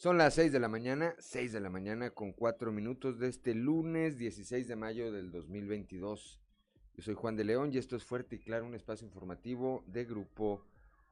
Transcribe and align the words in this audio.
Son 0.00 0.16
las 0.16 0.32
6 0.32 0.50
de 0.50 0.60
la 0.60 0.68
mañana, 0.68 1.14
6 1.18 1.52
de 1.52 1.60
la 1.60 1.68
mañana 1.68 2.08
con 2.08 2.32
4 2.32 2.72
minutos 2.72 3.18
de 3.18 3.28
este 3.28 3.54
lunes 3.54 4.16
16 4.16 4.66
de 4.66 4.74
mayo 4.74 5.12
del 5.12 5.30
2022. 5.30 6.40
Yo 6.96 7.02
soy 7.02 7.12
Juan 7.12 7.36
de 7.36 7.44
León 7.44 7.70
y 7.70 7.76
esto 7.76 7.96
es 7.96 8.04
Fuerte 8.04 8.36
y 8.36 8.38
Claro, 8.38 8.64
un 8.64 8.74
espacio 8.74 9.06
informativo 9.06 9.84
de 9.86 10.06
Grupo 10.06 10.64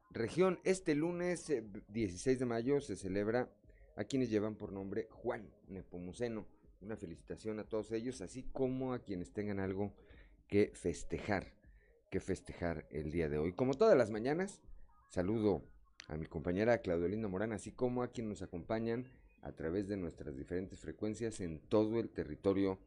Región. 0.09 0.59
Este 0.65 0.95
lunes 0.95 1.53
16 1.89 2.27
eh, 2.27 2.39
de 2.39 2.47
mayo 2.47 2.81
se 2.81 2.97
celebra 2.97 3.51
a 3.95 4.05
quienes 4.05 4.31
llevan 4.31 4.55
por 4.55 4.73
nombre 4.73 5.07
Juan 5.11 5.51
Nepomuceno. 5.67 6.47
Una 6.81 6.97
felicitación 6.97 7.61
a 7.61 7.65
todos 7.65 7.93
ellos, 7.93 8.23
así 8.23 8.43
como 8.43 8.95
a 8.95 9.01
quienes 9.01 9.35
tengan 9.35 9.61
algo 9.61 9.93
que 10.47 10.73
festejar, 10.73 11.53
que 12.11 12.21
festejar 12.21 12.87
el 12.89 13.11
día 13.11 13.29
de 13.29 13.37
hoy. 13.37 13.53
Como 13.53 13.75
todas 13.75 13.99
las 13.99 14.09
mañanas, 14.09 14.63
saludo 15.11 15.63
a 16.09 16.17
mi 16.17 16.27
compañera 16.27 16.79
Claudelina 16.79 17.29
Morán, 17.29 17.53
así 17.53 17.71
como 17.71 18.03
a 18.03 18.09
quienes 18.09 18.41
nos 18.41 18.43
acompañan 18.43 19.07
a 19.43 19.53
través 19.53 19.89
de 19.89 19.97
nuestras 19.97 20.37
diferentes 20.37 20.81
frecuencias 20.81 21.41
en 21.41 21.61
todo 21.61 22.01
el 22.01 22.09
territorio 22.11 22.79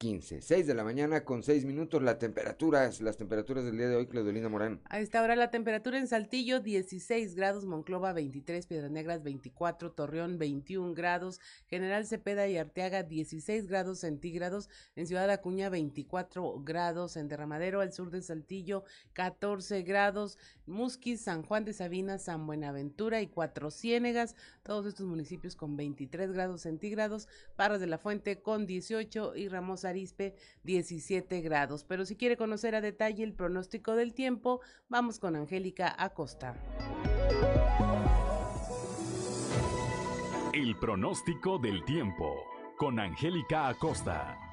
15. 0.00 0.40
6 0.40 0.66
de 0.66 0.72
la 0.72 0.82
mañana 0.82 1.26
con 1.26 1.42
6 1.42 1.66
minutos. 1.66 2.02
La 2.02 2.18
temperatura, 2.18 2.88
las 3.00 3.18
temperaturas 3.18 3.66
del 3.66 3.76
día 3.76 3.86
de 3.86 3.96
hoy, 3.96 4.06
Claudelina 4.06 4.48
Morán. 4.48 4.80
A 4.88 4.98
esta 4.98 5.22
hora 5.22 5.36
la 5.36 5.50
temperatura 5.50 5.98
en 5.98 6.06
Saltillo 6.06 6.60
16 6.60 7.34
grados, 7.34 7.66
Monclova 7.66 8.14
23, 8.14 8.66
Piedras 8.66 8.90
Negras 8.90 9.22
24, 9.22 9.92
Torreón 9.92 10.38
21 10.38 10.94
grados, 10.94 11.38
General 11.66 12.06
Cepeda 12.06 12.48
y 12.48 12.56
Arteaga 12.56 13.02
16 13.02 13.66
grados 13.66 13.98
centígrados, 13.98 14.70
en 14.96 15.06
Ciudad 15.06 15.28
Acuña 15.28 15.68
24 15.68 16.62
grados, 16.64 17.18
en 17.18 17.28
Derramadero 17.28 17.82
al 17.82 17.92
sur 17.92 18.10
de 18.10 18.22
Saltillo 18.22 18.84
14 19.12 19.82
grados, 19.82 20.38
Musquis, 20.64 21.20
San 21.20 21.42
Juan 21.42 21.66
de 21.66 21.74
Sabina, 21.74 22.16
San 22.16 22.46
Buenaventura 22.46 23.20
y 23.20 23.26
Cuatro 23.26 23.70
Ciénegas, 23.70 24.34
todos 24.62 24.86
estos 24.86 25.06
municipios 25.06 25.56
con 25.56 25.76
23 25.76 26.32
grados 26.32 26.62
centígrados, 26.62 27.28
Parras 27.54 27.80
de 27.80 27.86
la 27.86 27.98
Fuente 27.98 28.40
con 28.40 28.64
18 28.64 29.36
y 29.36 29.48
Ramos 29.48 29.84
Arispe 29.90 30.34
17 30.64 31.40
grados. 31.40 31.84
Pero 31.84 32.04
si 32.04 32.16
quiere 32.16 32.36
conocer 32.36 32.74
a 32.74 32.80
detalle 32.80 33.22
el 33.22 33.34
pronóstico 33.34 33.94
del 33.94 34.14
tiempo, 34.14 34.60
vamos 34.88 35.18
con 35.18 35.36
Angélica 35.36 35.94
Acosta. 35.96 36.56
El 40.52 40.76
pronóstico 40.76 41.58
del 41.58 41.84
tiempo 41.84 42.34
con 42.76 42.98
Angélica 42.98 43.68
Acosta. 43.68 44.49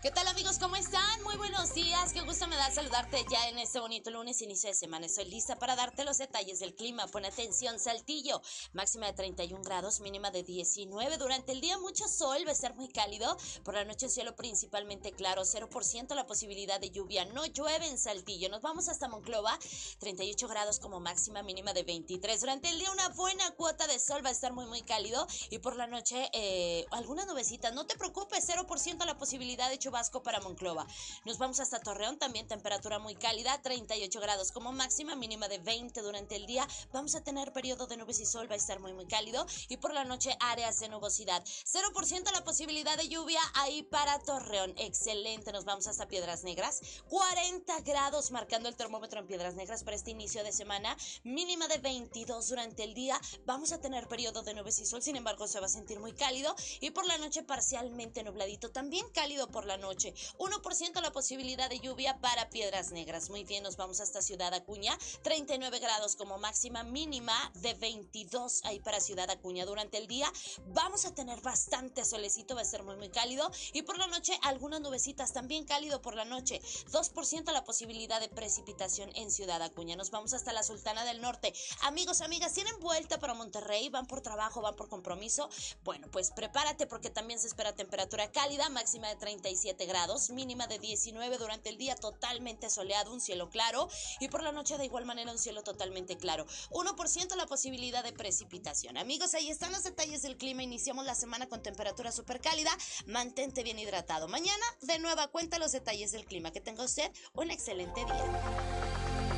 ¿Qué 0.00 0.12
tal 0.12 0.28
amigos? 0.28 0.58
¿Cómo 0.60 0.76
están? 0.76 1.24
Muy 1.24 1.36
buenos 1.38 1.74
días. 1.74 2.12
Qué 2.12 2.20
gusto 2.20 2.46
me 2.46 2.54
da 2.54 2.70
saludarte 2.70 3.26
ya 3.28 3.48
en 3.48 3.58
este 3.58 3.80
bonito 3.80 4.12
lunes, 4.12 4.40
inicio 4.42 4.70
de 4.70 4.76
semana. 4.76 5.06
Estoy 5.06 5.24
lista 5.24 5.58
para 5.58 5.74
darte 5.74 6.04
los 6.04 6.18
detalles 6.18 6.60
del 6.60 6.76
clima. 6.76 7.08
Pon 7.08 7.24
atención, 7.24 7.80
Saltillo. 7.80 8.40
Máxima 8.74 9.06
de 9.06 9.14
31 9.14 9.60
grados, 9.64 9.98
mínima 9.98 10.30
de 10.30 10.44
19. 10.44 11.16
Durante 11.16 11.50
el 11.50 11.60
día 11.60 11.78
mucho 11.78 12.06
sol, 12.06 12.44
va 12.46 12.50
a 12.50 12.52
estar 12.52 12.76
muy 12.76 12.86
cálido. 12.86 13.36
Por 13.64 13.74
la 13.74 13.84
noche 13.84 14.08
cielo 14.08 14.36
principalmente 14.36 15.10
claro, 15.10 15.42
0% 15.42 16.14
la 16.14 16.28
posibilidad 16.28 16.78
de 16.78 16.90
lluvia. 16.90 17.24
No 17.24 17.44
llueve 17.46 17.88
en 17.88 17.98
Saltillo. 17.98 18.48
Nos 18.50 18.62
vamos 18.62 18.88
hasta 18.88 19.08
Monclova, 19.08 19.58
38 19.98 20.46
grados 20.46 20.78
como 20.78 21.00
máxima, 21.00 21.42
mínima 21.42 21.72
de 21.72 21.82
23. 21.82 22.40
Durante 22.40 22.68
el 22.68 22.78
día 22.78 22.92
una 22.92 23.08
buena 23.08 23.50
cuota 23.56 23.88
de 23.88 23.98
sol, 23.98 24.24
va 24.24 24.28
a 24.28 24.32
estar 24.32 24.52
muy 24.52 24.66
muy 24.66 24.82
cálido. 24.82 25.26
Y 25.50 25.58
por 25.58 25.74
la 25.74 25.88
noche 25.88 26.30
eh, 26.34 26.86
algunas 26.92 27.26
nubecitas. 27.26 27.74
No 27.74 27.84
te 27.84 27.98
preocupes, 27.98 28.48
0% 28.48 29.04
la 29.04 29.18
posibilidad 29.18 29.68
de 29.68 29.87
Vasco 29.90 30.22
para 30.22 30.40
Monclova. 30.40 30.86
Nos 31.24 31.38
vamos 31.38 31.60
hasta 31.60 31.80
Torreón, 31.80 32.18
también 32.18 32.46
temperatura 32.46 32.98
muy 32.98 33.14
cálida, 33.14 33.60
38 33.62 34.20
grados 34.20 34.52
como 34.52 34.72
máxima, 34.72 35.16
mínima 35.16 35.48
de 35.48 35.58
20 35.58 36.00
durante 36.02 36.36
el 36.36 36.46
día. 36.46 36.66
Vamos 36.92 37.14
a 37.14 37.22
tener 37.22 37.52
periodo 37.52 37.86
de 37.86 37.96
nubes 37.96 38.20
y 38.20 38.26
sol, 38.26 38.50
va 38.50 38.54
a 38.54 38.58
estar 38.58 38.80
muy 38.80 38.92
muy 38.92 39.06
cálido 39.06 39.46
y 39.68 39.76
por 39.76 39.94
la 39.94 40.04
noche 40.04 40.36
áreas 40.40 40.80
de 40.80 40.88
nubosidad. 40.88 41.44
0% 41.44 42.32
la 42.32 42.44
posibilidad 42.44 42.96
de 42.96 43.08
lluvia 43.08 43.40
ahí 43.54 43.82
para 43.82 44.18
Torreón. 44.20 44.74
Excelente, 44.76 45.52
nos 45.52 45.64
vamos 45.64 45.86
hasta 45.86 46.08
Piedras 46.08 46.44
Negras. 46.44 46.80
40 47.08 47.80
grados 47.80 48.30
marcando 48.30 48.68
el 48.68 48.76
termómetro 48.76 49.20
en 49.20 49.26
Piedras 49.26 49.54
Negras 49.54 49.84
para 49.84 49.96
este 49.96 50.10
inicio 50.10 50.44
de 50.44 50.52
semana, 50.52 50.96
mínima 51.24 51.68
de 51.68 51.78
22 51.78 52.48
durante 52.48 52.84
el 52.84 52.94
día. 52.94 53.20
Vamos 53.46 53.72
a 53.72 53.80
tener 53.80 54.08
periodo 54.08 54.42
de 54.42 54.54
nubes 54.54 54.78
y 54.78 54.86
sol, 54.86 55.02
sin 55.02 55.16
embargo 55.16 55.46
se 55.46 55.60
va 55.60 55.66
a 55.66 55.70
sentir 55.70 56.00
muy 56.00 56.12
cálido 56.12 56.54
y 56.80 56.90
por 56.90 57.06
la 57.06 57.18
noche 57.18 57.42
parcialmente 57.42 58.22
nubladito, 58.22 58.70
también 58.70 59.06
cálido 59.12 59.48
por 59.48 59.64
la 59.64 59.77
noche. 59.78 60.14
1% 60.38 61.00
la 61.00 61.12
posibilidad 61.12 61.70
de 61.70 61.80
lluvia 61.80 62.18
para 62.20 62.50
Piedras 62.50 62.92
Negras. 62.92 63.30
Muy 63.30 63.44
bien, 63.44 63.62
nos 63.62 63.76
vamos 63.76 64.00
hasta 64.00 64.22
Ciudad 64.22 64.52
Acuña. 64.54 64.96
39 65.22 65.78
grados 65.78 66.16
como 66.16 66.38
máxima 66.38 66.82
mínima 66.82 67.52
de 67.54 67.74
22 67.74 68.64
ahí 68.64 68.80
para 68.80 69.00
Ciudad 69.00 69.30
Acuña. 69.30 69.64
Durante 69.64 69.98
el 69.98 70.06
día 70.06 70.30
vamos 70.66 71.04
a 71.04 71.14
tener 71.14 71.40
bastante 71.40 72.04
solecito, 72.04 72.54
va 72.54 72.62
a 72.62 72.64
ser 72.64 72.82
muy 72.82 72.96
muy 72.96 73.08
cálido. 73.08 73.50
Y 73.72 73.82
por 73.82 73.98
la 73.98 74.06
noche 74.06 74.38
algunas 74.42 74.80
nubecitas, 74.80 75.32
también 75.32 75.64
cálido 75.64 76.02
por 76.02 76.14
la 76.14 76.24
noche. 76.24 76.60
2% 76.90 77.52
la 77.52 77.64
posibilidad 77.64 78.20
de 78.20 78.28
precipitación 78.28 79.10
en 79.14 79.30
Ciudad 79.30 79.62
Acuña. 79.62 79.96
Nos 79.96 80.10
vamos 80.10 80.32
hasta 80.34 80.52
la 80.52 80.62
Sultana 80.62 81.04
del 81.04 81.20
Norte. 81.20 81.52
Amigos, 81.82 82.20
amigas, 82.20 82.52
tienen 82.52 82.78
vuelta 82.80 83.18
para 83.18 83.34
Monterrey, 83.34 83.88
van 83.88 84.06
por 84.06 84.20
trabajo, 84.20 84.60
van 84.60 84.76
por 84.76 84.88
compromiso. 84.88 85.48
Bueno, 85.84 86.08
pues 86.10 86.30
prepárate 86.30 86.86
porque 86.86 87.10
también 87.10 87.38
se 87.40 87.46
espera 87.46 87.74
temperatura 87.74 88.30
cálida, 88.30 88.68
máxima 88.68 89.08
de 89.08 89.16
37 89.16 89.67
grados, 89.86 90.30
mínima 90.30 90.66
de 90.66 90.78
19 90.78 91.38
durante 91.38 91.68
el 91.68 91.78
día 91.78 91.94
totalmente 91.94 92.70
soleado, 92.70 93.12
un 93.12 93.20
cielo 93.20 93.50
claro 93.50 93.88
y 94.20 94.28
por 94.28 94.42
la 94.42 94.52
noche 94.52 94.78
de 94.78 94.84
igual 94.84 95.04
manera 95.04 95.30
un 95.30 95.38
cielo 95.38 95.62
totalmente 95.62 96.16
claro. 96.16 96.46
1% 96.70 97.36
la 97.36 97.46
posibilidad 97.46 98.02
de 98.02 98.12
precipitación. 98.12 98.96
Amigos, 98.96 99.34
ahí 99.34 99.50
están 99.50 99.72
los 99.72 99.84
detalles 99.84 100.22
del 100.22 100.36
clima. 100.36 100.62
Iniciamos 100.62 101.04
la 101.04 101.14
semana 101.14 101.48
con 101.48 101.62
temperatura 101.62 102.12
súper 102.12 102.40
cálida. 102.40 102.70
Mantente 103.06 103.62
bien 103.62 103.78
hidratado. 103.78 104.28
Mañana 104.28 104.64
de 104.82 104.98
nueva 104.98 105.28
cuenta 105.28 105.58
los 105.58 105.72
detalles 105.72 106.12
del 106.12 106.24
clima. 106.24 106.50
Que 106.50 106.60
tenga 106.60 106.84
usted 106.84 107.10
un 107.34 107.50
excelente 107.50 108.04
día. 108.04 109.28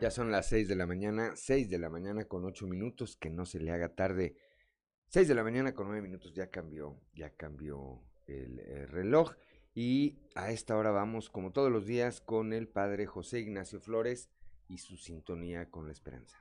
Ya 0.00 0.10
son 0.10 0.32
las 0.32 0.48
6 0.48 0.66
de 0.66 0.76
la 0.76 0.86
mañana, 0.86 1.32
6 1.36 1.68
de 1.68 1.78
la 1.78 1.90
mañana 1.90 2.24
con 2.24 2.46
8 2.46 2.66
minutos, 2.66 3.16
que 3.16 3.28
no 3.28 3.44
se 3.44 3.60
le 3.60 3.70
haga 3.70 3.90
tarde. 3.90 4.34
6 5.10 5.26
de 5.26 5.34
la 5.34 5.42
mañana 5.42 5.74
con 5.74 5.88
9 5.88 6.02
minutos 6.02 6.32
ya 6.34 6.50
cambió, 6.50 6.96
ya 7.14 7.30
cambió 7.30 8.00
el, 8.28 8.60
el, 8.60 8.86
reloj. 8.86 9.32
Y 9.74 10.20
a 10.36 10.52
esta 10.52 10.76
hora 10.76 10.92
vamos, 10.92 11.30
como 11.30 11.50
todos 11.50 11.70
los 11.70 11.84
días, 11.84 12.20
con 12.20 12.52
el 12.52 12.68
padre 12.68 13.06
José 13.06 13.40
Ignacio 13.40 13.80
Flores 13.80 14.30
y 14.68 14.78
su 14.78 14.96
sintonía 14.96 15.68
con 15.68 15.86
la 15.86 15.92
esperanza. 15.92 16.36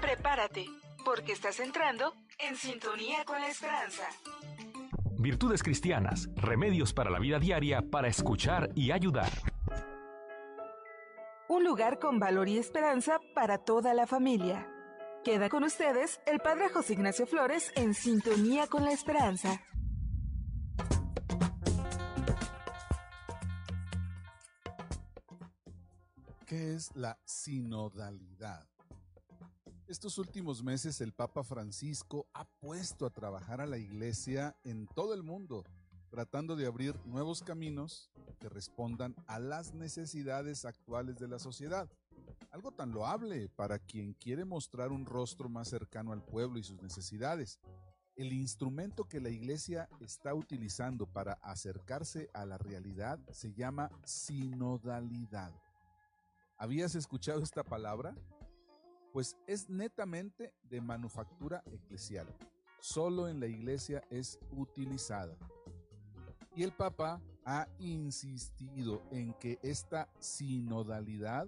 Prepárate, 0.00 0.66
porque 1.04 1.32
estás 1.32 1.58
entrando 1.58 2.14
en 2.38 2.54
sintonía 2.54 3.24
con 3.24 3.40
la 3.40 3.48
esperanza. 3.48 4.08
Virtudes 5.18 5.64
cristianas, 5.64 6.28
remedios 6.36 6.94
para 6.94 7.10
la 7.10 7.18
vida 7.18 7.40
diaria, 7.40 7.82
para 7.82 8.06
escuchar 8.06 8.70
y 8.76 8.92
ayudar. 8.92 9.32
un 11.48 11.64
lugar 11.64 11.98
con 11.98 12.20
valor 12.20 12.48
y 12.48 12.56
esperanza 12.56 13.18
para 13.34 13.58
toda 13.58 13.94
la 13.94 14.06
familia. 14.06 14.77
Queda 15.24 15.48
con 15.48 15.64
ustedes 15.64 16.20
el 16.26 16.38
Padre 16.38 16.68
José 16.70 16.92
Ignacio 16.92 17.26
Flores 17.26 17.72
en 17.74 17.92
sintonía 17.92 18.66
con 18.68 18.84
la 18.84 18.92
esperanza. 18.92 19.60
¿Qué 26.46 26.74
es 26.74 26.94
la 26.94 27.18
sinodalidad? 27.24 28.66
Estos 29.88 30.18
últimos 30.18 30.62
meses 30.62 31.00
el 31.00 31.12
Papa 31.12 31.42
Francisco 31.42 32.28
ha 32.32 32.44
puesto 32.44 33.04
a 33.04 33.10
trabajar 33.10 33.60
a 33.60 33.66
la 33.66 33.76
iglesia 33.76 34.56
en 34.62 34.86
todo 34.86 35.14
el 35.14 35.22
mundo, 35.24 35.64
tratando 36.10 36.56
de 36.56 36.66
abrir 36.66 36.94
nuevos 37.04 37.42
caminos 37.42 38.10
que 38.38 38.48
respondan 38.48 39.14
a 39.26 39.38
las 39.38 39.74
necesidades 39.74 40.64
actuales 40.64 41.18
de 41.18 41.28
la 41.28 41.38
sociedad. 41.38 41.88
Algo 42.50 42.72
tan 42.72 42.92
loable 42.92 43.50
para 43.50 43.78
quien 43.78 44.14
quiere 44.14 44.44
mostrar 44.44 44.90
un 44.90 45.04
rostro 45.04 45.48
más 45.48 45.68
cercano 45.68 46.12
al 46.12 46.24
pueblo 46.24 46.58
y 46.58 46.62
sus 46.62 46.80
necesidades. 46.80 47.58
El 48.16 48.32
instrumento 48.32 49.04
que 49.04 49.20
la 49.20 49.28
iglesia 49.28 49.88
está 50.00 50.34
utilizando 50.34 51.06
para 51.06 51.34
acercarse 51.42 52.30
a 52.32 52.46
la 52.46 52.56
realidad 52.56 53.20
se 53.30 53.52
llama 53.52 53.90
sinodalidad. 54.04 55.52
¿Habías 56.56 56.94
escuchado 56.94 57.42
esta 57.42 57.62
palabra? 57.62 58.16
Pues 59.12 59.36
es 59.46 59.68
netamente 59.68 60.52
de 60.70 60.80
manufactura 60.80 61.62
eclesial. 61.66 62.26
Solo 62.80 63.28
en 63.28 63.40
la 63.40 63.46
iglesia 63.46 64.02
es 64.10 64.38
utilizada. 64.50 65.36
Y 66.56 66.62
el 66.62 66.72
Papa 66.72 67.20
ha 67.44 67.68
insistido 67.78 69.02
en 69.12 69.34
que 69.34 69.58
esta 69.62 70.08
sinodalidad 70.18 71.46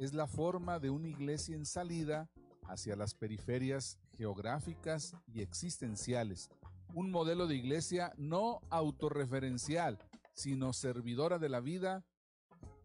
es 0.00 0.14
la 0.14 0.26
forma 0.26 0.78
de 0.78 0.88
una 0.88 1.08
iglesia 1.08 1.54
en 1.54 1.66
salida 1.66 2.30
hacia 2.62 2.96
las 2.96 3.14
periferias 3.14 3.98
geográficas 4.16 5.14
y 5.26 5.42
existenciales. 5.42 6.48
Un 6.94 7.10
modelo 7.10 7.46
de 7.46 7.56
iglesia 7.56 8.14
no 8.16 8.62
autorreferencial, 8.70 9.98
sino 10.32 10.72
servidora 10.72 11.38
de 11.38 11.50
la 11.50 11.60
vida 11.60 12.02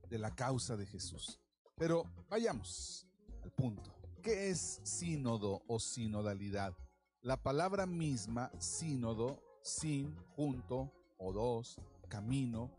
de 0.09 0.19
la 0.19 0.35
causa 0.35 0.75
de 0.75 0.85
Jesús. 0.85 1.39
Pero 1.77 2.03
vayamos 2.29 3.07
al 3.43 3.51
punto. 3.51 3.95
¿Qué 4.21 4.49
es 4.49 4.81
sínodo 4.83 5.63
o 5.67 5.79
sinodalidad? 5.79 6.75
La 7.21 7.41
palabra 7.41 7.85
misma, 7.85 8.51
sínodo, 8.59 9.41
sin, 9.63 10.13
junto 10.35 10.91
o 11.17 11.31
dos, 11.31 11.79
camino, 12.09 12.71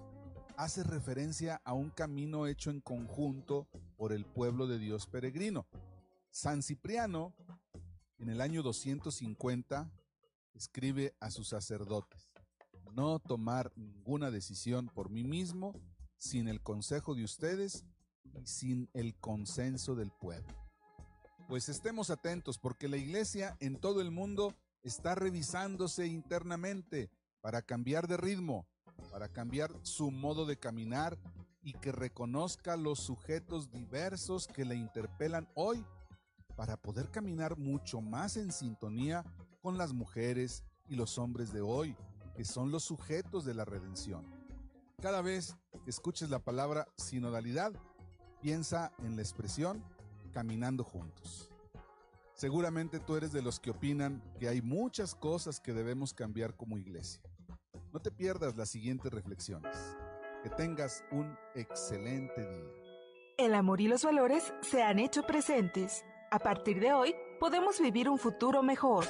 hace 0.58 0.82
referencia 0.82 1.62
a 1.64 1.72
un 1.72 1.88
camino 1.88 2.46
hecho 2.46 2.70
en 2.70 2.80
conjunto 2.82 3.66
por 3.96 4.12
el 4.12 4.24
pueblo 4.24 4.66
de 4.66 4.78
Dios 4.78 5.06
peregrino. 5.06 5.66
San 6.30 6.62
Cipriano, 6.62 7.34
en 8.18 8.28
el 8.28 8.40
año 8.40 8.62
250, 8.62 9.90
escribe 10.54 11.14
a 11.20 11.30
sus 11.30 11.48
sacerdotes, 11.48 12.30
no 12.94 13.18
tomar 13.18 13.72
ninguna 13.76 14.30
decisión 14.30 14.88
por 14.88 15.10
mí 15.10 15.24
mismo, 15.24 15.74
sin 16.16 16.48
el 16.48 16.62
consejo 16.62 17.14
de 17.14 17.24
ustedes 17.24 17.84
y 18.34 18.46
sin 18.46 18.88
el 18.94 19.14
consenso 19.16 19.94
del 19.94 20.10
pueblo. 20.10 20.54
Pues 21.48 21.68
estemos 21.68 22.10
atentos 22.10 22.58
porque 22.58 22.88
la 22.88 22.96
iglesia 22.96 23.56
en 23.60 23.78
todo 23.78 24.00
el 24.00 24.10
mundo 24.10 24.54
está 24.82 25.14
revisándose 25.14 26.06
internamente 26.06 27.10
para 27.40 27.62
cambiar 27.62 28.08
de 28.08 28.16
ritmo, 28.16 28.66
para 29.10 29.28
cambiar 29.28 29.70
su 29.82 30.10
modo 30.10 30.46
de 30.46 30.58
caminar 30.58 31.18
y 31.66 31.72
que 31.72 31.90
reconozca 31.90 32.76
los 32.76 33.00
sujetos 33.00 33.72
diversos 33.72 34.46
que 34.46 34.64
le 34.64 34.76
interpelan 34.76 35.48
hoy 35.56 35.84
para 36.54 36.76
poder 36.76 37.10
caminar 37.10 37.58
mucho 37.58 38.00
más 38.00 38.36
en 38.36 38.52
sintonía 38.52 39.24
con 39.62 39.76
las 39.76 39.92
mujeres 39.92 40.62
y 40.86 40.94
los 40.94 41.18
hombres 41.18 41.52
de 41.52 41.62
hoy, 41.62 41.96
que 42.36 42.44
son 42.44 42.70
los 42.70 42.84
sujetos 42.84 43.44
de 43.44 43.54
la 43.54 43.64
redención. 43.64 44.24
Cada 45.02 45.22
vez 45.22 45.56
que 45.82 45.90
escuches 45.90 46.30
la 46.30 46.38
palabra 46.38 46.86
sinodalidad, 46.96 47.72
piensa 48.40 48.92
en 48.98 49.16
la 49.16 49.22
expresión 49.22 49.82
caminando 50.32 50.84
juntos. 50.84 51.50
Seguramente 52.34 53.00
tú 53.00 53.16
eres 53.16 53.32
de 53.32 53.42
los 53.42 53.58
que 53.58 53.70
opinan 53.70 54.22
que 54.38 54.46
hay 54.46 54.62
muchas 54.62 55.16
cosas 55.16 55.58
que 55.58 55.72
debemos 55.72 56.14
cambiar 56.14 56.54
como 56.54 56.78
iglesia. 56.78 57.20
No 57.92 57.98
te 57.98 58.12
pierdas 58.12 58.54
las 58.54 58.68
siguientes 58.68 59.12
reflexiones. 59.12 59.96
Que 60.42 60.50
tengas 60.50 61.04
un 61.10 61.36
excelente 61.54 62.40
día. 62.40 62.70
El 63.38 63.54
amor 63.54 63.80
y 63.80 63.88
los 63.88 64.04
valores 64.04 64.54
se 64.62 64.82
han 64.82 64.98
hecho 64.98 65.22
presentes. 65.24 66.04
A 66.30 66.38
partir 66.38 66.80
de 66.80 66.92
hoy, 66.92 67.14
podemos 67.38 67.80
vivir 67.80 68.08
un 68.08 68.18
futuro 68.18 68.62
mejor. 68.62 69.04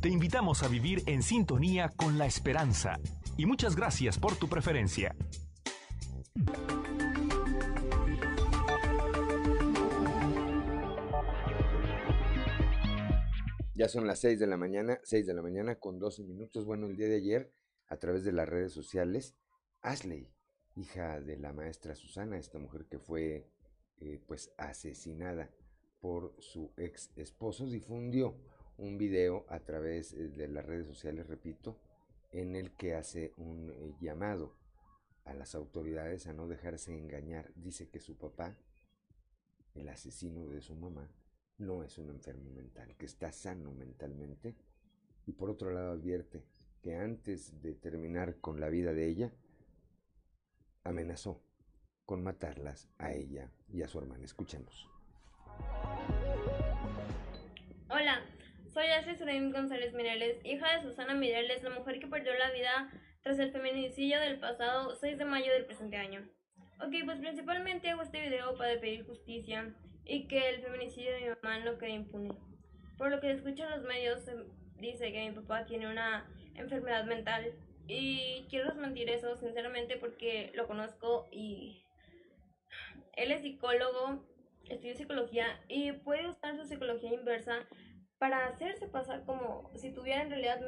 Te 0.00 0.08
invitamos 0.08 0.62
a 0.62 0.68
vivir 0.68 1.02
en 1.06 1.22
sintonía 1.22 1.88
con 1.88 2.18
la 2.18 2.26
esperanza 2.26 2.98
y 3.36 3.46
muchas 3.46 3.74
gracias 3.74 4.18
por 4.18 4.36
tu 4.36 4.48
preferencia. 4.48 5.14
Ya 13.84 13.90
son 13.90 14.06
las 14.06 14.20
6 14.20 14.38
de 14.38 14.46
la 14.46 14.56
mañana, 14.56 14.98
6 15.02 15.26
de 15.26 15.34
la 15.34 15.42
mañana 15.42 15.74
con 15.74 15.98
12 15.98 16.24
minutos. 16.24 16.64
Bueno, 16.64 16.86
el 16.86 16.96
día 16.96 17.06
de 17.06 17.16
ayer, 17.16 17.52
a 17.86 17.98
través 17.98 18.24
de 18.24 18.32
las 18.32 18.48
redes 18.48 18.72
sociales, 18.72 19.36
Ashley, 19.82 20.32
hija 20.74 21.20
de 21.20 21.36
la 21.36 21.52
maestra 21.52 21.94
Susana, 21.94 22.38
esta 22.38 22.58
mujer 22.58 22.86
que 22.86 22.98
fue 22.98 23.46
eh, 23.98 24.22
pues 24.26 24.54
asesinada 24.56 25.50
por 26.00 26.34
su 26.38 26.72
ex 26.78 27.10
esposo, 27.16 27.66
difundió 27.66 28.40
un 28.78 28.96
video 28.96 29.44
a 29.50 29.60
través 29.60 30.14
eh, 30.14 30.28
de 30.30 30.48
las 30.48 30.64
redes 30.64 30.86
sociales, 30.86 31.26
repito, 31.26 31.78
en 32.32 32.56
el 32.56 32.74
que 32.76 32.94
hace 32.94 33.34
un 33.36 33.68
eh, 33.70 33.94
llamado 34.00 34.56
a 35.26 35.34
las 35.34 35.54
autoridades 35.54 36.26
a 36.26 36.32
no 36.32 36.48
dejarse 36.48 36.96
engañar. 36.96 37.52
Dice 37.54 37.90
que 37.90 38.00
su 38.00 38.16
papá, 38.16 38.56
el 39.74 39.90
asesino 39.90 40.48
de 40.48 40.62
su 40.62 40.74
mamá, 40.74 41.10
no 41.58 41.82
es 41.84 41.98
un 41.98 42.10
enfermo 42.10 42.50
mental, 42.50 42.94
que 42.96 43.06
está 43.06 43.32
sano 43.32 43.72
mentalmente. 43.72 44.54
Y 45.26 45.32
por 45.32 45.50
otro 45.50 45.70
lado 45.70 45.92
advierte 45.92 46.44
que 46.82 46.96
antes 46.96 47.62
de 47.62 47.74
terminar 47.74 48.40
con 48.40 48.60
la 48.60 48.68
vida 48.68 48.92
de 48.92 49.08
ella, 49.08 49.32
amenazó 50.82 51.42
con 52.04 52.22
matarlas 52.22 52.90
a 52.98 53.12
ella 53.12 53.50
y 53.68 53.82
a 53.82 53.88
su 53.88 53.98
hermana. 53.98 54.24
Escuchemos. 54.24 54.88
Hola, 57.88 58.22
soy 58.68 58.86
Ashley 58.86 59.16
Suraim 59.16 59.50
González 59.52 59.94
Mireles, 59.94 60.44
hija 60.44 60.76
de 60.76 60.82
Susana 60.82 61.14
Mireles, 61.14 61.62
la 61.62 61.70
mujer 61.70 62.00
que 62.00 62.06
perdió 62.06 62.34
la 62.34 62.50
vida 62.50 62.90
tras 63.22 63.38
el 63.38 63.52
feminicidio 63.52 64.20
del 64.20 64.38
pasado 64.38 64.94
6 64.96 65.16
de 65.16 65.24
mayo 65.24 65.52
del 65.52 65.64
presente 65.64 65.96
año. 65.96 66.28
Ok, 66.80 66.92
pues 67.04 67.18
principalmente 67.20 67.88
hago 67.88 68.02
este 68.02 68.20
video 68.20 68.54
para 68.58 68.78
pedir 68.78 69.06
justicia 69.06 69.74
y 70.06 70.26
que 70.26 70.50
el 70.50 70.62
feminicidio 70.62 71.12
de 71.12 71.20
mi 71.20 71.28
mamá 71.42 71.58
no 71.60 71.78
quede 71.78 71.90
impune. 71.90 72.34
Por 72.98 73.10
lo 73.10 73.20
que 73.20 73.30
escuchan 73.30 73.70
los 73.70 73.82
medios, 73.82 74.20
se 74.22 74.36
dice 74.78 75.12
que 75.12 75.28
mi 75.28 75.34
papá 75.34 75.64
tiene 75.66 75.90
una 75.90 76.26
enfermedad 76.54 77.04
mental 77.04 77.52
y 77.86 78.46
quiero 78.48 78.68
desmentir 78.68 79.10
eso 79.10 79.36
sinceramente 79.36 79.96
porque 79.96 80.52
lo 80.54 80.66
conozco 80.66 81.26
y 81.30 81.82
él 83.16 83.30
es 83.30 83.42
psicólogo, 83.42 84.24
estudia 84.68 84.94
psicología 84.94 85.60
y 85.68 85.92
puede 85.92 86.28
usar 86.28 86.56
su 86.56 86.64
psicología 86.64 87.12
inversa 87.12 87.66
para 88.18 88.46
hacerse 88.46 88.86
pasar 88.88 89.24
como 89.24 89.70
si 89.74 89.92
tuviera 89.92 90.22
en 90.22 90.30
realidad 90.30 90.60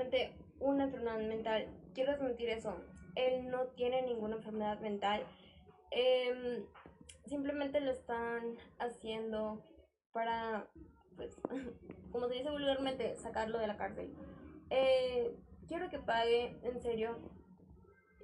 una 0.59 0.85
enfermedad 0.85 1.19
mental. 1.19 1.66
Quiero 1.95 2.12
desmentir 2.12 2.50
eso. 2.50 2.76
Él 3.14 3.49
no 3.49 3.69
tiene 3.69 4.02
ninguna 4.02 4.37
enfermedad 4.37 4.78
mental. 4.81 5.25
Eh, 5.90 6.62
simplemente 7.26 7.80
lo 7.80 7.90
están 7.90 8.56
haciendo 8.78 9.64
para, 10.12 10.68
pues, 11.16 11.37
como 12.12 12.28
se 12.28 12.35
dice 12.35 12.50
vulgarmente, 12.50 13.16
sacarlo 13.16 13.59
de 13.59 13.66
la 13.66 13.76
cárcel. 13.76 14.14
Eh, 14.71 15.37
quiero 15.68 15.90
que 15.90 15.99
pague, 15.99 16.56
en 16.62 16.80
serio. 16.80 17.18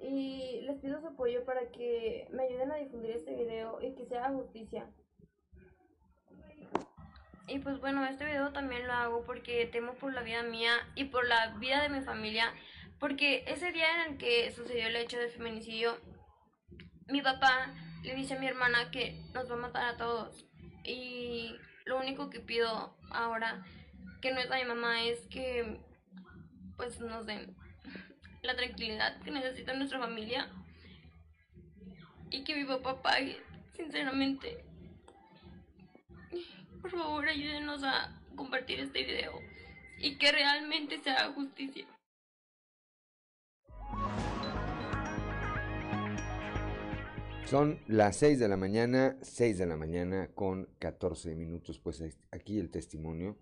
Y 0.01 0.61
les 0.61 0.79
pido 0.79 0.99
su 0.99 1.07
apoyo 1.07 1.45
para 1.45 1.71
que 1.71 2.27
me 2.31 2.43
ayuden 2.43 2.71
a 2.71 2.75
difundir 2.75 3.11
este 3.11 3.35
video 3.35 3.81
y 3.81 3.95
que 3.95 4.05
se 4.05 4.17
haga 4.17 4.35
justicia. 4.35 4.89
Y 7.47 7.59
pues 7.59 7.79
bueno, 7.79 8.05
este 8.05 8.25
video 8.25 8.51
también 8.51 8.87
lo 8.87 8.93
hago 8.93 9.23
porque 9.23 9.65
temo 9.67 9.93
por 9.93 10.13
la 10.13 10.23
vida 10.23 10.43
mía 10.43 10.73
y 10.95 11.05
por 11.05 11.27
la 11.27 11.55
vida 11.57 11.81
de 11.81 11.89
mi 11.89 12.01
familia. 12.01 12.53
Porque 12.99 13.43
ese 13.47 13.71
día 13.71 13.85
en 13.95 14.13
el 14.13 14.17
que 14.17 14.51
sucedió 14.51 14.87
el 14.87 14.95
hecho 14.95 15.17
del 15.17 15.29
feminicidio, 15.29 15.97
mi 17.07 17.21
papá 17.21 17.73
le 18.03 18.15
dice 18.15 18.35
a 18.35 18.39
mi 18.39 18.47
hermana 18.47 18.91
que 18.91 19.19
nos 19.33 19.49
va 19.49 19.55
a 19.55 19.57
matar 19.57 19.85
a 19.85 19.97
todos. 19.97 20.45
Y 20.83 21.55
lo 21.85 21.97
único 21.99 22.29
que 22.29 22.39
pido 22.39 22.95
ahora, 23.09 23.65
que 24.21 24.31
no 24.31 24.39
es 24.39 24.51
a 24.51 24.57
mi 24.57 24.65
mamá, 24.65 25.03
es 25.03 25.21
que 25.27 25.79
pues 26.77 26.99
nos 26.99 27.25
den 27.25 27.55
la 28.41 28.55
tranquilidad 28.55 29.21
que 29.21 29.31
necesita 29.31 29.73
nuestra 29.73 29.99
familia. 29.99 30.49
y 32.29 32.43
que 32.43 32.55
mi 32.55 32.65
papá 32.65 32.99
pague, 32.99 33.39
sinceramente. 33.75 34.65
Por 36.81 36.89
favor, 36.89 37.27
ayúdenos 37.27 37.83
a 37.83 38.19
compartir 38.35 38.79
este 38.79 39.03
video 39.03 39.39
y 39.99 40.17
que 40.17 40.31
realmente 40.31 40.97
se 40.97 41.11
haga 41.11 41.31
justicia. 41.33 41.85
Son 47.45 47.79
las 47.87 48.15
6 48.17 48.39
de 48.39 48.47
la 48.47 48.57
mañana, 48.57 49.17
6 49.21 49.57
de 49.57 49.65
la 49.65 49.77
mañana 49.77 50.29
con 50.33 50.69
14 50.79 51.35
minutos. 51.35 51.77
Pues 51.77 52.01
aquí 52.31 52.57
el 52.57 52.71
testimonio 52.71 53.37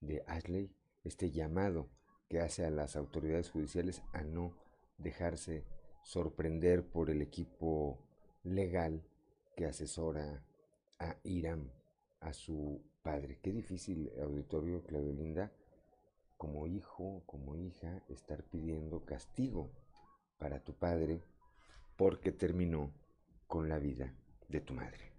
de 0.00 0.22
Ashley, 0.26 0.74
este 1.02 1.30
llamado 1.30 1.88
que 2.28 2.40
hace 2.40 2.66
a 2.66 2.70
las 2.70 2.96
autoridades 2.96 3.50
judiciales 3.50 4.02
a 4.12 4.22
no 4.22 4.54
dejarse 4.98 5.64
sorprender 6.02 6.84
por 6.84 7.10
el 7.10 7.22
equipo 7.22 7.98
legal 8.42 9.02
que 9.56 9.66
asesora 9.66 10.44
a 10.98 11.16
Irán, 11.22 11.72
a 12.20 12.32
su 12.32 12.82
padre. 13.02 13.38
Qué 13.42 13.52
difícil, 13.52 14.10
auditorio 14.20 14.82
Claudio 14.82 15.12
Linda, 15.12 15.52
como 16.36 16.66
hijo, 16.66 17.22
como 17.24 17.56
hija, 17.56 18.02
estar 18.08 18.42
pidiendo 18.42 19.04
castigo 19.04 19.70
para 20.38 20.62
tu 20.62 20.74
padre 20.74 21.22
porque 21.96 22.32
terminó 22.32 22.92
con 23.46 23.68
la 23.68 23.78
vida 23.78 24.14
de 24.48 24.60
tu 24.60 24.74
madre. 24.74 25.12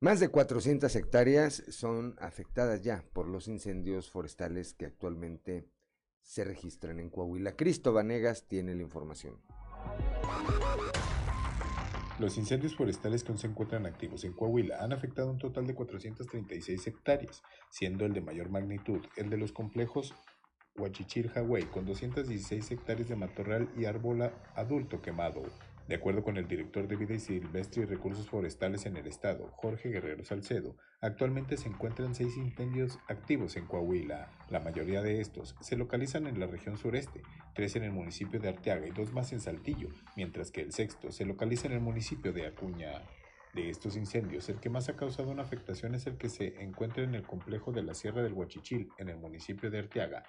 Más 0.00 0.20
de 0.20 0.28
400 0.28 0.94
hectáreas 0.96 1.62
son 1.68 2.14
afectadas 2.18 2.82
ya 2.82 3.04
por 3.12 3.26
los 3.26 3.48
incendios 3.48 4.10
forestales 4.10 4.74
que 4.74 4.86
actualmente 4.86 5.66
se 6.20 6.44
registran 6.44 7.00
en 7.00 7.10
Coahuila. 7.10 7.56
Cristo 7.56 7.92
Vanegas 7.92 8.46
tiene 8.46 8.74
la 8.74 8.82
información. 8.82 9.40
Los 12.18 12.38
incendios 12.38 12.76
forestales 12.76 13.24
que 13.24 13.32
aún 13.32 13.38
se 13.38 13.46
encuentran 13.46 13.86
activos 13.86 14.24
en 14.24 14.34
Coahuila 14.34 14.84
han 14.84 14.92
afectado 14.92 15.30
un 15.30 15.38
total 15.38 15.66
de 15.66 15.74
436 15.74 16.86
hectáreas, 16.86 17.42
siendo 17.70 18.04
el 18.04 18.12
de 18.12 18.20
mayor 18.20 18.50
magnitud 18.50 19.00
el 19.16 19.30
de 19.30 19.36
los 19.36 19.52
complejos 19.52 20.14
Huachichir 20.76 21.28
Hawái 21.30 21.64
con 21.64 21.86
216 21.86 22.70
hectáreas 22.72 23.08
de 23.08 23.16
matorral 23.16 23.68
y 23.76 23.84
árbol 23.84 24.30
adulto 24.54 25.00
quemado, 25.00 25.42
de 25.86 25.96
acuerdo 25.96 26.22
con 26.22 26.38
el 26.38 26.48
director 26.48 26.88
de 26.88 26.96
Vida 26.96 27.18
Silvestre 27.18 27.82
y 27.82 27.86
Recursos 27.86 28.28
Forestales 28.28 28.86
en 28.86 28.96
el 28.96 29.06
Estado, 29.06 29.50
Jorge 29.52 29.90
Guerrero 29.90 30.24
Salcedo, 30.24 30.76
actualmente 31.00 31.58
se 31.58 31.68
encuentran 31.68 32.14
seis 32.14 32.36
incendios 32.38 32.98
activos 33.06 33.56
en 33.56 33.66
Coahuila. 33.66 34.30
La 34.48 34.60
mayoría 34.60 35.02
de 35.02 35.20
estos 35.20 35.54
se 35.60 35.76
localizan 35.76 36.26
en 36.26 36.40
la 36.40 36.46
región 36.46 36.78
sureste, 36.78 37.22
tres 37.54 37.76
en 37.76 37.84
el 37.84 37.92
municipio 37.92 38.40
de 38.40 38.48
Arteaga 38.48 38.86
y 38.86 38.92
dos 38.92 39.12
más 39.12 39.32
en 39.32 39.40
Saltillo, 39.40 39.90
mientras 40.16 40.50
que 40.50 40.62
el 40.62 40.72
sexto 40.72 41.12
se 41.12 41.26
localiza 41.26 41.66
en 41.66 41.74
el 41.74 41.80
municipio 41.80 42.32
de 42.32 42.46
Acuña. 42.46 43.02
De 43.52 43.70
estos 43.70 43.96
incendios, 43.96 44.48
el 44.48 44.58
que 44.58 44.68
más 44.68 44.88
ha 44.88 44.96
causado 44.96 45.30
una 45.30 45.42
afectación 45.42 45.94
es 45.94 46.08
el 46.08 46.16
que 46.16 46.28
se 46.28 46.60
encuentra 46.60 47.04
en 47.04 47.14
el 47.14 47.22
complejo 47.22 47.70
de 47.70 47.84
la 47.84 47.94
Sierra 47.94 48.22
del 48.22 48.32
Huachichil, 48.32 48.88
en 48.98 49.10
el 49.10 49.16
municipio 49.16 49.70
de 49.70 49.78
Arteaga, 49.78 50.24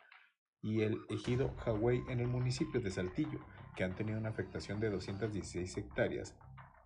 y 0.62 0.82
el 0.82 1.00
ejido 1.10 1.56
Hawái 1.58 2.04
en 2.10 2.20
el 2.20 2.28
municipio 2.28 2.82
de 2.82 2.92
Saltillo, 2.92 3.40
que 3.76 3.84
han 3.84 3.96
tenido 3.96 4.18
una 4.18 4.30
afectación 4.30 4.80
de 4.80 4.90
216 4.90 5.78
hectáreas, 5.78 6.36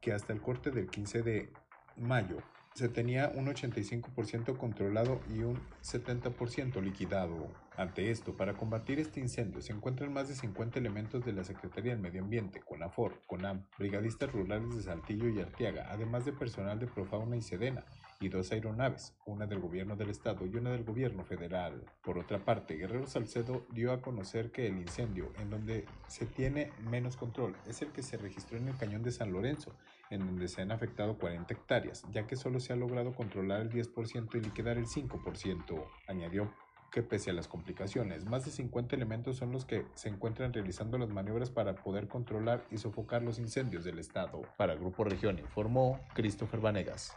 que 0.01 0.13
hasta 0.13 0.33
el 0.33 0.41
corte 0.41 0.71
del 0.71 0.89
15 0.89 1.23
de 1.23 1.49
mayo 1.97 2.37
se 2.73 2.89
tenía 2.89 3.31
un 3.35 3.47
85% 3.47 4.57
controlado 4.57 5.19
y 5.29 5.39
un 5.39 5.59
70% 5.83 6.81
liquidado. 6.81 7.51
Ante 7.79 8.11
esto, 8.11 8.35
para 8.35 8.55
combatir 8.55 8.99
este 8.99 9.21
incendio, 9.21 9.61
se 9.61 9.71
encuentran 9.71 10.11
más 10.11 10.27
de 10.27 10.35
50 10.35 10.77
elementos 10.77 11.23
de 11.23 11.31
la 11.31 11.45
Secretaría 11.45 11.93
del 11.93 12.01
Medio 12.01 12.21
Ambiente, 12.21 12.59
CONAFOR, 12.59 13.21
CONAM, 13.25 13.67
brigadistas 13.77 14.33
rurales 14.33 14.75
de 14.75 14.83
Saltillo 14.83 15.29
y 15.29 15.39
Arteaga, 15.39 15.87
además 15.89 16.25
de 16.25 16.33
personal 16.33 16.77
de 16.77 16.87
Profauna 16.87 17.37
y 17.37 17.41
Sedena, 17.41 17.85
y 18.19 18.27
dos 18.27 18.51
aeronaves, 18.51 19.15
una 19.25 19.47
del 19.47 19.59
gobierno 19.59 19.95
del 19.95 20.09
estado 20.09 20.45
y 20.45 20.57
una 20.57 20.71
del 20.71 20.83
gobierno 20.83 21.23
federal. 21.23 21.85
Por 22.03 22.17
otra 22.17 22.43
parte, 22.43 22.75
Guerrero 22.75 23.07
Salcedo 23.07 23.65
dio 23.71 23.93
a 23.93 24.01
conocer 24.01 24.51
que 24.51 24.67
el 24.67 24.77
incendio 24.77 25.31
en 25.39 25.49
donde 25.49 25.85
se 26.07 26.25
tiene 26.25 26.73
menos 26.89 27.15
control 27.15 27.55
es 27.65 27.81
el 27.81 27.93
que 27.93 28.03
se 28.03 28.17
registró 28.17 28.57
en 28.57 28.67
el 28.67 28.75
cañón 28.75 29.03
de 29.03 29.13
San 29.13 29.31
Lorenzo, 29.31 29.73
en 30.09 30.25
donde 30.25 30.49
se 30.49 30.61
han 30.61 30.73
afectado 30.73 31.17
40 31.17 31.53
hectáreas, 31.53 32.03
ya 32.11 32.27
que 32.27 32.35
solo 32.35 32.59
se 32.59 32.73
ha 32.73 32.75
logrado 32.75 33.13
controlar 33.13 33.61
el 33.61 33.69
10% 33.69 34.35
y 34.35 34.41
liquidar 34.41 34.77
el 34.77 34.87
5%. 34.87 35.85
Añadió 36.09 36.51
que 36.89 37.03
pese 37.03 37.29
a 37.29 37.33
las 37.33 37.47
complicaciones, 37.47 38.25
más 38.25 38.45
de 38.45 38.51
50 38.51 38.95
elementos 38.95 39.37
son 39.37 39.51
los 39.51 39.65
que 39.65 39.85
se 39.95 40.09
encuentran 40.09 40.53
realizando 40.53 40.97
las 40.97 41.09
maniobras 41.09 41.49
para 41.49 41.75
poder 41.75 42.07
controlar 42.07 42.65
y 42.71 42.77
sofocar 42.77 43.21
los 43.21 43.39
incendios 43.39 43.83
del 43.83 43.99
estado. 43.99 44.41
Para 44.57 44.75
Grupo 44.75 45.03
Región 45.03 45.39
informó 45.39 45.99
Christopher 46.13 46.59
Vanegas. 46.59 47.13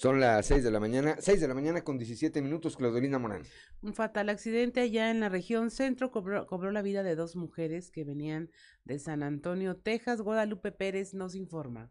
Son 0.00 0.18
las 0.18 0.46
6 0.46 0.64
de 0.64 0.70
la 0.70 0.80
mañana, 0.80 1.16
6 1.18 1.42
de 1.42 1.48
la 1.48 1.52
mañana 1.52 1.82
con 1.82 1.98
17 1.98 2.40
minutos, 2.40 2.78
Claudelina 2.78 3.18
Morán. 3.18 3.42
Un 3.82 3.92
fatal 3.92 4.30
accidente 4.30 4.80
allá 4.80 5.10
en 5.10 5.20
la 5.20 5.28
región 5.28 5.70
centro 5.70 6.10
cobró, 6.10 6.46
cobró, 6.46 6.70
la 6.70 6.80
vida 6.80 7.02
de 7.02 7.16
dos 7.16 7.36
mujeres 7.36 7.90
que 7.90 8.04
venían 8.04 8.48
de 8.86 8.98
San 8.98 9.22
Antonio, 9.22 9.76
Texas. 9.76 10.22
Guadalupe 10.22 10.72
Pérez 10.72 11.12
nos 11.12 11.34
informa. 11.34 11.90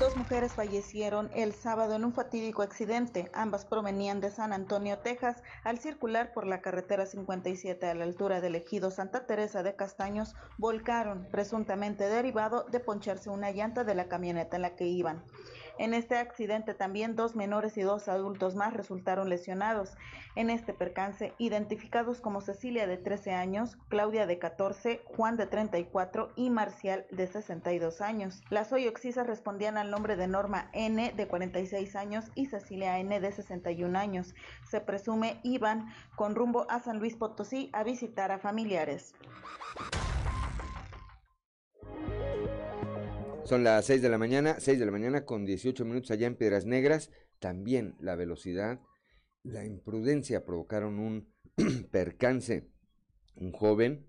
Dos 0.00 0.16
mujeres 0.16 0.54
fallecieron 0.54 1.30
el 1.34 1.52
sábado 1.52 1.94
en 1.94 2.06
un 2.06 2.14
fatídico 2.14 2.62
accidente. 2.62 3.30
Ambas 3.34 3.66
provenían 3.66 4.22
de 4.22 4.30
San 4.30 4.54
Antonio, 4.54 4.98
Texas, 5.00 5.42
al 5.62 5.78
circular 5.78 6.32
por 6.32 6.46
la 6.46 6.62
carretera 6.62 7.04
57 7.04 7.86
a 7.86 7.94
la 7.94 8.04
altura 8.04 8.40
del 8.40 8.54
ejido 8.54 8.90
Santa 8.90 9.26
Teresa 9.26 9.62
de 9.62 9.76
Castaños, 9.76 10.34
volcaron, 10.56 11.28
presuntamente 11.30 12.08
derivado 12.08 12.64
de 12.70 12.80
poncharse 12.80 13.28
una 13.28 13.50
llanta 13.50 13.84
de 13.84 13.94
la 13.94 14.08
camioneta 14.08 14.56
en 14.56 14.62
la 14.62 14.74
que 14.74 14.86
iban. 14.86 15.22
En 15.80 15.94
este 15.94 16.18
accidente 16.18 16.74
también 16.74 17.16
dos 17.16 17.34
menores 17.34 17.78
y 17.78 17.80
dos 17.80 18.06
adultos 18.08 18.54
más 18.54 18.74
resultaron 18.74 19.30
lesionados. 19.30 19.96
En 20.36 20.50
este 20.50 20.74
percance, 20.74 21.32
identificados 21.38 22.20
como 22.20 22.42
Cecilia 22.42 22.86
de 22.86 22.98
13 22.98 23.32
años, 23.32 23.78
Claudia 23.88 24.26
de 24.26 24.38
14, 24.38 25.00
Juan 25.06 25.38
de 25.38 25.46
34 25.46 26.32
y 26.36 26.50
Marcial 26.50 27.06
de 27.10 27.26
62 27.26 28.02
años. 28.02 28.42
Las 28.50 28.74
oxisas 28.74 29.26
respondían 29.26 29.78
al 29.78 29.90
nombre 29.90 30.16
de 30.16 30.28
Norma 30.28 30.68
N 30.74 31.14
de 31.16 31.26
46 31.26 31.96
años 31.96 32.26
y 32.34 32.44
Cecilia 32.44 32.98
N 32.98 33.18
de 33.18 33.32
61 33.32 33.98
años. 33.98 34.34
Se 34.68 34.82
presume 34.82 35.40
iban 35.44 35.88
con 36.14 36.34
rumbo 36.34 36.66
a 36.68 36.80
San 36.80 36.98
Luis 36.98 37.16
Potosí 37.16 37.70
a 37.72 37.84
visitar 37.84 38.32
a 38.32 38.38
familiares. 38.38 39.14
Son 43.50 43.64
las 43.64 43.84
6 43.86 44.00
de 44.00 44.08
la 44.08 44.16
mañana, 44.16 44.60
6 44.60 44.78
de 44.78 44.86
la 44.86 44.92
mañana 44.92 45.24
con 45.24 45.44
18 45.44 45.84
minutos 45.84 46.12
allá 46.12 46.28
en 46.28 46.36
Piedras 46.36 46.66
Negras. 46.66 47.10
También 47.40 47.96
la 47.98 48.14
velocidad, 48.14 48.78
la 49.42 49.64
imprudencia 49.64 50.44
provocaron 50.44 51.00
un 51.00 51.34
percance. 51.90 52.68
Un 53.34 53.50
joven, 53.50 54.06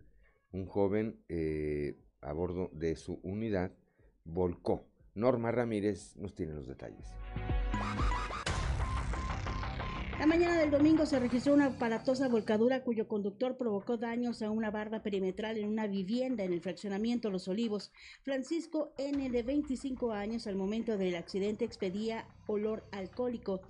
un 0.52 0.68
joven 0.68 1.24
eh, 1.28 1.98
a 2.22 2.34
bordo 2.34 2.70
de 2.72 2.96
su 2.96 3.20
unidad 3.24 3.72
volcó. 4.26 4.88
Norma 5.16 5.52
Ramírez 5.52 6.16
nos 6.18 6.36
tiene 6.36 6.54
los 6.54 6.68
detalles. 6.68 7.08
La 10.22 10.28
mañana 10.28 10.56
del 10.56 10.70
domingo 10.70 11.08
se 11.08 11.20
registró 11.20 11.56
una 11.56 11.66
aparatosa 11.66 12.28
volcadura 12.28 12.84
cuyo 12.84 13.08
conductor 13.08 13.58
provocó 13.58 13.98
daños 13.98 14.44
a 14.44 14.52
una 14.52 14.70
barda 14.70 15.02
perimetral 15.02 15.58
en 15.58 15.68
una 15.68 15.88
vivienda 15.88 16.44
en 16.44 16.54
el 16.54 16.62
fraccionamiento 16.62 17.32
Los 17.32 17.48
Olivos. 17.48 17.92
Francisco 18.22 18.94
N. 19.00 19.32
de 19.32 19.42
25 19.42 20.12
años 20.12 20.46
al 20.46 20.56
momento 20.56 20.96
del 20.96 21.16
accidente 21.16 21.66
expedía 21.66 22.28
olor 22.46 22.88
alcohólico. 22.92 23.62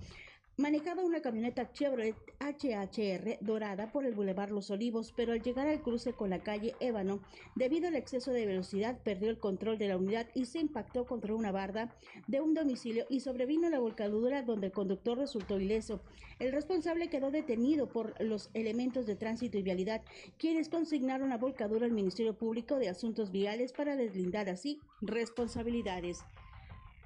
Manejaba 0.58 1.02
una 1.02 1.22
camioneta 1.22 1.72
Chevrolet 1.72 2.14
HHR 2.38 3.38
dorada 3.40 3.90
por 3.90 4.04
el 4.04 4.12
Boulevard 4.12 4.50
Los 4.50 4.70
Olivos, 4.70 5.10
pero 5.16 5.32
al 5.32 5.40
llegar 5.40 5.66
al 5.66 5.80
cruce 5.80 6.12
con 6.12 6.28
la 6.28 6.40
calle 6.40 6.74
Ébano, 6.78 7.20
debido 7.54 7.88
al 7.88 7.96
exceso 7.96 8.32
de 8.32 8.44
velocidad, 8.44 8.98
perdió 9.02 9.30
el 9.30 9.38
control 9.38 9.78
de 9.78 9.88
la 9.88 9.96
unidad 9.96 10.28
y 10.34 10.44
se 10.44 10.58
impactó 10.58 11.06
contra 11.06 11.34
una 11.34 11.52
barda 11.52 11.96
de 12.26 12.42
un 12.42 12.52
domicilio 12.52 13.06
y 13.08 13.20
sobrevino 13.20 13.70
la 13.70 13.80
volcadura 13.80 14.42
donde 14.42 14.66
el 14.66 14.72
conductor 14.72 15.16
resultó 15.16 15.58
ileso. 15.58 16.02
El 16.38 16.52
responsable 16.52 17.08
quedó 17.08 17.30
detenido 17.30 17.88
por 17.88 18.20
los 18.22 18.50
elementos 18.52 19.06
de 19.06 19.16
tránsito 19.16 19.56
y 19.56 19.62
vialidad, 19.62 20.02
quienes 20.36 20.68
consignaron 20.68 21.30
la 21.30 21.38
volcadura 21.38 21.86
al 21.86 21.92
Ministerio 21.92 22.36
Público 22.36 22.76
de 22.76 22.90
Asuntos 22.90 23.32
Viales 23.32 23.72
para 23.72 23.96
deslindar 23.96 24.50
así 24.50 24.80
responsabilidades. 25.00 26.18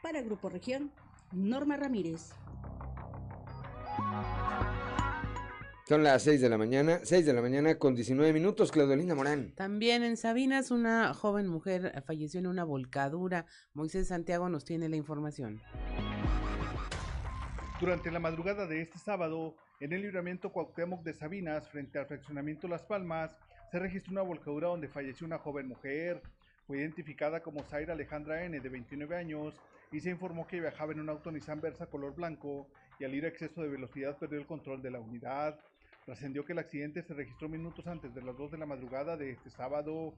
Para 0.02 0.22
Grupo 0.22 0.48
Región, 0.48 0.90
Norma 1.32 1.76
Ramírez. 1.76 2.32
Son 5.88 6.02
las 6.02 6.24
6 6.24 6.40
de 6.40 6.48
la 6.48 6.58
mañana, 6.58 6.98
6 7.04 7.24
de 7.24 7.32
la 7.32 7.40
mañana 7.40 7.78
con 7.78 7.94
19 7.94 8.32
minutos, 8.32 8.72
Claudelina 8.72 9.14
Morán. 9.14 9.52
También 9.54 10.02
en 10.02 10.16
Sabinas 10.16 10.72
una 10.72 11.14
joven 11.14 11.46
mujer 11.46 12.02
falleció 12.04 12.40
en 12.40 12.48
una 12.48 12.64
volcadura. 12.64 13.46
Moisés 13.72 14.08
Santiago 14.08 14.48
nos 14.48 14.64
tiene 14.64 14.88
la 14.88 14.96
información. 14.96 15.62
Durante 17.78 18.10
la 18.10 18.18
madrugada 18.18 18.66
de 18.66 18.80
este 18.80 18.98
sábado, 18.98 19.54
En 19.78 19.92
el 19.92 20.00
libramiento 20.00 20.50
Cuauhtémoc 20.50 21.02
de 21.02 21.12
Sabinas, 21.12 21.68
frente 21.68 21.98
al 21.98 22.06
fraccionamiento 22.06 22.66
Las 22.66 22.82
Palmas, 22.82 23.36
se 23.70 23.78
registró 23.78 24.12
una 24.12 24.22
volcadura 24.22 24.68
donde 24.68 24.88
falleció 24.88 25.26
una 25.26 25.38
joven 25.38 25.68
mujer. 25.68 26.22
Fue 26.66 26.78
identificada 26.78 27.42
como 27.42 27.62
Zaira 27.62 27.92
Alejandra 27.92 28.42
N, 28.44 28.58
de 28.58 28.68
29 28.70 29.14
años, 29.14 29.54
y 29.92 30.00
se 30.00 30.10
informó 30.10 30.46
que 30.46 30.60
viajaba 30.60 30.92
en 30.92 31.00
un 31.00 31.10
auto 31.10 31.30
Nissan 31.30 31.60
Versa 31.60 31.86
color 31.86 32.14
blanco 32.14 32.66
y 32.98 33.04
al 33.04 33.14
ir 33.14 33.24
a 33.24 33.28
exceso 33.28 33.62
de 33.62 33.68
velocidad 33.68 34.18
perdió 34.18 34.38
el 34.38 34.46
control 34.46 34.82
de 34.82 34.90
la 34.90 35.00
unidad. 35.00 35.58
Trascendió 36.04 36.44
que 36.44 36.52
el 36.52 36.58
accidente 36.60 37.02
se 37.02 37.14
registró 37.14 37.48
minutos 37.48 37.86
antes 37.86 38.14
de 38.14 38.22
las 38.22 38.36
2 38.36 38.52
de 38.52 38.58
la 38.58 38.66
madrugada 38.66 39.16
de 39.16 39.30
este 39.30 39.50
sábado. 39.50 40.14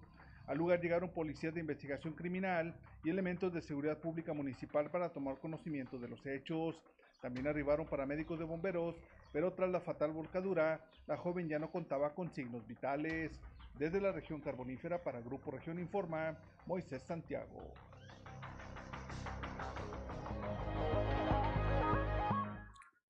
Al 0.46 0.58
lugar 0.58 0.80
llegaron 0.80 1.10
policías 1.10 1.54
de 1.54 1.60
investigación 1.60 2.14
criminal 2.14 2.74
y 3.04 3.10
elementos 3.10 3.52
de 3.52 3.60
seguridad 3.60 3.98
pública 3.98 4.32
municipal 4.32 4.90
para 4.90 5.10
tomar 5.10 5.38
conocimiento 5.38 5.98
de 5.98 6.08
los 6.08 6.24
hechos. 6.26 6.82
También 7.20 7.46
arribaron 7.46 7.86
paramédicos 7.86 8.38
de 8.38 8.44
bomberos, 8.44 8.96
pero 9.32 9.52
tras 9.52 9.70
la 9.70 9.80
fatal 9.80 10.12
volcadura, 10.12 10.80
la 11.06 11.16
joven 11.16 11.48
ya 11.48 11.58
no 11.58 11.70
contaba 11.70 12.14
con 12.14 12.30
signos 12.30 12.66
vitales. 12.66 13.32
Desde 13.78 14.00
la 14.00 14.12
región 14.12 14.40
carbonífera 14.40 15.02
para 15.02 15.20
Grupo 15.20 15.50
Región 15.50 15.78
Informa, 15.78 16.36
Moisés 16.66 17.02
Santiago. 17.02 17.72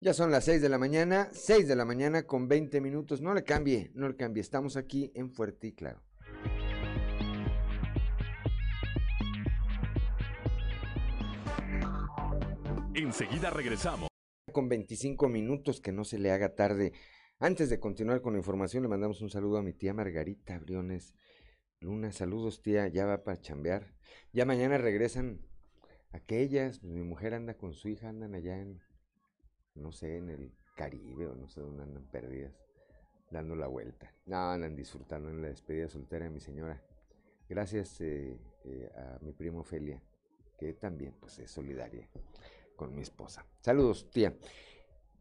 Ya 0.01 0.15
son 0.15 0.31
las 0.31 0.45
6 0.45 0.63
de 0.63 0.69
la 0.69 0.79
mañana, 0.79 1.29
6 1.33 1.67
de 1.67 1.75
la 1.75 1.85
mañana 1.85 2.23
con 2.23 2.47
20 2.47 2.81
minutos. 2.81 3.21
No 3.21 3.35
le 3.35 3.43
cambie, 3.43 3.91
no 3.95 4.07
le 4.07 4.15
cambie. 4.15 4.41
Estamos 4.41 4.77
aquí 4.77 5.11
en 5.17 5.33
Fuerte 5.33 5.67
y 5.67 5.73
Claro. 5.73 6.01
Enseguida 12.95 13.51
regresamos. 13.51 14.07
Con 14.53 14.69
25 14.69 15.29
minutos, 15.29 15.81
que 15.81 15.91
no 15.91 16.05
se 16.05 16.21
le 16.21 16.31
haga 16.31 16.55
tarde. 16.55 16.93
Antes 17.41 17.69
de 17.69 17.81
continuar 17.81 18.21
con 18.21 18.35
la 18.35 18.39
información, 18.39 18.85
le 18.85 18.89
mandamos 18.89 19.21
un 19.21 19.31
saludo 19.31 19.59
a 19.59 19.63
mi 19.63 19.73
tía 19.73 19.95
Margarita 19.95 20.61
Briones 20.61 21.17
Luna. 21.81 22.13
Saludos, 22.13 22.63
tía. 22.63 22.87
Ya 22.87 23.05
va 23.05 23.25
para 23.25 23.41
chambear. 23.41 23.95
Ya 24.33 24.45
mañana 24.45 24.79
regresan 24.79 25.41
aquellas. 26.13 26.85
Mi 26.85 27.03
mujer 27.03 27.35
anda 27.35 27.55
con 27.55 27.75
su 27.75 27.89
hija, 27.89 28.09
andan 28.09 28.37
allá 28.37 28.61
en 28.61 28.81
no 29.79 29.93
sé, 29.93 30.17
en 30.17 30.31
el 30.31 30.53
Caribe 30.77 31.27
o 31.27 31.35
no 31.35 31.49
sé 31.49 31.61
dónde 31.61 31.83
andan 31.83 32.05
perdidas, 32.05 32.53
dando 33.31 33.57
la 33.57 33.67
vuelta. 33.67 34.13
No, 34.27 34.51
andan 34.51 34.77
disfrutando 34.77 35.29
en 35.29 35.43
la 35.43 35.49
despedida 35.49 35.89
soltera 35.89 36.27
de 36.27 36.31
mi 36.31 36.41
señora. 36.41 36.83
Gracias 37.49 38.01
eh, 38.01 38.39
eh, 38.65 38.91
a 38.97 39.19
mi 39.21 39.33
primo 39.33 39.61
Ofelia, 39.61 40.01
que 40.59 40.75
también 40.75 41.15
pues, 41.19 41.39
es 41.39 41.51
solidaria 41.51 42.09
con 42.77 42.95
mi 42.95 43.03
esposa. 43.03 43.45
Saludos, 43.61 44.09
tía. 44.11 44.37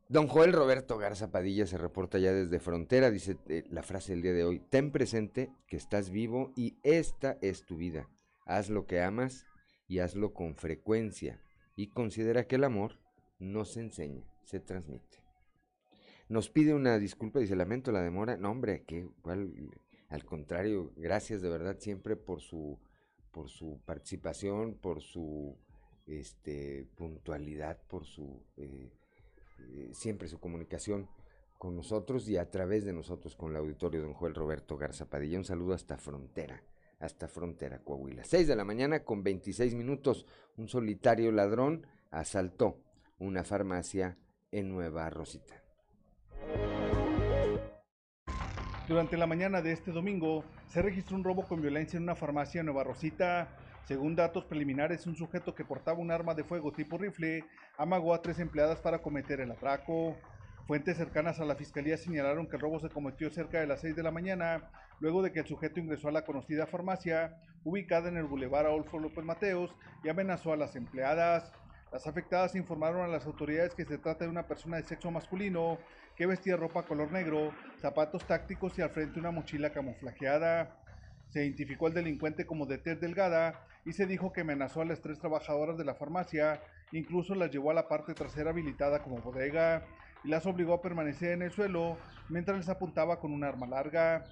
Don 0.10 0.28
Joel 0.28 0.54
Roberto 0.54 0.98
Garza 0.98 1.32
Padilla 1.32 1.66
se 1.66 1.78
reporta 1.78 2.18
ya 2.18 2.32
desde 2.32 2.60
Frontera, 2.60 3.12
dice 3.12 3.38
eh, 3.50 3.66
la 3.70 3.84
frase 3.84 4.14
del 4.14 4.22
día 4.22 4.32
de 4.32 4.46
hoy, 4.46 4.60
ten 4.60 4.92
presente 4.92 5.52
que 5.68 5.76
estás 5.76 6.12
vivo 6.12 6.54
y 6.56 6.78
esta 6.84 7.38
es 7.42 7.66
tu 7.66 7.76
vida. 7.76 8.10
Haz 8.46 8.70
lo 8.70 8.86
que 8.86 9.02
amas 9.02 9.46
y 9.88 10.00
hazlo 10.00 10.34
con 10.34 10.56
frecuencia 10.56 11.42
y 11.76 11.88
considera 11.88 12.48
que 12.48 12.56
el 12.56 12.64
amor 12.64 13.00
no 13.40 13.66
se 13.66 13.82
enseña, 13.82 14.24
se 14.48 14.62
transmite. 14.62 15.22
Nos 16.30 16.50
pide 16.50 16.74
una 16.74 16.98
disculpa, 16.98 17.40
dice, 17.40 17.56
lamento 17.56 17.92
la 17.92 18.02
demora. 18.02 18.38
No, 18.38 18.52
hombre, 18.52 18.84
que 18.84 19.10
al 20.10 20.26
contrario, 20.26 20.94
gracias 20.96 21.42
de 21.42 21.50
verdad 21.50 21.78
siempre 21.80 22.16
por 22.16 22.42
su, 22.42 22.80
por 23.32 23.50
su 23.50 23.82
participación, 23.86 24.76
por 24.76 25.02
su 25.02 25.58
este, 26.06 26.88
puntualidad, 26.96 27.78
por 27.88 28.06
su 28.06 28.42
eh, 28.56 28.90
eh, 29.60 29.90
siempre 29.94 30.30
su 30.30 30.40
comunicación 30.40 31.10
con 31.58 31.76
nosotros 31.76 32.30
y 32.30 32.38
a 32.38 32.50
través 32.50 32.86
de 32.86 32.94
nosotros 32.94 33.36
con 33.36 33.52
el 33.52 33.58
auditorio 33.58 34.02
don 34.02 34.14
Joel 34.14 34.36
Roberto 34.36 34.78
Garza 34.78 35.10
Padilla. 35.10 35.40
Un 35.40 35.46
saludo 35.46 35.74
hasta 35.74 35.98
Frontera, 35.98 36.64
hasta 37.00 37.28
Frontera, 37.28 37.80
Coahuila. 37.84 38.24
6 38.24 38.48
de 38.48 38.56
la 38.56 38.64
mañana 38.64 39.04
con 39.04 39.24
26 39.24 39.76
minutos, 39.76 40.26
un 40.56 40.70
solitario 40.70 41.32
ladrón 41.34 41.86
asaltó 42.12 42.82
una 43.20 43.44
farmacia 43.44 44.18
en 44.52 44.72
Nueva 44.72 45.10
Rosita. 45.10 45.56
Durante 48.88 49.18
la 49.18 49.28
mañana 49.28 49.62
de 49.62 49.74
este 49.74 49.92
domingo 49.92 50.46
se 50.68 50.82
registró 50.82 51.18
un 51.18 51.24
robo 51.24 51.46
con 51.46 51.62
violencia 51.62 51.98
en 51.98 52.04
una 52.04 52.16
farmacia 52.16 52.62
en 52.62 52.68
Nueva 52.68 52.86
Rosita. 52.86 53.50
Según 53.84 54.16
datos 54.16 54.46
preliminares, 54.46 55.08
un 55.08 55.16
sujeto 55.16 55.54
que 55.54 55.66
portaba 55.66 56.00
un 56.00 56.12
arma 56.12 56.34
de 56.34 56.44
fuego 56.44 56.72
tipo 56.72 56.98
rifle 56.98 57.44
amagó 57.78 58.14
a 58.14 58.22
tres 58.22 58.40
empleadas 58.40 58.80
para 58.80 59.02
cometer 59.02 59.42
el 59.42 59.52
atraco. 59.52 60.16
Fuentes 60.68 60.98
cercanas 60.98 61.40
a 61.40 61.46
la 61.46 61.56
fiscalía 61.56 61.98
señalaron 61.98 62.48
que 62.48 62.58
el 62.58 62.62
robo 62.62 62.80
se 62.80 62.90
cometió 62.90 63.30
cerca 63.30 63.60
de 63.60 63.68
las 63.68 63.80
6 63.82 63.96
de 63.96 64.04
la 64.04 64.12
mañana, 64.12 64.70
luego 65.00 65.22
de 65.22 65.32
que 65.32 65.40
el 65.40 65.48
sujeto 65.48 65.80
ingresó 65.80 66.10
a 66.10 66.12
la 66.12 66.26
conocida 66.26 66.68
farmacia, 66.68 67.38
ubicada 67.64 68.10
en 68.10 68.18
el 68.18 68.26
Boulevard 68.26 68.66
Adolfo 68.66 69.00
López 69.00 69.24
Mateos, 69.24 69.74
y 70.04 70.10
amenazó 70.10 70.52
a 70.52 70.58
las 70.58 70.76
empleadas. 70.76 71.54
Las 71.92 72.06
afectadas 72.06 72.56
informaron 72.56 73.02
a 73.02 73.08
las 73.08 73.26
autoridades 73.26 73.74
que 73.74 73.86
se 73.86 73.98
trata 73.98 74.26
de 74.26 74.30
una 74.30 74.46
persona 74.46 74.78
de 74.78 74.84
sexo 74.84 75.10
masculino 75.10 75.78
que 76.18 76.26
vestía 76.26 76.58
ropa 76.58 76.84
color 76.84 77.12
negro, 77.12 77.54
zapatos 77.80 78.26
tácticos 78.26 78.78
y 78.78 78.82
al 78.82 78.90
frente 78.90 79.20
una 79.20 79.32
mochila 79.32 79.72
camuflajeada. 79.72 80.76
Se 81.30 81.44
identificó 81.44 81.88
al 81.88 81.94
delincuente 81.94 82.46
como 82.46 82.66
de 82.66 82.78
tez 82.78 83.00
delgada 83.00 83.66
y 83.86 83.94
se 83.94 84.06
dijo 84.06 84.34
que 84.34 84.42
amenazó 84.42 84.82
a 84.82 84.86
las 84.86 85.02
tres 85.02 85.18
trabajadoras 85.20 85.78
de 85.78 85.86
la 85.86 85.96
farmacia, 85.96 86.62
incluso 86.92 87.36
las 87.36 87.52
llevó 87.52 87.72
a 87.72 87.76
la 87.76 87.88
parte 87.88 88.14
trasera 88.14 88.50
habilitada 88.50 89.02
como 89.02 89.22
bodega 89.22 89.86
y 90.24 90.30
las 90.30 90.46
obligó 90.46 90.74
a 90.74 90.82
permanecer 90.82 91.32
en 91.32 91.44
el 91.44 91.52
suelo 91.52 91.98
mientras 92.28 92.58
les 92.58 92.70
apuntaba 92.70 93.20
con 93.22 93.32
un 93.32 93.46
arma 93.46 93.66
larga. 93.66 94.26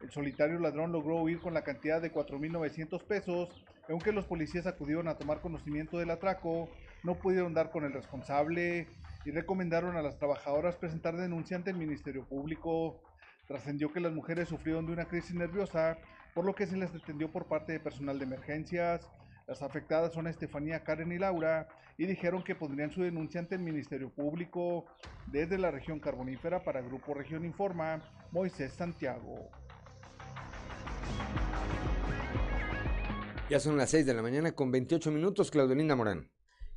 El 0.00 0.10
solitario 0.10 0.58
ladrón 0.58 0.92
logró 0.92 1.16
huir 1.16 1.40
con 1.40 1.52
la 1.52 1.64
cantidad 1.64 2.00
de 2.00 2.12
4.900 2.12 3.02
pesos, 3.04 3.64
aunque 3.88 4.12
los 4.12 4.26
policías 4.26 4.66
acudieron 4.66 5.08
a 5.08 5.16
tomar 5.18 5.40
conocimiento 5.40 5.98
del 5.98 6.10
atraco 6.10 6.68
no 7.04 7.14
pudieron 7.14 7.54
dar 7.54 7.70
con 7.70 7.84
el 7.84 7.92
responsable 7.92 8.88
y 9.24 9.30
recomendaron 9.30 9.96
a 9.96 10.02
las 10.02 10.18
trabajadoras 10.18 10.76
presentar 10.76 11.16
denuncia 11.16 11.56
ante 11.56 11.70
el 11.70 11.76
Ministerio 11.76 12.26
Público. 12.26 13.00
Trascendió 13.46 13.92
que 13.92 14.00
las 14.00 14.12
mujeres 14.12 14.48
sufrieron 14.48 14.86
de 14.86 14.92
una 14.92 15.04
crisis 15.04 15.34
nerviosa, 15.34 15.98
por 16.34 16.46
lo 16.46 16.54
que 16.54 16.66
se 16.66 16.76
les 16.76 16.92
detendió 16.92 17.30
por 17.30 17.46
parte 17.46 17.72
de 17.72 17.80
personal 17.80 18.18
de 18.18 18.24
emergencias. 18.24 19.08
Las 19.46 19.62
afectadas 19.62 20.14
son 20.14 20.26
Estefanía, 20.26 20.82
Karen 20.82 21.12
y 21.12 21.18
Laura 21.18 21.68
y 21.98 22.06
dijeron 22.06 22.42
que 22.42 22.54
pondrían 22.54 22.90
su 22.90 23.02
denuncia 23.02 23.38
ante 23.38 23.54
el 23.54 23.60
Ministerio 23.60 24.08
Público. 24.10 24.86
Desde 25.26 25.58
la 25.58 25.70
región 25.70 26.00
carbonífera 26.00 26.64
para 26.64 26.80
Grupo 26.80 27.12
Región 27.12 27.44
Informa, 27.44 28.02
Moisés 28.32 28.72
Santiago. 28.72 29.50
Ya 33.50 33.60
son 33.60 33.76
las 33.76 33.90
6 33.90 34.06
de 34.06 34.14
la 34.14 34.22
mañana 34.22 34.52
con 34.52 34.72
28 34.72 35.10
minutos, 35.10 35.50
Claudelina 35.50 35.94
Morán. 35.94 36.33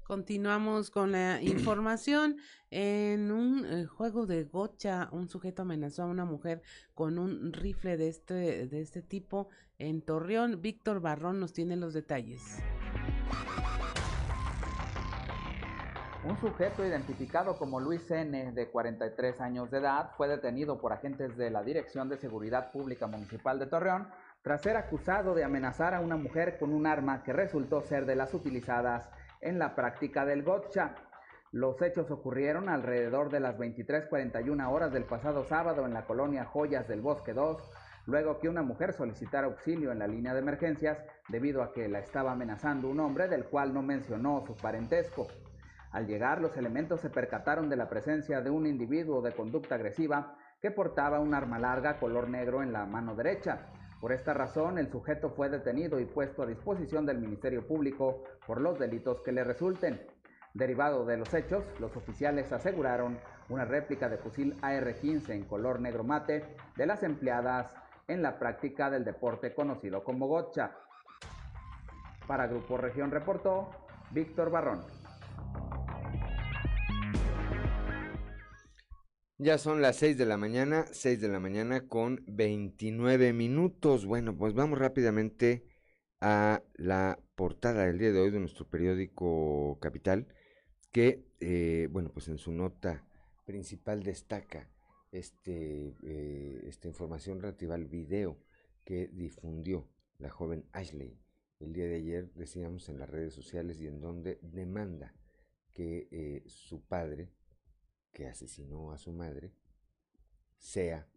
Continuamos 0.08 0.90
con 0.90 1.12
la 1.12 1.42
información. 1.42 2.38
En 2.72 3.30
un 3.30 3.66
eh, 3.66 3.86
juego 3.88 4.26
de 4.26 4.46
gocha, 4.46 5.10
un 5.12 5.28
sujeto 5.28 5.64
amenazó 5.64 6.04
a 6.04 6.06
una 6.06 6.24
mujer 6.24 6.62
con 6.94 7.20
un 7.20 7.52
rifle 7.52 7.98
de 7.98 8.08
este, 8.08 8.68
de 8.68 8.80
este 8.80 9.02
tipo 9.02 9.50
en 9.78 10.02
Torreón. 10.02 10.62
Víctor 10.62 11.02
Barrón 11.02 11.42
nos 11.42 11.52
tiene 11.52 11.76
los 11.76 11.94
detalles. 11.94 12.60
Un 16.24 16.40
sujeto 16.40 16.86
identificado 16.86 17.58
como 17.58 17.82
Luis 17.82 18.10
N., 18.10 18.54
de 18.54 18.70
43 18.70 19.42
años 19.42 19.70
de 19.72 19.80
edad, 19.80 20.12
fue 20.16 20.30
detenido 20.30 20.80
por 20.80 20.94
agentes 20.94 21.36
de 21.36 21.52
la 21.52 21.64
Dirección 21.64 22.08
de 22.08 22.18
Seguridad 22.18 22.72
Pública 22.72 23.08
Municipal 23.08 23.60
de 23.60 23.68
Torreón 23.68 24.08
tras 24.42 24.62
ser 24.62 24.78
acusado 24.78 25.36
de 25.36 25.44
amenazar 25.44 25.94
a 25.94 26.00
una 26.00 26.16
mujer 26.16 26.58
con 26.58 26.72
un 26.72 26.88
arma 26.88 27.24
que 27.24 27.34
resultó 27.34 27.82
ser 27.82 28.06
de 28.06 28.16
las 28.16 28.34
utilizadas 28.34 29.10
en 29.42 29.60
la 29.60 29.76
práctica 29.76 30.26
del 30.26 30.44
gotcha. 30.44 30.96
Los 31.52 31.82
hechos 31.82 32.12
ocurrieron 32.12 32.70
alrededor 32.70 33.30
de 33.30 33.40
las 33.40 33.58
23:41 33.58 34.70
horas 34.70 34.92
del 34.92 35.06
pasado 35.06 35.46
sábado 35.46 35.86
en 35.86 35.94
la 35.94 36.06
colonia 36.06 36.46
Joyas 36.46 36.88
del 36.88 37.02
Bosque 37.02 37.34
2, 37.34 37.58
luego 38.06 38.40
que 38.40 38.50
una 38.50 38.64
mujer 38.64 38.94
solicitara 38.94 39.48
auxilio 39.48 39.92
en 39.92 40.00
la 40.00 40.08
línea 40.08 40.34
de 40.34 40.40
emergencias 40.40 40.98
debido 41.30 41.64
a 41.64 41.74
que 41.74 41.88
la 41.88 42.00
estaba 42.00 42.34
amenazando 42.34 42.90
un 42.90 43.00
hombre 43.00 43.28
del 43.28 43.46
cual 43.46 43.74
no 43.74 43.82
mencionó 43.82 44.44
su 44.46 44.56
parentesco. 44.56 45.28
Al 45.92 46.06
llegar, 46.06 46.42
los 46.42 46.58
elementos 46.58 47.00
se 47.02 47.10
percataron 47.10 47.70
de 47.70 47.78
la 47.78 47.90
presencia 47.90 48.42
de 48.42 48.50
un 48.50 48.68
individuo 48.68 49.22
de 49.22 49.32
conducta 49.32 49.76
agresiva 49.76 50.36
que 50.62 50.72
portaba 50.72 51.20
un 51.20 51.34
arma 51.34 51.60
larga 51.60 52.00
color 52.00 52.30
negro 52.30 52.62
en 52.62 52.74
la 52.74 52.86
mano 52.86 53.16
derecha. 53.16 53.68
Por 54.00 54.12
esta 54.12 54.34
razón, 54.34 54.78
el 54.78 54.92
sujeto 54.92 55.32
fue 55.32 55.50
detenido 55.50 56.00
y 56.00 56.06
puesto 56.06 56.44
a 56.44 56.46
disposición 56.46 57.06
del 57.06 57.18
Ministerio 57.18 57.66
Público 57.66 58.24
por 58.46 58.62
los 58.62 58.78
delitos 58.78 59.22
que 59.22 59.32
le 59.32 59.44
resulten. 59.44 60.06
Derivado 60.54 61.06
de 61.06 61.18
los 61.18 61.34
hechos, 61.34 61.64
los 61.80 61.96
oficiales 61.96 62.52
aseguraron 62.52 63.18
una 63.50 63.66
réplica 63.66 64.08
de 64.10 64.18
fusil 64.18 64.56
AR-15 64.62 65.30
en 65.30 65.46
color 65.46 65.80
negro 65.80 66.04
mate 66.04 66.56
de 66.76 66.86
las 66.86 67.04
empleadas 67.04 67.74
en 68.08 68.22
la 68.22 68.38
práctica 68.38 68.90
del 68.90 69.04
deporte 69.04 69.54
conocido 69.54 70.04
como 70.04 70.28
gotcha. 70.28 70.76
Para 72.28 72.48
Grupo 72.48 72.78
Región 72.78 73.10
reportó 73.12 73.70
Víctor 74.12 74.52
Barrón. 74.52 75.07
Ya 79.40 79.60
son 79.60 79.82
las 79.84 79.98
6 79.98 80.18
de 80.18 80.26
la 80.26 80.38
mañana, 80.38 80.88
6 80.92 81.22
de 81.22 81.28
la 81.28 81.40
mañana 81.40 81.88
con 81.88 82.24
29 82.28 83.34
minutos. 83.34 84.06
Bueno, 84.08 84.36
pues 84.36 84.56
vamos 84.56 84.80
rápidamente 84.80 85.64
a 86.22 86.64
la 86.76 87.20
portada 87.36 87.86
del 87.86 88.00
día 88.00 88.12
de 88.12 88.20
hoy 88.20 88.32
de 88.32 88.40
nuestro 88.40 88.68
periódico 88.68 89.78
Capital, 89.80 90.28
que, 90.92 91.24
eh, 91.40 91.88
bueno, 91.92 92.10
pues 92.12 92.28
en 92.30 92.40
su 92.40 92.52
nota 92.52 93.08
principal 93.46 94.02
destaca 94.02 94.72
este, 95.12 95.96
eh, 96.04 96.64
esta 96.66 96.88
información 96.88 97.40
relativa 97.40 97.76
al 97.76 97.86
video 97.86 98.40
que 98.84 99.08
difundió 99.14 99.88
la 100.18 100.32
joven 100.32 100.66
Ashley 100.72 101.20
el 101.60 101.74
día 101.74 101.86
de 101.86 101.96
ayer, 101.96 102.34
decíamos 102.34 102.90
en 102.90 103.00
las 103.00 103.10
redes 103.10 103.34
sociales 103.34 103.80
y 103.82 103.88
en 103.88 104.00
donde 104.00 104.40
demanda 104.42 105.14
que 105.74 106.08
eh, 106.12 106.44
su 106.48 106.82
padre, 106.82 107.30
que 108.12 108.28
asesinó 108.28 108.92
a 108.92 108.98
su 108.98 109.12
madre, 109.12 109.54
sea, 110.58 111.08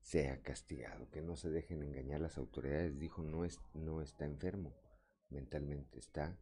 sea 0.00 0.42
castigado, 0.42 1.10
que 1.10 1.22
no 1.22 1.36
se 1.36 1.50
dejen 1.50 1.82
engañar 1.82 2.20
las 2.20 2.38
autoridades. 2.38 2.98
Dijo, 2.98 3.22
no, 3.22 3.44
es, 3.44 3.60
no 3.74 4.02
está 4.02 4.24
enfermo 4.24 4.74
mentalmente, 5.30 5.98
está 5.98 6.38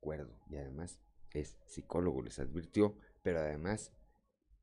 cuerdo 0.00 0.38
y 0.50 0.56
además 0.56 1.00
es 1.32 1.58
psicólogo, 1.66 2.22
les 2.22 2.38
advirtió, 2.38 2.96
pero 3.22 3.40
además 3.40 3.92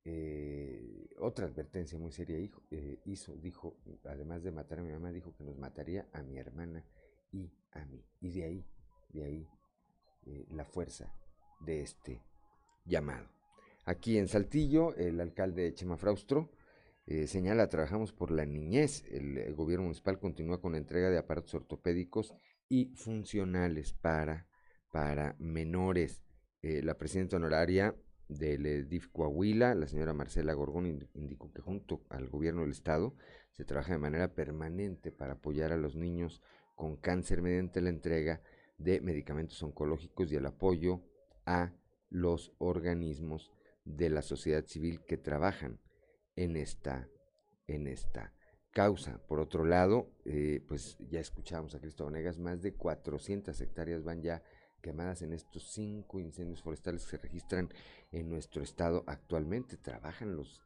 eh, 0.03 1.10
otra 1.19 1.45
advertencia 1.45 1.99
muy 1.99 2.12
seria 2.12 2.39
hijo, 2.39 2.63
eh, 2.71 2.99
hizo, 3.05 3.36
dijo, 3.36 3.77
además 4.05 4.43
de 4.43 4.51
matar 4.51 4.79
a 4.79 4.84
mi 4.84 4.91
mamá, 4.91 5.12
dijo 5.12 5.36
que 5.36 5.43
nos 5.43 5.57
mataría 5.57 6.07
a 6.13 6.23
mi 6.23 6.38
hermana 6.38 6.84
y 7.31 7.51
a 7.71 7.86
mí. 7.86 8.03
Y 8.19 8.31
de 8.31 8.43
ahí, 8.43 8.65
de 9.10 9.23
ahí 9.23 9.49
eh, 10.25 10.45
la 10.49 10.65
fuerza 10.65 11.13
de 11.60 11.81
este 11.81 12.21
llamado. 12.86 13.29
Aquí 13.83 14.17
en 14.17 14.27
Saltillo, 14.27 14.95
el 14.95 15.19
alcalde 15.19 15.73
Chema 15.73 15.97
Fraustro 15.97 16.51
eh, 17.07 17.27
señala, 17.27 17.67
trabajamos 17.67 18.13
por 18.13 18.31
la 18.31 18.45
niñez. 18.45 19.03
El, 19.09 19.53
gobierno 19.55 19.83
municipal 19.83 20.19
continúa 20.19 20.61
con 20.61 20.73
la 20.73 20.77
entrega 20.77 21.09
de 21.09 21.17
aparatos 21.17 21.53
ortopédicos 21.55 22.33
y 22.69 22.93
funcionales 22.95 23.93
para, 23.93 24.47
para 24.91 25.35
menores. 25.39 26.23
Eh, 26.61 26.81
la 26.83 26.97
presidenta 26.97 27.37
honoraria 27.37 27.95
del 28.29 28.87
DIF 28.87 29.07
Coahuila, 29.07 29.75
la 29.75 29.87
señora 29.87 30.13
Marcela 30.13 30.53
Gorgón, 30.53 30.85
indicó 31.15 31.51
que 31.51 31.61
junto 31.61 32.05
al 32.09 32.29
gobierno 32.29 32.61
del 32.61 32.71
estado 32.71 33.15
se 33.51 33.65
trabaja 33.65 33.93
de 33.93 33.99
manera 33.99 34.33
permanente 34.33 35.11
para 35.11 35.33
apoyar 35.33 35.73
a 35.73 35.77
los 35.77 35.95
niños 35.95 36.41
con 36.75 36.95
cáncer 36.95 37.41
mediante 37.41 37.81
la 37.81 37.89
entrega 37.89 38.41
de 38.77 39.01
medicamentos 39.01 39.61
oncológicos 39.63 40.31
y 40.31 40.35
el 40.35 40.45
apoyo 40.45 41.01
a 41.45 41.73
los 42.09 42.53
organismos 42.57 43.51
de 43.95 44.10
la 44.10 44.21
sociedad 44.21 44.65
civil 44.65 45.01
que 45.06 45.17
trabajan 45.17 45.80
en 46.36 46.56
esta, 46.56 47.10
en 47.67 47.88
esta 47.88 48.34
causa. 48.71 49.19
Por 49.27 49.39
otro 49.39 49.65
lado, 49.65 50.12
eh, 50.25 50.63
pues 50.67 50.97
ya 51.10 51.19
escuchábamos 51.19 51.75
a 51.75 51.80
Cristo 51.80 52.10
Negas, 52.10 52.39
más 52.39 52.62
de 52.62 52.73
400 52.73 53.60
hectáreas 53.60 54.04
van 54.04 54.21
ya 54.21 54.43
quemadas 54.82 55.21
en 55.21 55.34
estos 55.34 55.71
cinco 55.71 56.19
incendios 56.19 56.62
forestales 56.62 57.04
que 57.04 57.12
se 57.12 57.17
registran 57.17 57.69
en 58.12 58.30
nuestro 58.30 58.63
estado 58.63 59.04
actualmente. 59.08 59.77
Trabajan 59.77 60.36
los 60.36 60.62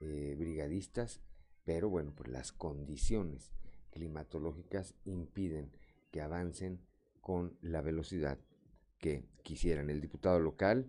eh, 0.00 0.34
brigadistas, 0.38 1.20
pero 1.64 1.90
bueno, 1.90 2.14
pues 2.16 2.30
las 2.30 2.52
condiciones 2.52 3.52
climatológicas 3.90 4.94
impiden 5.04 5.70
que 6.10 6.22
avancen 6.22 6.80
con 7.20 7.58
la 7.60 7.82
velocidad 7.82 8.38
que 8.98 9.24
quisieran. 9.42 9.90
El 9.90 10.00
diputado 10.00 10.40
local 10.40 10.86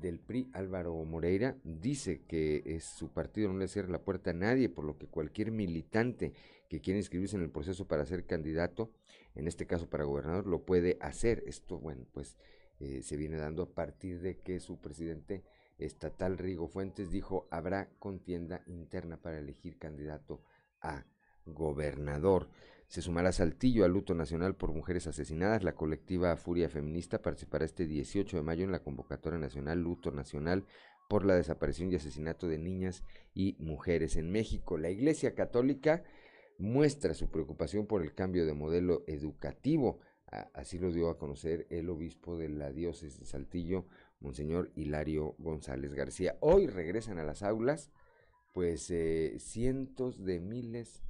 del 0.00 0.18
PRI, 0.18 0.50
Álvaro 0.52 0.94
Moreira, 1.04 1.56
dice 1.64 2.22
que 2.26 2.62
es 2.64 2.84
su 2.84 3.12
partido 3.12 3.52
no 3.52 3.58
le 3.58 3.68
cierra 3.68 3.90
la 3.90 4.02
puerta 4.04 4.30
a 4.30 4.34
nadie, 4.34 4.68
por 4.68 4.84
lo 4.84 4.98
que 4.98 5.06
cualquier 5.06 5.50
militante 5.50 6.32
que 6.68 6.80
quiera 6.80 6.98
inscribirse 6.98 7.36
en 7.36 7.42
el 7.42 7.50
proceso 7.50 7.86
para 7.86 8.06
ser 8.06 8.26
candidato, 8.26 8.92
en 9.34 9.46
este 9.46 9.66
caso 9.66 9.88
para 9.88 10.04
gobernador, 10.04 10.46
lo 10.46 10.64
puede 10.64 10.96
hacer. 11.00 11.42
Esto, 11.46 11.78
bueno, 11.78 12.06
pues 12.12 12.36
eh, 12.80 13.02
se 13.02 13.16
viene 13.16 13.36
dando 13.36 13.62
a 13.62 13.74
partir 13.74 14.20
de 14.20 14.38
que 14.38 14.60
su 14.60 14.80
presidente 14.80 15.44
estatal, 15.78 16.38
Rigo 16.38 16.68
Fuentes, 16.68 17.10
dijo 17.10 17.46
habrá 17.50 17.90
contienda 17.98 18.62
interna 18.66 19.16
para 19.16 19.38
elegir 19.38 19.78
candidato 19.78 20.42
a 20.80 21.04
gobernador. 21.46 22.48
Se 22.88 23.02
sumará 23.02 23.32
Saltillo 23.32 23.84
al 23.84 23.92
luto 23.92 24.14
nacional 24.14 24.54
por 24.54 24.72
mujeres 24.72 25.06
asesinadas. 25.06 25.64
La 25.64 25.74
colectiva 25.74 26.36
Furia 26.36 26.68
Feminista 26.68 27.22
participará 27.22 27.64
este 27.64 27.86
18 27.86 28.36
de 28.36 28.42
mayo 28.42 28.64
en 28.64 28.72
la 28.72 28.82
convocatoria 28.82 29.38
nacional 29.38 29.80
Luto 29.80 30.10
Nacional 30.10 30.64
por 31.08 31.24
la 31.24 31.34
desaparición 31.34 31.90
y 31.92 31.96
asesinato 31.96 32.48
de 32.48 32.58
niñas 32.58 33.04
y 33.34 33.56
mujeres 33.58 34.16
en 34.16 34.30
México. 34.30 34.78
La 34.78 34.90
Iglesia 34.90 35.34
Católica 35.34 36.04
muestra 36.58 37.14
su 37.14 37.30
preocupación 37.30 37.86
por 37.86 38.02
el 38.02 38.14
cambio 38.14 38.46
de 38.46 38.54
modelo 38.54 39.04
educativo. 39.06 40.00
Así 40.52 40.78
lo 40.78 40.92
dio 40.92 41.10
a 41.10 41.18
conocer 41.18 41.66
el 41.70 41.88
obispo 41.90 42.36
de 42.36 42.48
la 42.48 42.72
diócesis 42.72 43.20
de 43.20 43.26
Saltillo, 43.26 43.86
Monseñor 44.20 44.72
Hilario 44.74 45.34
González 45.38 45.92
García. 45.92 46.36
Hoy 46.40 46.66
regresan 46.66 47.18
a 47.18 47.24
las 47.24 47.42
aulas, 47.42 47.90
pues 48.52 48.90
eh, 48.90 49.36
cientos 49.38 50.24
de 50.24 50.40
miles 50.40 51.02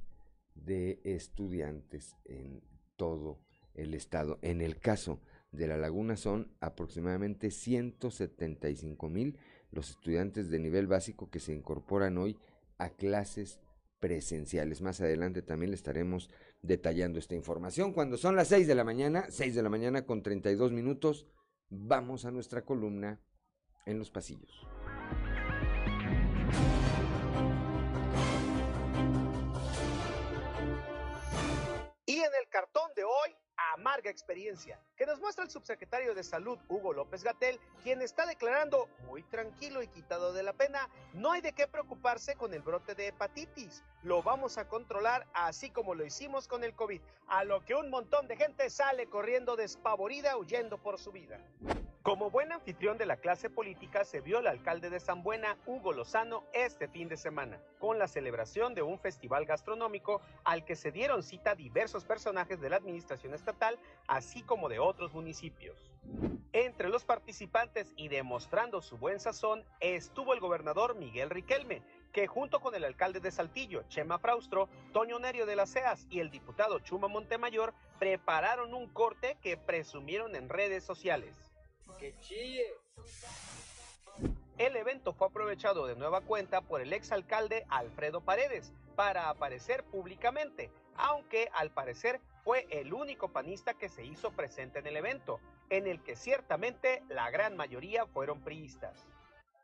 de 0.55 0.99
estudiantes 1.03 2.15
en 2.25 2.61
todo 2.95 3.39
el 3.73 3.93
estado. 3.93 4.39
En 4.41 4.61
el 4.61 4.79
caso 4.79 5.21
de 5.51 5.67
La 5.67 5.77
Laguna 5.77 6.17
son 6.17 6.51
aproximadamente 6.59 7.51
175 7.51 9.09
mil 9.09 9.37
los 9.71 9.89
estudiantes 9.91 10.49
de 10.49 10.59
nivel 10.59 10.87
básico 10.87 11.29
que 11.29 11.39
se 11.39 11.53
incorporan 11.53 12.17
hoy 12.17 12.37
a 12.77 12.89
clases 12.89 13.59
presenciales. 13.99 14.81
Más 14.81 15.01
adelante 15.01 15.41
también 15.41 15.71
le 15.71 15.75
estaremos 15.75 16.29
detallando 16.61 17.19
esta 17.19 17.35
información. 17.35 17.93
Cuando 17.93 18.17
son 18.17 18.35
las 18.35 18.49
6 18.49 18.67
de 18.67 18.75
la 18.75 18.83
mañana, 18.83 19.25
6 19.29 19.55
de 19.55 19.63
la 19.63 19.69
mañana 19.69 20.05
con 20.05 20.23
32 20.23 20.71
minutos, 20.71 21.27
vamos 21.69 22.25
a 22.25 22.31
nuestra 22.31 22.63
columna 22.63 23.21
en 23.85 23.99
los 23.99 24.11
pasillos. 24.11 24.65
Cartón 32.55 32.89
de 32.95 33.03
hoy, 33.03 33.35
amarga 33.73 34.09
experiencia, 34.09 34.79
que 34.95 35.05
nos 35.05 35.19
muestra 35.19 35.43
el 35.43 35.49
subsecretario 35.49 36.15
de 36.15 36.23
Salud, 36.23 36.57
Hugo 36.69 36.93
López 36.93 37.21
Gatel, 37.21 37.59
quien 37.83 38.01
está 38.01 38.25
declarando 38.25 38.87
muy 39.07 39.23
tranquilo 39.23 39.83
y 39.83 39.89
quitado 39.89 40.31
de 40.31 40.41
la 40.41 40.53
pena, 40.53 40.89
no 41.11 41.33
hay 41.33 41.41
de 41.41 41.51
qué 41.51 41.67
preocuparse 41.67 42.35
con 42.35 42.53
el 42.53 42.61
brote 42.61 42.95
de 42.95 43.07
hepatitis, 43.07 43.83
lo 44.03 44.23
vamos 44.23 44.57
a 44.57 44.69
controlar 44.69 45.27
así 45.33 45.69
como 45.69 45.95
lo 45.95 46.05
hicimos 46.05 46.47
con 46.47 46.63
el 46.63 46.73
COVID, 46.73 47.01
a 47.27 47.43
lo 47.43 47.59
que 47.65 47.75
un 47.75 47.89
montón 47.89 48.25
de 48.29 48.37
gente 48.37 48.69
sale 48.69 49.07
corriendo 49.07 49.57
despavorida 49.57 50.37
huyendo 50.37 50.77
por 50.77 50.97
su 50.97 51.11
vida. 51.11 51.41
Como 52.05 52.29
buen 52.29 52.51
anfitrión 52.51 52.99
de 52.99 53.07
la 53.07 53.17
clase 53.17 53.49
política 53.49 54.05
se 54.05 54.21
vio 54.21 54.37
el 54.37 54.45
alcalde 54.45 54.91
de 54.91 54.99
San 54.99 55.23
Buena, 55.23 55.57
Hugo 55.65 55.91
Lozano, 55.91 56.43
este 56.53 56.87
fin 56.87 57.09
de 57.09 57.17
semana, 57.17 57.59
con 57.79 57.97
la 57.97 58.07
celebración 58.07 58.75
de 58.75 58.83
un 58.83 58.99
festival 58.99 59.45
gastronómico 59.47 60.21
al 60.43 60.65
que 60.65 60.75
se 60.75 60.91
dieron 60.91 61.23
cita 61.23 61.55
diversos 61.55 62.05
personajes 62.05 62.61
de 62.61 62.69
la 62.69 62.75
administración 62.75 63.33
estatal, 63.33 63.79
así 64.07 64.43
como 64.43 64.69
de 64.69 64.77
otros 64.77 65.15
municipios. 65.15 65.89
Entre 66.53 66.89
los 66.89 67.03
participantes 67.05 67.91
y 67.95 68.07
demostrando 68.07 68.83
su 68.83 68.99
buen 68.99 69.19
sazón 69.19 69.65
estuvo 69.79 70.35
el 70.35 70.39
gobernador 70.39 70.93
Miguel 70.93 71.31
Riquelme, 71.31 71.81
que 72.13 72.27
junto 72.27 72.59
con 72.59 72.75
el 72.75 72.83
alcalde 72.83 73.19
de 73.19 73.31
Saltillo, 73.31 73.81
Chema 73.89 74.19
Fraustro, 74.19 74.69
Toño 74.93 75.17
Nerio 75.17 75.47
de 75.47 75.55
las 75.55 75.71
Seas 75.71 76.05
y 76.11 76.19
el 76.19 76.29
diputado 76.29 76.77
Chuma 76.77 77.07
Montemayor 77.07 77.73
prepararon 77.97 78.75
un 78.75 78.89
corte 78.89 79.37
que 79.41 79.57
presumieron 79.57 80.35
en 80.35 80.49
redes 80.49 80.83
sociales. 80.83 81.54
El 84.57 84.75
evento 84.75 85.13
fue 85.13 85.27
aprovechado 85.27 85.85
de 85.87 85.95
nueva 85.95 86.21
cuenta 86.21 86.61
por 86.61 86.81
el 86.81 86.93
exalcalde 86.93 87.65
Alfredo 87.69 88.21
Paredes 88.21 88.73
para 88.95 89.29
aparecer 89.29 89.83
públicamente, 89.83 90.71
aunque 90.95 91.49
al 91.53 91.71
parecer 91.71 92.21
fue 92.43 92.67
el 92.69 92.93
único 92.93 93.29
panista 93.29 93.73
que 93.73 93.89
se 93.89 94.05
hizo 94.05 94.31
presente 94.31 94.79
en 94.79 94.87
el 94.87 94.95
evento, 94.95 95.39
en 95.69 95.87
el 95.87 96.01
que 96.01 96.15
ciertamente 96.15 97.03
la 97.09 97.29
gran 97.31 97.57
mayoría 97.57 98.05
fueron 98.05 98.41
priistas. 98.41 99.05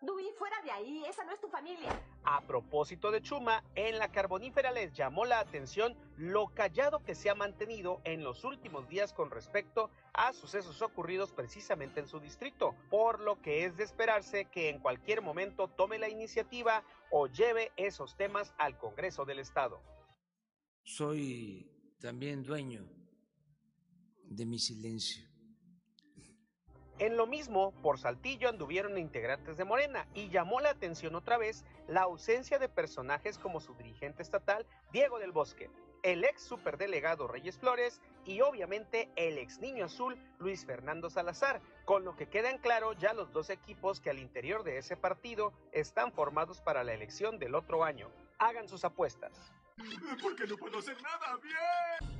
Dui, 0.01 0.31
fuera 0.35 0.59
de 0.63 0.71
ahí, 0.71 1.03
esa 1.05 1.23
no 1.23 1.31
es 1.31 1.39
tu 1.39 1.47
familia. 1.47 1.89
A 2.23 2.41
propósito 2.41 3.11
de 3.11 3.21
Chuma, 3.21 3.63
en 3.75 3.99
la 3.99 4.11
carbonífera 4.11 4.71
les 4.71 4.93
llamó 4.93 5.25
la 5.25 5.39
atención 5.39 5.95
lo 6.17 6.47
callado 6.47 7.03
que 7.03 7.13
se 7.13 7.29
ha 7.29 7.35
mantenido 7.35 8.01
en 8.03 8.23
los 8.23 8.43
últimos 8.43 8.89
días 8.89 9.13
con 9.13 9.29
respecto 9.29 9.91
a 10.13 10.33
sucesos 10.33 10.81
ocurridos 10.81 11.31
precisamente 11.31 11.99
en 11.99 12.07
su 12.07 12.19
distrito, 12.19 12.75
por 12.89 13.19
lo 13.19 13.39
que 13.43 13.63
es 13.65 13.77
de 13.77 13.83
esperarse 13.83 14.45
que 14.45 14.69
en 14.69 14.79
cualquier 14.79 15.21
momento 15.21 15.67
tome 15.67 15.99
la 15.99 16.09
iniciativa 16.09 16.83
o 17.11 17.27
lleve 17.27 17.71
esos 17.77 18.17
temas 18.17 18.55
al 18.57 18.79
Congreso 18.79 19.23
del 19.23 19.37
Estado. 19.37 19.79
Soy 20.83 21.95
también 21.99 22.41
dueño 22.41 22.89
de 24.23 24.47
mi 24.47 24.57
silencio 24.57 25.30
En 27.01 27.17
lo 27.17 27.25
mismo, 27.25 27.71
por 27.81 27.97
Saltillo 27.97 28.47
anduvieron 28.47 28.95
integrantes 28.95 29.57
de 29.57 29.65
Morena 29.65 30.05
y 30.13 30.29
llamó 30.29 30.59
la 30.59 30.69
atención 30.69 31.15
otra 31.15 31.39
vez 31.39 31.65
la 31.87 32.01
ausencia 32.01 32.59
de 32.59 32.69
personajes 32.69 33.39
como 33.39 33.59
su 33.59 33.73
dirigente 33.73 34.21
estatal, 34.21 34.67
Diego 34.91 35.17
del 35.17 35.31
Bosque, 35.31 35.71
el 36.03 36.23
ex 36.23 36.43
superdelegado 36.43 37.27
Reyes 37.27 37.57
Flores 37.57 37.99
y 38.23 38.41
obviamente 38.41 39.09
el 39.15 39.39
ex 39.39 39.57
niño 39.57 39.85
azul 39.85 40.15
Luis 40.37 40.63
Fernando 40.63 41.09
Salazar, 41.09 41.59
con 41.85 42.05
lo 42.05 42.15
que 42.15 42.29
quedan 42.29 42.59
claro 42.59 42.93
ya 42.93 43.13
los 43.13 43.31
dos 43.33 43.49
equipos 43.49 43.99
que 43.99 44.11
al 44.11 44.19
interior 44.19 44.63
de 44.63 44.77
ese 44.77 44.95
partido 44.95 45.53
están 45.71 46.11
formados 46.11 46.61
para 46.61 46.83
la 46.83 46.93
elección 46.93 47.39
del 47.39 47.55
otro 47.55 47.83
año. 47.83 48.11
Hagan 48.37 48.67
sus 48.67 48.85
apuestas. 48.85 49.51
Porque 50.21 50.45
no 50.45 50.55
puedo 50.55 50.77
hacer 50.77 51.01
nada 51.01 51.35
bien. 51.41 52.10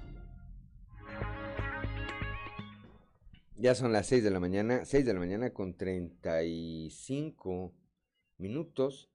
Ya 3.62 3.76
son 3.76 3.94
las 3.94 4.08
6 4.08 4.24
de 4.24 4.32
la 4.32 4.40
mañana, 4.40 4.86
6 4.86 5.06
de 5.06 5.14
la 5.14 5.20
mañana 5.20 5.54
con 5.54 5.78
35 5.78 7.72
minutos. 8.40 9.12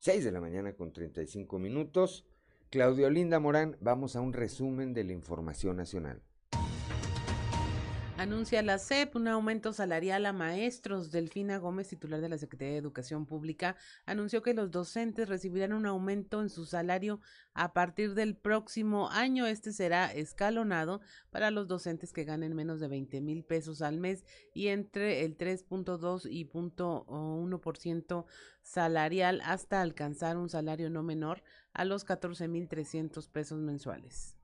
6 0.00 0.24
de 0.24 0.30
la 0.30 0.42
mañana 0.42 0.74
con 0.74 0.92
35 0.92 1.58
minutos. 1.58 2.26
Claudio 2.68 3.08
Linda 3.08 3.40
Morán, 3.40 3.78
vamos 3.80 4.14
a 4.14 4.20
un 4.20 4.34
resumen 4.34 4.92
de 4.92 5.04
la 5.04 5.14
información 5.14 5.78
nacional. 5.78 6.20
Anuncia 8.18 8.62
la 8.62 8.80
CEP 8.80 9.14
un 9.14 9.28
aumento 9.28 9.72
salarial 9.72 10.26
a 10.26 10.32
maestros. 10.32 11.12
Delfina 11.12 11.58
Gómez, 11.58 11.86
titular 11.86 12.20
de 12.20 12.28
la 12.28 12.36
Secretaría 12.36 12.72
de 12.72 12.80
Educación 12.80 13.26
Pública, 13.26 13.76
anunció 14.06 14.42
que 14.42 14.54
los 14.54 14.72
docentes 14.72 15.28
recibirán 15.28 15.72
un 15.72 15.86
aumento 15.86 16.42
en 16.42 16.50
su 16.50 16.66
salario 16.66 17.20
a 17.54 17.72
partir 17.72 18.14
del 18.14 18.34
próximo 18.34 19.08
año. 19.08 19.46
Este 19.46 19.72
será 19.72 20.12
escalonado 20.12 21.00
para 21.30 21.52
los 21.52 21.68
docentes 21.68 22.12
que 22.12 22.24
ganen 22.24 22.56
menos 22.56 22.80
de 22.80 22.88
20 22.88 23.20
mil 23.20 23.44
pesos 23.44 23.82
al 23.82 23.98
mes 23.98 24.24
y 24.52 24.66
entre 24.66 25.24
el 25.24 25.38
3.2 25.38 26.26
y 26.28 26.44
0.1% 26.44 28.24
salarial 28.62 29.40
hasta 29.44 29.80
alcanzar 29.80 30.38
un 30.38 30.48
salario 30.48 30.90
no 30.90 31.04
menor 31.04 31.44
a 31.72 31.84
los 31.84 32.02
14 32.02 32.48
mil 32.48 32.66
300 32.66 33.28
pesos 33.28 33.60
mensuales. 33.60 34.37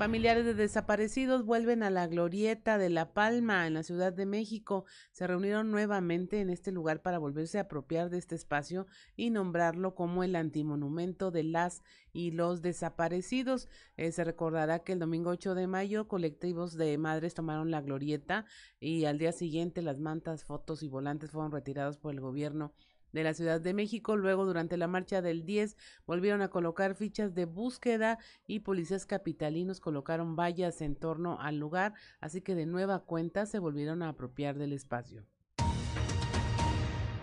Familiares 0.00 0.46
de 0.46 0.54
desaparecidos 0.54 1.44
vuelven 1.44 1.82
a 1.82 1.90
la 1.90 2.06
glorieta 2.06 2.78
de 2.78 2.88
La 2.88 3.12
Palma 3.12 3.66
en 3.66 3.74
la 3.74 3.82
Ciudad 3.82 4.14
de 4.14 4.24
México. 4.24 4.86
Se 5.12 5.26
reunieron 5.26 5.70
nuevamente 5.70 6.40
en 6.40 6.48
este 6.48 6.72
lugar 6.72 7.02
para 7.02 7.18
volverse 7.18 7.58
a 7.58 7.64
apropiar 7.64 8.08
de 8.08 8.16
este 8.16 8.34
espacio 8.34 8.86
y 9.14 9.28
nombrarlo 9.28 9.94
como 9.94 10.24
el 10.24 10.36
antimonumento 10.36 11.30
de 11.30 11.42
las 11.42 11.82
y 12.14 12.30
los 12.30 12.62
desaparecidos. 12.62 13.68
Eh, 13.98 14.10
se 14.10 14.24
recordará 14.24 14.78
que 14.78 14.94
el 14.94 15.00
domingo 15.00 15.28
8 15.28 15.54
de 15.54 15.66
mayo 15.66 16.08
colectivos 16.08 16.78
de 16.78 16.96
madres 16.96 17.34
tomaron 17.34 17.70
la 17.70 17.82
glorieta 17.82 18.46
y 18.80 19.04
al 19.04 19.18
día 19.18 19.32
siguiente 19.32 19.82
las 19.82 20.00
mantas, 20.00 20.44
fotos 20.44 20.82
y 20.82 20.88
volantes 20.88 21.30
fueron 21.30 21.52
retirados 21.52 21.98
por 21.98 22.14
el 22.14 22.20
gobierno 22.20 22.72
de 23.12 23.24
la 23.24 23.34
Ciudad 23.34 23.60
de 23.60 23.74
México. 23.74 24.16
Luego, 24.16 24.44
durante 24.44 24.76
la 24.76 24.86
marcha 24.86 25.22
del 25.22 25.44
10, 25.44 25.76
volvieron 26.06 26.42
a 26.42 26.48
colocar 26.48 26.94
fichas 26.94 27.34
de 27.34 27.44
búsqueda 27.44 28.18
y 28.46 28.60
policías 28.60 29.06
capitalinos 29.06 29.80
colocaron 29.80 30.36
vallas 30.36 30.80
en 30.80 30.96
torno 30.96 31.40
al 31.40 31.58
lugar, 31.58 31.94
así 32.20 32.40
que 32.40 32.54
de 32.54 32.66
nueva 32.66 33.00
cuenta 33.00 33.46
se 33.46 33.58
volvieron 33.58 34.02
a 34.02 34.10
apropiar 34.10 34.58
del 34.58 34.72
espacio. 34.72 35.26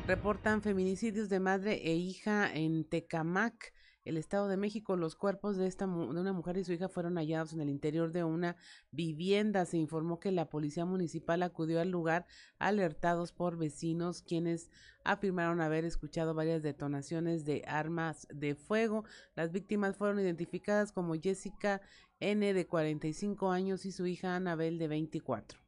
Reportan 0.07 0.61
feminicidios 0.61 1.27
de 1.27 1.41
madre 1.41 1.81
e 1.83 1.95
hija 1.95 2.49
en 2.53 2.85
Tecamac 2.85 3.73
el 4.07 4.17
Estado 4.17 4.47
de 4.47 4.57
México. 4.57 4.95
Los 4.95 5.15
cuerpos 5.15 5.57
de, 5.57 5.67
esta, 5.67 5.85
de 5.85 5.91
una 5.91 6.33
mujer 6.33 6.57
y 6.57 6.63
su 6.63 6.73
hija 6.73 6.89
fueron 6.89 7.15
hallados 7.15 7.53
en 7.53 7.61
el 7.61 7.69
interior 7.69 8.11
de 8.11 8.23
una 8.23 8.55
vivienda. 8.91 9.65
Se 9.65 9.77
informó 9.77 10.19
que 10.19 10.31
la 10.31 10.49
policía 10.49 10.85
municipal 10.85 11.43
acudió 11.43 11.81
al 11.81 11.89
lugar 11.89 12.25
alertados 12.59 13.31
por 13.31 13.57
vecinos 13.57 14.21
quienes 14.21 14.69
afirmaron 15.03 15.61
haber 15.61 15.85
escuchado 15.85 16.33
varias 16.33 16.63
detonaciones 16.63 17.45
de 17.45 17.63
armas 17.67 18.27
de 18.33 18.55
fuego. 18.55 19.05
Las 19.35 19.51
víctimas 19.51 19.97
fueron 19.97 20.19
identificadas 20.19 20.91
como 20.91 21.15
Jessica 21.15 21.81
N 22.19 22.53
de 22.53 22.67
45 22.67 23.51
años 23.51 23.85
y 23.85 23.91
su 23.91 24.07
hija 24.07 24.35
Anabel 24.35 24.77
de 24.79 24.87
24. 24.87 25.66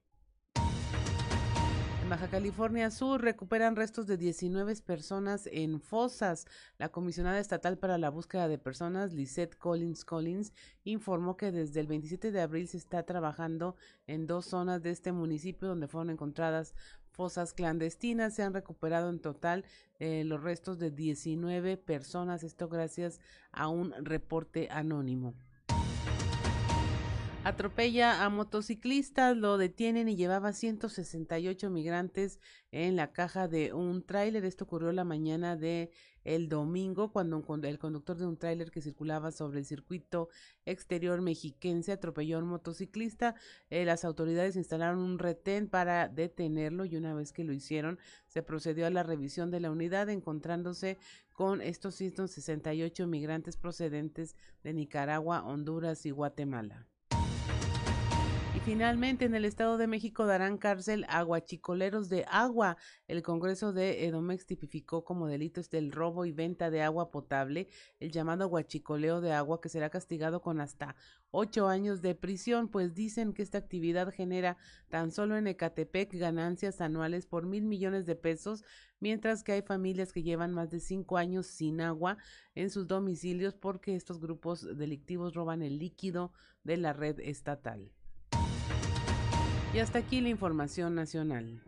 Baja 2.09 2.27
California 2.27 2.89
Sur 2.89 3.21
recuperan 3.21 3.75
restos 3.75 4.07
de 4.07 4.17
19 4.17 4.73
personas 4.77 5.47
en 5.51 5.79
fosas. 5.79 6.47
La 6.79 6.89
comisionada 6.89 7.37
estatal 7.37 7.77
para 7.77 7.99
la 7.99 8.09
búsqueda 8.09 8.47
de 8.47 8.57
personas, 8.57 9.13
Lisette 9.13 9.55
Collins 9.55 10.05
Collins, 10.05 10.51
informó 10.83 11.37
que 11.37 11.51
desde 11.51 11.81
el 11.81 11.85
27 11.85 12.31
de 12.31 12.41
abril 12.41 12.67
se 12.67 12.77
está 12.77 13.03
trabajando 13.03 13.75
en 14.07 14.25
dos 14.25 14.47
zonas 14.47 14.81
de 14.81 14.89
este 14.89 15.11
municipio 15.11 15.67
donde 15.67 15.87
fueron 15.87 16.09
encontradas 16.09 16.73
fosas 17.11 17.53
clandestinas. 17.53 18.33
Se 18.33 18.41
han 18.41 18.55
recuperado 18.55 19.11
en 19.11 19.19
total 19.19 19.63
eh, 19.99 20.23
los 20.23 20.41
restos 20.41 20.79
de 20.79 20.89
19 20.89 21.77
personas, 21.77 22.41
esto 22.41 22.69
gracias 22.69 23.19
a 23.51 23.67
un 23.67 23.93
reporte 24.03 24.67
anónimo. 24.71 25.35
Atropella 27.45 28.25
a 28.25 28.30
motociclistas, 28.30 29.36
lo 29.36 29.58
detienen 29.58 30.10
y 30.10 30.17
llevaba 30.17 30.52
168 30.52 31.69
migrantes 31.69 32.41
en 32.71 32.97
la 32.97 33.13
caja 33.13 33.47
de 33.47 33.71
un 33.73 34.06
tráiler. 34.06 34.43
Esto 34.43 34.65
ocurrió 34.65 34.91
la 34.91 35.06
mañana 35.06 35.56
de 35.56 35.89
el 36.25 36.49
domingo 36.49 37.13
cuando 37.13 37.41
el 37.63 37.80
conductor 37.80 38.17
de 38.17 38.28
un 38.28 38.38
tráiler 38.38 38.71
que 38.71 38.82
circulaba 38.82 39.32
sobre 39.32 39.60
el 39.60 39.65
circuito 39.65 40.28
exterior 40.65 41.21
mexiquense 41.21 41.93
atropelló 41.93 42.38
a 42.38 42.41
un 42.41 42.49
motociclista. 42.49 43.36
Eh, 43.69 43.86
las 43.86 44.04
autoridades 44.04 44.58
instalaron 44.58 44.99
un 44.99 45.17
retén 45.17 45.69
para 45.69 46.10
detenerlo 46.10 46.84
y 46.84 46.97
una 46.97 47.13
vez 47.13 47.32
que 47.32 47.45
lo 47.45 47.54
hicieron 47.54 47.99
se 48.28 48.43
procedió 48.43 48.86
a 48.86 48.89
la 48.89 49.04
revisión 49.04 49.49
de 49.49 49.62
la 49.62 49.71
unidad 49.71 50.10
encontrándose 50.10 50.97
con 51.32 51.62
estos 51.62 51.95
168 51.95 53.08
migrantes 53.08 53.56
procedentes 53.56 54.36
de 54.62 54.73
Nicaragua, 54.73 55.41
Honduras 55.45 56.06
y 56.06 56.12
Guatemala. 56.12 56.86
Finalmente 58.65 59.25
en 59.25 59.33
el 59.33 59.45
Estado 59.45 59.77
de 59.77 59.87
México 59.87 60.27
darán 60.27 60.57
cárcel 60.57 61.05
a 61.09 61.23
guachicoleros 61.23 62.07
de 62.07 62.25
agua. 62.29 62.77
El 63.07 63.23
Congreso 63.23 63.73
de 63.73 64.05
Edomex 64.05 64.45
tipificó 64.45 65.03
como 65.03 65.27
delitos 65.27 65.71
del 65.71 65.91
robo 65.91 66.25
y 66.25 66.31
venta 66.31 66.69
de 66.69 66.83
agua 66.83 67.09
potable 67.09 67.67
el 67.99 68.11
llamado 68.11 68.47
guachicoleo 68.47 69.21
de 69.21 69.33
agua 69.33 69.59
que 69.59 69.69
será 69.69 69.89
castigado 69.89 70.41
con 70.41 70.61
hasta 70.61 70.95
ocho 71.31 71.67
años 71.67 72.01
de 72.01 72.13
prisión, 72.13 72.67
pues 72.67 72.93
dicen 72.93 73.33
que 73.33 73.41
esta 73.41 73.57
actividad 73.57 74.13
genera 74.13 74.57
tan 74.89 75.11
solo 75.11 75.35
en 75.35 75.47
Ecatepec 75.47 76.13
ganancias 76.13 76.79
anuales 76.79 77.25
por 77.25 77.47
mil 77.47 77.65
millones 77.65 78.05
de 78.05 78.15
pesos, 78.15 78.63
mientras 78.99 79.43
que 79.43 79.53
hay 79.53 79.61
familias 79.63 80.13
que 80.13 80.21
llevan 80.21 80.53
más 80.53 80.69
de 80.69 80.79
cinco 80.79 81.17
años 81.17 81.47
sin 81.47 81.81
agua 81.81 82.17
en 82.53 82.69
sus 82.69 82.87
domicilios 82.87 83.55
porque 83.55 83.95
estos 83.95 84.19
grupos 84.19 84.77
delictivos 84.77 85.33
roban 85.33 85.63
el 85.63 85.79
líquido 85.79 86.33
de 86.63 86.77
la 86.77 86.93
red 86.93 87.19
estatal. 87.19 87.91
Y 89.73 89.79
hasta 89.79 89.99
aquí 89.99 90.19
la 90.19 90.29
información 90.29 90.95
nacional. 90.95 91.62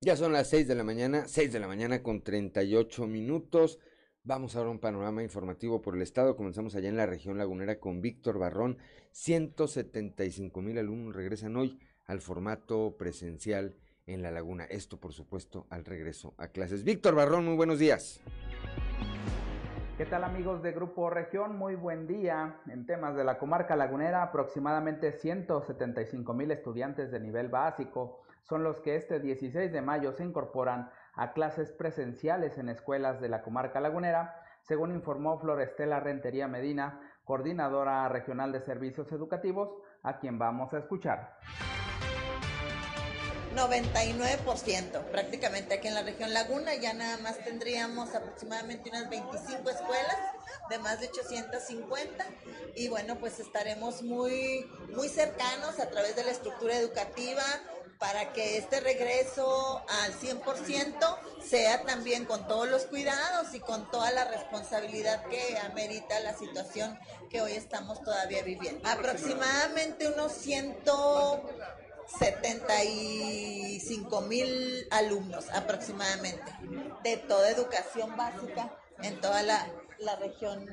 Ya 0.00 0.16
son 0.16 0.32
las 0.32 0.48
6 0.48 0.68
de 0.68 0.74
la 0.74 0.84
mañana, 0.84 1.26
6 1.26 1.52
de 1.52 1.60
la 1.60 1.66
mañana 1.66 2.02
con 2.02 2.22
38 2.22 3.06
minutos. 3.06 3.78
Vamos 4.22 4.54
ahora 4.54 4.68
a 4.68 4.72
un 4.72 4.78
panorama 4.78 5.22
informativo 5.22 5.82
por 5.82 5.96
el 5.96 6.02
estado. 6.02 6.36
Comenzamos 6.36 6.74
allá 6.74 6.88
en 6.88 6.96
la 6.96 7.06
región 7.06 7.38
lagunera 7.38 7.80
con 7.80 8.00
Víctor 8.00 8.38
Barrón. 8.38 8.78
175 9.12 10.62
mil 10.62 10.78
alumnos 10.78 11.14
regresan 11.14 11.56
hoy 11.56 11.80
al 12.06 12.20
formato 12.20 12.96
presencial 12.96 13.74
en 14.06 14.22
la 14.22 14.30
laguna. 14.30 14.64
Esto, 14.64 14.98
por 14.98 15.12
supuesto, 15.12 15.66
al 15.70 15.84
regreso 15.84 16.34
a 16.38 16.48
clases. 16.48 16.84
Víctor 16.84 17.14
Barrón, 17.14 17.44
muy 17.44 17.56
buenos 17.56 17.78
días. 17.78 18.20
¿Qué 20.00 20.06
tal 20.06 20.24
amigos 20.24 20.62
de 20.62 20.72
Grupo 20.72 21.10
Región? 21.10 21.58
Muy 21.58 21.74
buen 21.74 22.06
día. 22.06 22.56
En 22.68 22.86
temas 22.86 23.14
de 23.14 23.22
la 23.22 23.36
comarca 23.36 23.76
lagunera, 23.76 24.22
aproximadamente 24.22 25.12
175 25.12 26.32
mil 26.32 26.50
estudiantes 26.50 27.10
de 27.10 27.20
nivel 27.20 27.48
básico 27.48 28.22
son 28.40 28.64
los 28.64 28.80
que 28.80 28.96
este 28.96 29.20
16 29.20 29.70
de 29.70 29.82
mayo 29.82 30.14
se 30.14 30.24
incorporan 30.24 30.88
a 31.12 31.34
clases 31.34 31.70
presenciales 31.72 32.56
en 32.56 32.70
escuelas 32.70 33.20
de 33.20 33.28
la 33.28 33.42
comarca 33.42 33.78
lagunera, 33.78 34.40
según 34.62 34.90
informó 34.90 35.38
Florestela 35.38 36.00
Rentería 36.00 36.48
Medina, 36.48 36.98
coordinadora 37.24 38.08
regional 38.08 38.52
de 38.52 38.62
servicios 38.62 39.12
educativos, 39.12 39.68
a 40.02 40.18
quien 40.18 40.38
vamos 40.38 40.72
a 40.72 40.78
escuchar. 40.78 41.36
99%, 43.54 45.04
prácticamente 45.10 45.74
aquí 45.74 45.88
en 45.88 45.94
la 45.94 46.02
región 46.02 46.32
Laguna 46.32 46.74
ya 46.74 46.92
nada 46.94 47.16
más 47.18 47.38
tendríamos 47.44 48.14
aproximadamente 48.14 48.90
unas 48.90 49.08
25 49.10 49.70
escuelas 49.70 50.16
de 50.68 50.78
más 50.78 51.00
de 51.00 51.08
850 51.08 52.26
y 52.76 52.88
bueno, 52.88 53.18
pues 53.18 53.40
estaremos 53.40 54.02
muy 54.02 54.70
muy 54.94 55.08
cercanos 55.08 55.78
a 55.80 55.90
través 55.90 56.16
de 56.16 56.24
la 56.24 56.30
estructura 56.30 56.76
educativa 56.76 57.42
para 58.00 58.32
que 58.32 58.56
este 58.56 58.80
regreso 58.80 59.84
al 60.02 60.12
100% 60.14 61.18
sea 61.46 61.82
también 61.82 62.24
con 62.24 62.46
todos 62.48 62.66
los 62.68 62.86
cuidados 62.86 63.54
y 63.54 63.60
con 63.60 63.90
toda 63.90 64.10
la 64.10 64.24
responsabilidad 64.24 65.22
que 65.26 65.58
amerita 65.58 66.18
la 66.20 66.34
situación 66.34 66.98
que 67.28 67.42
hoy 67.42 67.52
estamos 67.52 68.02
todavía 68.02 68.42
viviendo. 68.42 68.88
Aproximadamente 68.88 70.08
unos 70.08 70.32
175 72.18 74.20
mil 74.22 74.86
alumnos 74.90 75.48
aproximadamente 75.50 76.52
de 77.02 77.16
toda 77.16 77.50
educación 77.50 78.16
básica 78.16 78.74
en 79.02 79.20
toda 79.20 79.42
la, 79.42 79.66
la 79.98 80.16
región 80.16 80.66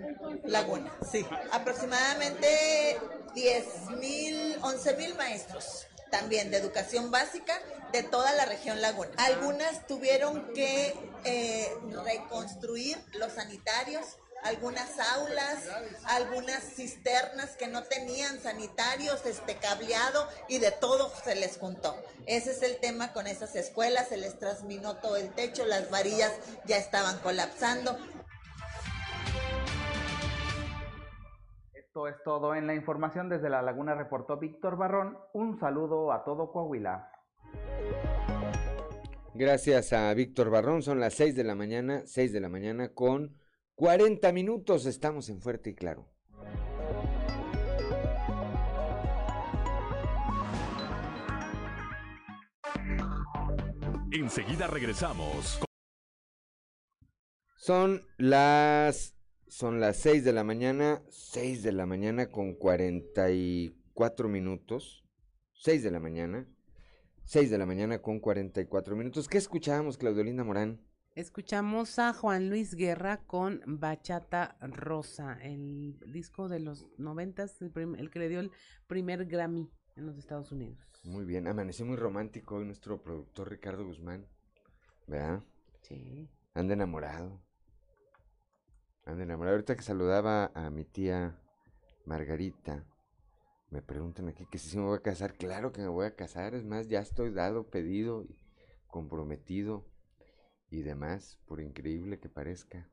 Laguna. 0.43 0.91
Sí, 1.09 1.25
aproximadamente 1.51 2.99
10 3.33 3.91
mil, 3.99 4.57
11 4.61 4.97
mil 4.97 5.15
maestros 5.15 5.87
también 6.09 6.51
de 6.51 6.57
educación 6.57 7.11
básica 7.11 7.59
de 7.91 8.03
toda 8.03 8.31
la 8.33 8.45
región 8.45 8.81
Laguna. 8.81 9.11
Algunas 9.17 9.87
tuvieron 9.87 10.53
que 10.53 10.93
eh, 11.25 11.69
reconstruir 12.05 12.97
los 13.13 13.33
sanitarios, 13.33 14.05
algunas 14.43 14.99
aulas, 14.99 15.69
algunas 16.05 16.63
cisternas 16.63 17.55
que 17.57 17.67
no 17.67 17.83
tenían 17.83 18.39
sanitarios, 18.39 19.25
este 19.25 19.55
cableado 19.55 20.27
y 20.47 20.59
de 20.59 20.71
todo 20.71 21.09
se 21.23 21.35
les 21.35 21.57
juntó. 21.57 21.95
Ese 22.25 22.51
es 22.51 22.63
el 22.63 22.79
tema 22.79 23.13
con 23.13 23.27
esas 23.27 23.55
escuelas, 23.55 24.07
se 24.09 24.17
les 24.17 24.37
trasminó 24.39 24.97
todo 24.97 25.17
el 25.17 25.29
techo, 25.31 25.65
las 25.65 25.89
varillas 25.89 26.33
ya 26.65 26.77
estaban 26.77 27.17
colapsando. 27.19 27.97
Esto 31.73 32.07
es 32.07 32.15
todo 32.23 32.53
en 32.55 32.67
la 32.67 32.75
información 32.75 33.29
desde 33.29 33.49
la 33.49 33.61
Laguna 33.61 33.95
reportó 33.95 34.37
Víctor 34.37 34.77
Barrón. 34.77 35.17
Un 35.33 35.59
saludo 35.59 36.11
a 36.11 36.23
todo 36.23 36.51
Coahuila. 36.51 37.11
Gracias 39.33 39.93
a 39.93 40.13
Víctor 40.13 40.49
Barrón, 40.49 40.81
son 40.81 40.99
las 40.99 41.13
6 41.13 41.35
de 41.35 41.43
la 41.43 41.53
mañana, 41.53 42.01
6 42.05 42.33
de 42.33 42.39
la 42.39 42.49
mañana 42.49 42.89
con 42.89 43.35
40 43.77 44.31
minutos, 44.31 44.87
estamos 44.87 45.29
en 45.29 45.39
Fuerte 45.39 45.69
y 45.69 45.75
Claro. 45.75 46.09
Enseguida 54.11 54.65
regresamos. 54.65 55.59
Son 57.55 58.01
las 58.17 59.15
son 59.45 59.79
las 59.79 59.97
6 59.97 60.25
de 60.25 60.33
la 60.33 60.43
mañana, 60.43 61.03
6 61.09 61.61
de 61.61 61.71
la 61.71 61.85
mañana 61.85 62.31
con 62.31 62.55
44 62.55 64.27
minutos. 64.27 65.05
6 65.53 65.83
de 65.83 65.91
la 65.91 65.99
mañana. 65.99 66.47
6 67.25 67.51
de 67.51 67.57
la 67.59 67.67
mañana 67.67 68.01
con 68.01 68.19
44 68.19 68.95
minutos. 68.95 69.27
¿Qué 69.27 69.37
escuchábamos, 69.37 69.99
Claudelina 69.99 70.43
Morán? 70.43 70.86
Escuchamos 71.17 71.97
a 71.97 72.13
Juan 72.13 72.47
Luis 72.47 72.75
Guerra 72.75 73.17
con 73.25 73.63
Bachata 73.65 74.55
Rosa, 74.61 75.39
el 75.41 75.97
disco 76.13 76.47
de 76.47 76.59
los 76.59 76.85
noventas, 76.99 77.59
el, 77.59 77.71
el 77.97 78.11
que 78.11 78.19
le 78.19 78.29
dio 78.29 78.39
el 78.39 78.51
primer 78.85 79.25
Grammy 79.25 79.67
en 79.95 80.05
los 80.05 80.19
Estados 80.19 80.51
Unidos. 80.51 80.77
Muy 81.05 81.25
bien, 81.25 81.47
amaneció 81.47 81.87
muy 81.87 81.95
romántico 81.95 82.57
hoy 82.57 82.65
nuestro 82.65 83.01
productor 83.01 83.49
Ricardo 83.49 83.83
Guzmán. 83.83 84.27
¿Verdad? 85.07 85.43
Sí. 85.81 86.29
Anda 86.53 86.75
enamorado. 86.75 87.41
Anda 89.03 89.23
enamorado. 89.23 89.55
Ahorita 89.55 89.75
que 89.75 89.81
saludaba 89.81 90.51
a 90.53 90.69
mi 90.69 90.85
tía 90.85 91.41
Margarita, 92.05 92.85
me 93.71 93.81
preguntan 93.81 94.27
aquí 94.27 94.45
que 94.45 94.59
si 94.59 94.69
sí 94.69 94.77
me 94.77 94.85
voy 94.85 94.97
a 94.99 95.01
casar. 95.01 95.33
Claro 95.33 95.71
que 95.71 95.81
me 95.81 95.87
voy 95.87 96.05
a 96.05 96.15
casar. 96.15 96.53
Es 96.53 96.63
más, 96.63 96.87
ya 96.89 96.99
estoy 96.99 97.31
dado, 97.31 97.71
pedido, 97.71 98.21
y 98.21 98.37
comprometido 98.85 99.96
y 100.69 100.81
demás, 100.81 101.37
por 101.45 101.61
increíble 101.61 102.19
que 102.19 102.29
parezca. 102.29 102.89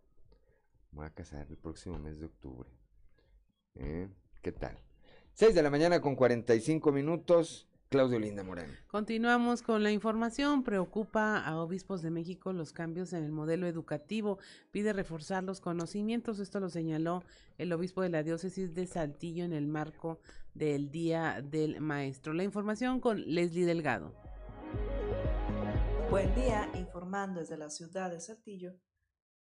Me 0.93 0.99
voy 0.99 1.07
a 1.07 1.15
casar 1.15 1.47
el 1.49 1.57
próximo 1.57 1.99
mes 1.99 2.21
de 2.21 2.27
octubre. 2.27 2.69
¿Eh? 3.75 4.09
¿Qué 4.43 4.53
tal? 4.53 4.79
6 5.35 5.55
de 5.55 5.63
la 5.63 5.71
mañana 5.71 6.01
con 6.01 6.15
45 6.15 6.93
minutos. 6.93 7.69
Claudio 7.89 8.19
Linda 8.19 8.43
Morán. 8.43 8.67
Continuamos 8.89 9.63
con 9.63 9.85
la 9.85 9.93
información. 9.93 10.65
Preocupa 10.65 11.39
a 11.39 11.57
obispos 11.59 12.03
de 12.03 12.11
México 12.11 12.53
los 12.53 12.73
cambios 12.73 13.13
en 13.13 13.23
el 13.23 13.31
modelo 13.31 13.69
educativo. 13.69 14.39
Pide 14.73 14.93
reforzar 14.93 15.45
los 15.45 15.61
conocimientos. 15.61 16.41
Esto 16.41 16.59
lo 16.59 16.71
señaló 16.71 17.23
el 17.57 17.73
obispo 17.73 18.03
de 18.03 18.09
la 18.09 18.25
diócesis 18.25 18.75
de 18.75 18.87
Saltillo 18.87 19.45
en 19.45 19.53
el 19.53 19.69
marco 19.69 20.19
del 20.55 20.91
Día 20.91 21.41
del 21.41 21.81
Maestro. 21.81 22.33
La 22.33 22.43
información 22.43 22.99
con 22.99 23.23
Leslie 23.33 23.65
Delgado. 23.65 24.13
Buen 26.15 26.33
día, 26.37 26.71
informando 26.75 27.41
desde 27.41 27.57
la 27.57 27.71
ciudad 27.71 28.09
de 28.09 28.21
Saltillo. 28.21 28.77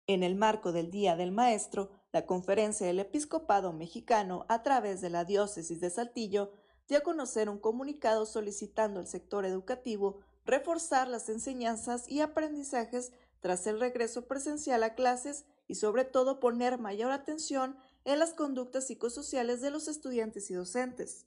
En 0.07 0.22
el 0.22 0.37
marco 0.37 0.70
del 0.70 0.92
Día 0.92 1.16
del 1.16 1.33
Maestro, 1.33 1.90
la 2.12 2.25
Conferencia 2.25 2.87
del 2.87 3.01
Episcopado 3.01 3.72
Mexicano, 3.72 4.46
a 4.48 4.62
través 4.62 5.01
de 5.01 5.11
la 5.11 5.25
Diócesis 5.25 5.81
de 5.81 5.90
Saltillo, 5.90 6.53
dio 6.87 6.98
a 6.98 7.01
conocer 7.01 7.48
un 7.48 7.59
comunicado 7.59 8.27
solicitando 8.27 9.01
al 9.01 9.09
sector 9.09 9.44
educativo 9.44 10.20
reforzar 10.44 11.09
las 11.09 11.29
enseñanzas 11.29 12.09
y 12.09 12.20
aprendizajes 12.20 13.12
tras 13.40 13.66
el 13.66 13.81
regreso 13.81 14.29
presencial 14.29 14.85
a 14.85 14.94
clases 14.94 15.46
y 15.66 15.75
sobre 15.75 16.05
todo 16.05 16.38
poner 16.38 16.79
mayor 16.79 17.11
atención 17.11 17.77
en 18.05 18.20
las 18.20 18.35
conductas 18.35 18.87
psicosociales 18.87 19.62
de 19.62 19.72
los 19.72 19.88
estudiantes 19.88 20.48
y 20.48 20.55
docentes. 20.55 21.27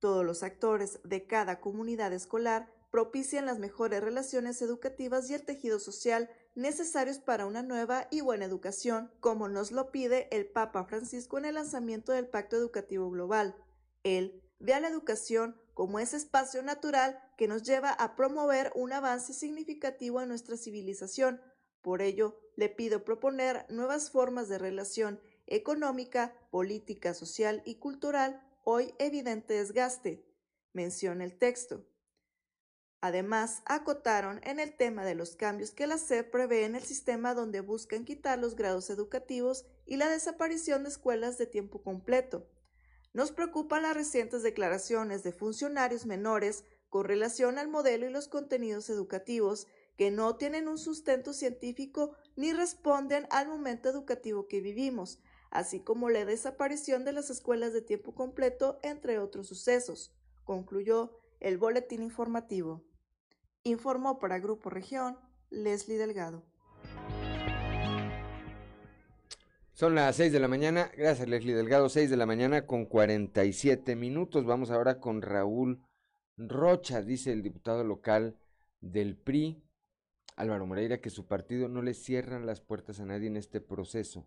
Todos 0.00 0.24
los 0.24 0.42
actores 0.42 0.98
de 1.04 1.24
cada 1.28 1.60
comunidad 1.60 2.12
escolar 2.12 2.79
propician 2.90 3.46
las 3.46 3.58
mejores 3.58 4.02
relaciones 4.02 4.60
educativas 4.62 5.30
y 5.30 5.34
el 5.34 5.44
tejido 5.44 5.78
social 5.78 6.28
necesarios 6.54 7.18
para 7.18 7.46
una 7.46 7.62
nueva 7.62 8.08
y 8.10 8.20
buena 8.20 8.44
educación, 8.44 9.10
como 9.20 9.48
nos 9.48 9.70
lo 9.70 9.90
pide 9.90 10.28
el 10.36 10.46
Papa 10.46 10.84
Francisco 10.84 11.38
en 11.38 11.44
el 11.44 11.54
lanzamiento 11.54 12.12
del 12.12 12.28
Pacto 12.28 12.56
Educativo 12.56 13.10
Global. 13.10 13.56
Él 14.02 14.42
ve 14.58 14.74
a 14.74 14.80
la 14.80 14.88
educación 14.88 15.60
como 15.74 15.98
ese 15.98 16.16
espacio 16.16 16.62
natural 16.62 17.18
que 17.38 17.48
nos 17.48 17.62
lleva 17.62 17.90
a 17.90 18.16
promover 18.16 18.72
un 18.74 18.92
avance 18.92 19.32
significativo 19.32 20.20
en 20.20 20.28
nuestra 20.28 20.56
civilización. 20.56 21.40
Por 21.80 22.02
ello, 22.02 22.38
le 22.56 22.68
pido 22.68 23.04
proponer 23.04 23.64
nuevas 23.70 24.10
formas 24.10 24.48
de 24.48 24.58
relación 24.58 25.20
económica, 25.46 26.34
política, 26.50 27.14
social 27.14 27.62
y 27.64 27.76
cultural, 27.76 28.46
hoy 28.64 28.94
evidente 28.98 29.54
desgaste, 29.54 30.24
menciona 30.72 31.24
el 31.24 31.38
texto. 31.38 31.86
Además, 33.02 33.62
acotaron 33.64 34.40
en 34.42 34.60
el 34.60 34.76
tema 34.76 35.04
de 35.04 35.14
los 35.14 35.34
cambios 35.34 35.70
que 35.70 35.86
la 35.86 35.96
SEP 35.96 36.30
prevé 36.30 36.64
en 36.64 36.74
el 36.74 36.82
sistema 36.82 37.32
donde 37.32 37.60
buscan 37.60 38.04
quitar 38.04 38.38
los 38.38 38.56
grados 38.56 38.90
educativos 38.90 39.64
y 39.86 39.96
la 39.96 40.10
desaparición 40.10 40.82
de 40.82 40.90
escuelas 40.90 41.38
de 41.38 41.46
tiempo 41.46 41.82
completo. 41.82 42.46
Nos 43.14 43.32
preocupan 43.32 43.82
las 43.82 43.94
recientes 43.94 44.42
declaraciones 44.42 45.22
de 45.22 45.32
funcionarios 45.32 46.04
menores 46.04 46.64
con 46.90 47.06
relación 47.06 47.56
al 47.58 47.68
modelo 47.68 48.06
y 48.06 48.12
los 48.12 48.28
contenidos 48.28 48.90
educativos 48.90 49.66
que 49.96 50.10
no 50.10 50.36
tienen 50.36 50.68
un 50.68 50.78
sustento 50.78 51.32
científico 51.32 52.14
ni 52.36 52.52
responden 52.52 53.26
al 53.30 53.48
momento 53.48 53.88
educativo 53.88 54.46
que 54.46 54.60
vivimos, 54.60 55.20
así 55.50 55.80
como 55.80 56.10
la 56.10 56.24
desaparición 56.26 57.04
de 57.04 57.12
las 57.12 57.30
escuelas 57.30 57.72
de 57.72 57.80
tiempo 57.80 58.14
completo, 58.14 58.78
entre 58.82 59.18
otros 59.18 59.48
sucesos, 59.48 60.14
concluyó 60.44 61.18
el 61.40 61.56
boletín 61.56 62.02
informativo. 62.02 62.84
Informó 63.62 64.18
para 64.18 64.38
Grupo 64.38 64.70
Región 64.70 65.18
Leslie 65.50 65.98
Delgado. 65.98 66.42
Son 69.74 69.94
las 69.94 70.16
6 70.16 70.32
de 70.32 70.40
la 70.40 70.48
mañana, 70.48 70.90
gracias 70.96 71.28
Leslie 71.28 71.54
Delgado, 71.54 71.90
6 71.90 72.08
de 72.08 72.16
la 72.16 72.24
mañana 72.24 72.66
con 72.66 72.86
47 72.86 73.96
minutos. 73.96 74.46
Vamos 74.46 74.70
ahora 74.70 74.98
con 74.98 75.20
Raúl 75.20 75.82
Rocha, 76.38 77.02
dice 77.02 77.32
el 77.32 77.42
diputado 77.42 77.84
local 77.84 78.38
del 78.80 79.16
PRI, 79.16 79.62
Álvaro 80.36 80.66
Moreira, 80.66 81.02
que 81.02 81.10
su 81.10 81.26
partido 81.26 81.68
no 81.68 81.82
le 81.82 81.92
cierran 81.92 82.46
las 82.46 82.62
puertas 82.62 82.98
a 83.00 83.04
nadie 83.04 83.28
en 83.28 83.36
este 83.36 83.60
proceso 83.60 84.26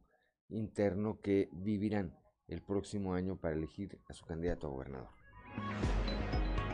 interno 0.49 1.19
que 1.21 1.49
vivirán 1.51 2.15
el 2.47 2.61
próximo 2.61 3.15
año 3.15 3.37
para 3.37 3.55
elegir 3.55 3.99
a 4.07 4.13
su 4.13 4.25
candidato 4.25 4.67
a 4.67 4.69
gobernador. 4.69 5.09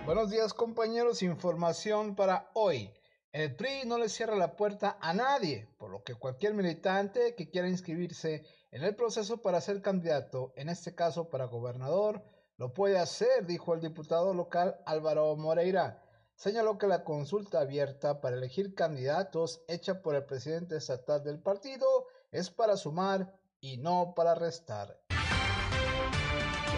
Buenos 0.09 0.31
días 0.31 0.55
compañeros, 0.55 1.21
información 1.21 2.15
para 2.15 2.49
hoy. 2.55 2.91
El 3.31 3.55
PRI 3.55 3.83
no 3.85 3.99
le 3.99 4.09
cierra 4.09 4.35
la 4.35 4.55
puerta 4.55 4.97
a 4.99 5.13
nadie, 5.13 5.69
por 5.77 5.91
lo 5.91 6.01
que 6.03 6.15
cualquier 6.15 6.55
militante 6.55 7.35
que 7.35 7.51
quiera 7.51 7.69
inscribirse 7.69 8.43
en 8.71 8.83
el 8.83 8.95
proceso 8.95 9.39
para 9.43 9.61
ser 9.61 9.83
candidato, 9.83 10.51
en 10.55 10.69
este 10.69 10.95
caso 10.95 11.29
para 11.29 11.45
gobernador, 11.45 12.23
lo 12.57 12.73
puede 12.73 12.97
hacer, 12.97 13.45
dijo 13.45 13.75
el 13.75 13.81
diputado 13.81 14.33
local 14.33 14.79
Álvaro 14.87 15.35
Moreira. 15.35 16.01
Señaló 16.33 16.79
que 16.79 16.87
la 16.87 17.03
consulta 17.03 17.59
abierta 17.59 18.19
para 18.19 18.35
elegir 18.35 18.73
candidatos 18.73 19.61
hecha 19.67 20.01
por 20.01 20.15
el 20.15 20.25
presidente 20.25 20.77
estatal 20.77 21.23
del 21.23 21.39
partido 21.39 22.07
es 22.31 22.49
para 22.49 22.77
sumar 22.77 23.39
y 23.59 23.77
no 23.77 24.15
para 24.15 24.33
restar. 24.33 24.97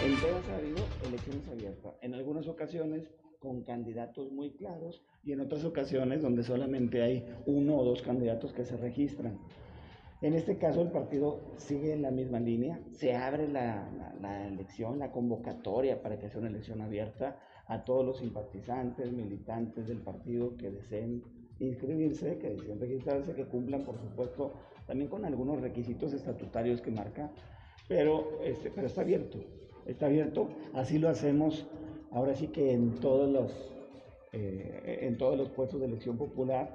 En 0.04 0.20
todas 0.20 0.48
ha 0.48 0.56
habido 0.56 0.84
elecciones 1.06 1.48
abiertas. 1.48 1.94
En 2.02 2.12
algunas 2.14 2.48
ocasiones 2.48 3.08
con 3.42 3.62
candidatos 3.62 4.30
muy 4.30 4.52
claros 4.52 5.02
y 5.24 5.32
en 5.32 5.40
otras 5.40 5.64
ocasiones 5.64 6.22
donde 6.22 6.44
solamente 6.44 7.02
hay 7.02 7.26
uno 7.44 7.76
o 7.76 7.84
dos 7.84 8.00
candidatos 8.00 8.52
que 8.52 8.64
se 8.64 8.76
registran. 8.76 9.36
En 10.20 10.34
este 10.34 10.56
caso 10.56 10.80
el 10.80 10.92
partido 10.92 11.40
sigue 11.56 11.92
en 11.92 12.02
la 12.02 12.12
misma 12.12 12.38
línea, 12.38 12.80
se 12.92 13.16
abre 13.16 13.48
la, 13.48 13.90
la, 13.98 14.14
la, 14.20 14.46
elección, 14.46 15.00
la 15.00 15.10
convocatoria 15.10 16.00
para 16.00 16.20
que 16.20 16.28
sea 16.28 16.38
una 16.38 16.50
elección 16.50 16.80
abierta 16.80 17.36
a 17.66 17.84
todos 17.84 18.06
los 18.06 18.18
simpatizantes, 18.18 19.10
militantes 19.10 19.88
del 19.88 19.98
partido 19.98 20.56
que 20.56 20.70
deseen 20.70 21.24
inscribirse, 21.58 22.38
que 22.38 22.50
deseen 22.50 22.78
registrarse, 22.78 23.34
que 23.34 23.46
cumplan 23.46 23.84
por 23.84 23.98
supuesto 23.98 24.52
también 24.86 25.10
con 25.10 25.24
algunos 25.24 25.60
requisitos 25.60 26.12
estatutarios 26.12 26.80
que 26.80 26.92
marca, 26.92 27.32
pero, 27.88 28.40
este, 28.44 28.70
pero 28.70 28.86
está 28.86 29.00
abierto, 29.00 29.38
está 29.86 30.06
abierto, 30.06 30.48
así 30.74 30.98
lo 30.98 31.08
hacemos 31.08 31.66
ahora 32.12 32.34
sí 32.34 32.48
que 32.48 32.72
en 32.72 32.94
todos 33.00 33.30
los, 33.30 33.52
eh, 34.32 35.00
en 35.02 35.18
todos 35.18 35.36
los 35.36 35.48
puestos 35.50 35.80
de 35.80 35.86
elección 35.86 36.16
popular, 36.16 36.74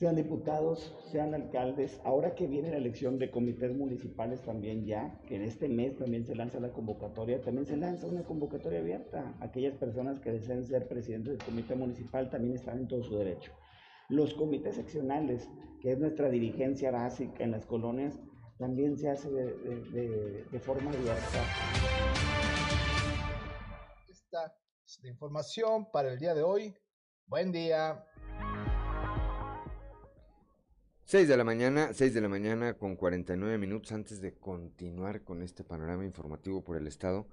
sean 0.00 0.16
diputados, 0.16 0.96
sean 1.12 1.34
alcaldes, 1.34 2.00
ahora 2.04 2.34
que 2.34 2.46
viene 2.46 2.70
la 2.70 2.78
elección 2.78 3.18
de 3.18 3.30
comités 3.30 3.76
municipales 3.76 4.40
también 4.40 4.86
ya, 4.86 5.20
que 5.26 5.36
en 5.36 5.42
este 5.42 5.68
mes 5.68 5.94
también 5.98 6.24
se 6.24 6.34
lanza 6.34 6.58
la 6.58 6.72
convocatoria, 6.72 7.42
también 7.42 7.66
se 7.66 7.76
lanza 7.76 8.06
una 8.06 8.22
convocatoria 8.22 8.78
abierta. 8.78 9.34
Aquellas 9.40 9.74
personas 9.74 10.18
que 10.18 10.32
deseen 10.32 10.64
ser 10.64 10.88
presidentes 10.88 11.36
del 11.36 11.44
comité 11.44 11.74
municipal 11.74 12.30
también 12.30 12.54
están 12.54 12.78
en 12.78 12.88
todo 12.88 13.02
su 13.02 13.18
derecho. 13.18 13.52
Los 14.08 14.32
comités 14.32 14.76
seccionales, 14.76 15.50
que 15.82 15.92
es 15.92 15.98
nuestra 15.98 16.30
dirigencia 16.30 16.90
básica 16.90 17.44
en 17.44 17.50
las 17.50 17.66
colonias, 17.66 18.18
también 18.58 18.96
se 18.96 19.10
hace 19.10 19.30
de, 19.30 20.44
de, 20.50 20.60
forma 20.60 20.90
abierta. 20.90 22.19
La 25.02 25.08
información 25.08 25.90
para 25.90 26.12
el 26.12 26.18
día 26.18 26.34
de 26.34 26.42
hoy. 26.42 26.74
Buen 27.26 27.52
día. 27.52 28.04
6 31.04 31.26
de 31.26 31.36
la 31.38 31.44
mañana, 31.44 31.94
6 31.94 32.12
de 32.12 32.20
la 32.20 32.28
mañana 32.28 32.74
con 32.76 32.96
49 32.96 33.56
minutos 33.56 33.92
antes 33.92 34.20
de 34.20 34.34
continuar 34.34 35.24
con 35.24 35.42
este 35.42 35.64
panorama 35.64 36.04
informativo 36.04 36.62
por 36.62 36.76
el 36.76 36.86
estado, 36.86 37.26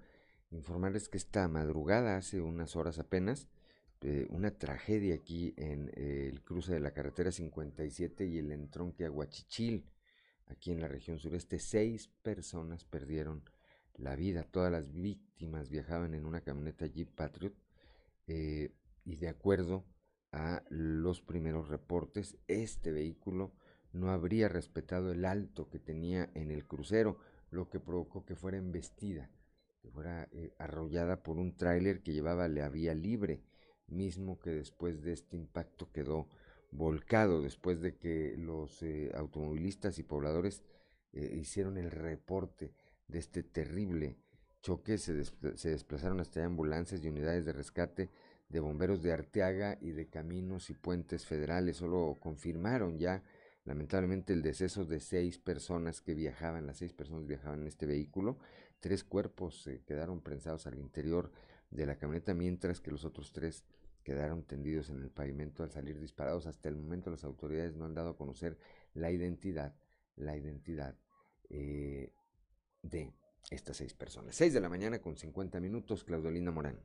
informarles 0.49 1.09
que 1.09 1.17
esta 1.17 1.47
madrugada, 1.49 2.15
hace 2.15 2.39
unas 2.39 2.77
horas 2.77 2.99
apenas, 2.99 3.49
eh, 4.01 4.27
una 4.29 4.51
tragedia 4.51 5.15
aquí 5.15 5.53
en 5.57 5.91
eh, 5.95 6.29
el 6.31 6.41
cruce 6.43 6.73
de 6.73 6.79
la 6.79 6.91
carretera 6.91 7.33
57 7.33 8.25
y 8.27 8.37
el 8.37 8.53
entronque 8.53 9.03
Aguachichil, 9.03 9.85
aquí 10.45 10.71
en 10.71 10.79
la 10.79 10.87
región 10.87 11.19
sureste, 11.19 11.59
seis 11.59 12.07
personas 12.23 12.85
perdieron 12.85 13.43
la 13.97 14.15
vida, 14.15 14.43
todas 14.43 14.71
las 14.71 14.91
víctimas 14.93 15.69
viajaban 15.69 16.13
en 16.13 16.25
una 16.25 16.41
camioneta 16.41 16.85
Jeep 16.85 17.09
Patriot 17.09 17.53
eh, 18.27 18.71
y 19.03 19.15
de 19.15 19.27
acuerdo 19.27 19.85
a 20.31 20.63
los 20.69 21.21
primeros 21.21 21.67
reportes, 21.67 22.37
este 22.47 22.91
vehículo 22.91 23.53
no 23.93 24.11
habría 24.11 24.49
respetado 24.49 25.11
el 25.11 25.25
alto 25.25 25.69
que 25.69 25.79
tenía 25.79 26.29
en 26.35 26.51
el 26.51 26.67
crucero, 26.67 27.17
lo 27.49 27.69
que 27.69 27.79
provocó 27.79 28.25
que 28.25 28.35
fuera 28.35 28.57
embestida, 28.57 29.31
que 29.81 29.89
fuera 29.89 30.27
eh, 30.31 30.53
arrollada 30.59 31.23
por 31.23 31.37
un 31.37 31.55
tráiler 31.55 32.03
que 32.03 32.13
llevaba 32.13 32.47
la 32.49 32.69
vía 32.69 32.93
libre, 32.93 33.41
mismo 33.87 34.37
que 34.39 34.51
después 34.51 35.01
de 35.01 35.13
este 35.13 35.37
impacto 35.37 35.89
quedó 35.91 36.27
volcado, 36.71 37.41
después 37.41 37.79
de 37.79 37.95
que 37.95 38.35
los 38.37 38.83
eh, 38.83 39.11
automovilistas 39.15 39.97
y 39.97 40.03
pobladores 40.03 40.63
hicieron 41.13 41.77
el 41.77 41.89
reporte 41.89 42.75
de 43.07 43.19
este 43.19 43.43
terrible 43.43 44.17
choque, 44.61 44.97
se, 44.97 45.23
se 45.23 45.69
desplazaron 45.69 46.19
hasta 46.19 46.43
ambulancias 46.43 47.03
y 47.03 47.07
unidades 47.07 47.45
de 47.45 47.53
rescate 47.53 48.09
de 48.49 48.59
bomberos 48.59 49.01
de 49.01 49.11
Arteaga 49.11 49.77
y 49.81 49.91
de 49.91 50.07
caminos 50.07 50.69
y 50.69 50.73
puentes 50.73 51.25
federales, 51.25 51.77
solo 51.77 52.17
confirmaron 52.19 52.97
ya 52.97 53.23
lamentablemente 53.65 54.31
el 54.31 54.41
deceso 54.41 54.85
de 54.85 54.99
seis 55.01 55.37
personas 55.37 56.01
que 56.01 56.13
viajaban, 56.13 56.65
las 56.65 56.77
seis 56.77 56.93
personas 56.93 57.27
viajaban 57.27 57.61
en 57.61 57.67
este 57.67 57.85
vehículo, 57.85 58.37
tres 58.79 59.03
cuerpos 59.03 59.67
eh, 59.67 59.83
quedaron 59.85 60.21
prensados 60.21 60.67
al 60.67 60.77
interior 60.77 61.31
de 61.69 61.85
la 61.85 61.97
camioneta, 61.97 62.33
mientras 62.33 62.79
que 62.79 62.91
los 62.91 63.03
otros 63.03 63.33
tres 63.33 63.65
quedaron 64.03 64.43
tendidos 64.43 64.89
en 64.89 65.01
el 65.01 65.09
pavimento 65.09 65.63
al 65.63 65.71
salir 65.71 65.99
disparados. 65.99 66.47
Hasta 66.47 66.69
el 66.69 66.77
momento 66.77 67.09
las 67.11 67.25
autoridades 67.25 67.75
no 67.75 67.83
han 67.83 67.93
dado 67.93 68.11
a 68.11 68.17
conocer 68.17 68.57
la 68.93 69.11
identidad, 69.11 69.75
la 70.15 70.37
identidad 70.37 70.95
eh, 71.49 72.13
de 72.81 73.13
estas 73.49 73.77
seis 73.77 73.93
personas. 73.93 74.35
Seis 74.35 74.53
de 74.53 74.59
la 74.59 74.69
mañana 74.69 74.99
con 74.99 75.17
50 75.17 75.59
minutos, 75.59 76.03
Claudolina 76.03 76.51
Morán. 76.51 76.79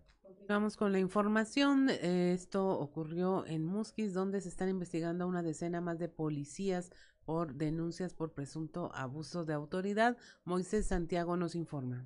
Vamos 0.49 0.77
con 0.77 0.93
la 0.93 0.99
información. 0.99 1.89
Esto 1.89 2.69
ocurrió 2.79 3.47
en 3.47 3.65
Musquis, 3.65 4.13
donde 4.13 4.41
se 4.41 4.49
están 4.49 4.69
investigando 4.69 5.25
a 5.25 5.27
una 5.27 5.43
decena 5.43 5.81
más 5.81 5.99
de 5.99 6.09
policías 6.09 6.91
por 7.25 7.55
denuncias 7.55 8.15
por 8.15 8.33
presunto 8.33 8.91
abuso 8.95 9.45
de 9.45 9.55
autoridad. 9.55 10.17
Moisés 10.45 10.87
Santiago 10.87 11.37
nos 11.37 11.55
informa. 11.55 12.05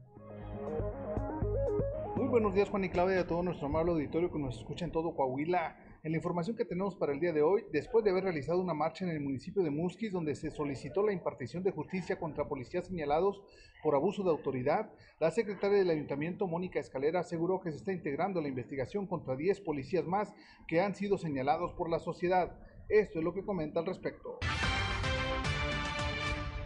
Muy 2.16 2.28
buenos 2.28 2.54
días, 2.54 2.68
Juan 2.68 2.84
y 2.84 2.90
Claudia, 2.90 3.16
y 3.16 3.20
a 3.20 3.26
todo 3.26 3.42
nuestro 3.42 3.66
amable 3.66 3.92
auditorio 3.92 4.30
que 4.30 4.38
nos 4.38 4.56
escucha 4.58 4.84
en 4.84 4.92
todo 4.92 5.14
Coahuila. 5.14 5.76
En 6.02 6.12
la 6.12 6.18
información 6.18 6.56
que 6.56 6.64
tenemos 6.64 6.94
para 6.94 7.12
el 7.12 7.20
día 7.20 7.32
de 7.32 7.42
hoy, 7.42 7.64
después 7.72 8.04
de 8.04 8.10
haber 8.10 8.24
realizado 8.24 8.60
una 8.60 8.74
marcha 8.74 9.04
en 9.04 9.10
el 9.10 9.20
municipio 9.20 9.62
de 9.62 9.70
Musquis, 9.70 10.12
donde 10.12 10.34
se 10.34 10.50
solicitó 10.50 11.02
la 11.02 11.12
impartición 11.12 11.62
de 11.62 11.72
justicia 11.72 12.18
contra 12.18 12.46
policías 12.46 12.86
señalados 12.86 13.42
por 13.82 13.94
abuso 13.94 14.22
de 14.22 14.30
autoridad, 14.30 14.90
la 15.18 15.30
secretaria 15.30 15.78
del 15.78 15.90
ayuntamiento, 15.90 16.46
Mónica 16.46 16.78
Escalera, 16.78 17.20
aseguró 17.20 17.60
que 17.60 17.70
se 17.72 17.78
está 17.78 17.92
integrando 17.92 18.40
la 18.40 18.48
investigación 18.48 19.06
contra 19.06 19.36
10 19.36 19.60
policías 19.62 20.04
más 20.04 20.32
que 20.68 20.80
han 20.80 20.94
sido 20.94 21.18
señalados 21.18 21.72
por 21.72 21.90
la 21.90 21.98
sociedad. 21.98 22.56
Esto 22.88 23.18
es 23.18 23.24
lo 23.24 23.34
que 23.34 23.44
comenta 23.44 23.80
al 23.80 23.86
respecto. 23.86 24.38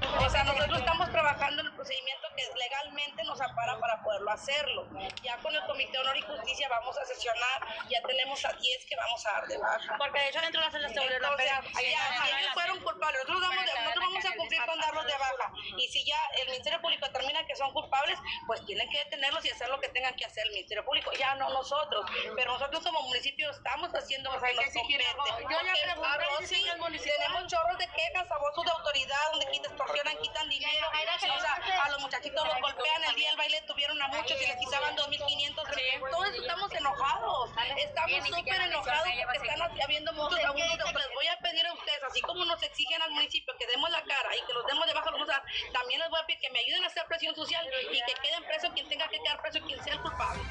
O 0.02 0.28
sea, 0.28 0.44
nosotros 0.44 0.78
estamos 0.78 1.10
trabajando 1.10 1.62
en 1.62 1.66
el 1.68 1.74
procedimiento 1.74 2.29
que 2.40 2.58
legalmente 2.58 3.22
nos 3.24 3.40
ampara 3.40 3.78
para 3.78 4.02
poderlo 4.02 4.30
hacerlo. 4.30 4.86
Ya 5.22 5.36
con 5.38 5.54
el 5.54 5.64
Comité 5.66 5.92
de 5.92 5.98
Honor 5.98 6.16
y 6.16 6.22
Justicia 6.22 6.68
vamos 6.68 6.96
a 6.98 7.04
sesionar, 7.04 7.66
ya 7.88 8.00
tenemos 8.02 8.44
a 8.44 8.52
10 8.52 8.86
que 8.86 8.96
vamos 8.96 9.26
a 9.26 9.32
dar 9.32 9.46
de 9.46 9.58
baja. 9.58 9.96
Porque 9.98 10.20
de 10.20 10.28
hecho 10.28 10.40
dentro 10.40 10.60
de 10.60 10.66
las 10.66 10.72
celdas 10.72 10.90
Entonces, 10.90 11.46
ya, 11.46 11.62
si 11.72 11.84
ellos 11.84 12.52
fueron 12.54 12.80
culpables, 12.80 13.20
nosotros 13.26 13.48
vamos, 13.48 13.64
nosotros 13.64 14.04
vamos 14.04 14.24
a 14.24 14.36
cumplir 14.36 14.64
con 14.64 14.80
darlos 14.80 15.06
de 15.06 15.12
baja. 15.12 15.52
Y 15.76 15.88
si 15.88 16.04
ya 16.04 16.18
el 16.40 16.48
Ministerio 16.48 16.80
Público 16.80 17.06
determina 17.06 17.44
que 17.46 17.56
son 17.56 17.72
culpables, 17.72 18.18
pues 18.46 18.64
tienen 18.64 18.88
que 18.88 18.98
detenerlos 19.04 19.44
y 19.44 19.50
hacer 19.50 19.68
lo 19.68 19.80
que 19.80 19.88
tengan 19.88 20.14
que 20.14 20.24
hacer 20.24 20.44
el 20.46 20.52
Ministerio 20.52 20.84
Público, 20.84 21.12
ya 21.12 21.34
no 21.34 21.50
nosotros. 21.50 22.06
Pero 22.34 22.52
nosotros 22.52 22.82
como 22.82 23.02
municipio 23.02 23.50
estamos 23.50 23.90
haciendo 23.94 24.32
lo 24.32 24.40
que 24.40 24.54
nos 24.54 24.64
compete. 24.64 25.04
Yo 25.42 25.58
ya 25.60 26.16
pregunté 26.16 26.70
A 26.70 26.80
tenemos 27.20 27.46
chorros 27.46 27.78
de 27.78 27.86
quejas, 27.88 28.30
abusos 28.30 28.64
de 28.64 28.70
autoridad, 28.70 29.30
donde 29.32 29.46
quitan, 29.50 29.72
extorsionan, 29.72 30.16
quitan 30.18 30.48
dinero. 30.48 30.86
O 30.88 31.40
sea, 31.40 31.84
a 31.84 31.90
los 31.90 32.00
muchachitos 32.30 32.44
los 32.46 32.60
golpean, 32.60 33.02
el 33.10 33.16
día 33.16 33.28
del 33.28 33.38
baile 33.38 33.62
tuvieron 33.66 34.02
a 34.02 34.08
muchos 34.08 34.36
y 34.40 34.46
les 34.46 34.56
quitaban 34.56 34.96
2.500. 34.96 36.10
Todos 36.10 36.34
estamos 36.34 36.72
enojados, 36.72 37.50
estamos 37.76 38.28
súper 38.28 38.60
enojados 38.60 39.08
porque 39.24 39.48
están 39.48 39.60
habiendo 39.82 40.12
muchos 40.12 40.44
abusos. 40.44 40.92
Les 40.94 41.10
voy 41.14 41.26
a 41.26 41.36
pedir 41.42 41.66
a 41.66 41.72
ustedes, 41.74 42.02
así 42.06 42.20
como 42.22 42.44
nos 42.44 42.62
exigen 42.62 43.02
al 43.02 43.10
municipio 43.12 43.54
que 43.58 43.66
demos 43.66 43.90
la 43.90 44.02
cara 44.02 44.30
y 44.36 44.46
que 44.46 44.52
los 44.52 44.66
demos 44.66 44.86
de 44.86 44.94
baja, 44.94 45.10
los 45.10 45.28
también 45.72 46.00
les 46.00 46.10
voy 46.10 46.20
a 46.20 46.26
pedir 46.26 46.40
que 46.40 46.50
me 46.50 46.58
ayuden 46.60 46.84
a 46.84 46.86
hacer 46.86 47.04
presión 47.06 47.34
social 47.34 47.64
y 47.66 47.98
que 47.98 48.14
queden 48.22 48.44
presos 48.44 48.70
quien 48.74 48.88
tenga 48.88 49.08
que 49.08 49.18
quedar 49.18 49.40
preso, 49.42 49.60
quien 49.66 49.82
sea 49.82 49.94
el 49.94 50.00
culpable. 50.00 50.42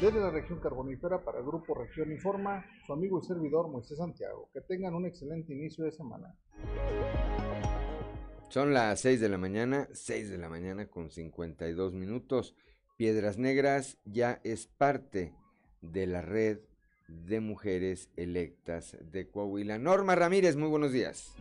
Desde 0.00 0.20
la 0.20 0.30
región 0.30 0.60
carbonífera 0.60 1.24
para 1.24 1.38
el 1.38 1.44
Grupo 1.44 1.74
Región 1.74 2.12
Informa, 2.12 2.64
su 2.86 2.92
amigo 2.92 3.18
y 3.18 3.26
servidor 3.26 3.68
Moisés 3.68 3.98
Santiago. 3.98 4.48
Que 4.52 4.60
tengan 4.60 4.94
un 4.94 5.06
excelente 5.06 5.52
inicio 5.52 5.84
de 5.84 5.90
semana. 5.90 6.36
Son 8.50 8.72
las 8.72 9.00
6 9.00 9.20
de 9.20 9.28
la 9.28 9.36
mañana, 9.36 9.88
6 9.92 10.30
de 10.30 10.38
la 10.38 10.48
mañana 10.48 10.86
con 10.86 11.10
52 11.10 11.92
minutos. 11.92 12.54
Piedras 12.96 13.36
Negras 13.36 13.98
ya 14.06 14.40
es 14.42 14.66
parte 14.66 15.34
de 15.82 16.06
la 16.06 16.22
red 16.22 16.60
de 17.08 17.40
mujeres 17.40 18.08
electas 18.16 18.96
de 19.02 19.28
Coahuila. 19.28 19.78
Norma 19.78 20.14
Ramírez, 20.14 20.56
muy 20.56 20.68
buenos 20.68 20.92
días. 20.92 21.34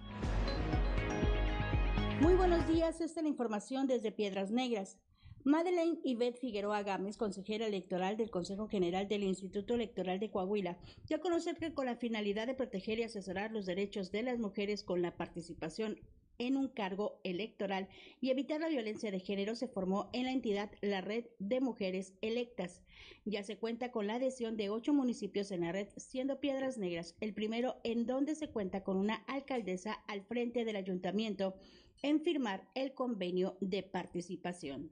Muy 2.19 2.33
buenos 2.33 2.67
días, 2.67 2.99
esta 2.99 3.21
es 3.21 3.23
la 3.23 3.29
información 3.29 3.87
desde 3.87 4.11
Piedras 4.11 4.51
Negras. 4.51 4.97
Madeleine 5.45 5.99
Yvette 6.03 6.39
Figueroa 6.39 6.83
Gámez, 6.83 7.15
consejera 7.15 7.67
electoral 7.67 8.17
del 8.17 8.31
Consejo 8.31 8.67
General 8.67 9.07
del 9.07 9.23
Instituto 9.23 9.75
Electoral 9.75 10.19
de 10.19 10.29
Coahuila, 10.29 10.77
dio 11.07 11.17
a 11.17 11.21
conocer 11.21 11.55
que 11.55 11.73
con 11.73 11.85
la 11.85 11.95
finalidad 11.95 12.47
de 12.47 12.53
proteger 12.53 12.99
y 12.99 13.03
asesorar 13.03 13.53
los 13.53 13.65
derechos 13.65 14.11
de 14.11 14.23
las 14.23 14.39
mujeres 14.39 14.83
con 14.83 15.01
la 15.01 15.15
participación 15.15 16.01
en 16.39 16.57
un 16.57 16.67
cargo 16.67 17.19
electoral 17.23 17.87
y 18.21 18.29
evitar 18.29 18.59
la 18.61 18.69
violencia 18.69 19.11
de 19.11 19.19
género 19.19 19.55
se 19.55 19.67
formó 19.67 20.09
en 20.13 20.25
la 20.25 20.31
entidad 20.31 20.71
la 20.81 21.01
Red 21.01 21.25
de 21.39 21.61
Mujeres 21.61 22.13
Electas. 22.21 22.81
Ya 23.25 23.43
se 23.43 23.57
cuenta 23.57 23.91
con 23.91 24.07
la 24.07 24.15
adhesión 24.15 24.57
de 24.57 24.69
ocho 24.69 24.93
municipios 24.93 25.51
en 25.51 25.61
la 25.61 25.71
red, 25.71 25.89
siendo 25.97 26.39
Piedras 26.39 26.77
Negras 26.77 27.15
el 27.19 27.33
primero 27.33 27.75
en 27.83 28.05
donde 28.05 28.35
se 28.35 28.49
cuenta 28.49 28.83
con 28.83 28.97
una 28.97 29.15
alcaldesa 29.27 29.93
al 30.07 30.21
frente 30.23 30.65
del 30.65 30.75
ayuntamiento 30.75 31.55
en 32.01 32.21
firmar 32.21 32.67
el 32.75 32.93
convenio 32.93 33.57
de 33.59 33.83
participación. 33.83 34.89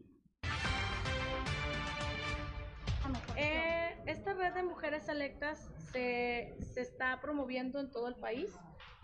Eh, 3.38 3.96
esta 4.06 4.34
red 4.34 4.54
de 4.54 4.64
mujeres 4.64 5.08
electas 5.08 5.70
se, 5.92 6.56
se 6.74 6.82
está 6.82 7.20
promoviendo 7.22 7.80
en 7.80 7.92
todo 7.92 8.08
el 8.08 8.16
país 8.16 8.52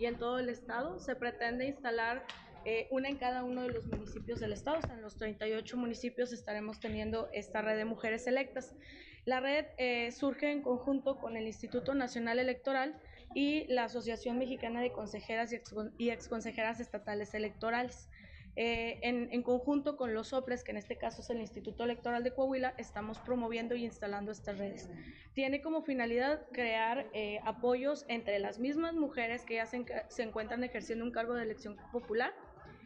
y 0.01 0.07
en 0.07 0.17
todo 0.17 0.39
el 0.39 0.49
estado. 0.49 0.99
Se 0.99 1.15
pretende 1.15 1.67
instalar 1.67 2.25
eh, 2.65 2.87
una 2.89 3.07
en 3.07 3.17
cada 3.17 3.43
uno 3.43 3.61
de 3.61 3.69
los 3.69 3.85
municipios 3.85 4.39
del 4.39 4.51
estado. 4.51 4.79
O 4.79 4.81
sea, 4.81 4.95
en 4.95 5.01
los 5.03 5.15
38 5.15 5.77
municipios 5.77 6.33
estaremos 6.33 6.79
teniendo 6.79 7.29
esta 7.33 7.61
red 7.61 7.77
de 7.77 7.85
mujeres 7.85 8.25
electas. 8.25 8.73
La 9.25 9.39
red 9.39 9.67
eh, 9.77 10.11
surge 10.11 10.51
en 10.51 10.63
conjunto 10.63 11.19
con 11.19 11.37
el 11.37 11.45
Instituto 11.45 11.93
Nacional 11.93 12.39
Electoral 12.39 12.99
y 13.35 13.65
la 13.67 13.83
Asociación 13.83 14.39
Mexicana 14.39 14.81
de 14.81 14.91
Consejeras 14.91 15.53
y, 15.53 15.57
ex, 15.57 15.75
y 15.99 16.09
Exconsejeras 16.09 16.79
Estatales 16.79 17.35
Electorales. 17.35 18.09
Eh, 18.57 18.99
en, 19.01 19.43
conjunto 19.43 19.95
con 19.95 20.13
los 20.13 20.33
OPLES, 20.33 20.63
que 20.63 20.71
en 20.71 20.77
este 20.77 20.97
caso 20.97 21.21
es 21.21 21.29
el 21.29 21.39
Instituto 21.39 21.85
Electoral 21.85 22.23
de 22.23 22.33
Coahuila, 22.33 22.73
estamos 22.77 23.17
promoviendo 23.19 23.75
y 23.75 23.85
instalando 23.85 24.31
estas 24.31 24.57
redes. 24.57 24.89
Tiene 25.33 25.61
como 25.61 25.81
finalidad 25.83 26.45
crear 26.51 27.07
eh, 27.13 27.39
apoyos 27.45 28.05
entre 28.09 28.39
las 28.39 28.59
mismas 28.59 28.93
mujeres 28.93 29.45
que 29.45 29.55
ya 29.55 29.65
se, 29.65 30.23
encuentran 30.23 30.63
ejerciendo 30.65 31.05
un 31.05 31.11
cargo 31.11 31.33
de 31.33 31.43
elección 31.43 31.77
popular 31.93 32.33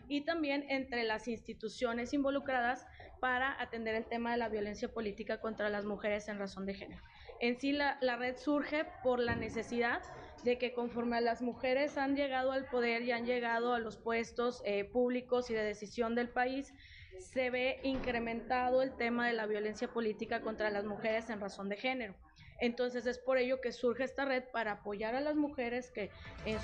y 0.07 0.21
también 0.21 0.65
entre 0.69 1.03
las 1.03 1.27
instituciones 1.27 2.13
involucradas 2.13 2.85
para 3.19 3.59
atender 3.59 3.95
el 3.95 4.05
tema 4.05 4.31
de 4.31 4.37
la 4.37 4.49
violencia 4.49 4.93
política 4.93 5.41
contra 5.41 5.69
las 5.69 5.83
mujeres 5.83 6.27
en 6.27 6.37
razón 6.37 6.67
de 6.67 6.75
género. 6.75 7.01
En 7.41 7.59
sí, 7.59 7.71
la 7.71 8.15
red 8.17 8.37
surge 8.37 8.85
por 9.01 9.19
la 9.19 9.35
necesidad 9.35 10.03
de 10.45 10.59
que 10.59 10.73
conforme 10.73 11.19
las 11.21 11.41
mujeres 11.41 11.97
han 11.97 12.15
llegado 12.15 12.51
al 12.51 12.69
poder 12.69 13.01
y 13.01 13.11
han 13.11 13.25
llegado 13.25 13.73
a 13.73 13.79
los 13.79 13.97
puestos 13.97 14.61
eh, 14.63 14.85
públicos 14.85 15.49
y 15.49 15.55
de 15.55 15.63
decisión 15.63 16.13
del 16.13 16.29
país, 16.29 16.71
se 17.19 17.49
ve 17.49 17.79
incrementado 17.81 18.83
el 18.83 18.95
tema 18.95 19.27
de 19.27 19.33
la 19.33 19.47
violencia 19.47 19.87
política 19.87 20.41
contra 20.41 20.69
las 20.69 20.85
mujeres 20.85 21.31
en 21.31 21.41
razón 21.41 21.67
de 21.67 21.77
género. 21.77 22.13
Entonces 22.61 23.07
es 23.07 23.17
por 23.17 23.39
ello 23.39 23.59
que 23.59 23.71
surge 23.71 24.03
esta 24.03 24.23
red 24.23 24.43
para 24.53 24.73
apoyar 24.73 25.15
a 25.15 25.19
las 25.19 25.35
mujeres 25.35 25.89
que... 25.89 26.11
En... 26.45 26.59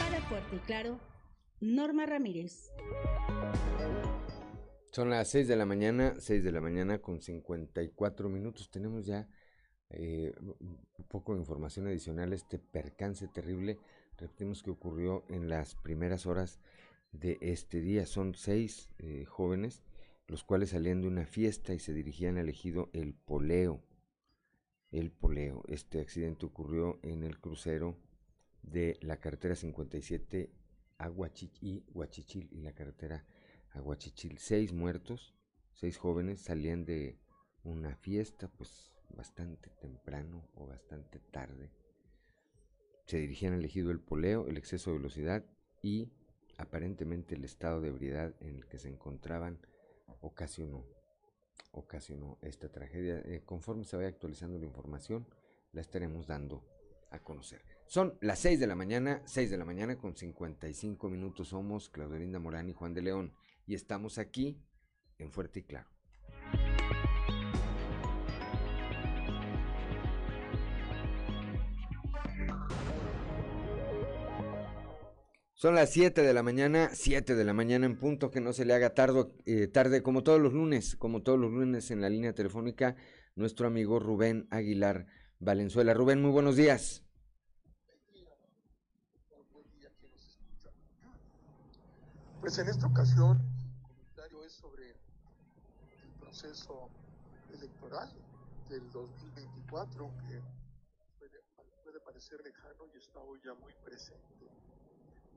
Para 0.00 0.20
Fuerte 0.22 0.56
y 0.56 0.58
Claro, 0.58 0.98
Norma 1.60 2.04
Ramírez. 2.04 2.72
Son 4.90 5.08
las 5.08 5.28
6 5.30 5.46
de 5.46 5.56
la 5.56 5.66
mañana, 5.66 6.16
6 6.18 6.42
de 6.42 6.50
la 6.50 6.60
mañana 6.60 6.98
con 6.98 7.22
54 7.22 8.28
minutos. 8.28 8.70
Tenemos 8.70 9.06
ya 9.06 9.28
eh, 9.92 10.32
un 10.40 10.78
poco 11.08 11.34
de 11.34 11.40
información 11.40 11.86
adicional, 11.86 12.32
este 12.32 12.58
percance 12.58 13.28
terrible, 13.28 13.78
repetimos 14.16 14.62
que 14.62 14.70
ocurrió 14.70 15.24
en 15.28 15.48
las 15.48 15.74
primeras 15.74 16.26
horas 16.26 16.60
de 17.12 17.38
este 17.40 17.80
día. 17.80 18.06
Son 18.06 18.34
seis 18.34 18.90
eh, 18.98 19.24
jóvenes, 19.24 19.82
los 20.26 20.44
cuales 20.44 20.70
salían 20.70 21.02
de 21.02 21.08
una 21.08 21.26
fiesta 21.26 21.74
y 21.74 21.78
se 21.78 21.92
dirigían 21.92 22.38
al 22.38 22.48
ejido 22.48 22.90
El 22.92 23.14
Poleo. 23.14 23.82
El 24.90 25.10
Poleo. 25.10 25.62
Este 25.68 26.00
accidente 26.00 26.46
ocurrió 26.46 26.98
en 27.02 27.22
el 27.22 27.40
crucero 27.40 27.96
de 28.62 28.98
la 29.00 29.18
carretera 29.18 29.54
57 29.54 30.50
a 30.98 31.10
y 31.60 31.84
Huachichil 31.92 32.48
y 32.52 32.60
la 32.60 32.72
carretera 32.72 33.26
Aguachichil. 33.70 34.38
Seis 34.38 34.72
muertos, 34.72 35.34
seis 35.72 35.98
jóvenes 35.98 36.40
salían 36.40 36.84
de 36.84 37.18
una 37.64 37.96
fiesta, 37.96 38.48
pues 38.48 38.91
bastante 39.16 39.70
temprano 39.80 40.48
o 40.54 40.66
bastante 40.66 41.18
tarde. 41.18 41.70
Se 43.06 43.18
dirigían 43.18 43.54
al 43.54 43.64
ejido 43.64 43.90
el 43.90 44.00
poleo, 44.00 44.46
el 44.48 44.56
exceso 44.56 44.90
de 44.90 44.98
velocidad 44.98 45.44
y 45.82 46.12
aparentemente 46.58 47.34
el 47.34 47.44
estado 47.44 47.80
de 47.80 47.88
ebriedad 47.88 48.34
en 48.40 48.56
el 48.56 48.66
que 48.66 48.78
se 48.78 48.88
encontraban 48.88 49.58
ocasionó, 50.20 50.86
ocasionó 51.72 52.38
esta 52.42 52.70
tragedia. 52.70 53.20
Eh, 53.24 53.42
conforme 53.44 53.84
se 53.84 53.96
vaya 53.96 54.08
actualizando 54.08 54.58
la 54.58 54.66
información, 54.66 55.26
la 55.72 55.80
estaremos 55.80 56.26
dando 56.26 56.64
a 57.10 57.18
conocer. 57.18 57.62
Son 57.86 58.16
las 58.20 58.38
6 58.38 58.58
de 58.60 58.66
la 58.66 58.74
mañana, 58.74 59.22
6 59.26 59.50
de 59.50 59.58
la 59.58 59.64
mañana 59.64 59.98
con 59.98 60.16
55 60.16 61.08
minutos. 61.10 61.48
Somos 61.48 61.90
Claudelinda 61.90 62.38
Morán 62.38 62.70
y 62.70 62.72
Juan 62.72 62.94
de 62.94 63.02
León 63.02 63.34
y 63.66 63.74
estamos 63.74 64.18
aquí 64.18 64.62
en 65.18 65.30
Fuerte 65.30 65.60
y 65.60 65.62
Claro. 65.64 65.88
Son 75.62 75.76
las 75.76 75.90
7 75.90 76.22
de 76.22 76.34
la 76.34 76.42
mañana, 76.42 76.90
7 76.92 77.36
de 77.36 77.44
la 77.44 77.52
mañana 77.52 77.86
en 77.86 77.96
punto, 77.96 78.32
que 78.32 78.40
no 78.40 78.52
se 78.52 78.64
le 78.64 78.74
haga 78.74 78.94
tarde, 78.94 79.32
eh, 79.46 79.68
tarde, 79.68 80.02
como 80.02 80.24
todos 80.24 80.40
los 80.40 80.52
lunes, 80.52 80.96
como 80.96 81.22
todos 81.22 81.38
los 81.38 81.52
lunes 81.52 81.92
en 81.92 82.00
la 82.00 82.08
línea 82.08 82.34
telefónica, 82.34 82.96
nuestro 83.36 83.68
amigo 83.68 84.00
Rubén 84.00 84.48
Aguilar 84.50 85.06
Valenzuela. 85.38 85.94
Rubén, 85.94 86.20
muy 86.20 86.32
buenos 86.32 86.56
días. 86.56 87.04
Pues 92.40 92.58
en 92.58 92.68
esta 92.68 92.88
ocasión, 92.88 93.38
el 93.38 93.82
comentario 93.82 94.44
es 94.44 94.52
sobre 94.54 94.90
el 94.90 96.10
proceso 96.18 96.90
electoral 97.54 98.10
del 98.68 98.90
2024, 98.90 100.10
que 100.28 100.40
puede, 101.20 101.40
puede 101.84 102.00
parecer 102.00 102.40
lejano 102.42 102.88
y 102.92 102.98
está 102.98 103.20
hoy 103.20 103.38
ya 103.44 103.54
muy 103.54 103.72
presente 103.84 104.32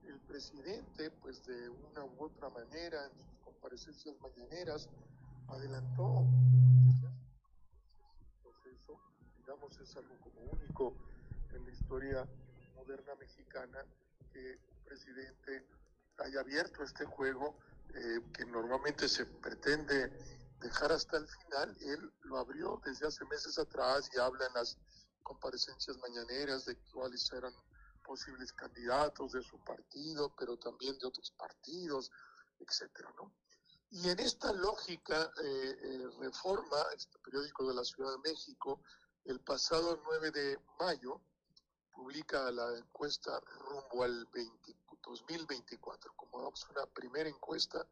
el 0.08 0.20
presidente, 0.22 1.12
pues 1.22 1.46
de 1.46 1.70
una 1.70 2.04
u 2.04 2.24
otra 2.24 2.50
manera, 2.50 3.06
en 3.06 3.18
sus 3.18 3.40
comparecencias 3.44 4.16
mañaneras, 4.22 4.90
adelantó 5.48 6.26
proceso, 8.44 9.00
digamos, 9.38 9.80
es 9.80 9.96
algo 9.98 10.16
como 10.20 10.42
único 10.52 10.96
en 11.54 11.66
la 11.66 11.72
historia 11.72 12.28
moderna 12.76 13.16
mexicana 13.16 13.86
que 14.32 14.60
un 14.70 14.86
presidente 14.86 15.66
haya 16.18 16.40
abierto 16.40 16.84
este 16.84 17.06
juego 17.06 17.58
eh, 17.94 18.20
que 18.34 18.46
normalmente 18.46 19.08
se 19.08 19.26
pretende 19.26 20.12
dejar 20.60 20.92
hasta 20.92 21.18
el 21.18 21.28
final, 21.28 21.78
él 21.82 22.12
lo 22.24 22.38
abrió 22.38 22.82
desde 22.86 23.08
hace 23.08 23.24
meses 23.26 23.58
atrás 23.60 24.10
y 24.14 24.20
habla 24.20 24.46
en 24.48 24.54
las 24.54 24.78
comparecencias 25.24 25.98
mañaneras 25.98 26.66
de 26.66 26.76
cuáles 26.94 27.32
eran 27.32 27.54
posibles 28.06 28.54
candidatos 28.54 29.34
de 29.34 29.42
su 29.42 29.60
partido, 29.64 30.34
pero 30.38 30.58
también 30.58 30.98
de 31.00 31.08
otros 31.08 31.32
partidos, 31.32 32.12
etcétera, 32.60 33.12
¿no? 33.18 33.34
Y 33.92 34.10
en 34.10 34.20
esta 34.20 34.52
lógica, 34.54 35.32
eh, 35.44 35.78
eh, 35.82 36.10
Reforma, 36.20 36.78
este 36.96 37.18
periódico 37.20 37.68
de 37.68 37.76
la 37.76 37.84
Ciudad 37.84 38.12
de 38.12 38.30
México, 38.30 38.82
el 39.26 39.40
pasado 39.40 40.02
9 40.04 40.32
de 40.32 40.60
mayo, 40.80 41.22
publica 41.92 42.52
la 42.52 42.78
encuesta 42.78 43.40
rumbo 43.40 44.04
al 44.04 44.28
2024, 45.02 46.14
como 46.16 46.44
vamos 46.44 46.68
una 46.72 46.86
primera 46.88 47.30
encuesta, 47.30 47.88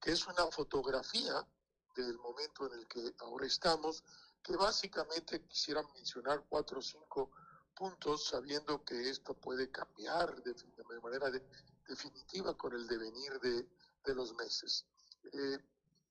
que 0.00 0.12
es 0.12 0.26
una 0.26 0.46
fotografía 0.46 1.46
del 1.94 2.18
momento 2.18 2.66
en 2.66 2.80
el 2.80 2.88
que 2.88 3.14
ahora 3.20 3.46
estamos, 3.46 4.02
que 4.42 4.56
básicamente 4.56 5.44
quisiera 5.46 5.82
mencionar 5.94 6.44
cuatro 6.48 6.78
o 6.78 6.82
cinco 6.82 7.30
puntos, 7.74 8.26
sabiendo 8.28 8.84
que 8.84 9.10
esto 9.10 9.34
puede 9.34 9.70
cambiar 9.70 10.42
de, 10.42 10.54
manera 11.02 11.30
de, 11.30 11.42
definitiva 11.88 12.56
con 12.56 12.72
el 12.74 12.86
devenir 12.86 13.38
de, 13.40 13.68
de 14.04 14.14
los 14.14 14.34
meses. 14.34 14.86
Eh, 15.32 15.58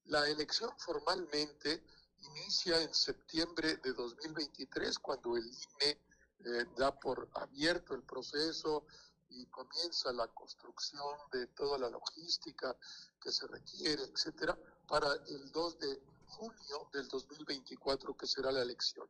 la 0.06 0.28
elección 0.28 0.72
formalmente 0.78 1.84
inicia 2.22 2.82
en 2.82 2.94
septiembre 2.94 3.78
de 3.78 3.94
2023, 3.94 5.00
cuando 5.00 5.38
el 5.38 5.46
INE 5.46 6.02
eh, 6.44 6.66
da 6.78 6.98
por 7.00 7.30
abierto 7.34 7.94
el 7.94 8.04
proceso 8.04 8.86
y 9.30 9.46
comienza 9.48 10.12
la 10.12 10.28
construcción 10.28 11.18
de 11.32 11.48
toda 11.48 11.78
la 11.78 11.90
logística 11.90 12.76
que 13.22 13.32
se 13.32 13.48
requiere, 13.48 14.04
etcétera, 14.04 14.58
para 14.88 15.14
el 15.28 15.52
2 15.52 15.80
de 15.80 16.02
junio 16.28 16.90
del 16.92 17.08
2024, 17.08 18.18
que 18.18 18.28
será 18.28 18.52
la 18.52 18.62
elección. 18.62 19.08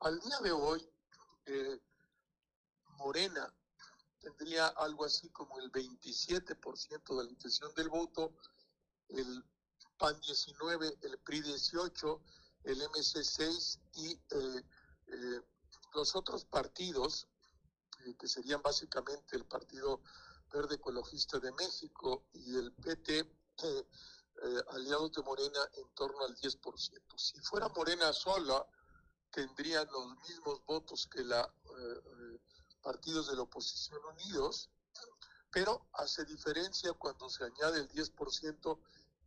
Al 0.00 0.18
día 0.20 0.38
de 0.42 0.52
hoy, 0.52 0.86
Morena 2.98 3.52
tendría 4.24 4.68
algo 4.68 5.04
así 5.04 5.28
como 5.30 5.58
el 5.60 5.70
27% 5.70 7.16
de 7.16 7.24
la 7.24 7.30
intención 7.30 7.72
del 7.74 7.90
voto, 7.90 8.34
el 9.08 9.44
PAN 9.98 10.18
19, 10.20 10.98
el 11.02 11.18
PRI 11.18 11.42
18, 11.42 12.22
el 12.64 12.78
MC 12.78 13.22
6 13.22 13.80
y 13.94 14.12
eh, 14.12 14.64
eh, 15.08 15.40
los 15.94 16.16
otros 16.16 16.44
partidos, 16.46 17.28
eh, 18.06 18.14
que 18.18 18.26
serían 18.26 18.62
básicamente 18.62 19.36
el 19.36 19.44
Partido 19.44 20.00
Verde 20.52 20.76
Ecologista 20.76 21.38
de 21.38 21.52
México 21.52 22.26
y 22.32 22.56
el 22.56 22.72
PT, 22.72 23.30
aliados 24.70 25.12
de 25.12 25.22
Morena, 25.22 25.60
en 25.74 25.88
torno 25.94 26.24
al 26.24 26.34
10%. 26.36 27.18
Si 27.18 27.38
fuera 27.40 27.68
Morena 27.68 28.12
sola, 28.12 28.66
tendrían 29.34 29.86
los 29.90 30.16
mismos 30.28 30.64
votos 30.64 31.08
que 31.08 31.24
la 31.24 31.52
partidos 32.82 33.28
de 33.28 33.36
la 33.36 33.42
oposición 33.42 33.98
unidos, 34.04 34.70
pero 35.50 35.88
hace 35.94 36.24
diferencia 36.24 36.92
cuando 36.92 37.28
se 37.28 37.44
añade 37.44 37.80
el 37.80 37.88
10% 37.88 38.78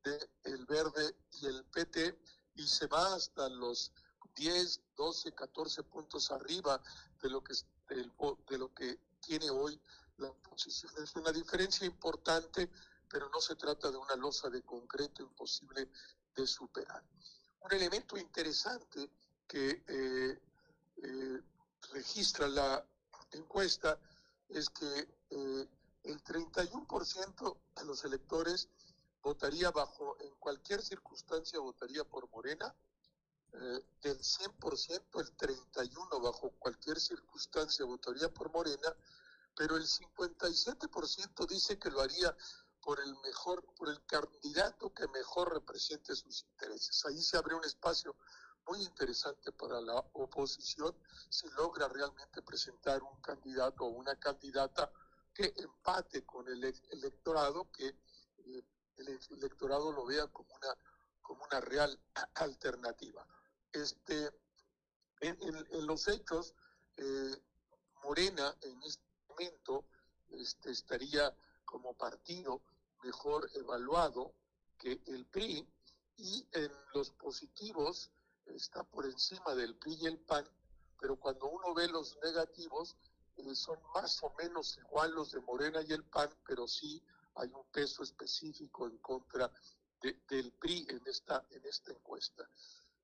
del 0.04 0.30
el 0.44 0.66
verde 0.66 1.16
y 1.42 1.48
el 1.48 1.66
PT 1.66 2.18
y 2.56 2.68
se 2.68 2.88
va 2.88 3.16
hasta 3.16 3.50
los 3.50 3.92
10, 4.36 4.82
12, 4.96 5.34
14 5.34 5.84
puntos 5.84 6.32
arriba 6.32 6.82
de 7.22 7.30
lo 7.30 7.44
que, 7.44 7.54
de 7.90 8.58
lo 8.58 8.74
que 8.74 9.00
tiene 9.20 9.50
hoy 9.50 9.82
la 10.18 10.30
oposición. 10.30 10.92
Es 11.04 11.16
una 11.16 11.32
diferencia 11.32 11.86
importante, 11.86 12.70
pero 13.10 13.30
no 13.30 13.42
se 13.42 13.56
trata 13.56 13.90
de 13.90 13.98
una 13.98 14.16
losa 14.16 14.50
de 14.50 14.64
concreto 14.64 15.24
imposible 15.24 15.90
de 16.36 16.46
superar. 16.46 17.04
Un 17.62 17.74
elemento 17.74 18.18
interesante 18.18 19.10
que 19.48 19.84
eh, 19.88 20.40
eh, 21.04 21.42
registra 21.94 22.48
la 22.48 22.86
encuesta 23.32 23.98
es 24.50 24.70
que 24.70 25.08
eh, 25.30 25.68
el 26.04 26.24
31% 26.24 27.58
de 27.76 27.86
los 27.86 28.04
electores 28.06 28.70
votaría 29.22 29.72
bajo, 29.72 30.18
en 30.22 30.34
cualquier 30.36 30.82
circunstancia 30.82 31.60
votaría 31.60 32.04
por 32.04 32.30
Morena, 32.30 32.74
del 34.02 34.20
100%, 34.20 35.20
el 35.20 35.38
31% 35.38 36.22
bajo 36.22 36.52
cualquier 36.60 37.00
circunstancia 37.00 37.86
votaría 37.86 38.32
por 38.32 38.52
Morena, 38.52 38.96
pero 39.56 39.78
el 39.78 39.88
57% 39.88 41.48
dice 41.48 41.80
que 41.80 41.90
lo 41.90 42.02
haría 42.02 42.36
por 42.82 43.00
el 43.00 43.16
mejor, 43.22 43.66
por 43.76 43.90
el 43.90 44.06
candidato 44.06 44.94
que 44.94 45.08
mejor 45.08 45.54
represente 45.54 46.16
sus 46.16 46.44
intereses. 46.44 47.04
Ahí 47.06 47.20
se 47.20 47.38
abre 47.38 47.56
un 47.56 47.66
espacio 47.66 48.16
muy 48.68 48.84
interesante 48.84 49.52
para 49.52 49.80
la 49.82 49.96
oposición 50.14 50.96
si 51.30 51.50
logra 51.52 51.88
realmente 51.88 52.42
presentar 52.42 53.02
un 53.02 53.20
candidato 53.22 53.86
o 53.86 53.90
una 53.90 54.16
candidata 54.16 54.92
que 55.34 55.54
empate 55.58 56.26
con 56.26 56.48
el 56.48 56.64
electorado, 56.92 57.72
que 57.72 57.88
eh, 57.88 58.64
el 58.98 59.20
electorado 59.32 59.92
lo 59.92 60.06
vea 60.06 60.28
como 60.28 60.54
una, 60.56 60.76
como 61.22 61.44
una 61.46 61.62
real 61.62 62.00
alternativa. 62.36 63.26
Este, 63.72 64.32
en, 65.22 65.86
los 65.86 66.08
hechos, 66.08 66.54
eh, 66.98 67.36
Morena 68.04 68.56
en 68.62 68.82
este 68.84 69.04
momento 69.28 69.86
este, 70.30 70.72
estaría 70.72 71.36
como 71.66 71.94
partido 71.94 72.62
mejor 73.04 73.50
evaluado 73.56 74.34
que 74.78 75.02
el 75.08 75.26
PRI 75.26 75.68
y 76.18 76.48
en 76.52 76.72
los 76.94 77.12
positivos 77.12 78.12
está 78.56 78.84
por 78.84 79.06
encima 79.06 79.56
del 79.56 79.76
PRI 79.78 79.98
y 80.02 80.06
el 80.08 80.20
PAN, 80.20 80.48
pero 81.00 81.20
cuando 81.20 81.48
uno 81.48 81.74
ve 81.74 81.88
los 81.88 82.18
negativos, 82.24 82.96
eh, 83.38 83.56
son 83.56 83.80
más 83.94 84.22
o 84.24 84.34
menos 84.38 84.78
igual 84.78 85.12
los 85.12 85.32
de 85.32 85.42
Morena 85.42 85.82
y 85.82 85.94
el 85.94 86.04
PAN, 86.06 86.30
pero 86.46 86.68
sí 86.68 87.04
hay 87.36 87.50
un 87.54 87.66
peso 87.72 88.04
específico 88.04 88.88
en 88.88 88.98
contra 88.98 89.52
del 90.02 90.52
PRI 90.54 90.88
en 90.90 91.02
esta, 91.06 91.46
en 91.52 91.66
esta 91.66 91.92
encuesta. 91.92 92.50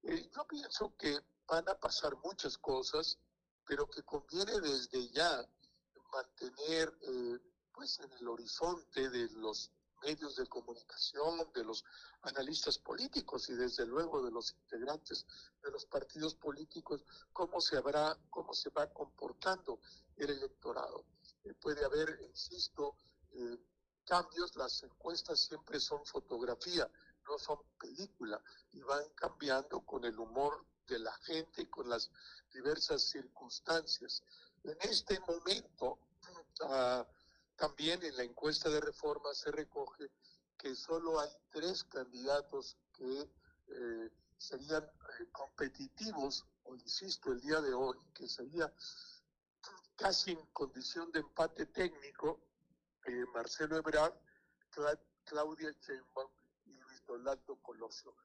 Eh, 0.03 0.29
yo 0.35 0.45
pienso 0.47 0.95
que 0.97 1.19
van 1.47 1.67
a 1.69 1.75
pasar 1.75 2.15
muchas 2.23 2.57
cosas, 2.57 3.17
pero 3.65 3.89
que 3.89 4.03
conviene 4.03 4.59
desde 4.59 5.09
ya 5.09 5.47
mantener 6.11 6.93
eh, 7.01 7.39
pues 7.71 7.99
en 7.99 8.11
el 8.13 8.27
horizonte 8.27 9.09
de 9.09 9.29
los 9.31 9.71
medios 10.04 10.36
de 10.36 10.45
comunicación, 10.47 11.51
de 11.54 11.64
los 11.64 11.84
analistas 12.22 12.78
políticos 12.78 13.49
y 13.49 13.54
desde 13.54 13.86
luego 13.86 14.24
de 14.24 14.32
los 14.32 14.54
integrantes 14.54 15.26
de 15.64 15.72
los 15.72 15.86
partidos 15.86 16.36
políticos, 16.36 17.04
cómo 17.32 17.62
se 17.62 17.78
habrá, 17.78 18.18
cómo 18.30 18.54
se 18.54 18.70
va 18.70 18.91
comportando 18.91 19.80
el 20.18 20.30
electorado. 20.30 21.06
Eh, 21.43 21.54
puede 21.56 21.84
haber, 21.84 22.20
insisto, 22.30 22.95
eh, 23.32 23.58
cambios, 24.06 24.56
las 24.56 24.84
encuestas 24.84 25.39
siempre 25.39 25.80
son 25.80 26.06
fotografía, 26.06 26.89
no 27.28 27.38
son 27.38 27.60
película, 27.80 28.41
y 28.72 28.82
van 28.82 29.04
cambiando 29.16 29.82
con 29.82 30.04
el 30.06 30.18
humor 30.20 30.66
de 30.88 30.99
la 30.99 31.14
gente 31.24 31.64
y 31.64 31.68
con 31.68 31.89
las 31.89 32.12
diversas 32.54 33.01
circunstancias. 33.04 34.22
En 34.64 34.78
este 34.82 35.20
momento, 35.22 35.99
ah, 36.62 37.06
también 37.56 38.04
en 38.04 38.18
la 38.18 38.24
encuesta 38.24 38.70
de 38.70 38.82
reforma 38.82 39.34
se 39.34 39.51
recoge 39.51 40.12
que 40.58 40.76
solo 40.76 41.20
hay 41.20 41.30
tres 41.51 41.84
candidatos 41.84 42.78
que 42.93 43.30
eh, 43.68 44.10
serían 44.38 44.84
eh, 44.84 45.28
competitivos, 45.32 46.45
o 46.64 46.76
insisto, 46.76 47.32
el 47.32 47.41
día 47.41 47.62
de 47.62 47.74
hoy, 47.74 47.97
que 48.14 48.28
sería 48.28 48.74
casi 49.95 50.32
en 50.32 50.45
condición 50.47 51.12
de 51.12 51.20
empate 51.20 51.66
técnico, 51.68 52.39
eh, 53.06 53.26
Marcelo 53.34 53.78
Ebrard, 53.78 54.14
Claudia 55.26 55.72
Sheinbaum 55.82 56.32
y 56.66 56.72
Luis 56.72 57.06
Donaldo 57.06 57.58
Colosio. 57.62 58.16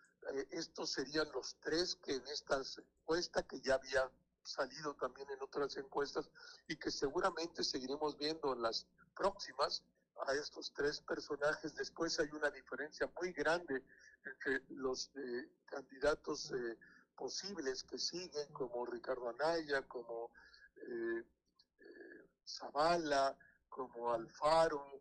estos 0.50 0.90
serían 0.90 1.30
los 1.32 1.56
tres 1.60 1.96
que 1.96 2.14
en 2.14 2.26
esta 2.28 2.60
encuesta, 2.78 3.46
que 3.46 3.60
ya 3.60 3.74
había 3.74 4.10
salido 4.42 4.94
también 4.94 5.28
en 5.30 5.42
otras 5.42 5.76
encuestas 5.76 6.30
y 6.66 6.76
que 6.76 6.90
seguramente 6.90 7.62
seguiremos 7.62 8.16
viendo 8.16 8.52
en 8.52 8.62
las 8.62 8.86
próximas 9.14 9.82
a 10.26 10.34
estos 10.34 10.72
tres 10.72 11.00
personajes. 11.00 11.74
Después 11.74 12.18
hay 12.18 12.28
una 12.32 12.50
diferencia 12.50 13.10
muy 13.20 13.32
grande 13.32 13.84
entre 14.24 14.62
los 14.70 15.10
eh, 15.16 15.48
candidatos 15.66 16.52
eh, 16.52 16.78
posibles 17.14 17.84
que 17.84 17.98
siguen, 17.98 18.52
como 18.52 18.86
Ricardo 18.86 19.28
Anaya, 19.28 19.86
como 19.86 20.30
eh, 20.76 21.24
Zavala, 22.46 23.36
como 23.68 24.12
Alfaro. 24.12 24.97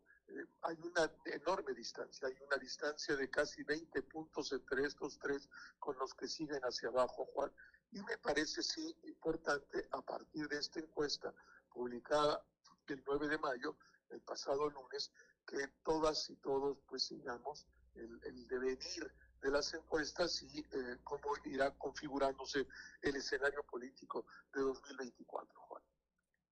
Hay 0.61 0.77
una 0.81 1.11
enorme 1.25 1.73
distancia, 1.73 2.27
hay 2.27 2.35
una 2.45 2.57
distancia 2.57 3.15
de 3.15 3.29
casi 3.29 3.63
20 3.63 4.01
puntos 4.03 4.51
entre 4.51 4.85
estos 4.85 5.17
tres 5.19 5.49
con 5.79 5.97
los 5.97 6.13
que 6.13 6.27
siguen 6.27 6.61
hacia 6.63 6.89
abajo, 6.89 7.25
Juan. 7.33 7.51
Y 7.91 8.01
me 8.03 8.17
parece 8.17 8.61
sí 8.61 8.95
importante 9.03 9.87
a 9.91 10.01
partir 10.01 10.47
de 10.49 10.57
esta 10.57 10.79
encuesta 10.79 11.33
publicada 11.69 12.43
el 12.87 13.03
9 13.05 13.27
de 13.27 13.37
mayo, 13.37 13.77
el 14.09 14.21
pasado 14.21 14.69
lunes, 14.69 15.11
que 15.45 15.67
todas 15.83 16.29
y 16.29 16.35
todos 16.37 16.77
pues 16.87 17.03
sigamos 17.03 17.67
el, 17.95 18.47
devenir 18.47 19.11
de 19.41 19.51
las 19.51 19.73
encuestas 19.73 20.41
y 20.41 20.59
eh, 20.59 20.97
cómo 21.03 21.33
irá 21.45 21.71
configurándose 21.77 22.67
el 23.01 23.15
escenario 23.15 23.63
político 23.63 24.25
de 24.53 24.61
2024, 24.61 25.61
Juan. 25.61 25.83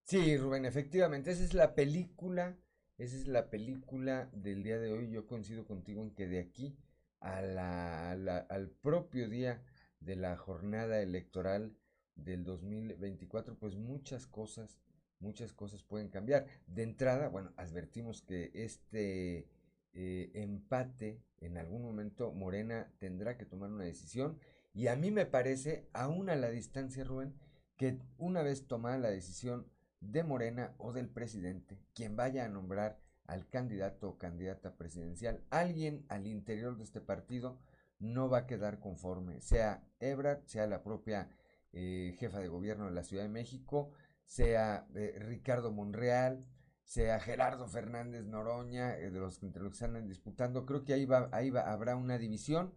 Sí, 0.04 0.36
Rubén, 0.36 0.64
efectivamente, 0.64 1.32
esa 1.32 1.44
es 1.44 1.52
la 1.52 1.74
película, 1.74 2.56
esa 2.98 3.16
es 3.16 3.26
la 3.26 3.50
película 3.50 4.30
del 4.32 4.62
día 4.62 4.78
de 4.78 4.92
hoy. 4.92 5.10
Yo 5.10 5.26
coincido 5.26 5.66
contigo 5.66 6.02
en 6.02 6.10
que 6.10 6.26
de 6.26 6.38
aquí 6.38 6.76
al 7.20 8.70
propio 8.82 9.28
día 9.28 9.62
de 10.00 10.16
la 10.16 10.36
jornada 10.36 11.00
electoral 11.00 11.76
del 12.14 12.44
2024, 12.44 13.58
pues 13.58 13.74
muchas 13.76 14.26
cosas 14.26 14.78
muchas 15.18 15.52
cosas 15.52 15.82
pueden 15.82 16.08
cambiar. 16.08 16.46
De 16.66 16.82
entrada, 16.82 17.28
bueno, 17.28 17.52
advertimos 17.56 18.22
que 18.22 18.50
este 18.54 19.48
eh, 19.92 20.30
empate 20.34 21.22
en 21.38 21.58
algún 21.58 21.82
momento 21.82 22.32
Morena 22.32 22.92
tendrá 22.98 23.36
que 23.36 23.46
tomar 23.46 23.70
una 23.70 23.84
decisión 23.84 24.38
y 24.74 24.88
a 24.88 24.96
mí 24.96 25.10
me 25.10 25.26
parece, 25.26 25.88
aún 25.92 26.28
a 26.28 26.36
la 26.36 26.50
distancia, 26.50 27.04
Rubén, 27.04 27.34
que 27.76 27.98
una 28.18 28.42
vez 28.42 28.66
tomada 28.66 28.98
la 28.98 29.10
decisión 29.10 29.66
de 30.00 30.22
Morena 30.24 30.74
o 30.78 30.92
del 30.92 31.08
presidente, 31.08 31.78
quien 31.94 32.16
vaya 32.16 32.44
a 32.44 32.48
nombrar 32.48 32.98
al 33.26 33.48
candidato 33.48 34.08
o 34.08 34.18
candidata 34.18 34.76
presidencial, 34.76 35.42
alguien 35.50 36.04
al 36.08 36.26
interior 36.26 36.76
de 36.76 36.84
este 36.84 37.00
partido 37.00 37.58
no 37.98 38.28
va 38.28 38.38
a 38.38 38.46
quedar 38.46 38.78
conforme, 38.78 39.40
sea 39.40 39.82
Ebrard, 40.00 40.44
sea 40.46 40.66
la 40.66 40.82
propia 40.82 41.30
eh, 41.72 42.14
jefa 42.18 42.38
de 42.38 42.48
gobierno 42.48 42.86
de 42.86 42.92
la 42.92 43.02
Ciudad 43.02 43.24
de 43.24 43.28
México, 43.28 43.90
sea 44.24 44.86
eh, 44.94 45.18
Ricardo 45.18 45.72
Monreal, 45.72 46.46
sea 46.84 47.18
Gerardo 47.18 47.66
Fernández 47.68 48.24
Noroña, 48.24 48.96
eh, 48.96 49.10
de 49.10 49.18
los 49.18 49.42
entre 49.42 49.62
los 49.62 49.72
que 49.72 49.84
están 49.84 50.06
disputando, 50.06 50.66
creo 50.66 50.84
que 50.84 50.94
ahí 50.94 51.04
va, 51.04 51.28
ahí 51.32 51.50
va, 51.50 51.72
habrá 51.72 51.96
una 51.96 52.18
división, 52.18 52.72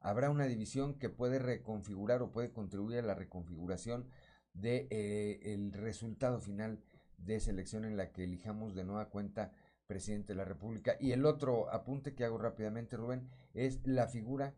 habrá 0.00 0.28
una 0.28 0.44
división 0.44 0.98
que 0.98 1.08
puede 1.08 1.38
reconfigurar 1.38 2.20
o 2.22 2.30
puede 2.30 2.52
contribuir 2.52 2.98
a 2.98 3.02
la 3.02 3.14
reconfiguración 3.14 4.06
de 4.54 4.88
eh, 4.90 5.70
resultado 5.72 6.40
final 6.40 6.80
de 7.18 7.36
esa 7.36 7.50
elección 7.50 7.84
en 7.84 7.96
la 7.96 8.12
que 8.12 8.24
elijamos 8.24 8.74
de 8.74 8.84
nueva 8.84 9.10
cuenta 9.10 9.52
presidente 9.86 10.32
de 10.32 10.38
la 10.38 10.44
República. 10.44 10.96
Y 10.98 11.12
el 11.12 11.26
otro 11.26 11.70
apunte 11.70 12.14
que 12.14 12.24
hago 12.24 12.38
rápidamente, 12.38 12.96
Rubén, 12.96 13.28
es 13.52 13.86
la 13.86 14.08
figura 14.08 14.54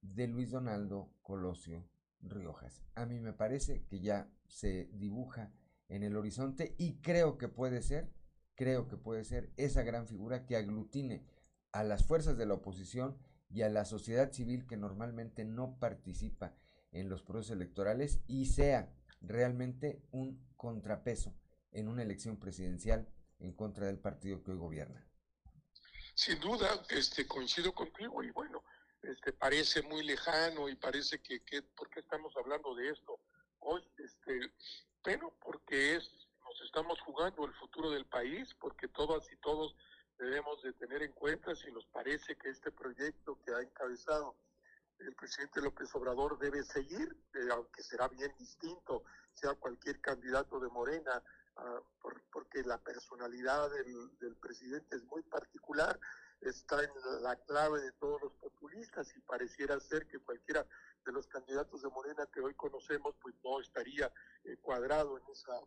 de 0.00 0.26
Luis 0.26 0.50
Donaldo 0.50 1.10
Colosio 1.22 1.84
Riojas. 2.22 2.82
A 2.94 3.06
mí 3.06 3.18
me 3.18 3.32
parece 3.32 3.84
que 3.84 4.00
ya 4.00 4.30
se 4.46 4.88
dibuja 4.92 5.52
en 5.88 6.02
el 6.02 6.16
horizonte 6.16 6.74
y 6.78 7.00
creo 7.00 7.36
que 7.36 7.48
puede 7.48 7.82
ser, 7.82 8.10
creo 8.54 8.88
que 8.88 8.96
puede 8.96 9.24
ser 9.24 9.52
esa 9.56 9.82
gran 9.82 10.06
figura 10.06 10.46
que 10.46 10.56
aglutine 10.56 11.24
a 11.72 11.82
las 11.82 12.04
fuerzas 12.04 12.36
de 12.36 12.46
la 12.46 12.54
oposición 12.54 13.16
y 13.48 13.62
a 13.62 13.68
la 13.68 13.84
sociedad 13.84 14.32
civil 14.32 14.66
que 14.66 14.76
normalmente 14.76 15.44
no 15.44 15.78
participa 15.78 16.54
en 16.92 17.08
los 17.08 17.22
procesos 17.22 17.56
electorales 17.56 18.20
y 18.26 18.46
sea 18.46 18.92
realmente 19.20 20.02
un 20.12 20.52
contrapeso 20.56 21.34
en 21.72 21.88
una 21.88 22.02
elección 22.02 22.38
presidencial 22.38 23.08
en 23.38 23.52
contra 23.52 23.86
del 23.86 23.98
partido 23.98 24.42
que 24.42 24.52
hoy 24.52 24.58
gobierna. 24.58 25.06
Sin 26.14 26.38
duda, 26.40 26.84
este, 26.90 27.26
coincido 27.26 27.72
contigo 27.72 28.22
y 28.22 28.30
bueno, 28.30 28.62
este, 29.02 29.32
parece 29.32 29.82
muy 29.82 30.04
lejano 30.04 30.68
y 30.68 30.76
parece 30.76 31.20
que, 31.22 31.42
que, 31.44 31.62
¿por 31.62 31.88
qué 31.88 32.00
estamos 32.00 32.36
hablando 32.36 32.74
de 32.74 32.90
esto 32.90 33.20
hoy? 33.60 33.82
Este, 33.98 34.52
pero 35.02 35.34
porque 35.40 35.96
es, 35.96 36.10
nos 36.44 36.60
estamos 36.62 37.00
jugando 37.00 37.46
el 37.46 37.54
futuro 37.54 37.90
del 37.90 38.06
país, 38.06 38.54
porque 38.60 38.88
todas 38.88 39.30
y 39.32 39.36
todos 39.38 39.74
debemos 40.18 40.62
de 40.62 40.72
tener 40.74 41.02
en 41.02 41.12
cuenta 41.12 41.54
si 41.54 41.72
nos 41.72 41.86
parece 41.86 42.36
que 42.36 42.50
este 42.50 42.70
proyecto 42.70 43.38
que 43.42 43.54
ha 43.54 43.62
encabezado 43.62 44.36
el 45.00 45.14
presidente 45.14 45.60
López 45.60 45.94
Obrador 45.94 46.38
debe 46.38 46.62
seguir, 46.62 47.16
eh, 47.34 47.48
aunque 47.52 47.82
será 47.82 48.08
bien 48.08 48.32
distinto, 48.38 49.04
sea 49.34 49.54
cualquier 49.54 50.00
candidato 50.00 50.60
de 50.60 50.68
Morena, 50.68 51.22
por, 52.00 52.22
porque 52.32 52.62
la 52.62 52.78
personalidad 52.78 53.70
del, 53.70 54.18
del, 54.18 54.36
presidente 54.36 54.96
es 54.96 55.04
muy 55.04 55.22
particular, 55.22 55.98
está 56.40 56.82
en 56.82 56.90
la 57.22 57.36
clave 57.36 57.82
de 57.82 57.92
todos 57.92 58.20
los 58.22 58.32
populistas 58.34 59.14
y 59.14 59.20
pareciera 59.20 59.78
ser 59.78 60.06
que 60.06 60.18
cualquiera 60.20 60.66
de 61.04 61.12
los 61.12 61.26
candidatos 61.26 61.82
de 61.82 61.88
Morena 61.88 62.26
que 62.32 62.40
hoy 62.40 62.54
conocemos 62.54 63.14
pues 63.20 63.34
no 63.44 63.60
estaría 63.60 64.12
eh, 64.44 64.56
cuadrado 64.62 65.18
en 65.18 65.24
esa 65.30 65.60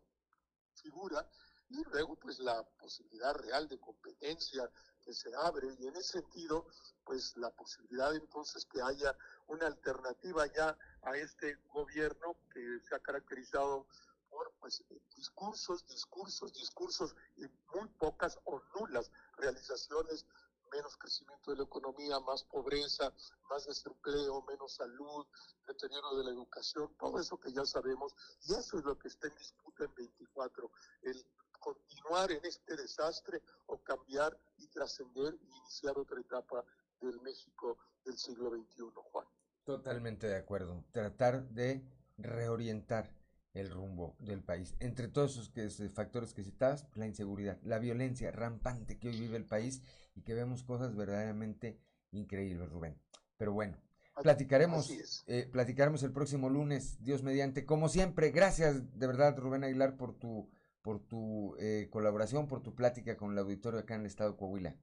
figura 0.81 1.27
y 1.69 1.83
luego 1.85 2.15
pues 2.15 2.39
la 2.39 2.63
posibilidad 2.79 3.33
real 3.35 3.67
de 3.67 3.79
competencia 3.79 4.69
que 5.03 5.13
se 5.13 5.33
abre. 5.35 5.75
Y 5.79 5.87
en 5.87 5.95
ese 5.95 6.19
sentido 6.21 6.67
pues 7.03 7.35
la 7.37 7.49
posibilidad 7.51 8.13
entonces 8.15 8.65
que 8.65 8.81
haya 8.81 9.15
una 9.47 9.67
alternativa 9.67 10.45
ya 10.47 10.77
a 11.01 11.17
este 11.17 11.55
gobierno 11.73 12.37
que 12.53 12.79
se 12.87 12.95
ha 12.95 12.99
caracterizado 12.99 13.87
por 14.29 14.51
pues 14.59 14.83
discursos, 15.15 15.85
discursos, 15.87 16.53
discursos 16.53 17.15
y 17.37 17.45
muy 17.75 17.87
pocas 17.99 18.39
o 18.45 18.61
nulas 18.75 19.11
realizaciones 19.37 20.25
menos 20.73 20.97
crecimiento 20.97 21.51
de 21.51 21.57
la 21.57 21.63
economía, 21.63 22.19
más 22.21 22.43
pobreza, 22.45 23.13
más 23.49 23.65
desempleo, 23.65 24.43
menos 24.47 24.73
salud, 24.73 25.25
deterioro 25.67 26.17
de 26.17 26.23
la 26.23 26.31
educación, 26.31 26.91
todo 26.97 27.19
eso 27.19 27.39
que 27.39 27.53
ya 27.53 27.63
sabemos, 27.65 28.15
y 28.47 28.53
eso 28.53 28.79
es 28.79 28.83
lo 28.83 28.97
que 28.97 29.07
está 29.07 29.27
en 29.27 29.35
disputa 29.35 29.85
en 29.85 29.93
24, 29.93 30.71
el 31.03 31.25
continuar 31.63 32.31
en 32.31 32.43
este 32.45 32.75
desastre 32.75 33.41
o 33.67 33.77
cambiar 33.81 34.37
y 34.57 34.67
trascender 34.67 35.35
y 35.41 35.57
iniciar 35.57 35.97
otra 35.97 36.19
etapa 36.19 36.63
del 37.01 37.19
México 37.21 37.77
del 38.05 38.17
siglo 38.17 38.49
XXI, 38.49 38.83
Juan. 39.11 39.27
Totalmente 39.63 40.27
de 40.27 40.35
acuerdo. 40.35 40.83
Tratar 40.91 41.47
de 41.49 41.81
reorientar 42.17 43.09
el 43.53 43.69
rumbo 43.69 44.15
del 44.19 44.43
país. 44.43 44.75
Entre 44.79 45.07
todos 45.07 45.51
esos 45.55 45.93
factores 45.93 46.33
que 46.33 46.43
citabas, 46.43 46.87
la 46.95 47.07
inseguridad, 47.07 47.59
la 47.63 47.79
violencia 47.79 48.31
rampante 48.31 48.99
que 48.99 49.09
hoy 49.09 49.19
vive 49.19 49.37
el 49.37 49.45
país 49.45 49.81
y 50.15 50.23
que 50.23 50.33
vemos 50.33 50.63
cosas 50.63 50.95
verdaderamente 50.95 51.79
increíbles, 52.11 52.69
Rubén. 52.69 52.99
Pero 53.37 53.53
bueno, 53.53 53.77
platicaremos, 54.21 54.91
eh, 55.27 55.49
platicaremos 55.51 56.03
el 56.03 56.11
próximo 56.11 56.49
lunes, 56.49 57.01
Dios 57.03 57.23
mediante, 57.23 57.65
como 57.65 57.89
siempre. 57.89 58.31
Gracias 58.31 58.97
de 58.97 59.07
verdad, 59.07 59.37
Rubén 59.37 59.63
Aguilar, 59.63 59.97
por 59.97 60.17
tu 60.17 60.49
por 60.83 60.99
tu 60.99 61.55
eh, 61.57 61.87
colaboración, 61.89 62.47
por 62.47 62.61
tu 62.61 62.75
plática 62.75 63.17
con 63.17 63.31
el 63.31 63.39
auditorio 63.39 63.79
acá 63.79 63.95
en 63.95 64.01
el 64.01 64.07
estado 64.07 64.31
de 64.31 64.37
Coahuila. 64.37 64.75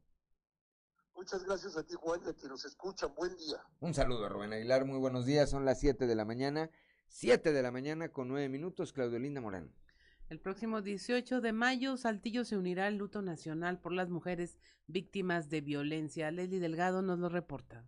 Muchas 1.15 1.45
gracias 1.45 1.77
a 1.77 1.85
ti, 1.85 1.95
Juan, 1.95 2.21
y 2.25 2.31
a 2.31 2.33
quienes 2.33 2.51
nos 2.51 2.65
escuchan. 2.65 3.15
Buen 3.15 3.37
día. 3.37 3.63
Un 3.81 3.93
saludo 3.93 4.25
a 4.25 4.31
Rubén 4.31 4.55
Aguilar, 4.55 4.87
muy 4.87 4.99
buenos 4.99 5.27
días. 5.27 5.51
Son 5.51 5.67
las 5.67 5.79
7 5.79 6.07
de 6.07 6.15
la 6.15 6.25
mañana, 6.25 6.71
7 7.09 7.53
de 7.53 7.63
la 7.63 7.71
mañana 7.71 8.09
con 8.09 8.29
9 8.29 8.49
minutos. 8.49 8.95
Claudio 8.95 9.19
Linda 9.19 9.43
Morán. 9.43 9.71
El 10.31 10.41
próximo 10.41 10.81
18 10.81 11.43
de 11.43 11.53
mayo, 11.53 11.97
Saltillo 11.99 12.45
se 12.45 12.57
unirá 12.57 12.87
al 12.87 12.97
luto 12.97 13.21
nacional 13.21 13.79
por 13.81 13.93
las 13.93 14.09
mujeres 14.09 14.59
víctimas 14.87 15.51
de 15.51 15.61
violencia. 15.61 16.31
Leslie 16.31 16.61
Delgado 16.61 17.03
nos 17.03 17.19
lo 17.19 17.29
reporta. 17.29 17.85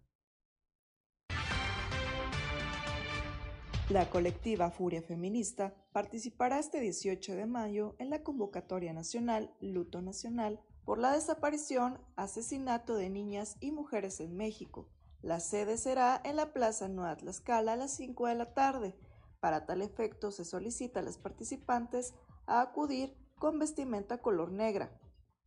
La 3.93 4.09
colectiva 4.09 4.70
Furia 4.70 5.03
Feminista 5.03 5.74
participará 5.93 6.59
este 6.59 6.80
18 6.80 7.34
de 7.34 7.45
mayo 7.45 7.95
en 7.99 8.09
la 8.09 8.22
convocatoria 8.22 8.95
nacional 8.95 9.55
Luto 9.61 10.01
Nacional 10.01 10.62
por 10.86 10.97
la 10.99 11.12
desaparición, 11.12 12.01
asesinato 12.16 12.95
de 12.95 13.11
niñas 13.11 13.59
y 13.61 13.70
mujeres 13.70 14.20
en 14.20 14.34
México. 14.34 14.88
La 15.20 15.40
sede 15.40 15.76
será 15.76 16.18
en 16.24 16.36
la 16.36 16.55
Plaza 16.55 16.88
Nueva 16.88 17.18
Tlaxcala 17.18 17.74
a 17.74 17.76
las 17.76 17.95
5 17.97 18.28
de 18.28 18.34
la 18.34 18.55
tarde. 18.55 18.97
Para 19.40 19.66
tal 19.66 19.82
efecto 19.82 20.30
se 20.30 20.47
solicita 20.47 21.01
a 21.01 21.03
las 21.03 21.18
participantes 21.18 22.14
a 22.47 22.62
acudir 22.62 23.14
con 23.38 23.59
vestimenta 23.59 24.22
color 24.22 24.53
negra. 24.53 24.99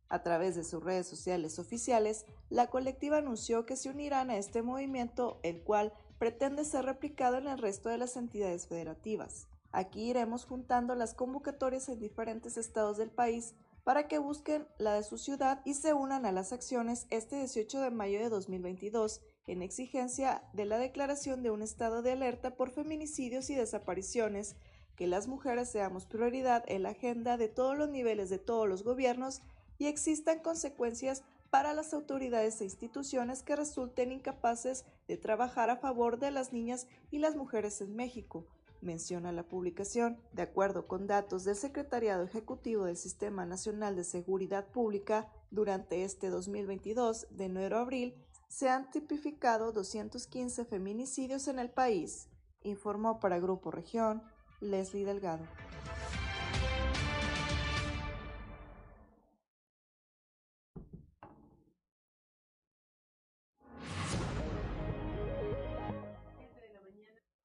A 0.08 0.22
través 0.22 0.54
de 0.54 0.62
sus 0.62 0.84
redes 0.84 1.08
sociales 1.08 1.58
oficiales, 1.58 2.26
la 2.48 2.70
colectiva 2.70 3.16
anunció 3.16 3.66
que 3.66 3.74
se 3.74 3.90
unirán 3.90 4.30
a 4.30 4.36
este 4.36 4.62
movimiento, 4.62 5.40
el 5.42 5.64
cual 5.64 5.92
pretende 6.18 6.64
ser 6.64 6.84
replicado 6.84 7.38
en 7.38 7.46
el 7.46 7.58
resto 7.58 7.88
de 7.88 7.98
las 7.98 8.16
entidades 8.16 8.66
federativas. 8.66 9.48
Aquí 9.72 10.10
iremos 10.10 10.44
juntando 10.44 10.94
las 10.94 11.14
convocatorias 11.14 11.88
en 11.88 11.98
diferentes 11.98 12.56
estados 12.56 12.96
del 12.96 13.10
país 13.10 13.54
para 13.84 14.08
que 14.08 14.18
busquen 14.18 14.66
la 14.78 14.94
de 14.94 15.02
su 15.02 15.18
ciudad 15.18 15.60
y 15.64 15.74
se 15.74 15.92
unan 15.92 16.26
a 16.26 16.32
las 16.32 16.52
acciones 16.52 17.06
este 17.10 17.36
18 17.36 17.80
de 17.80 17.90
mayo 17.90 18.18
de 18.18 18.28
2022 18.28 19.20
en 19.46 19.62
exigencia 19.62 20.42
de 20.54 20.64
la 20.64 20.78
declaración 20.78 21.42
de 21.42 21.50
un 21.50 21.62
estado 21.62 22.02
de 22.02 22.12
alerta 22.12 22.56
por 22.56 22.70
feminicidios 22.70 23.48
y 23.50 23.54
desapariciones, 23.54 24.56
que 24.96 25.06
las 25.06 25.28
mujeres 25.28 25.68
seamos 25.68 26.06
prioridad 26.06 26.64
en 26.66 26.82
la 26.82 26.90
agenda 26.90 27.36
de 27.36 27.48
todos 27.48 27.76
los 27.76 27.88
niveles 27.88 28.28
de 28.28 28.38
todos 28.38 28.68
los 28.68 28.82
gobiernos 28.82 29.42
y 29.78 29.86
existan 29.86 30.40
consecuencias 30.40 31.22
para 31.56 31.72
las 31.72 31.94
autoridades 31.94 32.60
e 32.60 32.64
instituciones 32.64 33.42
que 33.42 33.56
resulten 33.56 34.12
incapaces 34.12 34.84
de 35.08 35.16
trabajar 35.16 35.70
a 35.70 35.78
favor 35.78 36.18
de 36.18 36.30
las 36.30 36.52
niñas 36.52 36.86
y 37.10 37.18
las 37.18 37.34
mujeres 37.34 37.80
en 37.80 37.96
México, 37.96 38.46
menciona 38.82 39.32
la 39.32 39.42
publicación. 39.42 40.20
De 40.34 40.42
acuerdo 40.42 40.86
con 40.86 41.06
datos 41.06 41.44
del 41.44 41.56
Secretariado 41.56 42.24
Ejecutivo 42.24 42.84
del 42.84 42.98
Sistema 42.98 43.46
Nacional 43.46 43.96
de 43.96 44.04
Seguridad 44.04 44.66
Pública, 44.66 45.32
durante 45.50 46.04
este 46.04 46.28
2022, 46.28 47.26
de 47.30 47.46
enero 47.46 47.78
a 47.78 47.80
abril, 47.80 48.14
se 48.48 48.68
han 48.68 48.90
tipificado 48.90 49.72
215 49.72 50.66
feminicidios 50.66 51.48
en 51.48 51.58
el 51.58 51.70
país, 51.70 52.28
informó 52.64 53.18
para 53.18 53.40
Grupo 53.40 53.70
Región 53.70 54.22
Leslie 54.60 55.06
Delgado. 55.06 55.46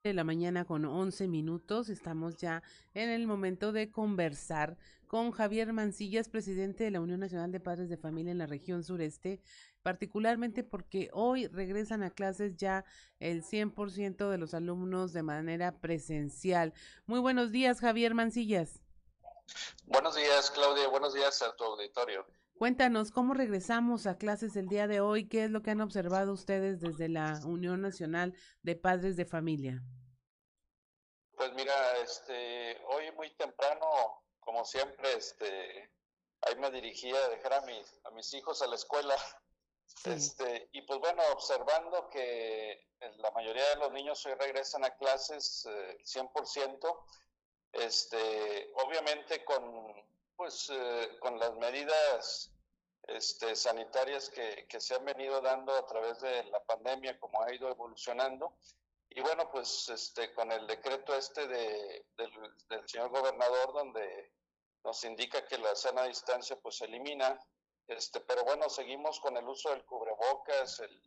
De 0.03 0.13
la 0.13 0.23
mañana 0.23 0.65
con 0.65 0.85
11 0.85 1.27
minutos. 1.27 1.89
Estamos 1.89 2.35
ya 2.37 2.63
en 2.93 3.09
el 3.09 3.27
momento 3.27 3.71
de 3.71 3.91
conversar 3.91 4.77
con 5.07 5.31
Javier 5.31 5.73
Mancillas, 5.73 6.27
presidente 6.27 6.83
de 6.83 6.91
la 6.91 7.01
Unión 7.01 7.19
Nacional 7.19 7.51
de 7.51 7.59
Padres 7.59 7.89
de 7.89 7.97
Familia 7.97 8.31
en 8.31 8.39
la 8.39 8.47
región 8.47 8.83
sureste, 8.83 9.41
particularmente 9.83 10.63
porque 10.63 11.09
hoy 11.13 11.47
regresan 11.47 12.01
a 12.01 12.09
clases 12.09 12.55
ya 12.55 12.83
el 13.19 13.43
100% 13.43 14.29
de 14.29 14.37
los 14.37 14.53
alumnos 14.55 15.13
de 15.13 15.21
manera 15.21 15.79
presencial. 15.79 16.73
Muy 17.05 17.19
buenos 17.19 17.51
días, 17.51 17.79
Javier 17.79 18.15
Mancillas. 18.15 18.81
Buenos 19.85 20.15
días, 20.15 20.49
Claudia. 20.49 20.87
Buenos 20.87 21.13
días 21.13 21.41
a 21.43 21.55
tu 21.55 21.63
auditorio. 21.63 22.25
Cuéntanos 22.61 23.09
cómo 23.09 23.33
regresamos 23.33 24.05
a 24.05 24.19
clases 24.19 24.55
el 24.55 24.67
día 24.67 24.85
de 24.85 25.01
hoy, 25.01 25.27
qué 25.27 25.45
es 25.45 25.49
lo 25.49 25.63
que 25.63 25.71
han 25.71 25.81
observado 25.81 26.31
ustedes 26.31 26.79
desde 26.79 27.09
la 27.09 27.39
Unión 27.43 27.81
Nacional 27.81 28.35
de 28.61 28.75
Padres 28.75 29.17
de 29.17 29.25
Familia. 29.25 29.81
Pues 31.35 31.51
mira, 31.53 31.97
este, 31.97 32.79
hoy 32.85 33.11
muy 33.13 33.31
temprano, 33.31 33.87
como 34.39 34.63
siempre, 34.63 35.11
este, 35.11 35.91
ahí 36.41 36.55
me 36.57 36.69
dirigía 36.69 37.17
a 37.17 37.29
dejar 37.29 37.53
a 37.53 37.61
mis, 37.61 37.99
a 38.03 38.11
mis 38.11 38.31
hijos 38.35 38.61
a 38.61 38.67
la 38.67 38.75
escuela, 38.75 39.17
sí. 39.87 40.11
este, 40.11 40.69
y 40.71 40.83
pues 40.83 40.99
bueno, 40.99 41.23
observando 41.33 42.09
que 42.11 42.85
la 43.17 43.31
mayoría 43.31 43.67
de 43.69 43.77
los 43.77 43.91
niños 43.91 44.23
hoy 44.27 44.35
regresan 44.35 44.85
a 44.85 44.95
clases 44.97 45.65
eh, 45.67 45.97
100%, 46.03 47.05
este, 47.71 48.71
obviamente 48.75 49.43
con, 49.45 50.10
pues, 50.41 50.71
eh, 50.71 51.19
con 51.19 51.37
las 51.37 51.55
medidas 51.57 52.51
este, 53.03 53.55
sanitarias 53.55 54.27
que, 54.31 54.65
se 54.79 54.95
han 54.95 55.05
venido 55.05 55.39
dando 55.39 55.71
a 55.71 55.85
través 55.85 56.19
de 56.19 56.45
la 56.45 56.59
pandemia, 56.63 57.19
como 57.19 57.43
ha 57.43 57.53
ido 57.53 57.69
evolucionando. 57.69 58.57
Y 59.07 59.21
bueno, 59.21 59.51
pues 59.51 59.87
este, 59.89 60.33
con 60.33 60.51
el 60.51 60.65
decreto 60.65 61.13
este 61.13 61.47
de, 61.47 62.07
del, 62.17 62.89
señor 62.89 63.09
gobernador, 63.09 63.71
donde 63.71 64.33
nos 64.83 65.03
indica 65.03 65.45
que 65.45 65.59
la 65.59 65.75
sana 65.75 66.05
distancia 66.05 66.55
pues 66.59 66.77
se 66.77 66.85
elimina, 66.85 67.39
este, 67.85 68.19
pero 68.21 68.43
bueno, 68.43 68.67
seguimos 68.67 69.19
con 69.19 69.37
el 69.37 69.47
uso 69.47 69.69
del 69.69 69.85
cubrebocas, 69.85 70.79
el 70.79 71.03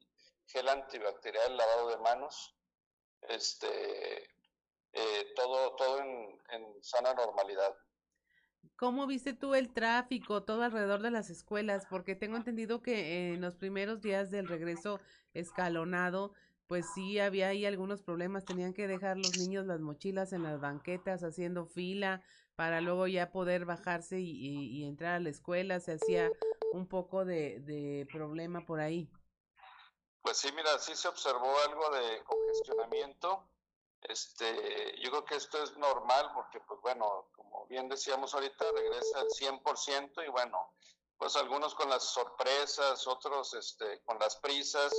gel 0.46 0.68
antibacterial, 0.68 1.56
lavado 1.56 1.88
de 1.88 1.96
manos, 1.96 2.54
este, 3.22 4.30
eh, 4.92 5.32
todo, 5.34 5.74
todo 5.74 5.98
en, 5.98 6.40
en 6.50 6.84
sana 6.84 7.14
normalidad. 7.14 7.76
¿Cómo 8.76 9.06
viste 9.06 9.32
tú 9.34 9.54
el 9.54 9.72
tráfico 9.72 10.42
todo 10.42 10.62
alrededor 10.62 11.00
de 11.02 11.10
las 11.10 11.30
escuelas? 11.30 11.86
Porque 11.88 12.16
tengo 12.16 12.36
entendido 12.36 12.82
que 12.82 13.32
en 13.32 13.40
los 13.40 13.56
primeros 13.56 14.00
días 14.02 14.30
del 14.30 14.48
regreso 14.48 15.00
escalonado 15.32 16.32
pues 16.66 16.86
sí 16.94 17.18
había 17.18 17.48
ahí 17.48 17.66
algunos 17.66 18.02
problemas, 18.02 18.46
tenían 18.46 18.72
que 18.72 18.88
dejar 18.88 19.18
los 19.18 19.36
niños 19.36 19.66
las 19.66 19.80
mochilas 19.80 20.32
en 20.32 20.42
las 20.42 20.60
banquetas 20.60 21.22
haciendo 21.22 21.66
fila 21.66 22.22
para 22.56 22.80
luego 22.80 23.06
ya 23.06 23.30
poder 23.32 23.64
bajarse 23.64 24.20
y, 24.20 24.30
y 24.46 24.84
entrar 24.84 25.14
a 25.14 25.20
la 25.20 25.28
escuela, 25.28 25.78
se 25.80 25.92
hacía 25.92 26.32
un 26.72 26.86
poco 26.86 27.24
de, 27.24 27.60
de 27.60 28.08
problema 28.10 28.64
por 28.64 28.80
ahí. 28.80 29.08
Pues 30.22 30.38
sí, 30.38 30.48
mira, 30.56 30.78
sí 30.78 30.96
se 30.96 31.06
observó 31.06 31.54
algo 31.68 31.90
de 31.90 32.24
congestionamiento. 32.24 33.44
Este, 34.04 34.98
yo 35.00 35.10
creo 35.10 35.24
que 35.24 35.36
esto 35.36 35.62
es 35.62 35.76
normal 35.76 36.30
porque, 36.34 36.60
pues 36.60 36.80
bueno, 36.82 37.28
como 37.34 37.66
bien 37.66 37.88
decíamos 37.88 38.34
ahorita, 38.34 38.64
regresa 38.72 39.20
al 39.20 39.28
100% 39.28 40.26
y 40.26 40.30
bueno, 40.30 40.74
pues 41.16 41.36
algunos 41.36 41.74
con 41.74 41.88
las 41.88 42.04
sorpresas, 42.04 43.06
otros 43.06 43.54
este, 43.54 44.02
con 44.04 44.18
las 44.18 44.36
prisas, 44.36 44.92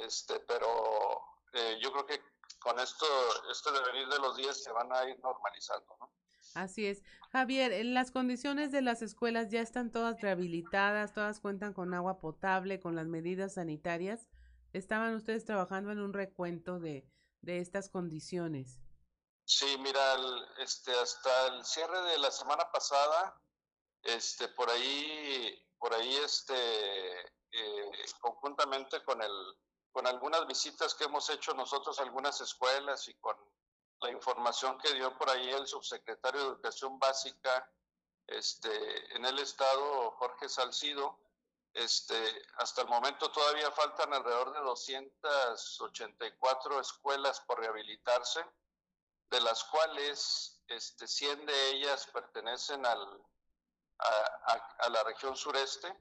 este, 0.00 0.40
pero 0.40 1.22
eh, 1.52 1.78
yo 1.82 1.92
creo 1.92 2.06
que 2.06 2.22
con 2.60 2.78
esto, 2.78 3.06
este 3.50 3.72
devenir 3.72 4.08
de 4.08 4.18
los 4.18 4.36
días 4.36 4.62
se 4.62 4.72
van 4.72 4.92
a 4.92 5.08
ir 5.08 5.18
normalizando, 5.20 5.96
¿no? 6.00 6.10
Así 6.54 6.86
es. 6.86 7.02
Javier, 7.30 7.84
las 7.84 8.10
condiciones 8.10 8.72
de 8.72 8.82
las 8.82 9.02
escuelas 9.02 9.50
ya 9.50 9.60
están 9.60 9.92
todas 9.92 10.20
rehabilitadas, 10.20 11.12
todas 11.12 11.40
cuentan 11.40 11.74
con 11.74 11.94
agua 11.94 12.18
potable, 12.18 12.80
con 12.80 12.96
las 12.96 13.06
medidas 13.06 13.54
sanitarias 13.54 14.28
estaban 14.72 15.14
ustedes 15.14 15.44
trabajando 15.44 15.90
en 15.92 16.00
un 16.00 16.12
recuento 16.12 16.78
de, 16.78 17.04
de 17.42 17.60
estas 17.60 17.88
condiciones. 17.88 18.78
Sí, 19.44 19.76
mira, 19.78 20.16
este, 20.58 20.92
hasta 20.92 21.48
el 21.48 21.64
cierre 21.64 22.00
de 22.02 22.18
la 22.18 22.30
semana 22.30 22.70
pasada, 22.70 23.40
este, 24.02 24.48
por 24.48 24.70
ahí, 24.70 25.66
por 25.78 25.92
ahí, 25.94 26.14
este, 26.16 27.20
eh, 27.20 27.90
conjuntamente 28.20 29.02
con 29.04 29.20
el, 29.20 29.56
con 29.90 30.06
algunas 30.06 30.46
visitas 30.46 30.94
que 30.94 31.04
hemos 31.04 31.28
hecho 31.30 31.52
nosotros 31.54 31.98
a 31.98 32.02
algunas 32.02 32.40
escuelas 32.40 33.08
y 33.08 33.14
con 33.14 33.36
la 34.02 34.10
información 34.10 34.78
que 34.78 34.94
dio 34.94 35.16
por 35.18 35.28
ahí 35.30 35.50
el 35.50 35.66
subsecretario 35.66 36.40
de 36.40 36.46
Educación 36.46 36.98
Básica, 36.98 37.70
este, 38.28 39.16
en 39.16 39.26
el 39.26 39.38
estado, 39.40 40.12
Jorge 40.12 40.48
Salcido, 40.48 41.18
este, 41.74 42.42
hasta 42.56 42.82
el 42.82 42.88
momento 42.88 43.30
todavía 43.30 43.70
faltan 43.70 44.12
alrededor 44.12 44.52
de 44.52 44.58
284 44.60 46.80
escuelas 46.80 47.40
por 47.42 47.60
rehabilitarse, 47.60 48.44
de 49.30 49.40
las 49.40 49.62
cuales 49.64 50.60
este, 50.66 51.06
100 51.06 51.46
de 51.46 51.70
ellas 51.70 52.08
pertenecen 52.12 52.84
al, 52.84 53.22
a, 53.98 54.88
la 54.88 55.04
región 55.04 55.36
sureste. 55.36 55.96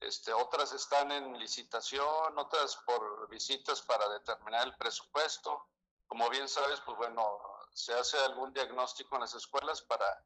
Este, 0.00 0.32
otras 0.32 0.72
están 0.72 1.12
en 1.12 1.38
licitación, 1.38 2.38
otras 2.38 2.76
por 2.78 3.28
visitas 3.28 3.82
para 3.82 4.08
determinar 4.08 4.66
el 4.66 4.74
presupuesto. 4.76 5.68
Como 6.06 6.30
bien 6.30 6.48
sabes, 6.48 6.80
pues 6.80 6.96
bueno, 6.96 7.38
se 7.72 7.92
hace 7.94 8.18
algún 8.18 8.52
diagnóstico 8.52 9.14
en 9.16 9.22
las 9.22 9.34
escuelas 9.34 9.82
para 9.82 10.24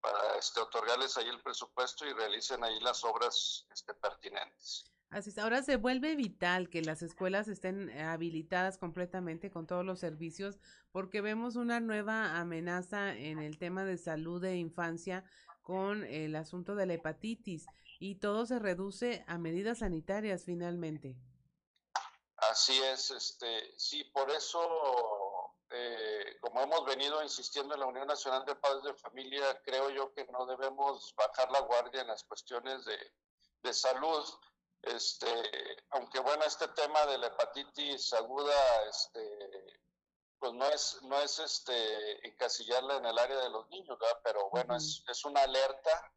para 0.00 0.36
este, 0.38 0.60
otorgarles 0.60 1.16
ahí 1.16 1.28
el 1.28 1.40
presupuesto 1.42 2.06
y 2.06 2.12
realicen 2.12 2.62
ahí 2.64 2.78
las 2.80 3.04
obras 3.04 3.66
este, 3.72 3.94
pertinentes. 3.94 4.92
Así 5.10 5.30
es, 5.30 5.38
ahora 5.38 5.62
se 5.62 5.76
vuelve 5.76 6.16
vital 6.16 6.68
que 6.68 6.82
las 6.82 7.00
escuelas 7.00 7.48
estén 7.48 7.90
habilitadas 7.98 8.76
completamente 8.76 9.50
con 9.50 9.66
todos 9.66 9.84
los 9.84 9.98
servicios 9.98 10.58
porque 10.92 11.22
vemos 11.22 11.56
una 11.56 11.80
nueva 11.80 12.38
amenaza 12.38 13.14
en 13.14 13.38
el 13.38 13.58
tema 13.58 13.84
de 13.84 13.96
salud 13.96 14.42
de 14.42 14.56
infancia 14.56 15.24
con 15.62 16.04
el 16.04 16.36
asunto 16.36 16.74
de 16.74 16.86
la 16.86 16.94
hepatitis 16.94 17.66
y 17.98 18.16
todo 18.16 18.44
se 18.44 18.58
reduce 18.58 19.24
a 19.26 19.38
medidas 19.38 19.78
sanitarias 19.78 20.44
finalmente. 20.44 21.16
Así 22.50 22.78
es, 22.82 23.10
este, 23.10 23.74
sí, 23.76 24.04
por 24.04 24.30
eso 24.30 25.27
eh, 25.70 26.38
como 26.40 26.62
hemos 26.62 26.84
venido 26.86 27.22
insistiendo 27.22 27.74
en 27.74 27.80
la 27.80 27.86
Unión 27.86 28.06
Nacional 28.06 28.44
de 28.44 28.56
Padres 28.56 28.84
de 28.84 28.94
Familia, 28.94 29.60
creo 29.64 29.90
yo 29.90 30.12
que 30.14 30.24
no 30.26 30.46
debemos 30.46 31.14
bajar 31.16 31.50
la 31.50 31.60
guardia 31.60 32.00
en 32.00 32.08
las 32.08 32.24
cuestiones 32.24 32.84
de, 32.84 32.98
de 33.62 33.74
salud. 33.74 34.24
Este, 34.82 35.26
aunque 35.90 36.20
bueno, 36.20 36.44
este 36.44 36.68
tema 36.68 37.04
de 37.06 37.18
la 37.18 37.26
hepatitis 37.26 38.12
aguda, 38.14 38.84
este, 38.88 39.82
pues 40.38 40.52
no 40.54 40.66
es, 40.66 41.02
no 41.02 41.20
es 41.20 41.38
este, 41.38 42.26
encasillarla 42.26 42.96
en 42.96 43.06
el 43.06 43.18
área 43.18 43.38
de 43.38 43.50
los 43.50 43.68
niños, 43.68 43.98
¿verdad? 43.98 44.20
pero 44.22 44.48
bueno, 44.50 44.76
es, 44.76 45.04
es 45.08 45.24
una 45.24 45.42
alerta. 45.42 46.12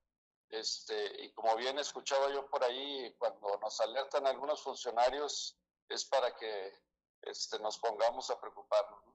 Este, 0.49 1.23
y 1.23 1.31
como 1.31 1.55
bien 1.55 1.79
escuchaba 1.79 2.29
yo 2.29 2.45
por 2.49 2.63
ahí, 2.63 3.15
cuando 3.17 3.57
nos 3.61 3.79
alertan 3.79 4.27
algunos 4.27 4.61
funcionarios, 4.61 5.57
es 5.87 6.05
para 6.05 6.35
que 6.35 6.73
este, 7.21 7.57
nos 7.59 7.77
pongamos 7.79 8.29
a 8.29 8.39
preocuparnos. 8.39 9.10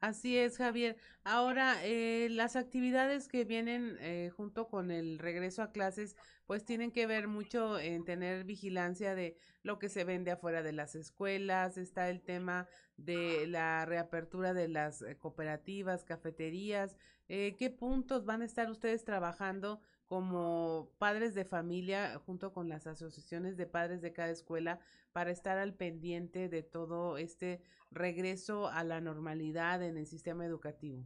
Así 0.00 0.38
es, 0.38 0.56
Javier. 0.56 0.96
Ahora, 1.24 1.76
eh, 1.84 2.28
las 2.30 2.56
actividades 2.56 3.28
que 3.28 3.44
vienen 3.44 3.98
eh, 4.00 4.30
junto 4.34 4.66
con 4.68 4.90
el 4.90 5.18
regreso 5.18 5.62
a 5.62 5.72
clases, 5.72 6.16
pues 6.46 6.64
tienen 6.64 6.90
que 6.90 7.06
ver 7.06 7.28
mucho 7.28 7.78
en 7.78 8.04
tener 8.06 8.44
vigilancia 8.44 9.14
de 9.14 9.36
lo 9.62 9.78
que 9.78 9.90
se 9.90 10.04
vende 10.04 10.30
afuera 10.30 10.62
de 10.62 10.72
las 10.72 10.94
escuelas. 10.94 11.76
Está 11.76 12.08
el 12.08 12.22
tema 12.22 12.66
de 12.96 13.46
la 13.46 13.84
reapertura 13.84 14.54
de 14.54 14.68
las 14.68 15.02
eh, 15.02 15.18
cooperativas, 15.18 16.04
cafeterías. 16.04 16.96
¿Qué 17.28 17.72
puntos 17.78 18.24
van 18.24 18.42
a 18.42 18.44
estar 18.44 18.68
ustedes 18.68 19.04
trabajando 19.04 19.80
como 20.10 20.90
padres 20.98 21.36
de 21.36 21.44
familia 21.44 22.20
junto 22.26 22.52
con 22.52 22.68
las 22.68 22.88
asociaciones 22.88 23.56
de 23.56 23.68
padres 23.68 24.02
de 24.02 24.12
cada 24.12 24.30
escuela 24.30 24.80
para 25.12 25.30
estar 25.30 25.56
al 25.56 25.72
pendiente 25.72 26.48
de 26.48 26.64
todo 26.64 27.16
este 27.16 27.62
regreso 27.92 28.66
a 28.66 28.82
la 28.82 29.00
normalidad 29.00 29.84
en 29.84 29.96
el 29.96 30.08
sistema 30.08 30.44
educativo? 30.44 31.04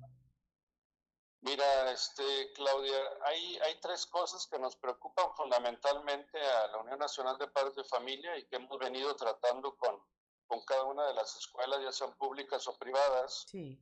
Mira, 1.43 1.91
este, 1.93 2.25
Claudia, 2.55 2.97
hay, 3.27 3.59
hay 3.59 3.79
tres 3.83 4.07
cosas 4.07 4.47
que 4.47 4.59
nos 4.59 4.75
preocupan 4.77 5.35
fundamentalmente 5.37 6.41
a 6.41 6.69
la 6.69 6.79
Unión 6.79 6.99
Nacional 6.99 7.37
de 7.37 7.49
Padres 7.49 7.75
de 7.75 7.85
Familia 7.85 8.39
y 8.39 8.47
que 8.47 8.57
hemos 8.57 8.79
venido 8.79 9.15
tratando 9.17 9.77
con, 9.77 10.03
con 10.47 10.65
cada 10.65 10.85
una 10.85 11.07
de 11.09 11.13
las 11.13 11.37
escuelas, 11.37 11.83
ya 11.83 11.93
sean 11.93 12.17
públicas 12.17 12.67
o 12.69 12.79
privadas. 12.79 13.45
Sí. 13.49 13.79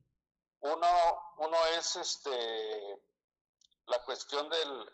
Uno, 0.59 0.87
uno 1.37 1.57
es 1.77 1.95
este, 1.95 3.01
la 3.87 4.03
cuestión 4.03 4.49
del, 4.49 4.91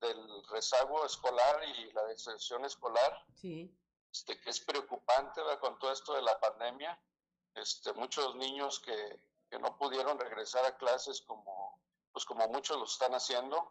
del, 0.00 0.46
rezago 0.48 1.04
escolar 1.04 1.62
y 1.76 1.92
la 1.92 2.04
deserción 2.04 2.64
escolar, 2.64 3.24
sí. 3.34 3.70
este, 4.10 4.40
que 4.40 4.50
es 4.50 4.60
preocupante 4.60 5.42
con 5.60 5.78
todo 5.78 5.92
esto 5.92 6.14
de 6.14 6.22
la 6.22 6.38
pandemia. 6.40 6.98
Este, 7.54 7.92
muchos 7.92 8.34
niños 8.36 8.80
que, 8.80 9.20
que, 9.50 9.58
no 9.58 9.76
pudieron 9.76 10.18
regresar 10.18 10.64
a 10.64 10.76
clases 10.76 11.20
como, 11.22 11.80
pues 12.12 12.24
como 12.24 12.48
muchos 12.48 12.78
lo 12.78 12.84
están 12.84 13.14
haciendo. 13.14 13.70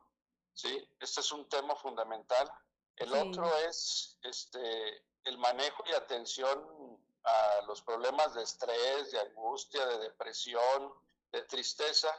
¿sí? 0.54 0.88
Este 1.00 1.22
es 1.22 1.32
un 1.32 1.48
tema 1.50 1.76
fundamental. 1.76 2.52
El 2.98 3.14
otro 3.14 3.56
es 3.58 4.20
este, 4.24 5.04
el 5.24 5.38
manejo 5.38 5.84
y 5.88 5.94
atención 5.94 7.00
a 7.24 7.62
los 7.68 7.82
problemas 7.82 8.34
de 8.34 8.44
estrés, 8.44 9.12
de 9.12 9.20
angustia, 9.20 9.86
de 9.86 10.00
depresión, 10.00 10.94
de 11.32 11.42
tristeza, 11.44 12.10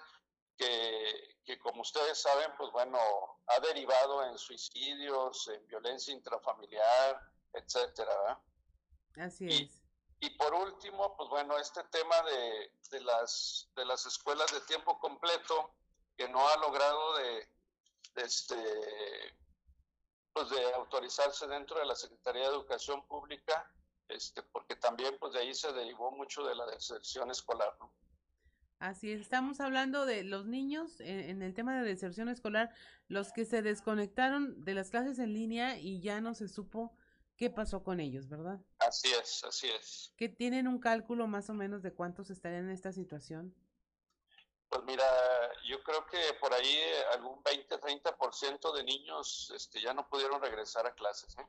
que, 0.59 1.37
que, 1.45 1.59
como 1.59 1.83
ustedes 1.83 2.21
saben, 2.21 2.53
pues 2.59 2.71
bueno, 2.73 2.99
ha 3.47 3.61
derivado 3.61 4.25
en 4.27 4.37
suicidios, 4.37 5.49
en 5.49 5.67
violencia 5.69 6.13
intrafamiliar, 6.13 7.21
etcétera. 7.53 8.41
Así 9.17 9.47
es. 9.47 9.83
Y 10.21 10.31
por 10.31 10.53
último, 10.53 11.17
pues 11.17 11.29
bueno, 11.29 11.57
este 11.59 11.83
tema 11.85 12.21
de, 12.23 12.73
de, 12.91 13.01
las, 13.01 13.69
de 13.77 13.85
las 13.85 14.05
escuelas 14.05 14.53
de 14.53 14.61
tiempo 14.63 14.99
completo, 14.99 15.75
que 16.17 16.29
no 16.29 16.47
ha 16.49 16.57
logrado 16.57 17.15
de, 17.19 17.49
este, 18.17 19.37
pues 20.33 20.51
de 20.51 20.75
autorizarse 20.75 21.47
dentro 21.47 21.79
de 21.79 21.87
la 21.87 21.95
Secretaría 21.95 22.43
de 22.43 22.49
Educación 22.49 23.07
Pública, 23.07 23.73
este, 24.09 24.43
porque 24.43 24.75
también 24.75 25.17
pues 25.21 25.35
de 25.35 25.41
ahí 25.41 25.55
se 25.55 25.73
derivó 25.73 26.11
mucho 26.11 26.43
de 26.43 26.57
la 26.57 26.67
deserción 26.67 27.31
escolar, 27.31 27.77
¿no? 27.79 27.93
Así 28.79 29.11
es, 29.11 29.21
estamos 29.21 29.61
hablando 29.61 30.07
de 30.07 30.23
los 30.23 30.47
niños 30.47 31.01
en, 31.01 31.19
en, 31.21 31.43
el 31.43 31.53
tema 31.53 31.77
de 31.77 31.87
deserción 31.87 32.29
escolar, 32.29 32.71
los 33.09 33.33
que 33.33 33.45
se 33.45 33.61
desconectaron 33.61 34.65
de 34.65 34.75
las 34.75 34.91
clases 34.91 35.19
en 35.19 35.33
línea 35.33 35.79
y 35.79 36.01
ya 36.01 36.21
no 36.21 36.35
se 36.35 36.47
supo 36.47 36.97
qué 37.39 37.51
pasó 37.51 37.83
con 37.83 38.01
ellos, 38.01 38.29
¿verdad? 38.29 38.61
Así 38.81 39.09
es, 39.21 39.45
así 39.45 39.69
es. 39.69 40.13
¿Que 40.17 40.29
tienen 40.29 40.69
un 40.69 40.81
cálculo 40.81 41.27
más 41.27 41.49
o 41.49 41.55
menos 41.55 41.83
de 41.83 41.95
cuántos 41.95 42.31
estarían 42.31 42.65
en 42.65 42.71
esta 42.71 42.93
situación? 42.93 43.55
Pues 44.69 44.83
mira, 44.85 45.05
yo 45.67 45.83
creo 45.83 46.05
que 46.07 46.19
por 46.41 46.53
ahí 46.53 46.79
algún 47.15 47.43
20-30% 47.43 48.75
de 48.75 48.85
niños 48.85 49.53
este, 49.55 49.81
ya 49.81 49.95
no 49.95 50.09
pudieron 50.09 50.43
regresar 50.43 50.87
a 50.87 50.95
clases. 50.95 51.39
¿eh? 51.39 51.47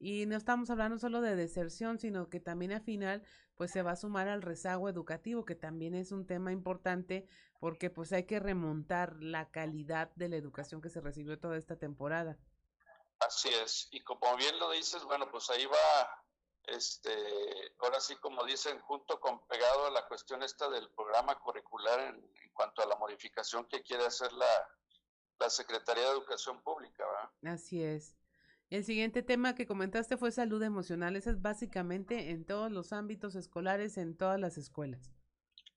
Y 0.00 0.26
no 0.26 0.36
estamos 0.36 0.70
hablando 0.70 0.98
solo 0.98 1.20
de 1.20 1.36
deserción, 1.36 1.98
sino 1.98 2.28
que 2.28 2.40
también 2.40 2.72
al 2.72 2.82
final 2.82 3.22
pues 3.56 3.70
se 3.70 3.82
va 3.82 3.92
a 3.92 3.96
sumar 3.96 4.28
al 4.28 4.42
rezago 4.42 4.88
educativo, 4.88 5.44
que 5.44 5.54
también 5.54 5.94
es 5.94 6.12
un 6.12 6.26
tema 6.26 6.52
importante 6.52 7.26
porque 7.60 7.90
pues 7.90 8.12
hay 8.12 8.24
que 8.26 8.38
remontar 8.38 9.16
la 9.22 9.50
calidad 9.50 10.10
de 10.14 10.28
la 10.28 10.36
educación 10.36 10.82
que 10.82 10.90
se 10.90 11.00
recibió 11.00 11.38
toda 11.38 11.56
esta 11.56 11.76
temporada. 11.76 12.38
Así 13.20 13.48
es, 13.48 13.88
y 13.90 14.02
como 14.04 14.36
bien 14.36 14.58
lo 14.58 14.70
dices, 14.70 15.02
bueno, 15.04 15.30
pues 15.30 15.48
ahí 15.50 15.64
va 15.64 16.22
este, 16.66 17.10
ahora 17.78 18.00
sí 18.00 18.16
como 18.16 18.44
dicen, 18.44 18.80
junto 18.80 19.20
con 19.20 19.46
pegado 19.46 19.86
a 19.86 19.90
la 19.90 20.06
cuestión 20.06 20.42
esta 20.42 20.68
del 20.68 20.90
programa 20.90 21.38
curricular 21.38 22.00
en, 22.00 22.16
en 22.16 22.52
cuanto 22.52 22.82
a 22.82 22.86
la 22.86 22.96
modificación 22.96 23.66
que 23.66 23.82
quiere 23.82 24.04
hacer 24.04 24.32
la, 24.32 24.68
la 25.38 25.50
Secretaría 25.50 26.04
de 26.04 26.10
Educación 26.10 26.62
Pública, 26.62 27.04
¿verdad? 27.06 27.54
Así 27.54 27.82
es. 27.82 28.16
El 28.68 28.84
siguiente 28.84 29.22
tema 29.22 29.54
que 29.54 29.66
comentaste 29.66 30.16
fue 30.16 30.32
salud 30.32 30.62
emocional. 30.62 31.14
Eso 31.14 31.30
es 31.30 31.40
básicamente 31.40 32.30
en 32.30 32.44
todos 32.44 32.70
los 32.72 32.92
ámbitos 32.92 33.36
escolares, 33.36 33.96
en 33.96 34.16
todas 34.16 34.40
las 34.40 34.58
escuelas. 34.58 35.12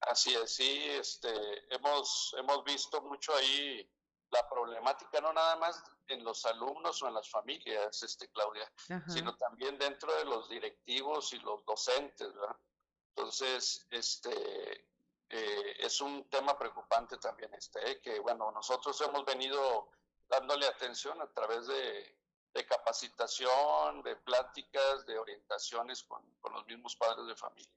Así 0.01 0.33
es, 0.33 0.55
sí, 0.55 0.85
este, 0.91 1.29
hemos, 1.75 2.33
hemos 2.39 2.63
visto 2.63 3.01
mucho 3.01 3.35
ahí 3.35 3.87
la 4.31 4.47
problemática, 4.47 5.19
no 5.19 5.33
nada 5.33 5.57
más 5.57 5.83
en 6.07 6.23
los 6.23 6.45
alumnos 6.45 7.01
o 7.03 7.07
en 7.07 7.15
las 7.15 7.29
familias, 7.29 8.01
este, 8.01 8.29
Claudia, 8.29 8.71
Ajá. 8.89 9.09
sino 9.09 9.35
también 9.35 9.77
dentro 9.77 10.13
de 10.15 10.25
los 10.25 10.49
directivos 10.49 11.33
y 11.33 11.39
los 11.39 11.65
docentes, 11.65 12.33
¿verdad? 12.33 12.55
Entonces, 13.09 13.85
este, 13.91 14.85
eh, 15.29 15.75
es 15.79 15.99
un 15.99 16.29
tema 16.29 16.57
preocupante 16.57 17.17
también 17.17 17.53
este, 17.53 17.91
¿eh? 17.91 18.01
que 18.01 18.19
bueno, 18.19 18.51
nosotros 18.51 18.99
hemos 19.01 19.25
venido 19.25 19.89
dándole 20.29 20.65
atención 20.67 21.21
a 21.21 21.27
través 21.27 21.67
de, 21.67 22.18
de 22.53 22.65
capacitación, 22.65 24.01
de 24.03 24.15
pláticas, 24.17 25.05
de 25.05 25.17
orientaciones 25.17 26.03
con, 26.03 26.23
con 26.39 26.53
los 26.53 26.65
mismos 26.65 26.95
padres 26.95 27.27
de 27.27 27.35
familia. 27.35 27.71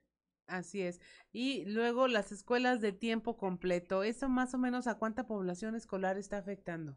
Así 0.47 0.83
es. 0.83 1.01
Y 1.33 1.65
luego 1.65 2.09
las 2.09 2.33
escuelas 2.33 2.81
de 2.81 2.93
tiempo 2.93 3.37
completo. 3.37 4.03
¿Eso 4.03 4.29
más 4.29 4.55
o 4.55 4.59
menos 4.59 4.87
a 4.87 4.99
cuánta 4.99 5.27
población 5.27 5.75
escolar 5.75 6.19
está 6.19 6.39
afectando? 6.39 6.97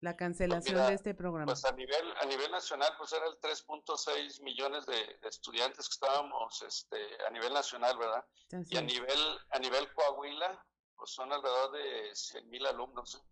La 0.00 0.16
cancelación 0.16 0.74
Mira, 0.74 0.88
de 0.88 0.94
este 0.94 1.14
programa. 1.14 1.46
Pues 1.46 1.64
a 1.64 1.72
nivel, 1.72 2.12
a 2.20 2.26
nivel 2.26 2.50
nacional, 2.50 2.90
pues 2.98 3.12
era 3.12 3.24
el 3.26 3.38
3.6 3.40 4.42
millones 4.42 4.84
de, 4.86 4.94
de 4.94 5.28
estudiantes 5.28 5.88
que 5.88 5.92
estábamos 5.92 6.60
este, 6.62 6.96
a 7.24 7.30
nivel 7.30 7.52
nacional, 7.52 7.96
¿verdad? 7.96 8.24
Así 8.52 8.74
Y 8.74 8.78
a 8.78 8.82
nivel, 8.82 9.38
a 9.50 9.58
nivel 9.60 9.92
Coahuila, 9.92 10.66
pues 10.96 11.10
son 11.10 11.32
alrededor 11.32 11.72
de 11.72 12.14
100 12.14 12.50
mil 12.50 12.66
alumnos. 12.66 13.22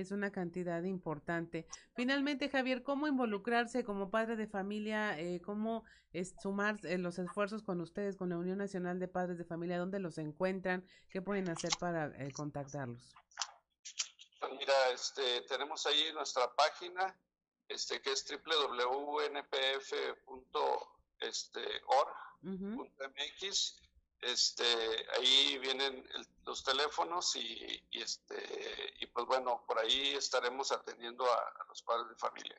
Es 0.00 0.10
una 0.10 0.32
cantidad 0.32 0.82
importante. 0.82 1.66
Finalmente, 1.94 2.48
Javier, 2.48 2.82
¿cómo 2.82 3.06
involucrarse 3.06 3.84
como 3.84 4.10
padre 4.10 4.34
de 4.36 4.48
familia? 4.48 5.18
Eh, 5.18 5.40
¿Cómo 5.40 5.84
es, 6.12 6.34
sumar 6.42 6.78
eh, 6.84 6.98
los 6.98 7.18
esfuerzos 7.18 7.62
con 7.62 7.80
ustedes, 7.80 8.16
con 8.16 8.30
la 8.30 8.36
Unión 8.36 8.58
Nacional 8.58 8.98
de 8.98 9.06
Padres 9.08 9.38
de 9.38 9.44
Familia? 9.44 9.78
¿Dónde 9.78 10.00
los 10.00 10.18
encuentran? 10.18 10.84
¿Qué 11.10 11.22
pueden 11.22 11.48
hacer 11.48 11.70
para 11.78 12.06
eh, 12.18 12.32
contactarlos? 12.32 13.14
Pues 14.40 14.52
mira, 14.58 14.74
este, 14.92 15.42
tenemos 15.42 15.86
ahí 15.86 16.12
nuestra 16.12 16.52
página, 16.54 17.16
este, 17.68 18.02
que 18.02 18.12
es 18.12 18.26
www.npf.org.mx. 18.28 19.44
Este, 21.20 21.60
ahí 25.18 25.58
vienen 25.58 25.94
el- 26.14 26.26
los 26.46 26.62
teléfonos 26.64 27.36
y, 27.36 27.82
y, 27.90 28.02
este, 28.02 28.36
y 29.00 29.06
pues 29.06 29.26
bueno, 29.26 29.64
por 29.66 29.78
ahí 29.78 30.14
estaremos 30.14 30.72
atendiendo 30.72 31.24
a, 31.24 31.36
a 31.36 31.64
los 31.68 31.82
padres 31.82 32.08
de 32.10 32.16
familia. 32.16 32.56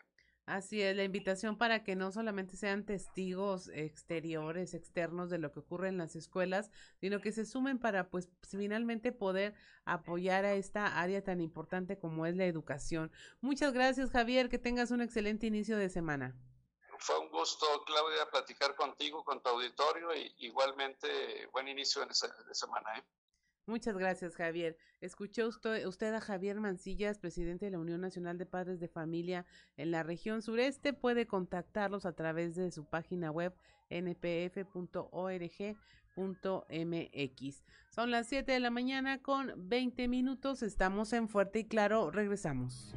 Así 0.47 0.79
es, 0.81 0.95
la 0.95 1.03
invitación 1.03 1.57
para 1.57 1.83
que 1.83 1.95
no 1.95 2.11
solamente 2.11 2.55
sean 2.55 2.85
testigos 2.85 3.67
exteriores, 3.69 4.75
externos 4.75 5.29
de 5.31 5.39
lo 5.39 5.51
que 5.51 5.59
ocurre 5.59 5.87
en 5.89 5.97
las 5.97 6.15
escuelas, 6.15 6.69
sino 6.99 7.19
que 7.19 7.31
se 7.31 7.45
sumen 7.45 7.79
para, 7.79 8.09
pues, 8.11 8.29
finalmente 8.47 9.11
poder 9.11 9.55
apoyar 9.85 10.45
a 10.45 10.53
esta 10.53 10.99
área 11.01 11.23
tan 11.23 11.41
importante 11.41 11.97
como 11.97 12.25
es 12.27 12.35
la 12.35 12.45
educación. 12.45 13.11
Muchas 13.41 13.73
gracias, 13.73 14.11
Javier, 14.11 14.49
que 14.49 14.59
tengas 14.59 14.91
un 14.91 15.01
excelente 15.01 15.47
inicio 15.47 15.77
de 15.77 15.89
semana. 15.89 16.35
Fue 16.99 17.19
un 17.19 17.29
gusto, 17.29 17.65
Claudia, 17.85 18.29
platicar 18.31 18.75
contigo, 18.75 19.23
con 19.23 19.41
tu 19.41 19.49
auditorio 19.49 20.15
y 20.15 20.33
igualmente 20.39 21.47
buen 21.51 21.67
inicio 21.67 22.05
de, 22.05 22.13
se- 22.13 22.27
de 22.47 22.55
semana. 22.55 22.97
¿eh? 22.97 23.03
Muchas 23.67 23.97
gracias, 23.97 24.35
Javier. 24.35 24.77
Escuchó 25.01 25.47
usted, 25.47 25.87
usted 25.87 26.13
a 26.13 26.21
Javier 26.21 26.59
Mancillas, 26.59 27.17
presidente 27.17 27.65
de 27.65 27.71
la 27.71 27.79
Unión 27.79 27.99
Nacional 27.99 28.37
de 28.37 28.45
Padres 28.45 28.79
de 28.79 28.87
Familia 28.87 29.45
en 29.75 29.89
la 29.91 30.03
región 30.03 30.43
sureste. 30.43 30.93
Puede 30.93 31.25
contactarlos 31.25 32.05
a 32.05 32.13
través 32.13 32.53
de 32.55 32.71
su 32.71 32.85
página 32.85 33.31
web 33.31 33.53
npf.org.mx. 36.15 37.63
Son 37.89 38.11
las 38.11 38.27
7 38.27 38.51
de 38.51 38.59
la 38.59 38.69
mañana 38.69 39.21
con 39.21 39.53
20 39.57 40.07
minutos. 40.07 40.63
Estamos 40.63 41.13
en 41.13 41.27
Fuerte 41.27 41.59
y 41.59 41.67
Claro. 41.67 42.11
Regresamos. 42.11 42.93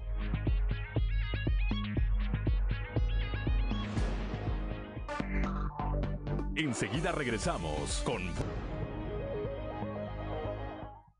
Enseguida 6.58 7.12
regresamos 7.12 8.02
con 8.04 8.34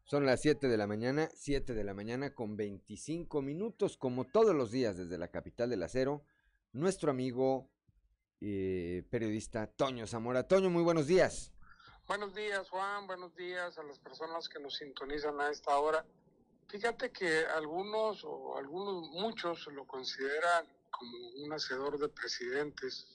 Son 0.03 0.27
las 0.27 0.41
7 0.41 0.67
de 0.67 0.77
la 0.77 0.89
mañana, 0.89 1.29
7 1.33 1.75
de 1.75 1.85
la 1.85 1.95
mañana 1.95 2.35
con 2.35 2.57
25 2.57 3.41
minutos, 3.41 3.97
como 3.97 4.25
todos 4.25 4.53
los 4.53 4.73
días 4.73 4.97
desde 4.97 5.17
la 5.17 5.29
capital 5.29 5.71
del 5.71 5.85
acero, 5.85 6.25
nuestro 6.73 7.13
amigo 7.13 7.71
eh, 8.41 9.05
periodista 9.11 9.69
Toño 9.69 10.09
Zamora. 10.09 10.49
Toño, 10.49 10.71
muy 10.71 10.83
buenos 10.83 11.07
días. 11.07 11.53
Buenos 12.09 12.35
días, 12.35 12.69
Juan. 12.71 13.07
Buenos 13.07 13.37
días 13.37 13.79
a 13.79 13.85
las 13.85 14.01
personas 14.01 14.49
que 14.49 14.59
nos 14.59 14.75
sintonizan 14.75 15.41
a 15.41 15.51
esta 15.51 15.79
hora. 15.79 16.05
Fíjate 16.67 17.13
que 17.13 17.47
algunos 17.47 18.25
o 18.25 18.57
algunos, 18.57 19.09
muchos 19.11 19.69
lo 19.69 19.87
consideran 19.87 20.67
como 20.91 21.17
un 21.45 21.53
hacedor 21.53 21.97
de 21.97 22.09
presidentes, 22.09 23.07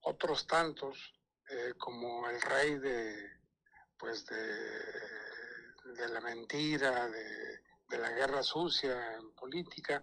otros 0.00 0.46
tantos 0.46 1.12
eh, 1.52 1.74
como 1.76 2.28
el 2.30 2.40
rey 2.40 2.78
de, 2.78 3.30
pues 3.98 4.24
de, 4.24 4.38
de 5.92 6.08
la 6.08 6.20
mentira, 6.22 7.08
de, 7.08 7.60
de 7.88 7.98
la 7.98 8.10
guerra 8.10 8.42
sucia 8.42 9.16
en 9.16 9.32
política. 9.32 10.02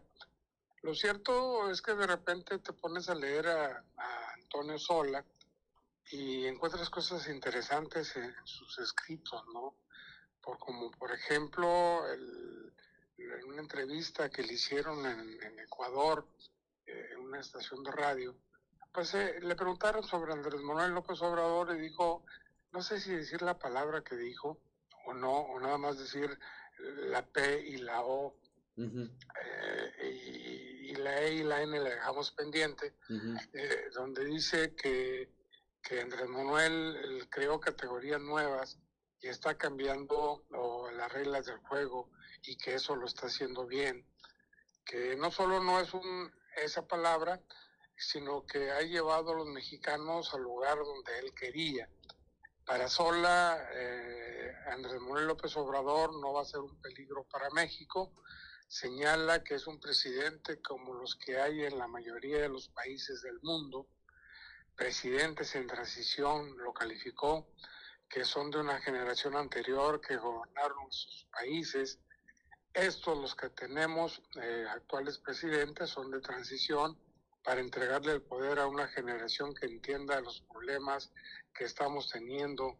Lo 0.83 0.93
cierto 0.93 1.71
es 1.71 1.81
que 1.81 1.95
de 1.95 2.05
repente 2.05 2.59
te 2.59 2.73
pones 2.73 3.09
a 3.09 3.15
leer 3.15 3.47
a, 3.47 3.83
Antonio 4.35 4.77
Sola 4.77 5.25
y 6.11 6.45
encuentras 6.45 6.89
cosas 6.89 7.27
interesantes 7.27 8.15
en 8.15 8.33
sus 8.43 8.79
escritos, 8.79 9.43
¿no? 9.53 9.75
Por, 10.41 10.57
como 10.57 10.89
por 10.91 11.11
ejemplo, 11.11 12.01
en 12.11 13.43
una 13.45 13.61
entrevista 13.61 14.29
que 14.29 14.43
le 14.43 14.53
hicieron 14.53 15.05
en, 15.05 15.43
en 15.43 15.59
Ecuador, 15.59 16.27
eh, 16.85 17.09
en 17.11 17.19
una 17.19 17.39
estación 17.39 17.83
de 17.83 17.91
radio, 17.91 18.35
pues 18.91 19.13
eh, 19.13 19.39
le 19.41 19.55
preguntaron 19.55 20.03
sobre 20.03 20.33
Andrés 20.33 20.61
Manuel 20.61 20.91
López 20.91 21.21
Obrador 21.21 21.75
y 21.75 21.79
dijo, 21.79 22.25
no 22.71 22.81
sé 22.81 22.99
si 22.99 23.11
decir 23.11 23.41
la 23.41 23.57
palabra 23.57 24.03
que 24.03 24.15
dijo 24.15 24.61
o 25.05 25.13
no, 25.13 25.31
o 25.31 25.59
nada 25.59 25.77
más 25.77 25.97
decir 25.97 26.37
la 26.77 27.25
P 27.25 27.67
y 27.67 27.77
la 27.77 28.01
O, 28.03 28.39
eh, 28.77 29.93
y, 30.01 30.91
y 30.91 30.95
la 30.95 31.21
E 31.21 31.33
y 31.35 31.43
la 31.43 31.61
N 31.61 31.79
la 31.79 31.89
dejamos 31.89 32.31
pendiente, 32.31 32.95
eh, 33.53 33.89
donde 33.93 34.25
dice 34.25 34.75
que, 34.75 35.31
que 35.81 36.01
Andrés 36.01 36.27
Manuel 36.27 37.27
creó 37.29 37.59
categorías 37.59 38.21
nuevas 38.21 38.79
y 39.21 39.27
está 39.27 39.57
cambiando 39.57 40.45
o, 40.51 40.89
las 40.91 41.11
reglas 41.11 41.45
del 41.45 41.57
juego 41.59 42.09
y 42.43 42.57
que 42.57 42.75
eso 42.75 42.95
lo 42.95 43.05
está 43.05 43.27
haciendo 43.27 43.65
bien. 43.65 44.05
Que 44.85 45.15
no 45.17 45.29
solo 45.31 45.61
no 45.61 45.79
es 45.79 45.93
un, 45.93 46.31
esa 46.57 46.87
palabra, 46.87 47.41
sino 47.99 48.45
que 48.45 48.71
ha 48.71 48.81
llevado 48.81 49.31
a 49.31 49.35
los 49.35 49.47
mexicanos 49.47 50.33
al 50.33 50.41
lugar 50.41 50.77
donde 50.77 51.19
él 51.19 51.33
quería. 51.33 51.89
Para 52.65 52.87
sola, 52.87 53.67
eh, 53.73 54.53
Andrés 54.67 55.01
Manuel 55.01 55.27
López 55.27 55.55
Obrador 55.57 56.13
no 56.19 56.33
va 56.33 56.43
a 56.43 56.45
ser 56.45 56.61
un 56.61 56.79
peligro 56.81 57.25
para 57.25 57.49
México. 57.49 58.13
Señala 58.67 59.43
que 59.43 59.55
es 59.55 59.67
un 59.67 59.79
presidente 59.79 60.61
como 60.61 60.93
los 60.93 61.15
que 61.15 61.39
hay 61.41 61.65
en 61.65 61.77
la 61.77 61.87
mayoría 61.87 62.39
de 62.39 62.49
los 62.49 62.69
países 62.69 63.21
del 63.21 63.39
mundo. 63.41 63.87
Presidentes 64.75 65.55
en 65.55 65.67
transición 65.67 66.57
lo 66.57 66.73
calificó, 66.73 67.49
que 68.07 68.23
son 68.23 68.49
de 68.49 68.59
una 68.59 68.79
generación 68.79 69.35
anterior 69.35 69.99
que 69.99 70.15
gobernaron 70.15 70.91
sus 70.91 71.25
países. 71.31 71.99
Estos, 72.73 73.17
los 73.17 73.35
que 73.35 73.49
tenemos 73.49 74.21
eh, 74.41 74.65
actuales 74.69 75.17
presidentes, 75.17 75.89
son 75.89 76.11
de 76.11 76.21
transición 76.21 76.97
para 77.43 77.61
entregarle 77.61 78.13
el 78.13 78.21
poder 78.21 78.59
a 78.59 78.67
una 78.67 78.87
generación 78.87 79.53
que 79.53 79.65
entienda 79.65 80.21
los 80.21 80.41
problemas 80.41 81.11
que 81.53 81.65
estamos 81.65 82.09
teniendo 82.09 82.79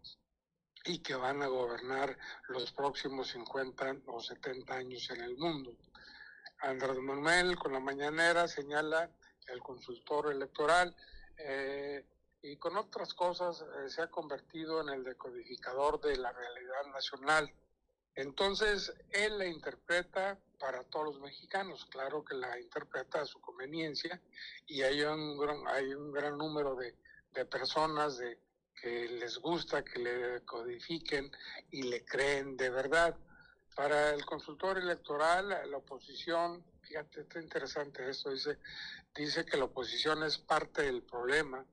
y 0.85 0.99
que 0.99 1.15
van 1.15 1.41
a 1.41 1.47
gobernar 1.47 2.17
los 2.47 2.71
próximos 2.71 3.29
50 3.29 3.97
o 4.07 4.21
70 4.21 4.73
años 4.73 5.09
en 5.09 5.21
el 5.21 5.37
mundo. 5.37 5.75
Andrés 6.59 6.97
Manuel 6.97 7.57
con 7.57 7.73
la 7.73 7.79
mañanera 7.79 8.47
señala 8.47 9.09
el 9.47 9.59
consultor 9.61 10.31
electoral 10.31 10.95
eh, 11.37 12.05
y 12.41 12.57
con 12.57 12.77
otras 12.77 13.13
cosas 13.13 13.61
eh, 13.61 13.89
se 13.89 14.01
ha 14.01 14.07
convertido 14.07 14.81
en 14.81 14.89
el 14.89 15.03
decodificador 15.03 15.99
de 16.01 16.17
la 16.17 16.31
realidad 16.31 16.85
nacional. 16.93 17.53
Entonces, 18.15 18.93
él 19.11 19.37
la 19.37 19.45
interpreta 19.45 20.37
para 20.59 20.83
todos 20.99 21.13
los 21.13 21.21
mexicanos, 21.21 21.85
claro 21.85 22.25
que 22.25 22.35
la 22.35 22.59
interpreta 22.59 23.21
a 23.21 23.25
su 23.25 23.39
conveniencia 23.39 24.21
y 24.67 24.81
hay 24.81 25.01
un 25.03 25.37
gran, 25.37 25.65
hay 25.67 25.93
un 25.93 26.11
gran 26.11 26.37
número 26.37 26.75
de, 26.75 26.93
de 27.33 27.45
personas 27.45 28.17
de, 28.17 28.37
que 28.81 29.07
les 29.07 29.37
gusta 29.37 29.83
que 29.83 29.99
le 29.99 30.41
codifiquen 30.43 31.31
y 31.71 31.83
le 31.83 32.03
creen 32.03 32.57
de 32.57 32.69
verdad. 32.69 33.15
Para 33.75 34.13
el 34.13 34.25
consultor 34.25 34.77
electoral, 34.77 35.49
la 35.71 35.77
oposición, 35.77 36.65
fíjate, 36.81 37.21
está 37.21 37.39
interesante 37.39 38.09
esto, 38.09 38.31
dice, 38.31 38.57
dice 39.15 39.45
que 39.45 39.55
la 39.55 39.65
oposición 39.65 40.23
es 40.23 40.37
parte 40.37 40.81
del 40.81 41.03
problema 41.03 41.65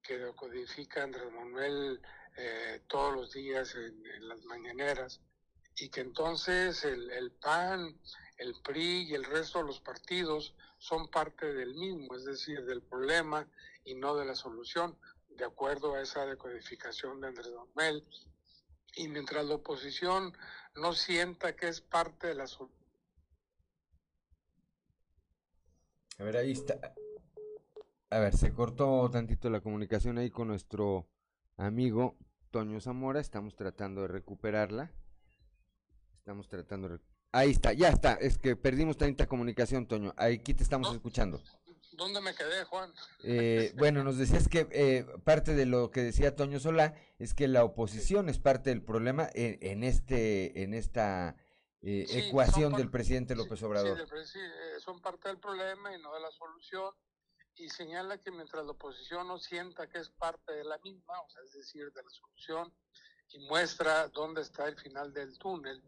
que 0.00 0.16
lo 0.16 0.34
codifica 0.36 1.02
Andrés 1.02 1.30
Manuel 1.32 2.00
eh, 2.36 2.82
todos 2.86 3.14
los 3.14 3.32
días 3.32 3.74
en, 3.74 4.28
las 4.28 4.44
mañaneras 4.44 5.20
y 5.76 5.88
que 5.88 6.02
entonces 6.02 6.84
el 6.84 7.32
PAN, 7.32 7.98
el 8.40 8.54
PRI 8.62 9.08
y 9.08 9.14
el 9.14 9.24
resto 9.24 9.58
de 9.58 9.66
los 9.66 9.80
partidos 9.80 10.54
son 10.78 11.08
parte 11.08 11.52
del 11.52 11.74
mismo, 11.74 12.14
es 12.16 12.24
decir, 12.24 12.64
del 12.64 12.82
problema 12.82 13.46
y 13.84 13.94
no 13.94 14.16
de 14.16 14.24
la 14.24 14.34
solución, 14.34 14.96
de 15.28 15.44
acuerdo 15.44 15.94
a 15.94 16.00
esa 16.00 16.24
decodificación 16.24 17.20
de 17.20 17.28
Andrés 17.28 17.52
Manuel. 17.52 18.06
Y 18.96 19.08
mientras 19.08 19.44
la 19.44 19.56
oposición 19.56 20.36
no 20.74 20.94
sienta 20.94 21.54
que 21.54 21.68
es 21.68 21.80
parte 21.80 22.28
de 22.28 22.34
la 22.34 22.46
solución. 22.46 22.80
A 26.18 26.24
ver, 26.24 26.36
ahí 26.38 26.52
está. 26.52 26.94
A 28.10 28.18
ver, 28.18 28.34
se 28.34 28.52
cortó 28.52 29.08
tantito 29.10 29.50
la 29.50 29.60
comunicación 29.60 30.18
ahí 30.18 30.30
con 30.30 30.48
nuestro 30.48 31.08
amigo 31.56 32.16
Toño 32.50 32.80
Zamora. 32.80 33.20
Estamos 33.20 33.54
tratando 33.54 34.02
de 34.02 34.08
recuperarla. 34.08 34.92
Estamos 36.16 36.48
tratando 36.48 36.88
de... 36.88 37.09
Ahí 37.32 37.50
está, 37.50 37.72
ya 37.72 37.88
está. 37.88 38.14
Es 38.14 38.38
que 38.38 38.56
perdimos 38.56 38.96
tanta 38.96 39.26
comunicación, 39.26 39.86
Toño. 39.86 40.12
Aquí 40.16 40.54
te 40.54 40.62
estamos 40.62 40.92
escuchando. 40.92 41.40
¿Dónde 41.92 42.20
me 42.22 42.34
quedé, 42.34 42.64
Juan? 42.64 42.92
Eh, 43.24 43.74
bueno, 43.76 44.02
nos 44.02 44.16
decías 44.16 44.48
que 44.48 44.66
eh, 44.70 45.06
parte 45.22 45.54
de 45.54 45.66
lo 45.66 45.90
que 45.90 46.00
decía 46.00 46.34
Toño 46.34 46.58
Solá 46.58 46.94
es 47.18 47.34
que 47.34 47.46
la 47.46 47.62
oposición 47.62 48.30
es 48.30 48.38
parte 48.38 48.70
del 48.70 48.82
problema 48.82 49.28
en, 49.34 49.58
en 49.60 49.84
este, 49.84 50.62
en 50.62 50.72
esta 50.72 51.36
eh, 51.82 52.06
sí, 52.08 52.18
ecuación 52.20 52.72
del 52.72 52.90
presidente 52.90 53.36
López 53.36 53.62
Obrador. 53.62 53.98
Sí, 53.98 54.14
sí, 54.32 54.38
son 54.82 55.02
parte 55.02 55.28
del 55.28 55.38
problema 55.38 55.94
y 55.94 56.00
no 56.00 56.14
de 56.14 56.20
la 56.20 56.30
solución. 56.30 56.94
Y 57.56 57.68
señala 57.68 58.16
que 58.16 58.30
mientras 58.30 58.64
la 58.64 58.70
oposición 58.70 59.28
no 59.28 59.38
sienta 59.38 59.86
que 59.86 59.98
es 59.98 60.08
parte 60.08 60.52
de 60.52 60.64
la 60.64 60.78
misma, 60.78 61.20
o 61.20 61.28
sea, 61.28 61.42
es 61.44 61.52
decir, 61.52 61.92
de 61.92 62.02
la 62.02 62.10
solución, 62.10 62.72
y 63.28 63.46
muestra 63.46 64.08
dónde 64.08 64.40
está 64.40 64.66
el 64.66 64.76
final 64.76 65.12
del 65.12 65.36
túnel, 65.36 65.82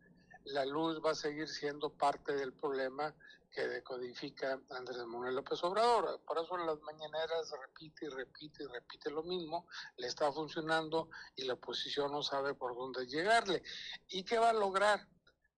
la 0.44 0.64
luz 0.64 1.00
va 1.04 1.12
a 1.12 1.14
seguir 1.14 1.48
siendo 1.48 1.90
parte 1.90 2.34
del 2.34 2.52
problema 2.52 3.14
que 3.50 3.68
decodifica 3.68 4.58
Andrés 4.70 4.98
Manuel 5.06 5.34
López 5.34 5.62
Obrador. 5.62 6.20
Por 6.26 6.38
eso 6.38 6.58
en 6.58 6.66
las 6.66 6.80
mañaneras 6.80 7.52
repite 7.60 8.06
y 8.06 8.08
repite 8.08 8.64
y 8.64 8.66
repite 8.66 9.10
lo 9.10 9.22
mismo, 9.22 9.66
le 9.98 10.06
está 10.06 10.32
funcionando 10.32 11.10
y 11.36 11.44
la 11.44 11.54
oposición 11.54 12.12
no 12.12 12.22
sabe 12.22 12.54
por 12.54 12.74
dónde 12.74 13.06
llegarle. 13.06 13.62
¿Y 14.08 14.24
qué 14.24 14.38
va 14.38 14.50
a 14.50 14.54
lograr? 14.54 15.06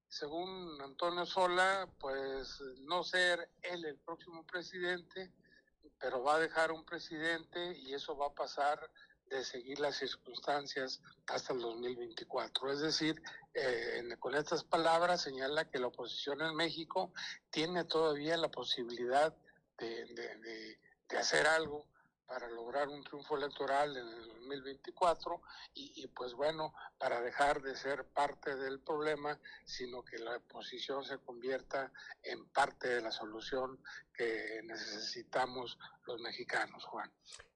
Según 0.09 0.81
Antonio 0.81 1.25
Sola, 1.25 1.89
pues 1.99 2.61
no 2.81 3.05
ser 3.05 3.51
él 3.63 3.85
el 3.85 3.99
próximo 3.99 4.45
presidente, 4.45 5.33
pero 5.99 6.23
va 6.23 6.37
a 6.37 6.41
dejar 6.41 6.73
un 6.73 6.85
presidente 6.85 7.77
y 7.79 7.95
eso 7.95 8.17
va 8.17 8.27
a 8.27 8.35
pasar 8.35 8.91
de 9.27 9.45
seguir 9.45 9.81
las 9.81 9.97
circunstancias 9.97 11.01
hasta 11.27 11.53
el 11.53 11.61
2024. 11.61 12.73
Es 12.73 12.81
decir, 12.81 13.23
eh, 13.55 14.17
con 14.19 14.35
estas 14.35 14.65
palabras 14.65 15.23
señala 15.23 15.71
que 15.71 15.79
la 15.79 15.87
oposición 15.87 16.43
en 16.43 16.57
México 16.57 17.13
tiene 17.51 17.85
todavía 17.85 18.37
la 18.37 18.51
posibilidad 18.51 19.35
de, 19.79 20.79
hacer 21.19 21.47
algo 21.47 21.87
para 22.27 22.49
lograr 22.49 22.89
un 22.89 23.05
triunfo 23.05 23.37
electoral 23.37 23.97
en 23.97 24.09
el 24.09 24.29
2024 24.29 25.41
y, 25.75 25.93
y, 26.03 26.09
pues 26.09 26.35
bueno, 26.35 26.75
para 26.99 27.21
dejar 27.21 27.63
de 27.63 27.77
ser 27.77 28.05
parte 28.07 28.57
del 28.57 28.81
problema, 28.81 29.39
sino 29.65 30.05
que 30.05 30.19
la 30.19 30.39
oposición 30.39 31.05
se 31.05 31.19
convierta 31.19 31.93
en 32.25 32.45
parte 32.47 32.89
de 32.89 33.01
la 33.03 33.13
solución 33.13 33.79
que 34.13 34.61
necesitamos 34.65 35.79
los 36.07 36.21
mexicanos, 36.21 36.85
Juan. 36.85 37.13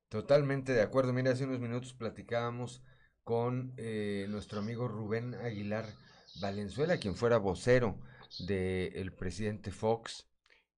Totalmente 0.09 0.73
de 0.73 0.83
acuerdo. 0.83 1.13
Mira, 1.13 1.33
hace 1.33 1.45
unos 1.45 1.59
minutos 1.59 1.93
platicábamos 1.95 2.83
con 3.29 3.75
eh, 3.77 4.25
nuestro 4.31 4.61
amigo 4.61 4.89
Rubén 4.89 5.35
Aguilar 5.35 5.85
Valenzuela, 6.41 6.97
quien 6.97 7.15
fuera 7.15 7.37
vocero 7.37 7.99
del 8.39 9.05
de 9.05 9.11
presidente 9.11 9.71
Fox 9.71 10.27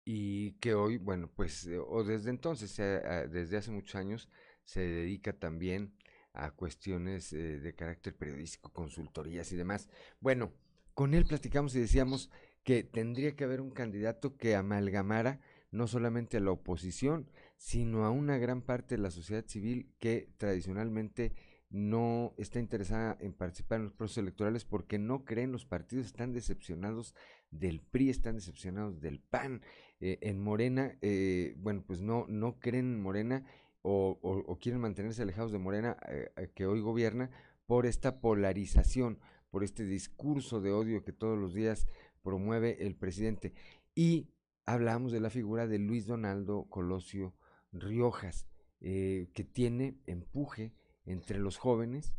y 0.03 0.53
que 0.53 0.73
hoy, 0.73 0.97
bueno, 0.97 1.29
pues, 1.35 1.67
eh, 1.67 1.77
o 1.77 2.03
desde 2.03 2.31
entonces, 2.31 2.75
desde 2.75 3.55
hace 3.55 3.69
muchos 3.69 3.93
años, 3.93 4.29
se 4.63 4.79
dedica 4.79 5.33
también 5.33 5.93
a 6.33 6.49
cuestiones 6.49 7.31
eh, 7.33 7.59
de 7.59 7.75
carácter 7.75 8.15
periodístico, 8.15 8.73
consultorías 8.73 9.51
y 9.51 9.55
demás. 9.55 9.87
Bueno, 10.19 10.51
con 10.95 11.13
él 11.13 11.25
platicamos 11.25 11.75
y 11.75 11.81
decíamos 11.81 12.31
que 12.63 12.83
tendría 12.83 13.35
que 13.35 13.43
haber 13.43 13.61
un 13.61 13.69
candidato 13.69 14.37
que 14.37 14.55
amalgamara 14.55 15.39
no 15.69 15.85
solamente 15.85 16.37
a 16.37 16.39
la 16.39 16.49
oposición, 16.49 17.29
sino 17.57 18.05
a 18.05 18.09
una 18.09 18.39
gran 18.39 18.63
parte 18.63 18.95
de 18.95 19.03
la 19.03 19.11
sociedad 19.11 19.45
civil 19.45 19.93
que 19.99 20.29
tradicionalmente 20.37 21.35
no 21.69 22.33
está 22.37 22.59
interesada 22.59 23.15
en 23.19 23.33
participar 23.33 23.77
en 23.77 23.85
los 23.85 23.93
procesos 23.93 24.23
electorales 24.23 24.65
porque 24.65 24.97
no 24.97 25.23
creen 25.23 25.51
los 25.51 25.65
partidos, 25.65 26.07
están 26.07 26.33
decepcionados 26.33 27.13
del 27.51 27.81
PRI, 27.81 28.09
están 28.09 28.35
decepcionados 28.35 29.01
del 29.01 29.19
PAN. 29.19 29.61
Eh, 29.99 30.17
en 30.21 30.39
Morena, 30.39 30.97
eh, 31.01 31.55
bueno, 31.57 31.83
pues 31.85 32.01
no, 32.01 32.25
no 32.27 32.59
creen 32.59 32.93
en 32.93 33.01
Morena 33.01 33.45
o, 33.81 34.17
o, 34.21 34.37
o 34.37 34.57
quieren 34.57 34.81
mantenerse 34.81 35.21
alejados 35.21 35.51
de 35.51 35.59
Morena 35.59 35.97
eh, 36.07 36.51
que 36.55 36.65
hoy 36.65 36.79
gobierna 36.79 37.29
por 37.67 37.85
esta 37.85 38.19
polarización, 38.19 39.19
por 39.51 39.63
este 39.63 39.85
discurso 39.85 40.61
de 40.61 40.71
odio 40.71 41.03
que 41.03 41.13
todos 41.13 41.37
los 41.37 41.53
días 41.53 41.85
promueve 42.23 42.85
el 42.85 42.95
presidente. 42.95 43.53
Y 43.93 44.29
hablamos 44.65 45.11
de 45.11 45.19
la 45.19 45.29
figura 45.29 45.67
de 45.67 45.77
Luis 45.77 46.07
Donaldo 46.07 46.65
Colosio 46.69 47.35
Riojas, 47.71 48.47
que 48.79 49.49
tiene 49.51 49.99
empuje 50.07 50.73
entre 51.09 51.39
los 51.39 51.57
jóvenes, 51.57 52.13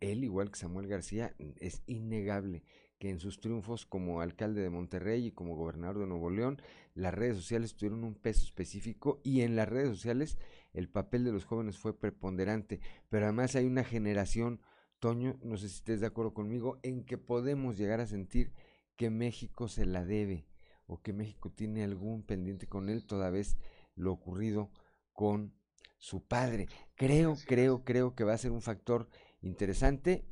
él 0.00 0.24
igual 0.24 0.50
que 0.50 0.58
Samuel 0.58 0.88
García, 0.88 1.34
es 1.60 1.82
innegable 1.86 2.64
que 2.98 3.10
en 3.10 3.20
sus 3.20 3.38
triunfos 3.40 3.86
como 3.86 4.20
alcalde 4.20 4.62
de 4.62 4.70
Monterrey 4.70 5.26
y 5.26 5.30
como 5.30 5.54
gobernador 5.54 5.98
de 5.98 6.06
Nuevo 6.06 6.30
León, 6.30 6.60
las 6.94 7.14
redes 7.14 7.36
sociales 7.36 7.76
tuvieron 7.76 8.02
un 8.02 8.14
peso 8.14 8.44
específico 8.44 9.20
y 9.22 9.42
en 9.42 9.54
las 9.54 9.68
redes 9.68 9.90
sociales 9.90 10.38
el 10.72 10.88
papel 10.88 11.24
de 11.24 11.32
los 11.32 11.44
jóvenes 11.44 11.78
fue 11.78 11.98
preponderante, 11.98 12.80
pero 13.08 13.26
además 13.26 13.54
hay 13.54 13.66
una 13.66 13.84
generación, 13.84 14.60
Toño, 14.98 15.38
no 15.42 15.56
sé 15.56 15.68
si 15.68 15.76
estés 15.76 16.00
de 16.00 16.06
acuerdo 16.06 16.34
conmigo, 16.34 16.80
en 16.82 17.04
que 17.04 17.18
podemos 17.18 17.76
llegar 17.76 18.00
a 18.00 18.06
sentir 18.06 18.52
que 18.96 19.10
México 19.10 19.68
se 19.68 19.84
la 19.84 20.04
debe 20.04 20.48
o 20.86 21.00
que 21.00 21.12
México 21.12 21.52
tiene 21.52 21.84
algún 21.84 22.24
pendiente 22.24 22.66
con 22.66 22.88
él, 22.88 23.06
toda 23.06 23.30
vez 23.30 23.56
lo 23.94 24.12
ocurrido 24.12 24.70
con 25.12 25.54
su 25.98 26.26
padre. 26.26 26.68
Creo, 26.96 27.36
creo, 27.46 27.84
creo 27.84 28.14
que 28.14 28.24
va 28.24 28.32
a 28.32 28.38
ser 28.38 28.52
un 28.52 28.62
factor 28.62 29.08
interesante. 29.42 30.24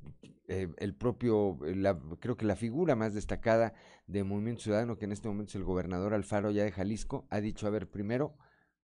Eh, 0.49 0.69
el 0.79 0.95
propio, 0.95 1.59
la, 1.63 1.99
creo 2.21 2.37
que 2.37 2.47
la 2.47 2.57
figura 2.57 2.97
más 2.97 3.15
destacada 3.15 3.75
de 4.07 4.25
Movimiento 4.25 4.63
Ciudadano, 4.63 4.99
que 4.99 5.05
en 5.05 5.13
este 5.13 5.29
momento 5.29 5.51
es 5.51 5.57
el 5.57 5.65
gobernador 5.65 6.15
Alfaro 6.15 6.51
ya 6.51 6.65
de 6.65 6.73
Jalisco, 6.73 7.27
ha 7.31 7.41
dicho, 7.41 7.67
a 7.67 7.71
ver, 7.71 7.91
primero, 7.91 8.37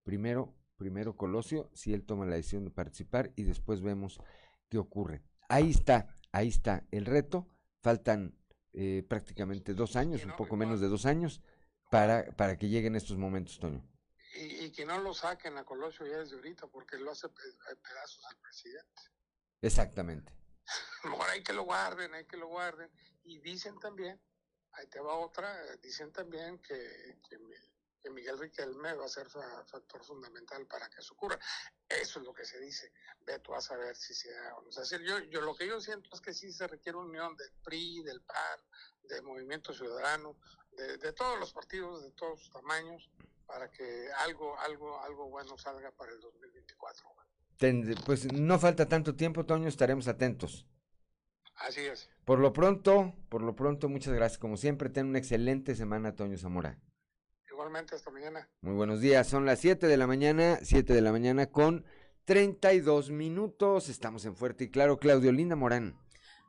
primero, 0.03 0.55
primero 0.77 1.15
Colosio, 1.15 1.69
si 1.73 1.93
él 1.93 2.03
toma 2.03 2.25
la 2.25 2.35
decisión 2.35 2.65
de 2.65 2.71
participar 2.71 3.31
y 3.35 3.43
después 3.43 3.81
vemos 3.81 4.19
qué 4.69 4.77
ocurre. 4.77 5.23
Ahí 5.49 5.69
está, 5.71 6.07
ahí 6.31 6.47
está 6.47 6.87
el 6.91 7.05
reto. 7.05 7.47
Faltan 7.81 8.35
eh, 8.73 9.03
prácticamente 9.07 9.73
dos 9.73 9.95
años, 9.95 10.23
un 10.23 10.35
poco 10.35 10.55
menos 10.55 10.81
de 10.81 10.87
dos 10.87 11.07
años, 11.07 11.41
para, 11.89 12.25
para 12.37 12.57
que 12.57 12.69
lleguen 12.69 12.95
estos 12.95 13.17
momentos, 13.17 13.59
Toño 13.59 13.90
y, 14.33 14.65
y, 14.65 14.71
que 14.71 14.85
no 14.85 14.99
lo 14.99 15.13
saquen 15.13 15.57
a 15.57 15.65
Colosio 15.65 16.05
ya 16.05 16.17
desde 16.19 16.35
ahorita 16.35 16.67
porque 16.67 16.97
lo 16.97 17.11
hace 17.11 17.27
pedazos 17.29 18.25
al 18.25 18.37
presidente. 18.37 19.01
Exactamente. 19.61 20.33
Mejor 21.03 21.29
hay 21.29 21.43
que 21.43 21.53
lo 21.53 21.63
guarden, 21.63 22.13
hay 22.13 22.25
que 22.25 22.37
lo 22.37 22.47
guarden. 22.47 22.91
Y 23.23 23.39
dicen 23.39 23.77
también, 23.79 24.21
ahí 24.73 24.87
te 24.87 24.99
va 24.99 25.15
otra, 25.15 25.75
dicen 25.77 26.11
también 26.11 26.59
que, 26.59 27.19
que, 27.27 27.37
que 27.99 28.09
Miguel 28.09 28.39
Riquelme 28.39 28.93
va 28.93 29.05
a 29.05 29.09
ser 29.09 29.29
factor 29.29 30.03
fundamental 30.03 30.65
para 30.67 30.89
que 30.89 31.01
eso 31.01 31.13
ocurra. 31.13 31.39
Eso 31.87 32.19
es 32.19 32.25
lo 32.25 32.33
que 32.33 32.45
se 32.45 32.59
dice. 32.59 32.91
Ve 33.19 33.39
tú 33.39 33.53
a 33.53 33.61
saber 33.61 33.95
si 33.95 34.13
se 34.13 34.33
da 34.33 34.55
o 34.55 34.61
no. 34.61 34.69
Decir, 34.69 35.01
yo, 35.01 35.19
yo 35.19 35.41
lo 35.41 35.55
que 35.55 35.67
yo 35.67 35.79
siento 35.79 36.09
es 36.13 36.21
que 36.21 36.33
sí 36.33 36.51
se 36.51 36.67
requiere 36.67 36.97
unión 36.97 37.35
del 37.35 37.51
PRI, 37.63 38.03
del 38.03 38.21
PAN, 38.21 38.59
del 39.03 39.23
Movimiento 39.23 39.73
Ciudadano, 39.73 40.37
de, 40.71 40.97
de 40.97 41.13
todos 41.13 41.39
los 41.39 41.53
partidos, 41.53 42.01
de 42.03 42.11
todos 42.11 42.39
sus 42.39 42.51
tamaños, 42.51 43.09
para 43.51 43.69
que 43.69 44.07
algo, 44.25 44.57
algo, 44.59 45.01
algo 45.01 45.29
bueno 45.29 45.57
salga 45.57 45.91
para 45.91 46.13
el 46.13 46.21
2024. 46.21 47.05
Pues 48.05 48.31
no 48.31 48.57
falta 48.57 48.87
tanto 48.87 49.15
tiempo, 49.15 49.45
Toño, 49.45 49.67
estaremos 49.67 50.07
atentos. 50.07 50.67
Así 51.55 51.81
es. 51.81 52.09
Por 52.25 52.39
lo 52.39 52.53
pronto, 52.53 53.13
por 53.29 53.43
lo 53.43 53.55
pronto, 53.55 53.89
muchas 53.89 54.13
gracias. 54.13 54.39
Como 54.39 54.55
siempre, 54.57 54.89
ten 54.89 55.07
una 55.07 55.19
excelente 55.19 55.75
semana, 55.75 56.15
Toño 56.15 56.37
Zamora. 56.37 56.79
Igualmente, 57.51 57.93
hasta 57.93 58.09
mañana. 58.09 58.49
Muy 58.61 58.73
buenos 58.73 59.01
días, 59.01 59.27
son 59.27 59.45
las 59.45 59.59
7 59.59 59.85
de 59.85 59.97
la 59.97 60.07
mañana, 60.07 60.57
7 60.63 60.93
de 60.93 61.01
la 61.01 61.11
mañana 61.11 61.47
con 61.47 61.85
32 62.25 63.11
minutos. 63.11 63.89
Estamos 63.89 64.25
en 64.25 64.35
Fuerte 64.35 64.63
y 64.63 64.71
Claro. 64.71 64.97
Claudio 64.97 65.31
Linda 65.33 65.55
Morán. 65.57 65.99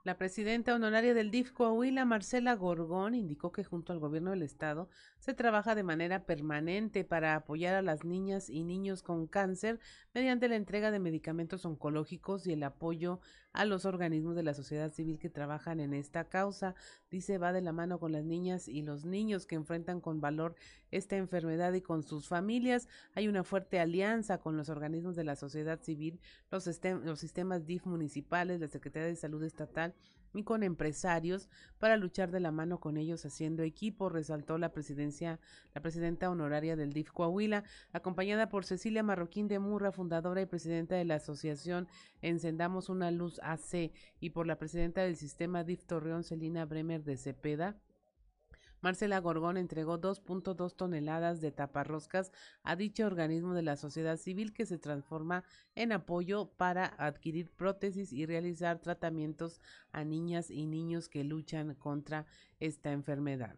La 0.04 0.18
presidenta 0.18 0.74
honoraria 0.74 1.14
del 1.14 1.30
DIF 1.30 1.52
Coahuila, 1.52 2.04
Marcela 2.04 2.56
Gorgón, 2.56 3.14
indicó 3.14 3.52
que 3.52 3.62
junto 3.62 3.92
al 3.92 4.00
gobierno 4.00 4.30
del 4.30 4.42
estado 4.42 4.88
se 5.22 5.34
trabaja 5.34 5.76
de 5.76 5.84
manera 5.84 6.26
permanente 6.26 7.04
para 7.04 7.36
apoyar 7.36 7.76
a 7.76 7.82
las 7.82 8.04
niñas 8.04 8.50
y 8.50 8.64
niños 8.64 9.04
con 9.04 9.28
cáncer 9.28 9.78
mediante 10.12 10.48
la 10.48 10.56
entrega 10.56 10.90
de 10.90 10.98
medicamentos 10.98 11.64
oncológicos 11.64 12.44
y 12.48 12.54
el 12.54 12.64
apoyo 12.64 13.20
a 13.52 13.64
los 13.64 13.84
organismos 13.84 14.34
de 14.34 14.42
la 14.42 14.52
sociedad 14.52 14.90
civil 14.90 15.20
que 15.20 15.30
trabajan 15.30 15.78
en 15.78 15.94
esta 15.94 16.24
causa. 16.24 16.74
Dice, 17.08 17.38
va 17.38 17.52
de 17.52 17.60
la 17.60 17.70
mano 17.70 18.00
con 18.00 18.10
las 18.10 18.24
niñas 18.24 18.66
y 18.66 18.82
los 18.82 19.04
niños 19.04 19.46
que 19.46 19.54
enfrentan 19.54 20.00
con 20.00 20.20
valor 20.20 20.56
esta 20.90 21.16
enfermedad 21.16 21.72
y 21.74 21.82
con 21.82 22.02
sus 22.02 22.26
familias. 22.26 22.88
Hay 23.14 23.28
una 23.28 23.44
fuerte 23.44 23.78
alianza 23.78 24.38
con 24.38 24.56
los 24.56 24.70
organismos 24.70 25.14
de 25.14 25.22
la 25.22 25.36
sociedad 25.36 25.80
civil, 25.82 26.18
los, 26.50 26.68
los 27.04 27.20
sistemas 27.20 27.64
DIF 27.64 27.86
municipales, 27.86 28.60
la 28.60 28.66
Secretaría 28.66 29.06
de 29.06 29.14
Salud 29.14 29.44
Estatal 29.44 29.94
y 30.34 30.44
con 30.44 30.62
empresarios 30.62 31.48
para 31.78 31.96
luchar 31.96 32.30
de 32.30 32.40
la 32.40 32.50
mano 32.50 32.80
con 32.80 32.96
ellos 32.96 33.24
haciendo 33.24 33.62
equipo, 33.62 34.08
resaltó 34.08 34.58
la 34.58 34.72
presidencia, 34.72 35.40
la 35.74 35.82
presidenta 35.82 36.30
honoraria 36.30 36.76
del 36.76 36.92
DIF 36.92 37.10
Coahuila, 37.10 37.64
acompañada 37.92 38.48
por 38.48 38.64
Cecilia 38.64 39.02
Marroquín 39.02 39.48
de 39.48 39.58
Murra, 39.58 39.92
fundadora 39.92 40.40
y 40.40 40.46
presidenta 40.46 40.94
de 40.94 41.04
la 41.04 41.16
asociación 41.16 41.88
Encendamos 42.20 42.88
una 42.88 43.10
Luz 43.10 43.40
AC, 43.42 43.92
y 44.20 44.30
por 44.30 44.46
la 44.46 44.58
presidenta 44.58 45.02
del 45.02 45.16
sistema 45.16 45.64
DIF 45.64 45.84
Torreón, 45.84 46.24
Celina 46.24 46.64
Bremer 46.64 47.02
de 47.04 47.16
Cepeda. 47.16 47.76
Marcela 48.82 49.20
Gorgón 49.20 49.56
entregó 49.56 50.00
2.2 50.00 50.74
toneladas 50.74 51.40
de 51.40 51.52
taparroscas 51.52 52.32
a 52.64 52.76
dicho 52.76 53.06
organismo 53.06 53.54
de 53.54 53.62
la 53.62 53.76
sociedad 53.76 54.16
civil 54.16 54.52
que 54.52 54.66
se 54.66 54.78
transforma 54.78 55.44
en 55.76 55.92
apoyo 55.92 56.50
para 56.56 56.84
adquirir 56.84 57.50
prótesis 57.50 58.12
y 58.12 58.26
realizar 58.26 58.80
tratamientos 58.80 59.60
a 59.92 60.04
niñas 60.04 60.50
y 60.50 60.66
niños 60.66 61.08
que 61.08 61.22
luchan 61.22 61.74
contra 61.76 62.26
esta 62.58 62.90
enfermedad. 62.90 63.56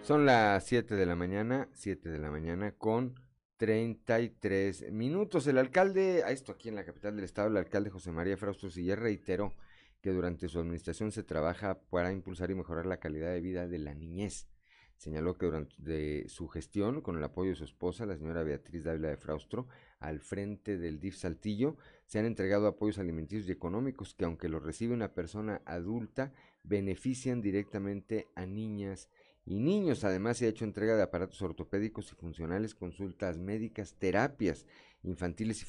Son 0.00 0.26
las 0.26 0.64
7 0.64 0.96
de 0.96 1.06
la 1.06 1.14
mañana, 1.14 1.68
7 1.74 2.08
de 2.08 2.18
la 2.18 2.30
mañana 2.30 2.72
con 2.72 3.14
33 3.58 4.90
minutos. 4.90 5.46
El 5.46 5.58
alcalde, 5.58 6.24
a 6.24 6.32
esto 6.32 6.50
aquí 6.50 6.68
en 6.68 6.74
la 6.74 6.84
capital 6.84 7.14
del 7.14 7.24
estado, 7.24 7.48
el 7.48 7.56
alcalde 7.56 7.90
José 7.90 8.10
María 8.10 8.36
Frausto 8.36 8.68
Siller 8.68 8.98
reiteró 8.98 9.54
que 10.02 10.10
durante 10.10 10.48
su 10.48 10.58
administración 10.58 11.12
se 11.12 11.22
trabaja 11.22 11.80
para 11.88 12.12
impulsar 12.12 12.50
y 12.50 12.54
mejorar 12.54 12.86
la 12.86 12.98
calidad 12.98 13.32
de 13.32 13.40
vida 13.40 13.68
de 13.68 13.78
la 13.78 13.94
niñez. 13.94 14.48
Señaló 14.96 15.36
que 15.36 15.46
durante 15.46 16.28
su 16.28 16.46
gestión, 16.48 17.00
con 17.00 17.16
el 17.16 17.24
apoyo 17.24 17.50
de 17.50 17.56
su 17.56 17.64
esposa, 17.64 18.06
la 18.06 18.16
señora 18.16 18.42
Beatriz 18.42 18.84
Dávila 18.84 19.08
de 19.08 19.16
Fraustro, 19.16 19.66
al 19.98 20.20
frente 20.20 20.76
del 20.76 21.00
DIF 21.00 21.16
Saltillo, 21.16 21.76
se 22.06 22.18
han 22.18 22.26
entregado 22.26 22.66
apoyos 22.66 22.98
alimenticios 22.98 23.48
y 23.48 23.52
económicos 23.52 24.14
que, 24.14 24.24
aunque 24.24 24.48
los 24.48 24.62
recibe 24.62 24.94
una 24.94 25.14
persona 25.14 25.62
adulta, 25.64 26.32
benefician 26.62 27.40
directamente 27.40 28.28
a 28.36 28.46
niñas 28.46 29.08
y 29.44 29.58
niños. 29.58 30.04
Además, 30.04 30.38
se 30.38 30.46
ha 30.46 30.50
hecho 30.50 30.64
entrega 30.64 30.96
de 30.96 31.02
aparatos 31.02 31.40
ortopédicos 31.42 32.12
y 32.12 32.14
funcionales, 32.14 32.74
consultas 32.74 33.38
médicas, 33.38 33.94
terapias 33.98 34.66
infantiles 35.02 35.62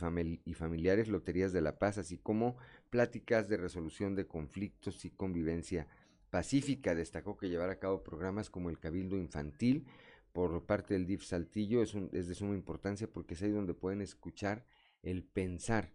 y, 0.45 0.53
familiares, 0.53 1.07
loterías 1.07 1.53
de 1.53 1.61
la 1.61 1.79
paz, 1.79 1.97
así 1.97 2.17
como 2.17 2.55
pláticas 2.89 3.49
de 3.49 3.57
resolución 3.57 4.15
de 4.15 4.27
conflictos 4.27 5.05
y 5.05 5.09
convivencia 5.09 5.87
pacífica. 6.29 6.93
Destacó 6.93 7.37
que 7.37 7.49
llevar 7.49 7.69
a 7.69 7.79
cabo 7.79 8.03
programas 8.03 8.49
como 8.49 8.69
el 8.69 8.79
Cabildo 8.79 9.17
Infantil 9.17 9.87
por 10.33 10.65
parte 10.65 10.93
del 10.93 11.07
DIF 11.07 11.23
Saltillo 11.23 11.81
es, 11.81 11.95
es 12.11 12.27
de 12.27 12.35
suma 12.35 12.53
importancia 12.53 13.07
porque 13.11 13.33
es 13.33 13.41
ahí 13.41 13.51
donde 13.51 13.73
pueden 13.73 14.01
escuchar 14.01 14.65
el 15.01 15.23
pensar 15.23 15.93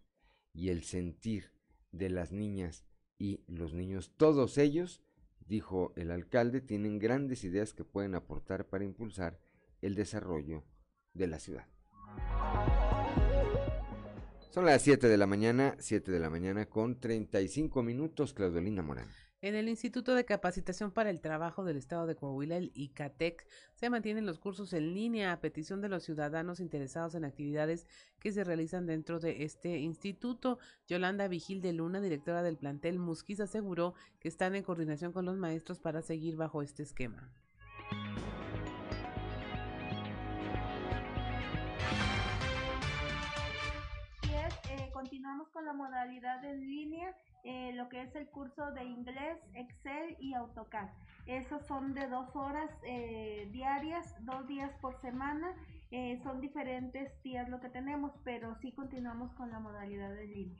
y 0.52 0.70
el 0.70 0.82
sentir 0.82 1.52
de 1.92 2.10
las 2.10 2.32
niñas 2.32 2.84
y 3.18 3.44
los 3.46 3.72
niños. 3.72 4.12
Todos 4.16 4.58
ellos 4.58 5.00
dijo 5.48 5.92
el 5.96 6.10
alcalde, 6.10 6.60
tienen 6.60 6.98
grandes 6.98 7.44
ideas 7.44 7.72
que 7.72 7.84
pueden 7.84 8.14
aportar 8.14 8.66
para 8.66 8.84
impulsar 8.84 9.38
el 9.80 9.94
desarrollo 9.94 10.64
de 11.14 11.26
la 11.26 11.38
ciudad. 11.38 11.66
Son 14.50 14.64
las 14.64 14.82
7 14.82 15.08
de 15.08 15.16
la 15.16 15.26
mañana, 15.26 15.76
7 15.78 16.10
de 16.10 16.20
la 16.20 16.30
mañana 16.30 16.66
con 16.66 16.98
35 16.98 17.82
minutos, 17.82 18.34
Claudelina 18.34 18.82
Morán. 18.82 19.08
En 19.40 19.54
el 19.54 19.68
Instituto 19.68 20.16
de 20.16 20.24
Capacitación 20.24 20.90
para 20.90 21.10
el 21.10 21.20
Trabajo 21.20 21.64
del 21.64 21.76
Estado 21.76 22.06
de 22.08 22.16
Coahuila, 22.16 22.56
el 22.56 22.72
ICATEC, 22.74 23.46
se 23.76 23.88
mantienen 23.88 24.26
los 24.26 24.40
cursos 24.40 24.72
en 24.72 24.94
línea 24.94 25.30
a 25.30 25.40
petición 25.40 25.80
de 25.80 25.88
los 25.88 26.02
ciudadanos 26.02 26.58
interesados 26.58 27.14
en 27.14 27.24
actividades 27.24 27.86
que 28.18 28.32
se 28.32 28.42
realizan 28.42 28.86
dentro 28.86 29.20
de 29.20 29.44
este 29.44 29.78
instituto. 29.78 30.58
Yolanda 30.88 31.28
Vigil 31.28 31.62
de 31.62 31.72
Luna, 31.72 32.00
directora 32.00 32.42
del 32.42 32.56
plantel 32.56 32.98
Musquis, 32.98 33.38
aseguró 33.38 33.94
que 34.18 34.26
están 34.26 34.56
en 34.56 34.64
coordinación 34.64 35.12
con 35.12 35.24
los 35.24 35.36
maestros 35.36 35.78
para 35.78 36.02
seguir 36.02 36.34
bajo 36.34 36.60
este 36.60 36.82
esquema. 36.82 37.30
Eh, 44.24 44.90
continuamos 44.92 45.48
con 45.50 45.64
la 45.64 45.74
modalidad 45.74 46.44
en 46.44 46.60
línea 46.60 47.14
eh, 47.44 47.72
lo 47.74 47.88
que 47.88 48.02
es 48.02 48.14
el 48.14 48.28
curso 48.28 48.72
de 48.72 48.84
inglés, 48.84 49.38
Excel 49.54 50.16
y 50.18 50.34
AutoCAD. 50.34 50.88
Esos 51.26 51.66
son 51.66 51.94
de 51.94 52.08
dos 52.08 52.34
horas 52.34 52.70
eh, 52.84 53.48
diarias, 53.52 54.14
dos 54.24 54.46
días 54.46 54.72
por 54.80 55.00
semana. 55.00 55.54
Eh, 55.90 56.20
son 56.22 56.40
diferentes 56.40 57.10
días 57.22 57.48
lo 57.48 57.60
que 57.60 57.68
tenemos, 57.68 58.12
pero 58.24 58.54
sí 58.56 58.72
continuamos 58.72 59.32
con 59.34 59.50
la 59.50 59.58
modalidad 59.58 60.10
de 60.10 60.26
línea. 60.26 60.58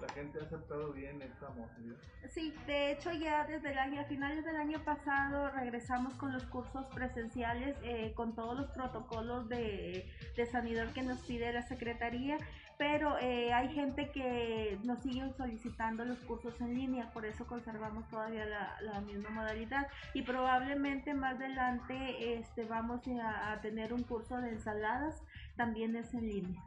¿La 0.00 0.08
gente 0.10 0.38
ha 0.38 0.44
aceptado 0.44 0.92
bien 0.92 1.20
esta 1.22 1.50
modalidad? 1.50 1.96
Sí, 2.28 2.54
de 2.66 2.92
hecho 2.92 3.12
ya 3.12 3.44
desde 3.44 3.72
el 3.72 3.78
año, 3.78 4.00
a 4.00 4.04
finales 4.04 4.44
del 4.44 4.56
año 4.56 4.78
pasado 4.84 5.50
regresamos 5.50 6.14
con 6.14 6.32
los 6.32 6.44
cursos 6.46 6.86
presenciales 6.94 7.76
con 8.14 8.36
todos 8.36 8.56
los 8.56 8.70
protocolos 8.70 9.48
de, 9.48 10.08
de 10.36 10.46
sanidad 10.46 10.92
que 10.92 11.02
nos 11.02 11.18
pide 11.22 11.52
la 11.52 11.62
Secretaría 11.62 12.38
pero 12.78 13.18
eh, 13.18 13.52
hay 13.52 13.68
gente 13.70 14.10
que 14.10 14.78
nos 14.84 15.02
sigue 15.02 15.30
solicitando 15.36 16.04
los 16.04 16.18
cursos 16.20 16.58
en 16.60 16.74
línea, 16.74 17.10
por 17.12 17.26
eso 17.26 17.44
conservamos 17.44 18.08
todavía 18.08 18.46
la, 18.46 19.00
misma 19.00 19.30
modalidad 19.30 19.88
y 20.14 20.22
probablemente 20.22 21.12
más 21.14 21.34
adelante 21.36 22.38
este, 22.38 22.64
vamos 22.64 23.00
a 23.22 23.60
tener 23.60 23.92
un 23.92 24.02
curso 24.04 24.40
de 24.40 24.50
ensaladas, 24.50 25.22
también 25.56 25.96
es 25.96 26.14
en 26.14 26.28
línea. 26.28 26.62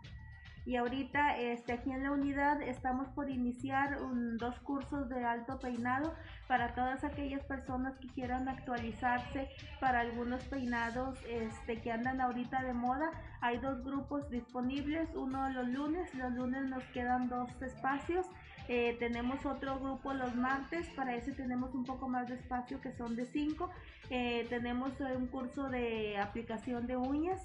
Y 0.63 0.75
ahorita 0.75 1.37
este, 1.37 1.73
aquí 1.73 1.91
en 1.91 2.03
la 2.03 2.11
unidad 2.11 2.61
estamos 2.61 3.07
por 3.09 3.29
iniciar 3.29 3.97
dos 4.37 4.59
cursos 4.59 5.09
de 5.09 5.23
alto 5.23 5.57
peinado 5.59 6.13
para 6.47 6.75
todas 6.75 7.03
aquellas 7.03 7.43
personas 7.45 7.97
que 7.97 8.07
quieran 8.09 8.47
actualizarse 8.47 9.49
para 9.79 10.01
algunos 10.01 10.43
peinados 10.45 11.17
este, 11.27 11.81
que 11.81 11.91
andan 11.91 12.21
ahorita 12.21 12.61
de 12.61 12.73
moda. 12.73 13.09
Hay 13.41 13.57
dos 13.57 13.83
grupos 13.83 14.29
disponibles, 14.29 15.09
uno 15.15 15.49
los 15.49 15.67
lunes, 15.67 16.13
los 16.13 16.31
lunes 16.33 16.65
nos 16.65 16.83
quedan 16.85 17.27
dos 17.27 17.49
espacios. 17.61 18.27
Eh, 18.67 18.95
tenemos 18.99 19.43
otro 19.45 19.79
grupo 19.79 20.13
los 20.13 20.35
martes, 20.35 20.87
para 20.89 21.15
ese 21.15 21.31
tenemos 21.33 21.73
un 21.73 21.83
poco 21.83 22.07
más 22.07 22.27
de 22.27 22.35
espacio 22.35 22.79
que 22.79 22.91
son 22.91 23.15
de 23.15 23.25
cinco. 23.25 23.71
Eh, 24.11 24.45
tenemos 24.49 24.91
un 24.99 25.25
curso 25.27 25.69
de 25.69 26.17
aplicación 26.19 26.85
de 26.85 26.97
uñas 26.97 27.41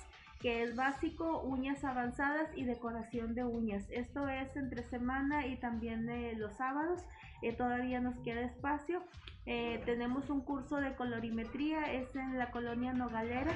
que 0.46 0.62
es 0.62 0.76
básico, 0.76 1.42
uñas 1.42 1.82
avanzadas 1.82 2.48
y 2.54 2.62
decoración 2.62 3.34
de 3.34 3.42
uñas. 3.42 3.84
Esto 3.90 4.28
es 4.28 4.54
entre 4.54 4.88
semana 4.88 5.44
y 5.48 5.56
también 5.56 6.08
eh, 6.08 6.34
los 6.36 6.54
sábados. 6.54 7.02
Eh, 7.42 7.52
todavía 7.52 8.00
nos 8.00 8.16
queda 8.20 8.42
espacio. 8.42 9.02
Eh, 9.44 9.82
tenemos 9.86 10.30
un 10.30 10.42
curso 10.42 10.76
de 10.76 10.94
colorimetría, 10.94 11.92
es 11.92 12.14
en 12.14 12.38
la 12.38 12.52
colonia 12.52 12.92
Nogalera. 12.92 13.50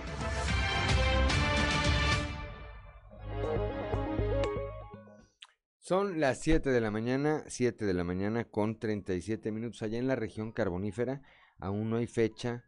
Son 5.79 6.19
las 6.19 6.41
7 6.41 6.71
de 6.71 6.81
la 6.81 6.91
mañana, 6.91 7.45
7 7.47 7.85
de 7.85 7.95
la 7.95 8.03
mañana 8.03 8.47
con 8.47 8.81
37 8.81 9.53
minutos. 9.53 9.85
Allá 9.85 9.99
en 9.99 10.09
la 10.09 10.17
región 10.17 10.51
carbonífera 10.51 11.23
aún 11.61 11.89
no 11.89 11.99
hay 11.99 12.09
fecha 12.09 12.65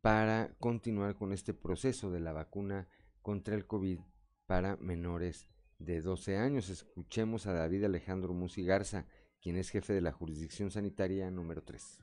para 0.00 0.56
continuar 0.58 1.14
con 1.14 1.32
este 1.32 1.54
proceso 1.54 2.10
de 2.10 2.18
la 2.18 2.32
vacuna 2.32 2.88
contra 3.22 3.54
el 3.54 3.66
COVID 3.66 4.00
para 4.46 4.76
menores 4.76 5.46
de 5.78 6.00
12 6.00 6.36
años. 6.36 6.68
Escuchemos 6.68 7.46
a 7.46 7.52
David 7.52 7.84
Alejandro 7.84 8.32
Musi 8.34 8.64
Garza, 8.64 9.06
quien 9.40 9.56
es 9.56 9.70
jefe 9.70 9.92
de 9.92 10.00
la 10.00 10.12
jurisdicción 10.12 10.70
sanitaria 10.70 11.30
número 11.30 11.62
3 11.62 12.00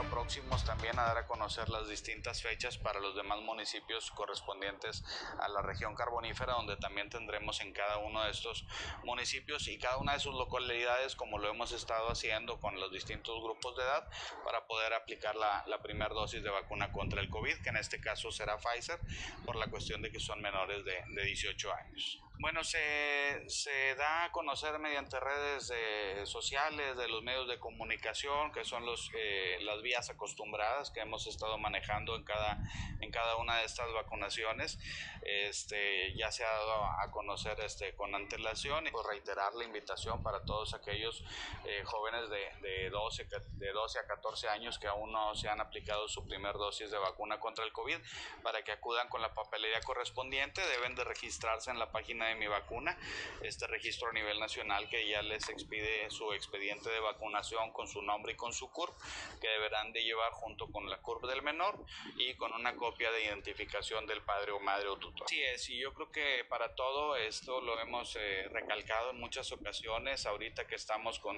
próximos 0.00 0.64
también 0.64 0.98
a 0.98 1.02
dar 1.02 1.18
a 1.18 1.26
conocer 1.26 1.68
las 1.68 1.86
distintas 1.86 2.40
fechas 2.40 2.78
para 2.78 3.00
los 3.00 3.14
demás 3.14 3.40
municipios 3.40 4.10
correspondientes 4.12 5.04
a 5.38 5.48
la 5.48 5.60
región 5.60 5.94
carbonífera, 5.94 6.54
donde 6.54 6.76
también 6.76 7.10
tendremos 7.10 7.60
en 7.60 7.72
cada 7.72 7.98
uno 7.98 8.24
de 8.24 8.30
estos 8.30 8.64
municipios 9.04 9.68
y 9.68 9.78
cada 9.78 9.98
una 9.98 10.14
de 10.14 10.20
sus 10.20 10.34
localidades, 10.34 11.14
como 11.14 11.38
lo 11.38 11.50
hemos 11.50 11.72
estado 11.72 12.08
haciendo 12.10 12.58
con 12.58 12.80
los 12.80 12.90
distintos 12.90 13.42
grupos 13.42 13.76
de 13.76 13.82
edad, 13.82 14.08
para 14.44 14.66
poder 14.66 14.94
aplicar 14.94 15.36
la, 15.36 15.64
la 15.66 15.82
primera 15.82 16.14
dosis 16.14 16.42
de 16.42 16.50
vacuna 16.50 16.90
contra 16.92 17.20
el 17.20 17.28
COVID, 17.28 17.62
que 17.62 17.68
en 17.68 17.76
este 17.76 18.00
caso 18.00 18.30
será 18.30 18.56
Pfizer, 18.56 18.98
por 19.44 19.56
la 19.56 19.66
cuestión 19.66 20.00
de 20.00 20.10
que 20.10 20.20
son 20.20 20.40
menores 20.40 20.84
de 20.84 21.24
18 21.24 21.72
años. 21.74 22.22
Bueno, 22.42 22.64
se, 22.64 23.48
se, 23.48 23.94
da 23.94 24.24
a 24.24 24.32
conocer 24.32 24.76
mediante 24.80 25.20
redes 25.20 25.72
eh, 25.72 26.22
sociales, 26.24 26.96
de 26.96 27.06
los 27.06 27.22
medios 27.22 27.46
de 27.46 27.60
comunicación, 27.60 28.50
que 28.50 28.64
son 28.64 28.84
los, 28.84 29.12
eh, 29.14 29.58
las 29.60 29.80
vías 29.80 30.10
acostumbradas 30.10 30.90
que 30.90 30.98
hemos 30.98 31.28
estado 31.28 31.56
manejando 31.56 32.16
en 32.16 32.24
cada, 32.24 32.58
en 33.00 33.12
cada 33.12 33.36
una 33.36 33.58
de 33.58 33.64
estas 33.66 33.92
vacunaciones. 33.92 34.76
Este, 35.22 36.16
ya 36.16 36.32
se 36.32 36.44
ha 36.44 36.50
dado 36.50 36.84
a 36.84 37.12
conocer 37.12 37.60
este, 37.60 37.94
con 37.94 38.12
antelación 38.12 38.88
y 38.88 38.90
pues, 38.90 39.06
reiterar 39.06 39.54
la 39.54 39.62
invitación 39.62 40.24
para 40.24 40.42
todos 40.44 40.74
aquellos 40.74 41.24
eh, 41.64 41.84
jóvenes 41.84 42.28
de, 42.28 42.50
de, 42.60 42.90
12, 42.90 43.28
de 43.52 43.70
12 43.70 44.00
a 44.00 44.06
14 44.08 44.48
años 44.48 44.80
que 44.80 44.88
aún 44.88 45.12
no 45.12 45.36
se 45.36 45.48
han 45.48 45.60
aplicado 45.60 46.08
su 46.08 46.26
primer 46.26 46.54
dosis 46.54 46.90
de 46.90 46.98
vacuna 46.98 47.38
contra 47.38 47.64
el 47.64 47.72
COVID 47.72 47.98
para 48.42 48.64
que 48.64 48.72
acudan 48.72 49.08
con 49.08 49.22
la 49.22 49.32
papelería 49.32 49.80
correspondiente. 49.82 50.60
Deben 50.66 50.96
de 50.96 51.04
registrarse 51.04 51.70
en 51.70 51.78
la 51.78 51.92
página 51.92 52.26
de 52.26 52.31
mi 52.38 52.46
vacuna, 52.46 52.96
este 53.42 53.66
registro 53.66 54.08
a 54.08 54.12
nivel 54.12 54.38
nacional 54.38 54.88
que 54.88 55.08
ya 55.08 55.22
les 55.22 55.48
expide 55.48 56.10
su 56.10 56.32
expediente 56.32 56.90
de 56.90 57.00
vacunación 57.00 57.72
con 57.72 57.88
su 57.88 58.02
nombre 58.02 58.32
y 58.32 58.36
con 58.36 58.52
su 58.52 58.70
CURP, 58.70 58.94
que 59.40 59.48
deberán 59.48 59.92
de 59.92 60.02
llevar 60.02 60.32
junto 60.32 60.70
con 60.70 60.88
la 60.88 60.98
CURP 60.98 61.24
del 61.26 61.42
menor 61.42 61.78
y 62.16 62.34
con 62.34 62.52
una 62.52 62.76
copia 62.76 63.10
de 63.10 63.24
identificación 63.24 64.06
del 64.06 64.22
padre 64.22 64.52
o 64.52 64.60
madre 64.60 64.88
o 64.88 64.96
tutor. 64.96 65.26
Así 65.26 65.42
es, 65.42 65.68
y 65.70 65.78
yo 65.78 65.92
creo 65.94 66.10
que 66.10 66.44
para 66.48 66.74
todo 66.74 67.16
esto 67.16 67.60
lo 67.60 67.78
hemos 67.80 68.16
eh, 68.16 68.48
recalcado 68.50 69.10
en 69.10 69.20
muchas 69.20 69.50
ocasiones, 69.52 70.26
ahorita 70.26 70.66
que 70.66 70.74
estamos 70.74 71.18
con, 71.18 71.36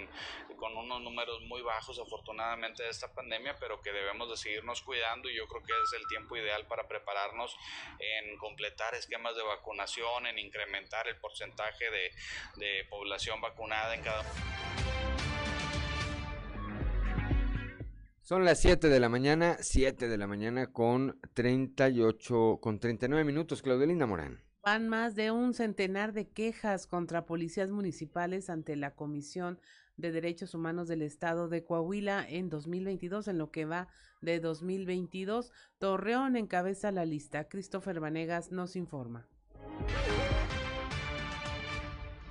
con 0.57 0.77
unos 0.77 1.01
números 1.01 1.43
muy 1.43 1.62
bajos 1.62 1.99
afortunadamente 1.99 2.83
de 2.83 2.91
esta 2.91 3.12
pandemia, 3.12 3.57
pero 3.59 3.81
que 3.81 3.93
debemos 3.93 4.31
de 4.31 4.37
seguirnos 4.37 4.83
cuidando 4.83 5.29
y 5.29 5.37
yo 5.37 5.47
creo 5.47 5.62
que 5.62 5.73
es 5.73 5.93
el 5.95 6.07
tiempo 6.09 6.37
ideal 6.37 6.66
para 6.66 6.87
prepararnos 6.87 7.57
en 7.99 8.37
completar 8.39 8.95
esquemas 8.95 9.37
de 9.37 9.43
vacunación, 9.43 10.27
en 10.27 10.39
incrementar 10.39 10.73
el 10.78 11.16
porcentaje 11.20 11.84
de, 11.90 12.64
de 12.64 12.84
población 12.90 13.40
vacunada 13.40 13.94
en 13.94 14.02
cada 14.02 14.22
Son 18.20 18.44
las 18.44 18.60
7 18.60 18.88
de 18.88 19.01
la 19.01 19.10
mañana, 19.10 19.59
7 19.60 20.09
de 20.09 20.16
la 20.16 20.26
mañana 20.26 20.72
con 20.72 21.20
38, 21.34 22.59
con 22.60 22.80
39 22.80 23.22
minutos, 23.22 23.60
Claudelina 23.60 24.06
Morán. 24.06 24.42
Van 24.64 24.88
más 24.88 25.14
de 25.14 25.30
un 25.30 25.52
centenar 25.52 26.14
de 26.14 26.30
quejas 26.30 26.86
contra 26.86 27.26
policías 27.26 27.70
municipales 27.70 28.48
ante 28.48 28.76
la 28.76 28.94
Comisión 28.94 29.60
de 29.98 30.10
Derechos 30.10 30.55
Humanos 30.55 30.88
del 30.88 31.02
Estado 31.02 31.48
de 31.48 31.64
Coahuila 31.64 32.26
en 32.26 32.48
2022, 32.48 33.28
en 33.28 33.36
lo 33.36 33.51
que 33.51 33.66
va 33.66 33.88
de 34.22 34.40
2022. 34.40 35.52
Torreón 35.78 36.36
encabeza 36.36 36.92
la 36.92 37.05
lista. 37.05 37.46
Christopher 37.48 38.01
Vanegas 38.01 38.51
nos 38.51 38.74
informa. 38.74 39.28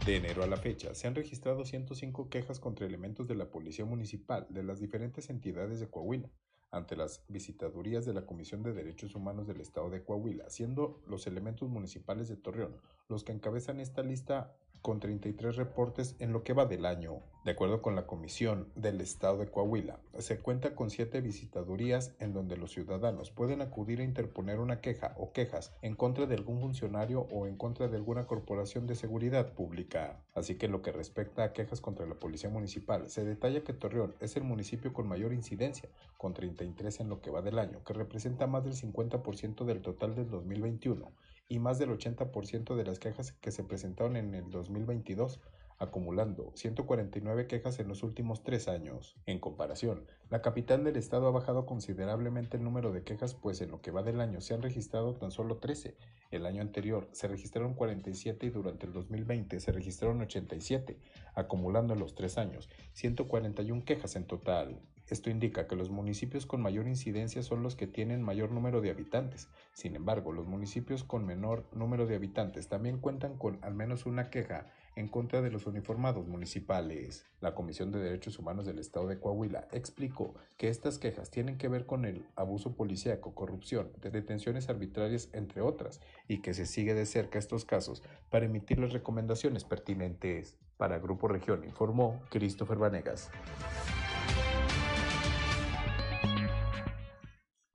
De 0.05 0.17
enero 0.17 0.43
a 0.43 0.47
la 0.47 0.57
fecha, 0.57 0.93
se 0.95 1.07
han 1.07 1.15
registrado 1.15 1.63
105 1.63 2.27
quejas 2.27 2.59
contra 2.59 2.85
elementos 2.85 3.25
de 3.25 3.35
la 3.35 3.49
Policía 3.49 3.85
Municipal 3.85 4.45
de 4.49 4.61
las 4.61 4.81
diferentes 4.81 5.29
entidades 5.29 5.79
de 5.79 5.87
Coahuila 5.89 6.29
ante 6.71 6.97
las 6.97 7.23
visitadurías 7.29 8.03
de 8.03 8.13
la 8.13 8.25
Comisión 8.25 8.63
de 8.63 8.73
Derechos 8.73 9.15
Humanos 9.15 9.47
del 9.47 9.61
Estado 9.61 9.89
de 9.89 10.03
Coahuila, 10.03 10.49
siendo 10.49 11.01
los 11.07 11.25
elementos 11.25 11.69
municipales 11.69 12.27
de 12.27 12.35
Torreón 12.35 12.81
los 13.07 13.23
que 13.23 13.31
encabezan 13.31 13.79
esta 13.79 14.03
lista 14.03 14.53
con 14.83 14.99
33 14.99 15.55
reportes 15.55 16.15
en 16.19 16.33
lo 16.33 16.43
que 16.43 16.51
va 16.51 16.65
del 16.65 16.85
año. 16.85 17.21
De 17.45 17.51
acuerdo 17.51 17.81
con 17.81 17.95
la 17.95 18.05
Comisión 18.05 18.67
del 18.75 18.99
Estado 18.99 19.37
de 19.37 19.47
Coahuila, 19.47 19.99
se 20.19 20.39
cuenta 20.39 20.75
con 20.75 20.89
siete 20.89 21.21
visitadurías 21.21 22.15
en 22.19 22.33
donde 22.33 22.57
los 22.57 22.71
ciudadanos 22.71 23.31
pueden 23.31 23.61
acudir 23.61 24.01
a 24.01 24.03
interponer 24.03 24.59
una 24.59 24.81
queja 24.81 25.13
o 25.17 25.31
quejas 25.31 25.73
en 25.81 25.95
contra 25.95 26.25
de 26.25 26.35
algún 26.35 26.59
funcionario 26.59 27.27
o 27.31 27.47
en 27.47 27.55
contra 27.55 27.87
de 27.87 27.95
alguna 27.95 28.27
corporación 28.27 28.85
de 28.85 28.95
seguridad 28.95 29.53
pública. 29.53 30.21
Así 30.35 30.55
que 30.55 30.65
en 30.65 30.73
lo 30.73 30.81
que 30.81 30.91
respecta 30.91 31.45
a 31.45 31.53
quejas 31.53 31.79
contra 31.79 32.05
la 32.05 32.15
Policía 32.15 32.49
Municipal, 32.49 33.09
se 33.09 33.23
detalla 33.23 33.63
que 33.63 33.73
Torreón 33.73 34.15
es 34.19 34.35
el 34.35 34.43
municipio 34.43 34.91
con 34.91 35.07
mayor 35.07 35.31
incidencia, 35.31 35.87
con 36.17 36.33
33 36.33 36.99
en 36.99 37.09
lo 37.09 37.21
que 37.21 37.31
va 37.31 37.41
del 37.41 37.57
año, 37.57 37.83
que 37.85 37.93
representa 37.93 38.47
más 38.47 38.65
del 38.65 38.75
50% 38.75 39.63
del 39.63 39.81
total 39.81 40.13
del 40.13 40.29
2021 40.29 41.09
y 41.53 41.59
más 41.59 41.77
del 41.77 41.91
80% 41.91 42.75
de 42.75 42.83
las 42.83 42.97
quejas 42.97 43.31
que 43.33 43.51
se 43.51 43.63
presentaron 43.63 44.15
en 44.15 44.33
el 44.33 44.49
2022, 44.49 45.39
acumulando 45.77 46.51
149 46.55 47.45
quejas 47.45 47.77
en 47.79 47.89
los 47.89 48.01
últimos 48.01 48.41
tres 48.41 48.67
años. 48.67 49.15
En 49.27 49.37
comparación, 49.37 50.07
la 50.31 50.41
capital 50.41 50.83
del 50.83 50.95
estado 50.95 51.27
ha 51.27 51.31
bajado 51.31 51.67
considerablemente 51.67 52.57
el 52.57 52.63
número 52.63 52.91
de 52.91 53.03
quejas, 53.03 53.35
pues 53.35 53.61
en 53.61 53.69
lo 53.69 53.81
que 53.81 53.91
va 53.91 54.01
del 54.01 54.19
año 54.19 54.41
se 54.41 54.55
han 54.55 54.63
registrado 54.63 55.13
tan 55.13 55.29
solo 55.29 55.57
13. 55.57 55.95
El 56.31 56.47
año 56.47 56.63
anterior 56.63 57.07
se 57.11 57.27
registraron 57.27 57.75
47 57.75 58.47
y 58.47 58.49
durante 58.49 58.87
el 58.87 58.93
2020 58.93 59.59
se 59.59 59.71
registraron 59.71 60.21
87, 60.21 60.97
acumulando 61.35 61.93
en 61.93 61.99
los 61.99 62.15
tres 62.15 62.39
años 62.39 62.67
141 62.93 63.85
quejas 63.85 64.15
en 64.15 64.25
total. 64.25 64.81
Esto 65.09 65.29
indica 65.29 65.67
que 65.67 65.75
los 65.75 65.89
municipios 65.89 66.45
con 66.45 66.61
mayor 66.61 66.87
incidencia 66.87 67.43
son 67.43 67.61
los 67.61 67.75
que 67.75 67.87
tienen 67.87 68.21
mayor 68.21 68.51
número 68.51 68.81
de 68.81 68.89
habitantes. 68.89 69.49
Sin 69.73 69.95
embargo, 69.95 70.31
los 70.31 70.47
municipios 70.47 71.03
con 71.03 71.25
menor 71.25 71.67
número 71.73 72.07
de 72.07 72.15
habitantes 72.15 72.67
también 72.67 72.99
cuentan 72.99 73.37
con 73.37 73.59
al 73.63 73.73
menos 73.73 74.05
una 74.05 74.29
queja 74.29 74.67
en 74.95 75.07
contra 75.07 75.41
de 75.41 75.51
los 75.51 75.65
uniformados 75.65 76.27
municipales. 76.27 77.25
La 77.41 77.53
Comisión 77.53 77.91
de 77.91 77.99
Derechos 77.99 78.39
Humanos 78.39 78.65
del 78.65 78.79
Estado 78.79 79.07
de 79.07 79.19
Coahuila 79.19 79.67
explicó 79.71 80.35
que 80.57 80.69
estas 80.69 80.99
quejas 80.99 81.31
tienen 81.31 81.57
que 81.57 81.67
ver 81.67 81.85
con 81.85 82.05
el 82.05 82.25
abuso 82.35 82.75
policíaco, 82.75 83.33
corrupción, 83.33 83.91
de 84.01 84.11
detenciones 84.11 84.69
arbitrarias, 84.69 85.29
entre 85.33 85.61
otras, 85.61 85.99
y 86.27 86.39
que 86.39 86.53
se 86.53 86.65
sigue 86.65 86.93
de 86.93 87.05
cerca 87.05 87.39
estos 87.39 87.65
casos 87.65 88.03
para 88.29 88.45
emitir 88.45 88.79
las 88.79 88.93
recomendaciones 88.93 89.63
pertinentes. 89.63 90.57
Para 90.77 90.99
Grupo 90.99 91.27
Región 91.27 91.63
informó 91.63 92.21
Christopher 92.29 92.77
Vanegas. 92.77 93.29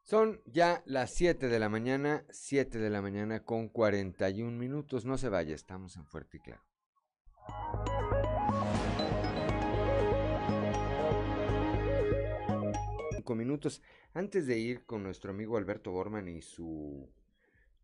Son 0.08 0.40
ya 0.46 0.82
las 0.86 1.12
7 1.16 1.48
de 1.48 1.58
la 1.58 1.68
mañana, 1.68 2.24
7 2.30 2.78
de 2.78 2.88
la 2.88 3.02
mañana 3.02 3.44
con 3.44 3.68
41 3.68 4.56
minutos. 4.56 5.04
No 5.04 5.18
se 5.18 5.28
vaya, 5.28 5.54
estamos 5.54 5.96
en 5.96 6.06
Fuerte 6.06 6.38
y 6.38 6.40
Claro. 6.40 6.62
Cinco 13.10 13.34
minutos. 13.34 13.82
Antes 14.14 14.46
de 14.46 14.58
ir 14.58 14.86
con 14.86 15.02
nuestro 15.02 15.30
amigo 15.30 15.58
Alberto 15.58 15.90
Borman 15.90 16.26
y 16.26 16.40
su, 16.40 17.06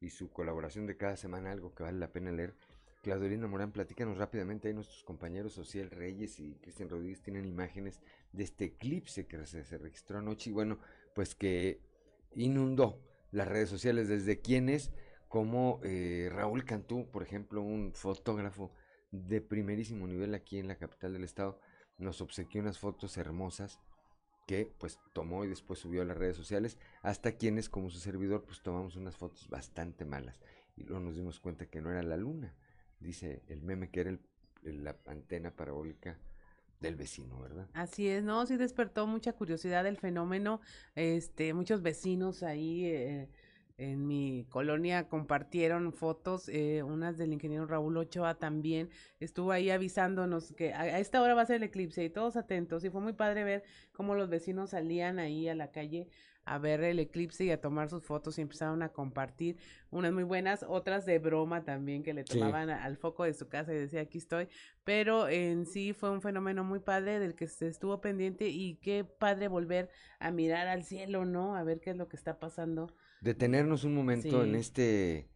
y 0.00 0.08
su 0.08 0.30
colaboración 0.30 0.86
de 0.86 0.96
cada 0.96 1.18
semana, 1.18 1.52
algo 1.52 1.74
que 1.74 1.82
vale 1.82 1.98
la 1.98 2.10
pena 2.10 2.32
leer, 2.32 2.54
Claudelina 3.02 3.48
Morán, 3.48 3.70
platícanos 3.70 4.16
rápidamente. 4.16 4.68
Ahí 4.68 4.72
nuestros 4.72 5.04
compañeros 5.04 5.52
Social 5.52 5.90
Reyes 5.90 6.40
y 6.40 6.54
Cristian 6.54 6.88
Rodríguez 6.88 7.20
tienen 7.20 7.44
imágenes 7.44 8.00
de 8.32 8.44
este 8.44 8.64
eclipse 8.64 9.26
que 9.26 9.44
se, 9.44 9.62
se 9.62 9.76
registró 9.76 10.20
anoche. 10.20 10.48
Y 10.48 10.54
bueno, 10.54 10.78
pues 11.14 11.34
que 11.34 11.92
inundó 12.36 13.00
las 13.30 13.48
redes 13.48 13.68
sociales. 13.68 14.08
Desde 14.08 14.40
quienes 14.40 14.92
como 15.28 15.80
eh, 15.82 16.28
Raúl 16.32 16.64
Cantú, 16.64 17.10
por 17.10 17.22
ejemplo, 17.22 17.60
un 17.60 17.92
fotógrafo 17.92 18.72
de 19.10 19.40
primerísimo 19.40 20.06
nivel 20.06 20.34
aquí 20.34 20.58
en 20.58 20.68
la 20.68 20.76
capital 20.76 21.12
del 21.12 21.24
estado, 21.24 21.60
nos 21.98 22.20
obsequió 22.20 22.60
unas 22.60 22.78
fotos 22.78 23.16
hermosas 23.16 23.80
que 24.46 24.72
pues 24.78 24.98
tomó 25.12 25.44
y 25.44 25.48
después 25.48 25.78
subió 25.78 26.02
a 26.02 26.04
las 26.04 26.16
redes 26.16 26.36
sociales, 26.36 26.78
hasta 27.02 27.32
quienes 27.32 27.68
como 27.68 27.90
su 27.90 27.98
servidor 27.98 28.44
pues 28.44 28.62
tomamos 28.62 28.96
unas 28.96 29.16
fotos 29.16 29.48
bastante 29.48 30.04
malas 30.04 30.40
y 30.76 30.82
luego 30.84 31.00
nos 31.00 31.16
dimos 31.16 31.40
cuenta 31.40 31.66
que 31.66 31.80
no 31.80 31.90
era 31.90 32.02
la 32.02 32.16
luna, 32.16 32.54
dice 33.00 33.42
el 33.48 33.62
meme 33.62 33.90
que 33.90 34.00
era 34.00 34.10
el, 34.10 34.84
la 34.84 34.96
antena 35.06 35.50
parabólica 35.50 36.18
del 36.84 36.96
vecino, 36.96 37.40
¿verdad? 37.40 37.68
Así 37.72 38.08
es, 38.08 38.22
no, 38.22 38.46
sí 38.46 38.56
despertó 38.56 39.06
mucha 39.06 39.32
curiosidad 39.32 39.86
el 39.86 39.96
fenómeno, 39.96 40.60
este, 40.94 41.52
muchos 41.54 41.82
vecinos 41.82 42.42
ahí 42.42 42.84
eh, 42.84 43.28
en 43.76 44.06
mi 44.06 44.46
colonia 44.50 45.08
compartieron 45.08 45.92
fotos, 45.92 46.48
eh, 46.48 46.82
unas 46.82 47.18
del 47.18 47.32
ingeniero 47.32 47.66
Raúl 47.66 47.96
Ochoa 47.96 48.36
también, 48.36 48.90
estuvo 49.18 49.50
ahí 49.50 49.70
avisándonos 49.70 50.52
que 50.52 50.72
a, 50.72 50.98
esta 51.00 51.20
hora 51.20 51.34
va 51.34 51.42
a 51.42 51.46
ser 51.46 51.56
el 51.56 51.64
eclipse 51.64 52.04
y 52.04 52.10
todos 52.10 52.36
atentos 52.36 52.84
y 52.84 52.90
fue 52.90 53.00
muy 53.00 53.14
padre 53.14 53.42
ver 53.42 53.64
cómo 53.92 54.14
los 54.14 54.28
vecinos 54.28 54.70
salían 54.70 55.18
ahí 55.18 55.48
a 55.48 55.54
la 55.54 55.72
calle 55.72 56.08
a 56.44 56.58
ver 56.58 56.82
el 56.82 56.98
eclipse 56.98 57.44
y 57.44 57.50
a 57.50 57.60
tomar 57.60 57.88
sus 57.88 58.04
fotos 58.04 58.38
y 58.38 58.42
empezaron 58.42 58.82
a 58.82 58.90
compartir 58.90 59.56
unas 59.90 60.12
muy 60.12 60.24
buenas, 60.24 60.64
otras 60.68 61.06
de 61.06 61.18
broma 61.18 61.64
también 61.64 62.02
que 62.02 62.14
le 62.14 62.24
tomaban 62.24 62.70
al 62.70 62.96
foco 62.96 63.24
de 63.24 63.34
su 63.34 63.48
casa 63.48 63.72
y 63.72 63.76
decía 63.76 64.02
aquí 64.02 64.18
estoy, 64.18 64.48
pero 64.84 65.28
en 65.28 65.66
sí 65.66 65.92
fue 65.92 66.10
un 66.10 66.20
fenómeno 66.20 66.64
muy 66.64 66.80
padre 66.80 67.18
del 67.18 67.34
que 67.34 67.46
se 67.46 67.68
estuvo 67.68 68.00
pendiente 68.00 68.48
y 68.48 68.76
qué 68.76 69.04
padre 69.04 69.48
volver 69.48 69.90
a 70.18 70.30
mirar 70.30 70.68
al 70.68 70.84
cielo, 70.84 71.24
¿no? 71.24 71.56
A 71.56 71.62
ver 71.62 71.80
qué 71.80 71.90
es 71.90 71.96
lo 71.96 72.08
que 72.08 72.16
está 72.16 72.38
pasando. 72.38 72.94
Detenernos 73.20 73.84
un 73.84 73.94
momento 73.94 74.44
en 74.44 74.54
este, 74.54 75.28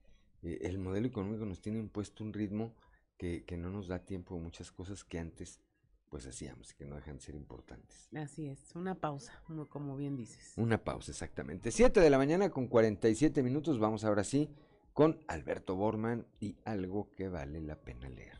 eh, 0.43 0.59
el 0.63 0.79
modelo 0.79 1.07
económico 1.07 1.47
nos 1.47 1.61
tiene 1.61 1.79
impuesto 1.79 2.23
un 2.23 2.33
ritmo 2.33 2.75
que, 3.17 3.45
que 3.45 3.57
no 3.57 3.71
nos 3.71 3.89
da 3.89 4.05
tiempo 4.05 4.37
a 4.37 4.39
muchas 4.39 4.71
cosas 4.71 5.05
que 5.05 5.19
antes 5.19 5.61
pues 6.11 6.27
hacíamos, 6.27 6.73
que 6.75 6.85
no 6.85 6.97
dejan 6.97 7.17
de 7.17 7.23
ser 7.23 7.35
importantes. 7.35 8.09
Así 8.15 8.49
es, 8.49 8.75
una 8.75 8.95
pausa, 8.95 9.43
como 9.69 9.97
bien 9.97 10.17
dices. 10.17 10.55
Una 10.57 10.79
pausa, 10.79 11.13
exactamente. 11.13 11.71
Siete 11.71 12.01
de 12.01 12.11
la 12.11 12.19
mañana 12.19 12.51
con 12.51 12.67
47 12.67 13.43
minutos, 13.43 13.79
vamos 13.79 14.05
ahora 14.05 14.25
sí 14.25 14.49
con 14.93 15.19
Alberto 15.29 15.77
Borman 15.77 16.27
y 16.41 16.57
algo 16.65 17.13
que 17.17 17.29
vale 17.29 17.61
la 17.61 17.77
pena 17.77 18.09
leer. 18.09 18.39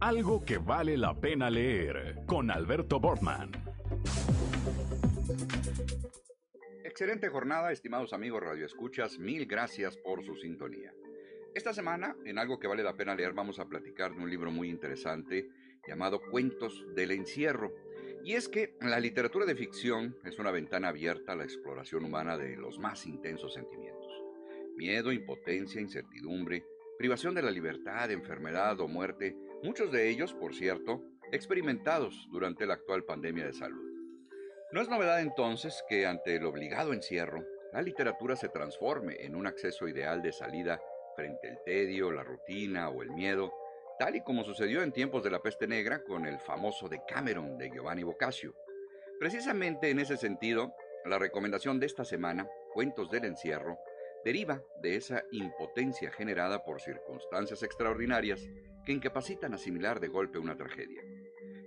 Algo 0.00 0.44
que 0.44 0.58
vale 0.58 0.96
la 0.96 1.14
pena 1.14 1.50
leer 1.50 2.24
con 2.26 2.50
Alberto 2.50 2.98
Borman. 2.98 3.52
Excelente 6.84 7.28
jornada, 7.28 7.72
estimados 7.72 8.12
amigos 8.12 8.42
radioescuchas, 8.42 9.18
mil 9.18 9.46
gracias 9.46 9.96
por 9.98 10.24
su 10.24 10.34
sintonía. 10.36 10.92
Esta 11.56 11.72
semana, 11.72 12.14
en 12.26 12.38
algo 12.38 12.58
que 12.58 12.66
vale 12.66 12.82
la 12.82 12.98
pena 12.98 13.14
leer, 13.14 13.32
vamos 13.32 13.58
a 13.58 13.64
platicar 13.64 14.14
de 14.14 14.22
un 14.22 14.28
libro 14.28 14.50
muy 14.50 14.68
interesante 14.68 15.48
llamado 15.88 16.20
Cuentos 16.20 16.84
del 16.94 17.12
Encierro. 17.12 17.72
Y 18.22 18.34
es 18.34 18.46
que 18.46 18.76
la 18.82 19.00
literatura 19.00 19.46
de 19.46 19.56
ficción 19.56 20.18
es 20.26 20.38
una 20.38 20.50
ventana 20.50 20.88
abierta 20.88 21.32
a 21.32 21.34
la 21.34 21.44
exploración 21.44 22.04
humana 22.04 22.36
de 22.36 22.56
los 22.56 22.78
más 22.78 23.06
intensos 23.06 23.54
sentimientos. 23.54 24.12
Miedo, 24.76 25.10
impotencia, 25.10 25.80
incertidumbre, 25.80 26.62
privación 26.98 27.34
de 27.34 27.40
la 27.40 27.50
libertad, 27.50 28.10
enfermedad 28.10 28.78
o 28.80 28.86
muerte, 28.86 29.34
muchos 29.62 29.90
de 29.90 30.10
ellos, 30.10 30.34
por 30.34 30.54
cierto, 30.54 31.04
experimentados 31.32 32.28
durante 32.30 32.66
la 32.66 32.74
actual 32.74 33.04
pandemia 33.04 33.46
de 33.46 33.54
salud. 33.54 33.82
No 34.72 34.82
es 34.82 34.90
novedad 34.90 35.22
entonces 35.22 35.82
que 35.88 36.04
ante 36.04 36.36
el 36.36 36.44
obligado 36.44 36.92
encierro, 36.92 37.46
la 37.72 37.80
literatura 37.80 38.36
se 38.36 38.50
transforme 38.50 39.24
en 39.24 39.34
un 39.34 39.46
acceso 39.46 39.88
ideal 39.88 40.20
de 40.20 40.32
salida 40.32 40.78
frente 41.16 41.48
al 41.48 41.62
tedio, 41.64 42.12
la 42.12 42.22
rutina 42.22 42.88
o 42.90 43.02
el 43.02 43.10
miedo, 43.10 43.52
tal 43.98 44.14
y 44.16 44.22
como 44.22 44.44
sucedió 44.44 44.82
en 44.82 44.92
tiempos 44.92 45.24
de 45.24 45.30
la 45.30 45.40
peste 45.40 45.66
negra 45.66 46.04
con 46.04 46.26
el 46.26 46.38
famoso 46.38 46.88
Cameron 47.08 47.56
de 47.58 47.70
Giovanni 47.70 48.02
Boccaccio. 48.02 48.54
Precisamente 49.18 49.90
en 49.90 49.98
ese 49.98 50.16
sentido, 50.16 50.74
la 51.04 51.18
recomendación 51.18 51.80
de 51.80 51.86
esta 51.86 52.04
semana, 52.04 52.46
Cuentos 52.74 53.10
del 53.10 53.24
Encierro, 53.24 53.78
deriva 54.24 54.62
de 54.82 54.96
esa 54.96 55.24
impotencia 55.30 56.10
generada 56.10 56.64
por 56.64 56.80
circunstancias 56.80 57.62
extraordinarias 57.62 58.46
que 58.84 58.92
incapacitan 58.92 59.54
asimilar 59.54 60.00
de 60.00 60.08
golpe 60.08 60.38
una 60.38 60.56
tragedia. 60.56 61.00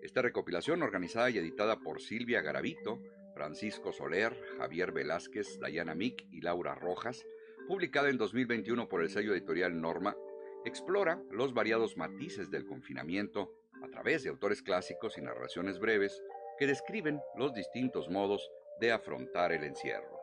Esta 0.03 0.21
recopilación, 0.21 0.84
organizada 0.84 1.30
y 1.30 1.38
editada 1.38 1.77
por 1.77 2.01
Silvia 2.01 2.41
Garavito, 2.41 3.01
Francisco 3.34 3.93
Soler, 3.93 4.34
Javier 4.57 4.91
Velázquez, 4.91 5.59
Dayana 5.59 5.95
Mick 5.95 6.26
y 6.31 6.41
Laura 6.41 6.76
Rojas, 6.76 7.26
publicada 7.69 8.09
en 8.09 8.17
2021 8.17 8.89
por 8.89 9.03
el 9.03 9.11
sello 9.11 9.31
editorial 9.31 9.79
Norma, 9.79 10.17
explora 10.65 11.21
los 11.29 11.53
variados 11.53 11.97
matices 11.97 12.49
del 12.49 12.65
confinamiento 12.65 13.53
a 13.83 13.87
través 13.89 14.23
de 14.23 14.31
autores 14.31 14.63
clásicos 14.63 15.19
y 15.19 15.21
narraciones 15.21 15.77
breves 15.77 16.19
que 16.57 16.65
describen 16.65 17.21
los 17.35 17.53
distintos 17.53 18.09
modos 18.09 18.49
de 18.79 18.91
afrontar 18.91 19.51
el 19.51 19.63
encierro. 19.63 20.19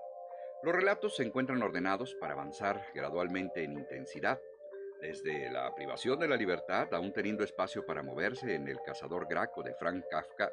Los 0.65 0.75
relatos 0.75 1.15
se 1.15 1.23
encuentran 1.23 1.63
ordenados 1.63 2.17
para 2.17 2.33
avanzar 2.33 2.85
gradualmente 2.93 3.63
en 3.63 3.75
intensidad, 3.75 4.41
desde 5.01 5.49
la 5.49 5.73
privación 5.73 6.19
de 6.19 6.27
la 6.27 6.37
libertad, 6.37 6.93
aún 6.95 7.13
teniendo 7.13 7.45
espacio 7.45 7.87
para 7.87 8.03
moverse 8.03 8.57
en 8.57 8.67
El 8.67 8.81
cazador 8.85 9.29
Graco 9.31 9.63
de 9.63 9.73
Frank 9.75 10.05
Kafka, 10.11 10.51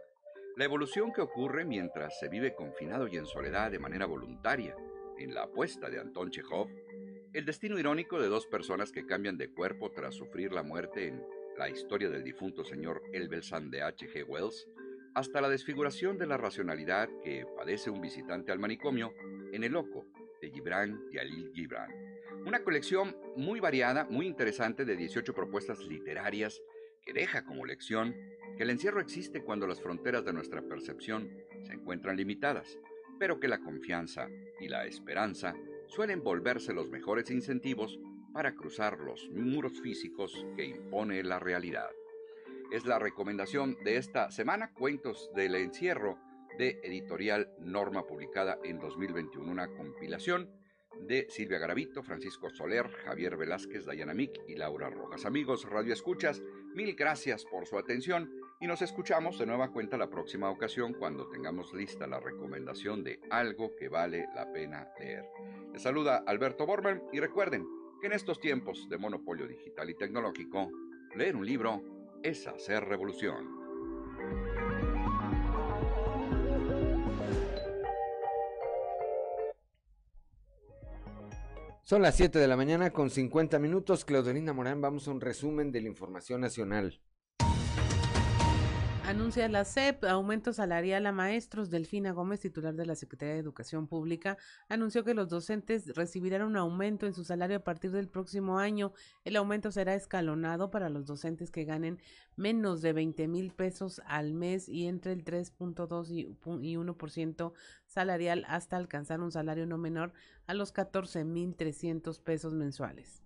la 0.57 0.65
evolución 0.65 1.11
que 1.11 1.21
ocurre 1.21 1.65
mientras 1.65 2.19
se 2.19 2.29
vive 2.29 2.53
confinado 2.53 3.07
y 3.07 3.17
en 3.17 3.25
soledad 3.25 3.71
de 3.71 3.79
manera 3.79 4.05
voluntaria, 4.05 4.75
en 5.18 5.34
La 5.34 5.44
apuesta 5.44 5.90
de 5.90 5.99
Anton 5.99 6.30
Chekhov, 6.30 6.69
el 7.34 7.45
destino 7.45 7.80
irónico 7.80 8.19
de 8.19 8.27
dos 8.27 8.45
personas 8.45 8.91
que 8.91 9.06
cambian 9.06 9.38
de 9.38 9.49
cuerpo 9.49 9.91
tras 9.91 10.15
sufrir 10.15 10.52
la 10.52 10.64
muerte 10.64 11.07
en 11.07 11.23
La 11.57 11.69
historia 11.69 12.10
del 12.10 12.23
difunto 12.23 12.64
señor 12.64 13.03
Elbelsan 13.11 13.69
de 13.69 13.81
H.G. 13.81 14.26
Wells, 14.27 14.68
hasta 15.15 15.41
la 15.41 15.49
desfiguración 15.49 16.18
de 16.18 16.27
la 16.27 16.38
racionalidad 16.38 17.10
que 17.23 17.45
padece 17.56 17.90
un 17.90 18.02
visitante 18.02 18.52
al 18.52 18.60
manicomio 18.60 19.14
en 19.52 19.64
El 19.64 19.73
Loco 19.73 20.06
de 20.41 20.49
Gibran 20.49 20.99
Yalil 21.11 21.52
Gibran. 21.53 21.91
Una 22.45 22.64
colección 22.64 23.15
muy 23.35 23.60
variada, 23.60 24.06
muy 24.06 24.26
interesante 24.26 24.85
de 24.85 24.95
18 24.95 25.34
propuestas 25.34 25.80
literarias 25.80 26.61
que 27.06 27.14
deja 27.14 27.45
como 27.45 27.65
lección 27.65 28.15
que 28.57 28.64
el 28.64 28.69
encierro 28.69 29.02
existe 29.02 29.44
cuando 29.44 29.68
las 29.68 29.81
fronteras 29.81 30.26
de 30.26 30.34
nuestra 30.34 30.61
percepción 30.61 31.30
se 31.64 31.73
encuentran 31.73 32.18
limitadas 32.18 32.80
pero 33.19 33.40
que 33.40 33.48
la 33.48 33.60
confianza 33.60 34.27
y 34.60 34.68
la 34.68 34.85
esperanza 34.85 35.56
suelen 35.88 36.23
volverse 36.23 36.73
los 36.73 36.90
mejores 36.90 37.30
incentivos 37.31 37.99
para 38.34 38.56
cruzar 38.56 38.99
los 38.99 39.30
muros 39.30 39.80
físicos 39.81 40.45
que 40.56 40.65
impone 40.65 41.23
la 41.23 41.40
realidad. 41.40 41.90
Es 42.72 42.85
la 42.85 42.98
recomendación 42.98 43.77
de 43.84 43.98
esta 43.98 44.31
semana, 44.31 44.73
Cuentos 44.73 45.30
del 45.35 45.56
Encierro, 45.56 46.18
de 46.57 46.80
editorial 46.84 47.53
Norma, 47.60 48.06
publicada 48.06 48.57
en 48.64 48.80
2021, 48.80 49.52
una 49.52 49.68
compilación 49.68 50.49
de 51.02 51.27
Silvia 51.30 51.60
Garavito, 51.60 52.03
Francisco 52.03 52.49
Soler, 52.49 52.90
Javier 52.90 53.38
Velázquez, 53.38 53.85
Dayana 53.85 54.14
Mick 54.14 54.40
y 54.48 54.56
Laura 54.56 54.90
Rojas. 54.90 55.26
Amigos, 55.26 55.69
Radio 55.69 55.94
Escuchas, 55.94 56.41
mil 56.73 56.95
gracias 56.95 57.45
por 57.45 57.65
su 57.68 57.77
atención 57.77 58.31
y 58.64 58.68
nos 58.68 58.81
escuchamos 58.81 59.38
de 59.38 59.45
nueva 59.45 59.73
cuenta 59.73 59.98
la 59.98 60.10
próxima 60.10 60.49
ocasión 60.49 60.94
cuando 60.94 61.27
tengamos 61.27 61.73
lista 61.73 62.07
la 62.07 62.22
recomendación 62.22 63.03
de 63.03 63.19
algo 63.30 63.76
que 63.76 63.90
vale 63.90 64.30
la 64.34 64.53
pena 64.53 64.88
leer. 64.98 65.26
Les 65.73 65.81
saluda 65.81 66.23
Alberto 66.26 66.65
Borman 66.65 67.03
y 67.11 67.19
recuerden 67.19 67.68
que 67.99 68.07
en 68.07 68.14
estos 68.14 68.40
tiempos 68.40 68.88
de 68.88 68.98
monopolio 68.98 69.48
digital 69.48 69.90
y 69.90 69.95
tecnológico, 69.95 70.72
leer 71.14 71.35
un 71.35 71.45
libro 71.45 71.84
es 72.23 72.48
hacer 72.48 72.85
revolución. 72.85 73.49
Son 81.84 82.02
las 82.02 82.15
7 82.15 82.40
de 82.40 82.48
la 82.48 82.56
mañana 82.56 82.91
con 82.91 83.10
50 83.10 83.60
minutos. 83.60 84.06
Claudelina 84.06 84.53
Morán, 84.53 84.80
vamos 84.80 85.10
a 85.10 85.11
un 85.11 85.19
resumen 85.19 85.69
de 85.73 85.81
la 85.81 85.90
información 85.90 86.40
nacional. 86.40 87.02
Anuncia 89.14 89.48
la 89.48 89.64
SEP 89.64 90.06
aumento 90.06 90.53
salarial 90.53 91.06
a 91.06 91.11
maestros. 91.11 91.69
Delfina 91.69 92.14
Gómez, 92.14 92.40
titular 92.40 92.73
de 92.73 92.88
la 92.88 92.95
Secretaría 92.95 93.35
de 93.35 93.41
Educación 93.41 93.85
Pública, 93.85 94.40
anunció 94.69 95.03
que 95.03 95.14
los 95.14 95.30
docentes 95.30 95.95
recibirán 95.95 96.41
un 96.41 96.57
aumento 96.57 97.06
en 97.06 97.14
su 97.14 97.23
salario 97.23 97.57
a 97.57 97.64
partir 97.64 97.91
del 97.91 98.10
próximo 98.10 98.57
año. 98.57 98.91
El 99.23 99.35
aumento 99.35 99.69
será 99.69 99.94
escalonado 99.94 100.72
para 100.72 100.90
los 100.90 101.06
docentes 101.06 101.52
que 101.52 101.64
ganen 101.64 102.02
menos 102.35 102.81
de 102.81 102.91
20 102.94 103.27
mil 103.27 103.52
pesos 103.52 104.02
al 104.07 104.34
mes 104.34 104.68
y 104.68 104.88
entre 104.88 105.11
el 105.11 105.23
3.2 105.23 106.10
y 106.10 106.76
1% 106.76 107.53
salarial 107.85 108.45
hasta 108.48 108.77
alcanzar 108.77 109.22
un 109.22 109.31
salario 109.31 109.68
no 109.68 109.77
menor 109.77 110.11
a 110.48 110.56
los 110.56 110.72
14 110.72 111.23
mil 111.23 111.56
300 111.56 112.18
pesos 112.18 112.56
mensuales. 112.56 113.22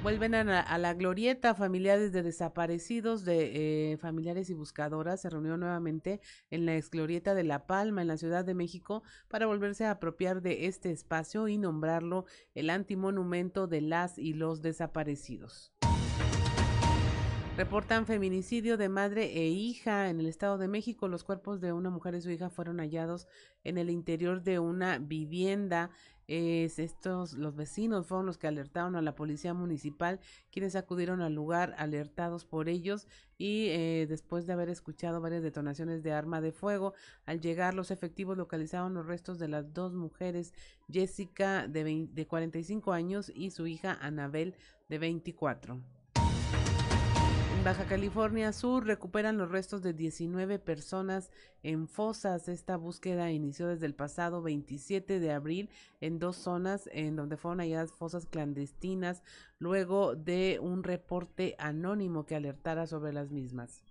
Vuelven 0.00 0.36
a 0.36 0.78
la, 0.78 0.94
glorieta, 0.94 1.56
familiares 1.56 2.12
de 2.12 2.22
desaparecidos, 2.22 3.24
de 3.24 3.92
eh, 3.92 3.96
familiares 3.96 4.48
y 4.48 4.54
buscadoras, 4.54 5.20
se 5.20 5.28
reunió 5.28 5.56
nuevamente 5.56 6.20
en 6.50 6.66
la 6.66 6.76
ex 6.76 6.88
glorieta 6.88 7.34
de 7.34 7.42
La 7.42 7.66
Palma, 7.66 8.00
en 8.00 8.08
la 8.08 8.16
Ciudad 8.16 8.44
de 8.44 8.54
México, 8.54 9.02
para 9.26 9.46
volverse 9.46 9.86
a 9.86 9.90
apropiar 9.90 10.40
de 10.40 10.66
este 10.66 10.92
espacio 10.92 11.48
y 11.48 11.58
nombrarlo 11.58 12.26
el 12.54 12.70
antimonumento 12.70 13.66
de 13.66 13.80
las 13.80 14.18
y 14.18 14.34
los 14.34 14.62
desaparecidos. 14.62 15.72
Reportan 17.58 18.06
feminicidio 18.06 18.76
de 18.76 18.88
madre 18.88 19.24
e 19.24 19.48
hija 19.48 20.10
en 20.10 20.20
el 20.20 20.26
Estado 20.26 20.58
de 20.58 20.68
México. 20.68 21.08
Los 21.08 21.24
cuerpos 21.24 21.60
de 21.60 21.72
una 21.72 21.90
mujer 21.90 22.14
y 22.14 22.20
su 22.20 22.30
hija 22.30 22.50
fueron 22.50 22.78
hallados 22.78 23.26
en 23.64 23.78
el 23.78 23.90
interior 23.90 24.44
de 24.44 24.60
una 24.60 24.98
vivienda 24.98 25.90
es 26.28 26.78
estos, 26.78 27.32
los 27.32 27.56
vecinos 27.56 28.06
fueron 28.06 28.26
los 28.26 28.36
que 28.36 28.46
alertaron 28.46 28.96
a 28.96 29.02
la 29.02 29.14
policía 29.14 29.54
municipal, 29.54 30.20
quienes 30.52 30.76
acudieron 30.76 31.22
al 31.22 31.34
lugar 31.34 31.74
alertados 31.78 32.44
por 32.44 32.68
ellos 32.68 33.08
y 33.38 33.68
eh, 33.68 34.06
después 34.08 34.46
de 34.46 34.52
haber 34.52 34.68
escuchado 34.68 35.20
varias 35.22 35.42
detonaciones 35.42 36.02
de 36.02 36.12
arma 36.12 36.40
de 36.42 36.52
fuego, 36.52 36.92
al 37.24 37.40
llegar 37.40 37.72
los 37.72 37.90
efectivos 37.90 38.36
localizaron 38.36 38.94
los 38.94 39.06
restos 39.06 39.38
de 39.38 39.48
las 39.48 39.72
dos 39.72 39.94
mujeres, 39.94 40.52
Jessica 40.90 41.66
de, 41.66 42.08
de 42.12 42.26
45 42.26 42.92
años 42.92 43.32
y 43.34 43.50
su 43.50 43.66
hija 43.66 43.96
Anabel 44.00 44.54
de 44.88 44.98
24. 44.98 45.97
En 47.58 47.64
Baja 47.64 47.86
California 47.86 48.52
Sur 48.52 48.86
recuperan 48.86 49.36
los 49.36 49.50
restos 49.50 49.82
de 49.82 49.92
19 49.92 50.60
personas 50.60 51.32
en 51.64 51.88
fosas. 51.88 52.48
Esta 52.48 52.76
búsqueda 52.76 53.32
inició 53.32 53.66
desde 53.66 53.86
el 53.86 53.96
pasado 53.96 54.42
27 54.42 55.18
de 55.18 55.32
abril 55.32 55.68
en 56.00 56.20
dos 56.20 56.36
zonas 56.36 56.88
en 56.92 57.16
donde 57.16 57.36
fueron 57.36 57.58
halladas 57.58 57.90
fosas 57.90 58.26
clandestinas 58.26 59.24
luego 59.58 60.14
de 60.14 60.60
un 60.62 60.84
reporte 60.84 61.56
anónimo 61.58 62.26
que 62.26 62.36
alertara 62.36 62.86
sobre 62.86 63.12
las 63.12 63.32
mismas 63.32 63.82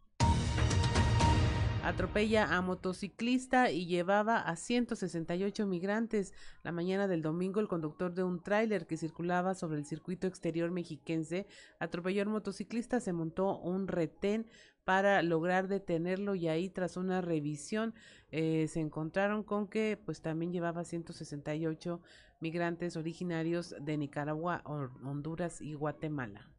atropella 1.88 2.53
a 2.53 2.61
motociclista 2.61 3.72
y 3.72 3.85
llevaba 3.85 4.39
a 4.41 4.57
168 4.57 5.65
migrantes. 5.68 6.34
La 6.61 6.73
mañana 6.73 7.07
del 7.07 7.22
domingo, 7.22 7.61
el 7.61 7.69
conductor 7.69 8.14
de 8.14 8.23
un 8.23 8.43
tráiler 8.43 8.88
que 8.88 8.97
circulaba 8.97 9.55
sobre 9.55 9.77
el 9.80 9.85
circuito 9.85 10.27
exterior 10.27 10.69
mexiquense 10.69 11.47
atropelló 11.80 12.23
al 12.23 12.27
motociclista, 12.27 12.99
se 12.99 13.14
montó 13.14 13.57
un 13.59 13.88
retén 13.88 14.47
para 14.84 15.23
lograr 15.23 15.69
detenerlo 15.69 16.35
y 16.35 16.49
ahí 16.49 16.69
tras 16.69 16.97
una 16.97 17.22
revisión 17.22 17.93
eh, 18.31 18.68
se 18.68 18.81
encontraron 18.81 19.43
con 19.43 19.68
que 19.68 19.97
pues 20.03 20.22
también 20.22 20.51
llevaba 20.51 20.84
168 20.84 22.01
migrantes 22.41 22.97
originarios 22.97 23.76
de 23.80 23.97
Nicaragua, 23.97 24.61
Honduras 24.65 25.61
y 25.61 25.73
Guatemala. 25.73 26.49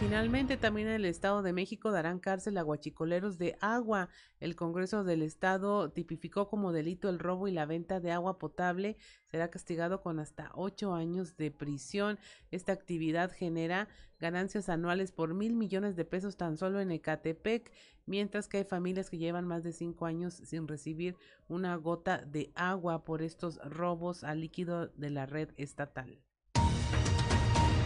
Finalmente, 0.00 0.56
también 0.56 0.88
en 0.88 0.94
el 0.94 1.04
Estado 1.04 1.42
de 1.42 1.52
México 1.52 1.90
darán 1.90 2.20
cárcel 2.20 2.56
a 2.56 2.62
guachicoleros 2.62 3.36
de 3.36 3.58
agua. 3.60 4.08
El 4.40 4.56
Congreso 4.56 5.04
del 5.04 5.20
Estado 5.20 5.90
tipificó 5.90 6.48
como 6.48 6.72
delito 6.72 7.10
el 7.10 7.18
robo 7.18 7.48
y 7.48 7.52
la 7.52 7.66
venta 7.66 8.00
de 8.00 8.10
agua 8.10 8.38
potable. 8.38 8.96
Será 9.26 9.50
castigado 9.50 10.00
con 10.00 10.18
hasta 10.18 10.52
ocho 10.54 10.94
años 10.94 11.36
de 11.36 11.50
prisión. 11.50 12.18
Esta 12.50 12.72
actividad 12.72 13.30
genera 13.30 13.88
ganancias 14.18 14.70
anuales 14.70 15.12
por 15.12 15.34
mil 15.34 15.54
millones 15.54 15.96
de 15.96 16.06
pesos 16.06 16.38
tan 16.38 16.56
solo 16.56 16.80
en 16.80 16.90
Ecatepec, 16.90 17.70
mientras 18.06 18.48
que 18.48 18.56
hay 18.56 18.64
familias 18.64 19.10
que 19.10 19.18
llevan 19.18 19.46
más 19.46 19.62
de 19.64 19.72
cinco 19.72 20.06
años 20.06 20.32
sin 20.32 20.66
recibir 20.66 21.14
una 21.46 21.76
gota 21.76 22.24
de 22.24 22.52
agua 22.54 23.04
por 23.04 23.20
estos 23.20 23.58
robos 23.64 24.24
al 24.24 24.40
líquido 24.40 24.88
de 24.88 25.10
la 25.10 25.26
red 25.26 25.50
estatal. 25.58 26.22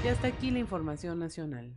Y 0.04 0.08
hasta 0.08 0.28
aquí 0.28 0.52
la 0.52 0.60
información 0.60 1.18
nacional. 1.18 1.74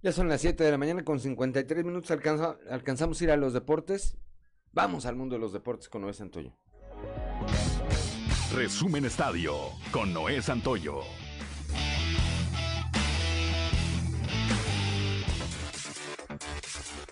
Ya 0.00 0.12
son 0.12 0.28
las 0.28 0.40
7 0.40 0.62
de 0.62 0.70
la 0.70 0.78
mañana 0.78 1.04
con 1.04 1.18
53 1.18 1.84
minutos. 1.84 2.10
alcanzamos 2.70 3.20
a 3.20 3.24
ir 3.24 3.30
a 3.32 3.36
los 3.36 3.52
deportes. 3.52 4.16
Vamos 4.72 5.06
al 5.06 5.16
mundo 5.16 5.34
de 5.34 5.40
los 5.40 5.52
deportes 5.52 5.88
con 5.88 6.02
Noé 6.02 6.12
Santoyo. 6.12 6.52
Resumen 8.54 9.04
Estadio 9.04 9.54
con 9.90 10.12
Noé 10.14 10.40
Santoyo. 10.40 11.00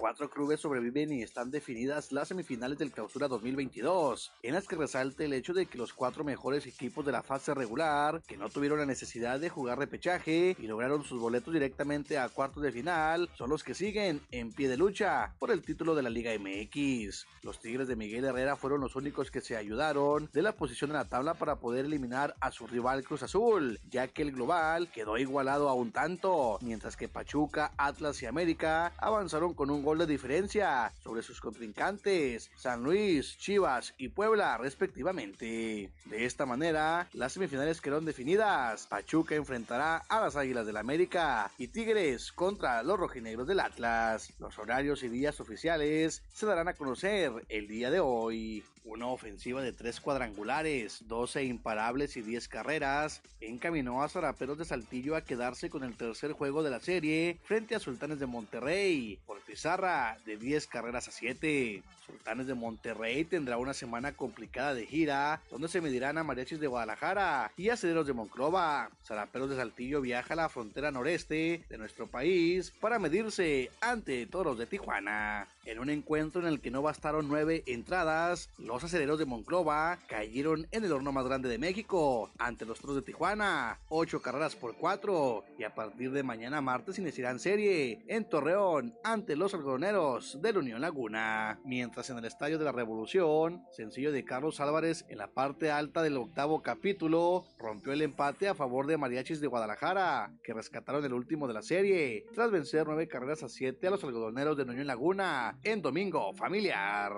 Cuatro 0.07 0.31
clubes 0.31 0.61
sobreviven 0.61 1.13
y 1.13 1.25
están 1.25 1.51
definidas 1.51 2.13
las 2.13 2.29
semifinales 2.29 2.79
del 2.79 2.93
Clausura 2.93 3.27
2022, 3.27 4.31
en 4.45 4.55
las 4.55 4.69
que 4.69 4.77
resalte 4.77 5.25
el 5.25 5.33
hecho 5.33 5.53
de 5.53 5.67
que 5.67 5.79
los 5.79 5.93
cuatro 5.93 6.23
mejores 6.23 6.65
equipos 6.65 7.05
de 7.05 7.11
la 7.11 7.25
fase 7.25 7.53
regular, 7.55 8.23
que 8.25 8.37
no 8.37 8.49
tuvieron 8.49 8.79
la 8.79 8.87
necesidad 8.87 9.41
de 9.41 9.49
jugar 9.49 9.81
repechaje 9.81 10.55
y 10.61 10.67
lograron 10.69 11.03
sus 11.03 11.21
boletos 11.21 11.53
directamente 11.53 12.19
a 12.19 12.29
cuartos 12.29 12.63
de 12.63 12.71
final, 12.71 13.29
son 13.35 13.51
los 13.51 13.65
que 13.65 13.75
siguen 13.75 14.21
en 14.31 14.53
pie 14.53 14.69
de 14.69 14.77
lucha 14.77 15.35
por 15.41 15.51
el 15.51 15.63
título 15.63 15.97
de 15.97 16.05
la 16.05 16.11
Liga 16.11 16.31
MX. 16.39 17.27
Los 17.43 17.59
Tigres 17.59 17.89
de 17.89 17.97
Miguel 17.97 18.27
Herrera 18.27 18.55
fueron 18.55 18.83
los 18.83 18.95
únicos 18.95 19.33
que 19.33 19.41
se 19.41 19.57
ayudaron 19.57 20.31
de 20.33 20.43
la 20.43 20.53
posición 20.53 20.91
en 20.91 20.99
la 20.99 21.09
tabla 21.09 21.35
para 21.35 21.57
poder 21.57 21.85
eliminar 21.85 22.37
a 22.41 22.53
su 22.53 22.69
rival 22.69 23.03
Cruz 23.03 23.25
Azul, 23.25 23.81
ya 23.91 24.07
que 24.07 24.23
el 24.23 24.31
global 24.31 24.89
quedó 24.93 25.19
igualado 25.19 25.69
a 25.69 25.75
un 25.75 25.91
tanto, 25.91 26.61
mientras 26.63 26.97
que 26.97 27.09
Pachuca, 27.09 27.73
Atlas 27.77 28.23
y 28.23 28.27
América 28.27 28.93
avanzaron 28.99 29.53
con 29.53 29.69
un 29.71 29.83
gol 29.83 29.96
de 30.05 30.13
diferencia 30.13 30.93
sobre 31.03 31.23
sus 31.23 31.41
contrincantes, 31.41 32.51
San 32.57 32.83
Luis, 32.83 33.39
Chivas 33.39 33.95
y 33.99 34.09
Puebla 34.09 34.59
respectivamente. 34.59 35.91
De 36.05 36.25
esta 36.25 36.45
manera, 36.45 37.09
las 37.13 37.33
semifinales 37.33 37.81
quedaron 37.81 38.05
definidas. 38.05 38.87
Pachuca 38.87 39.35
enfrentará 39.35 39.99
a 40.09 40.21
las 40.21 40.37
Águilas 40.37 40.67
del 40.67 40.77
América 40.77 41.51
y 41.59 41.69
Tigres 41.69 42.33
contra 42.33 42.83
los 42.83 42.99
rojinegros 42.99 43.47
del 43.47 43.61
Atlas. 43.61 44.33
Los 44.39 44.59
horarios 44.59 45.03
y 45.03 45.09
días 45.09 45.41
oficiales 45.41 46.23
se 46.33 46.47
darán 46.47 46.69
a 46.69 46.75
conocer 46.75 47.33
el 47.49 47.69
día 47.69 47.91
de 47.91 48.01
hoy. 48.01 48.65
Una 48.87 49.09
ofensiva 49.09 49.63
de 49.63 49.73
tres 49.73 50.01
cuadrangulares, 50.01 51.09
12 51.09 51.43
imparables 51.43 52.17
y 52.17 52.23
10 52.23 52.47
carreras 52.47 53.21
encaminó 53.41 54.05
a 54.05 54.09
Zaraperos 54.09 54.59
de 54.59 54.65
Saltillo 54.65 55.17
a 55.17 55.23
quedarse 55.23 55.69
con 55.69 55.83
el 55.83 55.97
tercer 55.97 56.31
juego 56.31 56.63
de 56.63 56.71
la 56.71 56.79
serie 56.79 57.41
frente 57.43 57.75
a 57.75 57.81
Sultanes 57.81 58.21
de 58.21 58.27
Monterrey 58.27 59.19
por 59.27 59.41
pizarra 59.41 60.19
de 60.25 60.37
10 60.37 60.69
carreras 60.69 61.09
a 61.09 61.11
7. 61.11 61.83
Sultanes 62.07 62.47
de 62.47 62.55
Monterrey 62.55 63.25
tendrá 63.25 63.59
una 63.59 63.75
semana 63.75 64.13
complicada 64.13 64.75
de 64.75 64.87
gira, 64.87 65.43
donde 65.51 65.67
se 65.67 65.81
medirán 65.81 66.19
a 66.19 66.23
Mariachis 66.23 66.61
de 66.61 66.69
Guadalajara 66.69 67.51
y 67.57 67.71
a 67.71 67.77
Cederos 67.77 68.07
de 68.07 68.13
Monclova. 68.13 68.91
Zaraperos 69.05 69.51
de 69.51 69.57
Saltillo 69.57 70.01
viaja 70.01 70.35
a 70.35 70.37
la 70.37 70.49
frontera 70.49 70.93
noreste 70.93 71.65
de 71.69 71.79
nuestro 71.79 72.07
país 72.07 72.71
para 72.81 73.01
medirse 73.01 73.71
ante 73.81 74.25
Toros 74.27 74.57
de 74.57 74.67
Tijuana. 74.67 75.49
En 75.65 75.81
un 75.81 75.91
encuentro 75.91 76.41
en 76.41 76.47
el 76.47 76.61
que 76.61 76.71
no 76.71 76.81
bastaron 76.81 77.27
nueve 77.27 77.65
entradas, 77.67 78.51
los 78.57 78.76
aceleros 78.85 79.19
de 79.19 79.27
Monclova 79.27 79.99
cayeron 80.07 80.67
en 80.71 80.85
el 80.85 80.93
horno 80.93 81.13
más 81.13 81.27
grande 81.27 81.49
de 81.49 81.59
México 81.59 82.31
ante 82.39 82.65
los 82.65 82.81
Toros 82.81 82.97
de 82.97 83.03
Tijuana, 83.03 83.79
ocho 83.89 84.21
carreras 84.21 84.57
por 84.57 84.77
cuatro, 84.77 85.45
y 85.59 85.65
a 85.65 85.75
partir 85.75 86.13
de 86.13 86.23
mañana 86.23 86.61
martes 86.61 86.99
iniciarán 86.99 87.39
serie 87.39 88.03
en 88.07 88.29
Torreón 88.29 88.95
ante 89.05 89.37
los 89.37 89.55
algodoneros 89.55 90.41
de 90.41 90.53
la 90.53 90.59
Unión 90.59 90.81
Laguna. 90.81 91.59
Mientras 91.65 92.11
en 92.11 92.19
el 92.19 92.25
Estadio 92.25 92.59
de 92.59 92.65
la 92.65 92.73
Revolución, 92.73 93.65
sencillo 93.71 94.13
de 94.13 94.25
Carlos 94.25 94.61
Álvarez 94.61 95.05
en 95.09 95.19
la 95.19 95.29
parte 95.29 95.71
alta 95.71 96.03
del 96.03 96.17
octavo 96.17 96.63
capítulo, 96.63 97.45
rompió 97.59 97.93
el 97.93 98.03
empate 98.03 98.49
a 98.49 98.55
favor 98.55 98.87
de 98.87 98.97
Mariachis 98.97 99.41
de 99.41 99.47
Guadalajara, 99.47 100.33
que 100.43 100.55
rescataron 100.55 101.05
el 101.05 101.13
último 101.13 101.49
de 101.49 101.55
la 101.55 101.63
serie, 101.63 102.25
tras 102.35 102.51
vencer 102.51 102.87
nueve 102.87 103.09
carreras 103.09 103.43
a 103.43 103.49
siete 103.49 103.87
a 103.87 103.91
los 103.91 104.05
algodoneros 104.05 104.57
de 104.57 104.65
la 104.65 104.73
Unión 104.73 104.87
Laguna 104.87 105.59
en 105.63 105.83
Domingo 105.83 106.33
Familiar. 106.35 107.13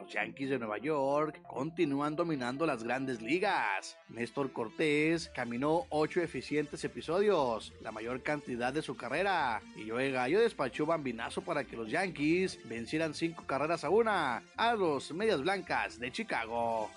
Los 0.00 0.12
Yankees 0.12 0.48
de 0.48 0.58
Nueva 0.58 0.78
York 0.78 1.42
continúan 1.46 2.16
dominando 2.16 2.64
las 2.64 2.82
grandes 2.82 3.20
ligas. 3.20 3.98
Néstor 4.08 4.50
Cortés 4.50 5.30
caminó 5.34 5.84
ocho 5.90 6.22
eficientes 6.22 6.82
episodios, 6.84 7.74
la 7.82 7.92
mayor 7.92 8.22
cantidad 8.22 8.72
de 8.72 8.80
su 8.80 8.96
carrera, 8.96 9.60
y 9.76 9.90
Joe 9.90 10.10
Gallo 10.10 10.40
despachó 10.40 10.86
bambinazo 10.86 11.42
para 11.42 11.64
que 11.64 11.76
los 11.76 11.90
Yankees 11.90 12.58
vencieran 12.64 13.12
cinco 13.12 13.44
carreras 13.46 13.84
a 13.84 13.90
una 13.90 14.42
a 14.56 14.74
los 14.74 15.12
Medias 15.12 15.42
Blancas 15.42 15.98
de 15.98 16.10
Chicago. 16.10 16.90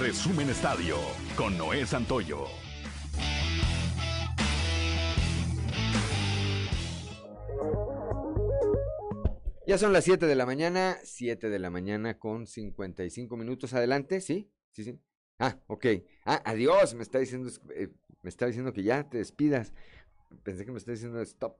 Resumen 0.00 0.50
Estadio 0.50 0.96
con 1.36 1.56
Noé 1.56 1.86
Santoyo. 1.86 2.48
Ya 9.66 9.78
son 9.78 9.94
las 9.94 10.04
7 10.04 10.26
de 10.26 10.34
la 10.34 10.44
mañana, 10.44 10.98
7 11.04 11.48
de 11.48 11.58
la 11.58 11.70
mañana 11.70 12.18
con 12.18 12.46
55 12.46 13.34
minutos. 13.38 13.72
Adelante, 13.72 14.20
¿sí? 14.20 14.50
Sí, 14.72 14.84
sí. 14.84 15.00
Ah, 15.38 15.58
ok. 15.68 15.86
Ah, 16.26 16.42
adiós, 16.44 16.94
me 16.94 17.02
está 17.02 17.18
diciendo, 17.18 17.50
eh, 17.74 17.88
me 18.20 18.28
está 18.28 18.46
diciendo 18.46 18.74
que 18.74 18.82
ya 18.82 19.08
te 19.08 19.16
despidas. 19.16 19.72
Pensé 20.42 20.66
que 20.66 20.72
me 20.72 20.76
está 20.76 20.92
diciendo 20.92 21.18
stop. 21.22 21.56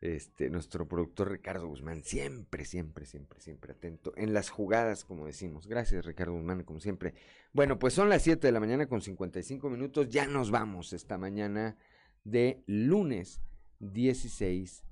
Este, 0.00 0.48
nuestro 0.48 0.88
productor 0.88 1.30
Ricardo 1.30 1.68
Guzmán, 1.68 2.02
siempre, 2.02 2.64
siempre, 2.64 3.04
siempre, 3.04 3.38
siempre 3.42 3.72
atento 3.72 4.14
en 4.16 4.32
las 4.32 4.48
jugadas, 4.48 5.04
como 5.04 5.26
decimos. 5.26 5.66
Gracias, 5.66 6.06
Ricardo 6.06 6.32
Guzmán, 6.32 6.64
como 6.64 6.80
siempre. 6.80 7.12
Bueno, 7.52 7.78
pues 7.78 7.92
son 7.92 8.08
las 8.08 8.22
7 8.22 8.46
de 8.46 8.52
la 8.52 8.60
mañana 8.60 8.86
con 8.86 9.02
55 9.02 9.68
minutos. 9.68 10.08
Ya 10.08 10.26
nos 10.26 10.50
vamos 10.50 10.94
esta 10.94 11.18
mañana 11.18 11.76
de 12.24 12.64
lunes 12.66 13.42
16 13.80 14.82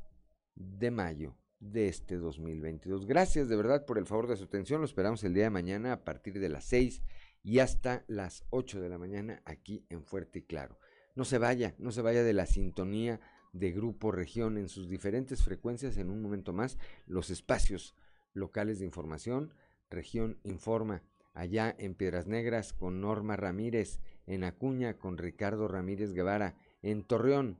de 0.54 0.90
mayo 0.90 1.38
de 1.60 1.88
este 1.88 2.16
2022. 2.16 3.06
Gracias 3.06 3.48
de 3.48 3.56
verdad 3.56 3.84
por 3.84 3.98
el 3.98 4.06
favor 4.06 4.28
de 4.28 4.36
su 4.36 4.44
atención. 4.44 4.80
Lo 4.80 4.86
esperamos 4.86 5.24
el 5.24 5.34
día 5.34 5.44
de 5.44 5.50
mañana 5.50 5.92
a 5.92 6.04
partir 6.04 6.38
de 6.38 6.48
las 6.48 6.64
6 6.64 7.02
y 7.42 7.58
hasta 7.58 8.04
las 8.08 8.44
8 8.50 8.80
de 8.80 8.88
la 8.88 8.98
mañana 8.98 9.42
aquí 9.44 9.84
en 9.88 10.04
Fuerte 10.04 10.40
y 10.40 10.42
Claro. 10.42 10.78
No 11.14 11.24
se 11.24 11.38
vaya, 11.38 11.74
no 11.78 11.90
se 11.90 12.02
vaya 12.02 12.22
de 12.22 12.32
la 12.32 12.46
sintonía 12.46 13.20
de 13.52 13.72
Grupo 13.72 14.12
Región 14.12 14.56
en 14.56 14.68
sus 14.68 14.88
diferentes 14.88 15.42
frecuencias. 15.42 15.96
En 15.96 16.10
un 16.10 16.22
momento 16.22 16.52
más, 16.52 16.78
los 17.06 17.30
espacios 17.30 17.94
locales 18.34 18.78
de 18.78 18.84
información. 18.84 19.54
Región 19.90 20.38
Informa, 20.44 21.02
allá 21.34 21.74
en 21.78 21.94
Piedras 21.94 22.26
Negras 22.26 22.72
con 22.72 23.00
Norma 23.00 23.36
Ramírez, 23.36 24.00
en 24.26 24.44
Acuña 24.44 24.98
con 24.98 25.16
Ricardo 25.16 25.66
Ramírez 25.66 26.12
Guevara, 26.12 26.56
en 26.82 27.02
Torreón 27.02 27.58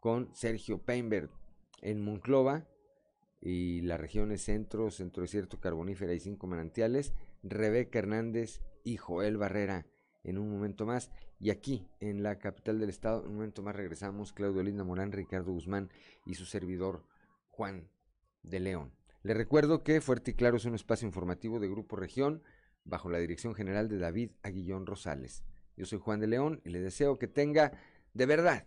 con 0.00 0.34
Sergio 0.34 0.78
Peinberg, 0.78 1.30
en 1.82 2.02
Monclova 2.02 2.66
y 3.40 3.82
las 3.82 4.00
regiones 4.00 4.42
centro, 4.42 4.90
centro 4.90 5.22
desierto 5.22 5.60
carbonífera 5.60 6.12
y 6.12 6.20
cinco 6.20 6.46
manantiales, 6.46 7.12
Rebeca 7.42 7.98
Hernández 7.98 8.60
y 8.84 8.96
Joel 8.96 9.36
Barrera 9.36 9.86
en 10.24 10.38
un 10.38 10.50
momento 10.50 10.86
más. 10.86 11.10
Y 11.38 11.50
aquí, 11.50 11.86
en 12.00 12.22
la 12.22 12.38
capital 12.38 12.78
del 12.78 12.90
estado, 12.90 13.22
en 13.22 13.28
un 13.28 13.34
momento 13.36 13.62
más 13.62 13.76
regresamos, 13.76 14.32
Claudio 14.32 14.62
Linda 14.62 14.84
Morán, 14.84 15.12
Ricardo 15.12 15.52
Guzmán 15.52 15.90
y 16.24 16.34
su 16.34 16.46
servidor 16.46 17.04
Juan 17.48 17.88
de 18.42 18.60
León. 18.60 18.92
Le 19.22 19.34
recuerdo 19.34 19.82
que 19.82 20.00
Fuerte 20.00 20.32
y 20.32 20.34
Claro 20.34 20.56
es 20.56 20.64
un 20.64 20.74
espacio 20.74 21.06
informativo 21.06 21.60
de 21.60 21.68
Grupo 21.68 21.96
Región 21.96 22.42
bajo 22.84 23.10
la 23.10 23.18
dirección 23.18 23.54
general 23.54 23.88
de 23.88 23.98
David 23.98 24.30
Aguillón 24.42 24.86
Rosales. 24.86 25.44
Yo 25.76 25.84
soy 25.84 25.98
Juan 25.98 26.20
de 26.20 26.28
León 26.28 26.60
y 26.64 26.70
le 26.70 26.80
deseo 26.80 27.18
que 27.18 27.26
tenga 27.28 27.72
de 28.14 28.26
verdad, 28.26 28.66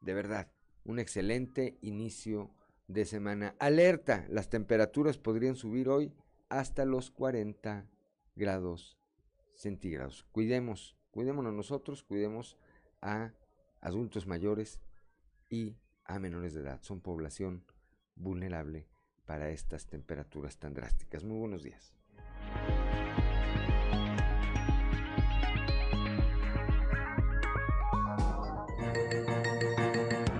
de 0.00 0.14
verdad, 0.14 0.52
un 0.84 0.98
excelente 0.98 1.78
inicio 1.80 2.54
de 2.88 3.04
semana. 3.04 3.54
Alerta, 3.58 4.26
las 4.28 4.48
temperaturas 4.48 5.18
podrían 5.18 5.56
subir 5.56 5.88
hoy 5.88 6.12
hasta 6.48 6.84
los 6.84 7.10
40 7.10 7.86
grados 8.34 8.98
centígrados. 9.54 10.24
Cuidemos, 10.32 10.96
cuidémonos 11.10 11.54
nosotros, 11.54 12.02
cuidemos 12.02 12.56
a 13.00 13.32
adultos 13.80 14.26
mayores 14.26 14.80
y 15.50 15.76
a 16.04 16.18
menores 16.18 16.54
de 16.54 16.60
edad. 16.60 16.80
Son 16.82 17.00
población 17.00 17.64
vulnerable 18.14 18.86
para 19.24 19.50
estas 19.50 19.86
temperaturas 19.86 20.58
tan 20.58 20.74
drásticas. 20.74 21.24
Muy 21.24 21.38
buenos 21.38 21.62
días. 21.62 21.95